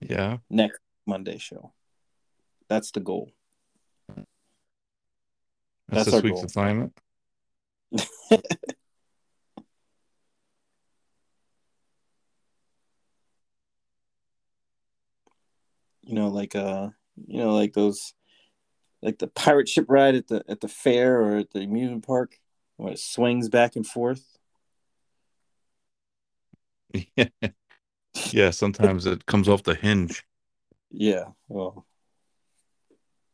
Yeah. 0.00 0.38
next 0.50 0.80
Monday 1.06 1.38
show. 1.38 1.72
That's 2.68 2.90
the 2.90 3.00
goal. 3.00 3.30
That's, 4.08 4.26
That's 5.88 6.04
this 6.06 6.14
our 6.14 6.20
week's 6.22 6.36
goal. 6.40 6.44
assignment. 6.46 6.96
you 16.02 16.14
know, 16.14 16.28
like 16.28 16.54
uh, 16.56 16.88
you 17.26 17.38
know, 17.38 17.54
like 17.54 17.72
those, 17.72 18.14
like 19.02 19.18
the 19.18 19.26
pirate 19.26 19.68
ship 19.68 19.86
ride 19.88 20.14
at 20.14 20.28
the 20.28 20.44
at 20.48 20.60
the 20.60 20.68
fair 20.68 21.20
or 21.20 21.36
at 21.38 21.50
the 21.50 21.60
amusement 21.60 22.06
park, 22.06 22.38
where 22.76 22.92
it 22.92 22.98
swings 22.98 23.48
back 23.48 23.76
and 23.76 23.86
forth. 23.86 24.24
yeah. 27.16 27.28
yeah, 28.30 28.50
sometimes 28.50 29.06
it 29.06 29.26
comes 29.26 29.48
off 29.48 29.62
the 29.62 29.74
hinge. 29.74 30.24
Yeah, 30.90 31.24
well, 31.48 31.86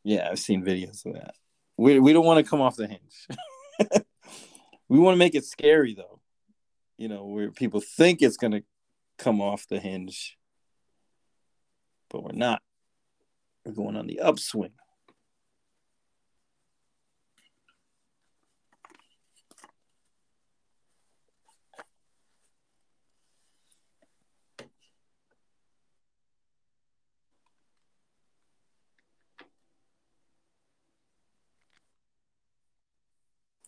yeah, 0.04 0.28
I've 0.30 0.38
seen 0.38 0.64
videos 0.64 1.04
of 1.04 1.14
that. 1.14 1.34
We 1.76 1.98
we 1.98 2.12
don't 2.12 2.24
want 2.26 2.44
to 2.44 2.48
come 2.48 2.60
off 2.60 2.76
the 2.76 2.86
hinge. 2.86 3.28
we 4.88 4.98
want 4.98 5.14
to 5.14 5.18
make 5.18 5.34
it 5.34 5.44
scary 5.44 5.94
though. 5.94 6.20
You 6.96 7.08
know, 7.08 7.26
where 7.26 7.50
people 7.50 7.80
think 7.80 8.22
it's 8.22 8.36
gonna 8.36 8.62
come 9.18 9.40
off 9.40 9.66
the 9.68 9.80
hinge, 9.80 10.36
but 12.10 12.22
we're 12.22 12.32
not. 12.32 12.62
We're 13.68 13.74
going 13.74 13.96
on 13.96 14.06
the 14.06 14.20
upswing. 14.20 14.70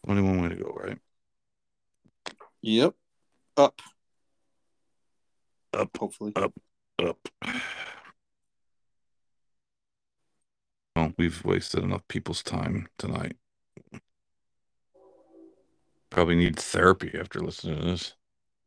Only 0.09 0.23
one 0.23 0.41
way 0.41 0.49
to 0.49 0.55
go, 0.55 0.75
right? 0.83 0.97
Yep. 2.63 2.95
Up. 3.59 3.83
Up, 5.75 5.95
Hopefully. 5.99 6.33
up, 6.37 6.55
up. 7.05 7.19
Well, 11.01 11.15
we've 11.17 11.43
wasted 11.47 11.83
enough 11.83 12.07
people's 12.09 12.43
time 12.43 12.87
tonight. 12.99 13.35
Probably 16.11 16.35
need 16.37 16.59
therapy 16.59 17.11
after 17.19 17.41
listening 17.41 17.79
to 17.81 18.13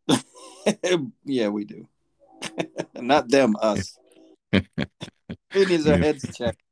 this. 0.07 0.97
yeah, 1.25 1.49
we 1.49 1.63
do. 1.63 1.87
Not 2.95 3.29
them, 3.29 3.55
us. 3.61 3.99
we 4.51 4.63
need 5.53 5.87
our 5.87 5.97
heads 5.97 6.35
checked. 6.35 6.63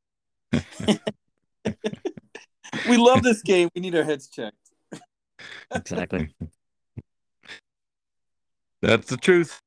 we 2.89 2.97
love 2.97 3.21
this 3.21 3.43
game. 3.43 3.69
We 3.75 3.81
need 3.81 3.93
our 3.93 4.03
heads 4.03 4.29
checked. 4.29 4.57
Exactly. 5.69 6.33
That's 8.81 9.07
the 9.09 9.17
truth. 9.17 9.61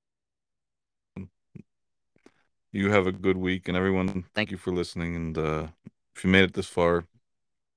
You 2.75 2.91
have 2.91 3.07
a 3.07 3.13
good 3.13 3.37
week, 3.37 3.69
and 3.69 3.77
everyone, 3.77 4.25
thank 4.35 4.51
you 4.51 4.57
for 4.57 4.73
listening. 4.73 5.15
And 5.15 5.39
uh, 5.39 5.69
if 6.17 6.25
you 6.25 6.31
made 6.31 6.43
it 6.43 6.55
this 6.55 6.67
far, 6.67 7.07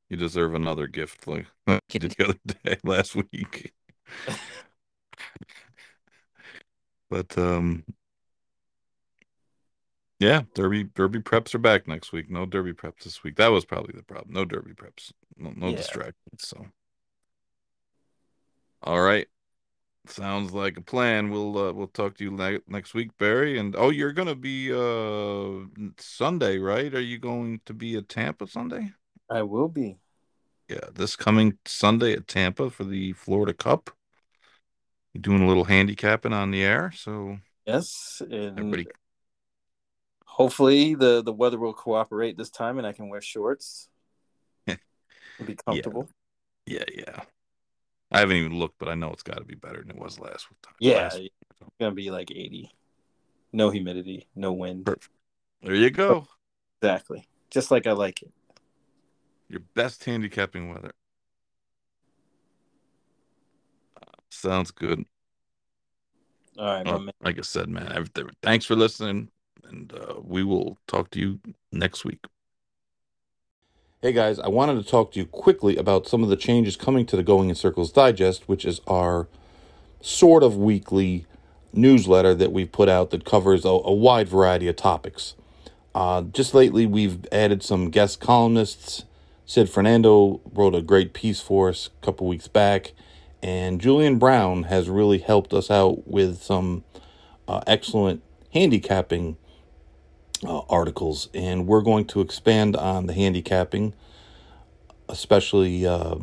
you 0.09 0.17
deserve 0.17 0.55
another 0.55 0.87
gift, 0.87 1.27
like 1.27 1.45
I 1.67 1.79
did 1.87 2.15
the 2.17 2.23
other 2.23 2.39
day 2.63 2.77
last 2.83 3.15
week. 3.15 3.73
but 7.11 7.37
um, 7.37 7.83
yeah, 10.19 10.41
Derby 10.55 10.85
Derby 10.85 11.19
preps 11.19 11.53
are 11.53 11.59
back 11.59 11.87
next 11.87 12.11
week. 12.11 12.31
No 12.31 12.47
Derby 12.47 12.73
preps 12.73 13.03
this 13.03 13.23
week. 13.23 13.35
That 13.35 13.51
was 13.51 13.65
probably 13.65 13.93
the 13.95 14.01
problem. 14.01 14.33
No 14.33 14.45
Derby 14.45 14.73
preps. 14.73 15.11
No, 15.37 15.53
no 15.55 15.69
Yeah. 15.69 15.75
distractions. 15.75 16.39
So, 16.39 16.65
all 18.81 19.01
right. 19.01 19.27
Sounds 20.09 20.53
like 20.53 20.77
a 20.77 20.81
plan. 20.81 21.29
We'll 21.29 21.57
uh, 21.57 21.73
we'll 21.73 21.87
talk 21.87 22.17
to 22.17 22.23
you 22.23 22.31
ne- 22.31 22.61
next 22.67 22.93
week, 22.93 23.11
Barry. 23.17 23.57
And 23.59 23.75
oh, 23.75 23.89
you're 23.89 24.13
gonna 24.13 24.35
be 24.35 24.71
uh 24.71 25.65
Sunday, 25.97 26.57
right? 26.57 26.93
Are 26.93 27.01
you 27.01 27.17
going 27.17 27.61
to 27.65 27.73
be 27.73 27.95
at 27.95 28.09
Tampa 28.09 28.47
Sunday? 28.47 28.91
I 29.29 29.43
will 29.43 29.67
be. 29.67 29.97
Yeah, 30.69 30.89
this 30.93 31.15
coming 31.15 31.57
Sunday 31.65 32.13
at 32.13 32.27
Tampa 32.27 32.69
for 32.69 32.83
the 32.83 33.13
Florida 33.13 33.53
Cup. 33.53 33.89
You're 35.13 35.21
doing 35.21 35.41
a 35.41 35.47
little 35.47 35.63
handicapping 35.63 36.33
on 36.33 36.51
the 36.51 36.63
air, 36.63 36.91
so 36.95 37.37
Yes, 37.65 38.21
and 38.21 38.59
everybody. 38.59 38.87
hopefully 40.25 40.95
the 40.95 41.21
the 41.23 41.33
weather 41.33 41.57
will 41.59 41.73
cooperate 41.73 42.37
this 42.37 42.49
time, 42.49 42.77
and 42.77 42.87
I 42.87 42.93
can 42.93 43.09
wear 43.09 43.21
shorts. 43.21 43.89
be 44.67 45.55
comfortable. 45.65 46.09
Yeah, 46.65 46.83
yeah. 46.93 47.21
I 48.11 48.19
haven't 48.19 48.37
even 48.37 48.57
looked, 48.57 48.79
but 48.79 48.87
I 48.87 48.95
know 48.95 49.11
it's 49.11 49.23
got 49.23 49.37
to 49.37 49.43
be 49.43 49.55
better 49.55 49.81
than 49.81 49.91
it 49.91 49.97
was 49.97 50.19
last 50.19 50.47
time. 50.63 50.73
Yeah, 50.79 50.97
last- 51.03 51.17
it's 51.17 51.31
gonna 51.79 51.93
be 51.93 52.09
like 52.11 52.31
eighty. 52.31 52.71
No 53.53 53.69
humidity, 53.69 54.27
no 54.35 54.53
wind. 54.53 54.85
Perfect. 54.85 55.09
There 55.61 55.75
you 55.75 55.89
go. 55.89 56.27
Exactly, 56.81 57.25
just 57.49 57.71
like 57.71 57.87
I 57.87 57.93
like 57.93 58.21
it. 58.21 58.31
Your 59.49 59.61
best 59.73 60.03
handicapping 60.03 60.69
weather. 60.69 60.91
Sounds 64.29 64.71
good. 64.71 65.05
All 66.57 66.65
right, 66.65 66.85
my 66.85 66.91
Well, 66.91 66.99
man. 67.01 67.13
like 67.21 67.37
I 67.37 67.41
said, 67.41 67.69
man, 67.69 67.91
everything. 67.91 68.29
Thanks 68.43 68.65
for 68.65 68.75
listening, 68.75 69.29
and 69.63 69.91
uh, 69.93 70.15
we 70.21 70.43
will 70.43 70.77
talk 70.87 71.09
to 71.11 71.19
you 71.19 71.39
next 71.71 72.03
week. 72.05 72.19
Hey 73.99 74.11
guys, 74.11 74.37
I 74.37 74.47
wanted 74.47 74.75
to 74.75 74.87
talk 74.87 75.11
to 75.13 75.19
you 75.19 75.25
quickly 75.25 75.75
about 75.75 76.07
some 76.07 76.21
of 76.21 76.29
the 76.29 76.35
changes 76.35 76.75
coming 76.75 77.03
to 77.07 77.15
the 77.15 77.23
Going 77.23 77.49
in 77.49 77.55
Circles 77.55 77.91
Digest, 77.91 78.47
which 78.47 78.63
is 78.63 78.79
our 78.85 79.27
sort 80.01 80.43
of 80.43 80.55
weekly 80.55 81.25
newsletter 81.73 82.35
that 82.35 82.51
we've 82.51 82.71
put 82.71 82.89
out 82.89 83.09
that 83.09 83.25
covers 83.25 83.65
a, 83.65 83.69
a 83.69 83.91
wide 83.91 84.29
variety 84.29 84.67
of 84.67 84.75
topics. 84.75 85.33
Uh, 85.95 86.21
just 86.21 86.53
lately, 86.53 86.85
we've 86.85 87.25
added 87.31 87.63
some 87.63 87.89
guest 87.89 88.19
columnists. 88.19 89.05
Sid 89.47 89.67
Fernando 89.67 90.41
wrote 90.53 90.75
a 90.75 90.83
great 90.83 91.13
piece 91.13 91.41
for 91.41 91.69
us 91.69 91.89
a 91.99 92.05
couple 92.05 92.27
weeks 92.27 92.47
back, 92.47 92.93
and 93.41 93.81
Julian 93.81 94.19
Brown 94.19 94.63
has 94.65 94.91
really 94.91 95.17
helped 95.17 95.55
us 95.55 95.71
out 95.71 96.07
with 96.07 96.43
some 96.43 96.83
uh, 97.47 97.61
excellent 97.65 98.21
handicapping 98.53 99.37
uh, 100.45 100.59
articles, 100.69 101.29
and 101.33 101.67
we're 101.67 101.81
going 101.81 102.05
to 102.05 102.21
expand 102.21 102.75
on 102.75 103.07
the 103.07 103.13
handicapping, 103.13 103.93
especially 105.09 105.85
uh, 105.85 106.15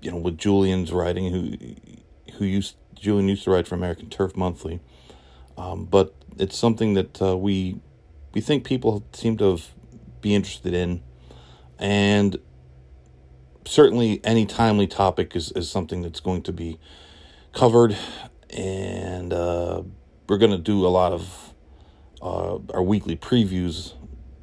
you 0.00 0.10
know 0.10 0.18
with 0.18 0.38
Julian's 0.38 0.92
writing, 0.92 1.32
who 1.32 2.34
who 2.36 2.44
used 2.44 2.76
Julian 2.94 3.28
used 3.28 3.44
to 3.44 3.50
write 3.50 3.66
for 3.66 3.74
American 3.74 4.08
Turf 4.08 4.36
Monthly, 4.36 4.80
um, 5.56 5.84
but 5.84 6.14
it's 6.38 6.56
something 6.56 6.94
that 6.94 7.22
uh, 7.22 7.36
we 7.36 7.80
we 8.34 8.40
think 8.40 8.64
people 8.64 9.04
seem 9.12 9.36
to 9.38 9.58
be 10.20 10.34
interested 10.34 10.74
in, 10.74 11.02
and 11.78 12.38
certainly 13.64 14.20
any 14.24 14.46
timely 14.46 14.86
topic 14.86 15.34
is, 15.34 15.52
is 15.52 15.70
something 15.70 16.02
that's 16.02 16.20
going 16.20 16.42
to 16.42 16.52
be 16.52 16.78
covered, 17.52 17.96
and 18.50 19.32
uh, 19.32 19.82
we're 20.28 20.38
going 20.38 20.50
to 20.50 20.58
do 20.58 20.86
a 20.86 20.88
lot 20.88 21.12
of 21.12 21.45
uh, 22.26 22.58
our 22.74 22.82
weekly 22.82 23.16
previews, 23.16 23.94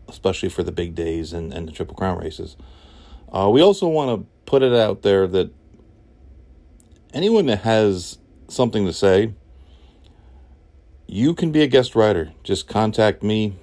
especially 0.08 0.48
for 0.48 0.64
the 0.64 0.72
big 0.72 0.96
days 0.96 1.34
and, 1.34 1.54
and 1.54 1.68
the 1.68 1.72
Triple 1.72 1.96
Crown 1.96 2.18
races. 2.18 2.56
Uh, 3.32 3.50
we 3.52 3.62
also 3.62 3.88
want 3.88 4.22
to 4.22 4.28
put 4.46 4.64
it 4.64 4.74
out 4.74 5.02
there 5.02 5.28
that 5.28 5.52
anyone 7.14 7.46
that 7.48 7.62
has 7.62 8.20
something 8.48 8.86
to 8.86 8.94
say, 8.94 9.34
you 11.08 11.34
can 11.34 11.52
be 11.52 11.62
a 11.62 11.68
guest 11.68 11.94
writer. 11.94 12.32
Just 12.44 12.68
contact 12.68 13.22
me. 13.22 13.58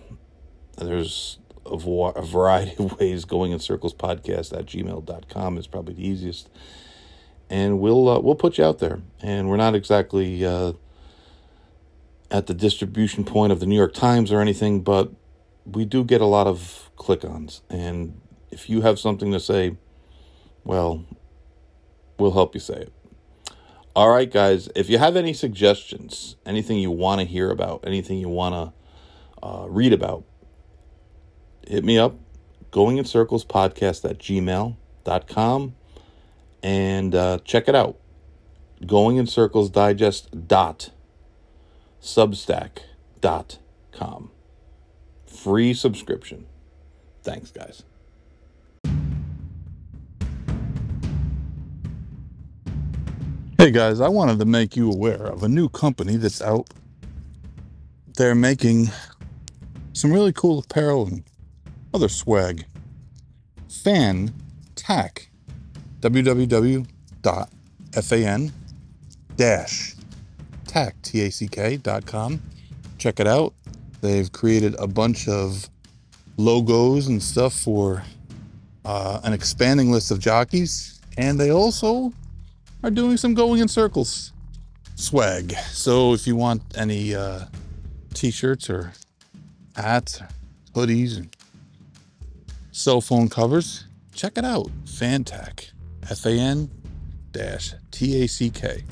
There's 0.76 1.38
a, 1.64 1.78
va- 1.78 2.12
a 2.16 2.22
variety 2.22 2.84
of 2.84 2.98
ways. 3.00 3.24
Going 3.24 3.52
in 3.52 3.58
circles 3.58 3.94
podcast 3.94 4.56
at 4.56 4.66
gmail.com 4.66 5.56
is 5.56 5.66
probably 5.66 5.94
the 5.94 6.06
easiest. 6.06 6.50
And 7.48 7.80
we'll 7.80 8.08
uh, 8.08 8.20
we'll 8.20 8.36
put 8.36 8.58
you 8.58 8.64
out 8.64 8.78
there. 8.80 9.00
And 9.22 9.48
we're 9.48 9.56
not 9.56 9.74
exactly 9.74 10.44
uh, 10.44 10.74
at 12.30 12.46
the 12.46 12.54
distribution 12.54 13.24
point 13.24 13.52
of 13.52 13.60
the 13.60 13.66
New 13.66 13.76
York 13.76 13.94
Times 13.94 14.30
or 14.30 14.40
anything, 14.40 14.82
but 14.82 15.10
we 15.64 15.84
do 15.84 16.04
get 16.04 16.20
a 16.20 16.26
lot 16.26 16.46
of 16.46 16.90
click 16.96 17.24
ons. 17.24 17.62
And 17.68 18.20
if 18.50 18.70
you 18.70 18.82
have 18.82 18.98
something 18.98 19.32
to 19.32 19.40
say, 19.40 19.76
well, 20.64 21.04
we'll 22.18 22.32
help 22.32 22.54
you 22.54 22.60
say 22.60 22.74
it. 22.74 22.92
All 23.96 24.08
right, 24.08 24.30
guys, 24.30 24.68
if 24.76 24.88
you 24.88 24.98
have 24.98 25.16
any 25.16 25.32
suggestions, 25.32 26.36
anything 26.46 26.78
you 26.78 26.92
want 26.92 27.20
to 27.20 27.26
hear 27.26 27.50
about, 27.50 27.84
anything 27.84 28.18
you 28.18 28.28
want 28.28 28.54
to 28.54 29.46
uh, 29.46 29.66
read 29.68 29.92
about, 29.92 30.24
hit 31.66 31.84
me 31.84 31.98
up. 31.98 32.14
Going 32.70 32.98
in 32.98 33.04
Circles 33.04 33.44
podcast 33.44 34.08
at 34.08 34.18
gmail.com 34.18 35.74
and 36.62 37.14
uh, 37.14 37.38
check 37.44 37.68
it 37.68 37.74
out. 37.74 37.98
Going 38.86 39.16
in 39.16 39.26
Circles 39.26 39.70
Digest 39.70 40.46
dot 40.46 40.90
substack.com. 42.02 44.30
Free 45.26 45.74
subscription. 45.74 46.46
Thanks, 47.22 47.50
guys. 47.50 47.82
Hey, 53.58 53.70
guys, 53.70 54.00
I 54.00 54.08
wanted 54.08 54.38
to 54.38 54.46
make 54.46 54.74
you 54.74 54.90
aware 54.90 55.26
of 55.26 55.42
a 55.42 55.48
new 55.48 55.68
company 55.68 56.16
that's 56.16 56.40
out 56.40 56.70
there 58.16 58.34
making 58.34 58.88
some 59.92 60.10
really 60.10 60.32
cool 60.32 60.60
apparel 60.60 61.06
and 61.06 61.22
other 61.92 62.08
swag. 62.08 62.64
Fan 63.68 64.32
Tack. 64.76 65.28
Tack, 70.70 70.94
T-A-C-K.com. 71.02 72.40
Check 72.96 73.18
it 73.18 73.26
out. 73.26 73.54
They've 74.02 74.30
created 74.30 74.76
a 74.78 74.86
bunch 74.86 75.26
of 75.26 75.68
logos 76.36 77.08
and 77.08 77.20
stuff 77.20 77.54
for 77.54 78.04
uh, 78.84 79.18
an 79.24 79.32
expanding 79.32 79.90
list 79.90 80.12
of 80.12 80.20
jockeys. 80.20 81.00
And 81.18 81.40
they 81.40 81.50
also 81.50 82.12
are 82.84 82.90
doing 82.90 83.16
some 83.16 83.34
going 83.34 83.60
in 83.60 83.66
circles 83.66 84.32
swag. 84.94 85.54
So 85.72 86.14
if 86.14 86.28
you 86.28 86.36
want 86.36 86.62
any 86.76 87.16
uh, 87.16 87.46
t-shirts 88.14 88.70
or 88.70 88.92
hats, 89.74 90.22
hoodies, 90.72 91.16
and 91.16 91.36
cell 92.70 93.00
phone 93.00 93.28
covers, 93.28 93.86
check 94.14 94.38
it 94.38 94.44
out. 94.44 94.70
Fantack. 94.84 95.72
F 96.08 96.24
A 96.26 96.30
N 96.30 96.70
T 97.90 98.22
A 98.22 98.28
C 98.28 98.50
K. 98.50 98.84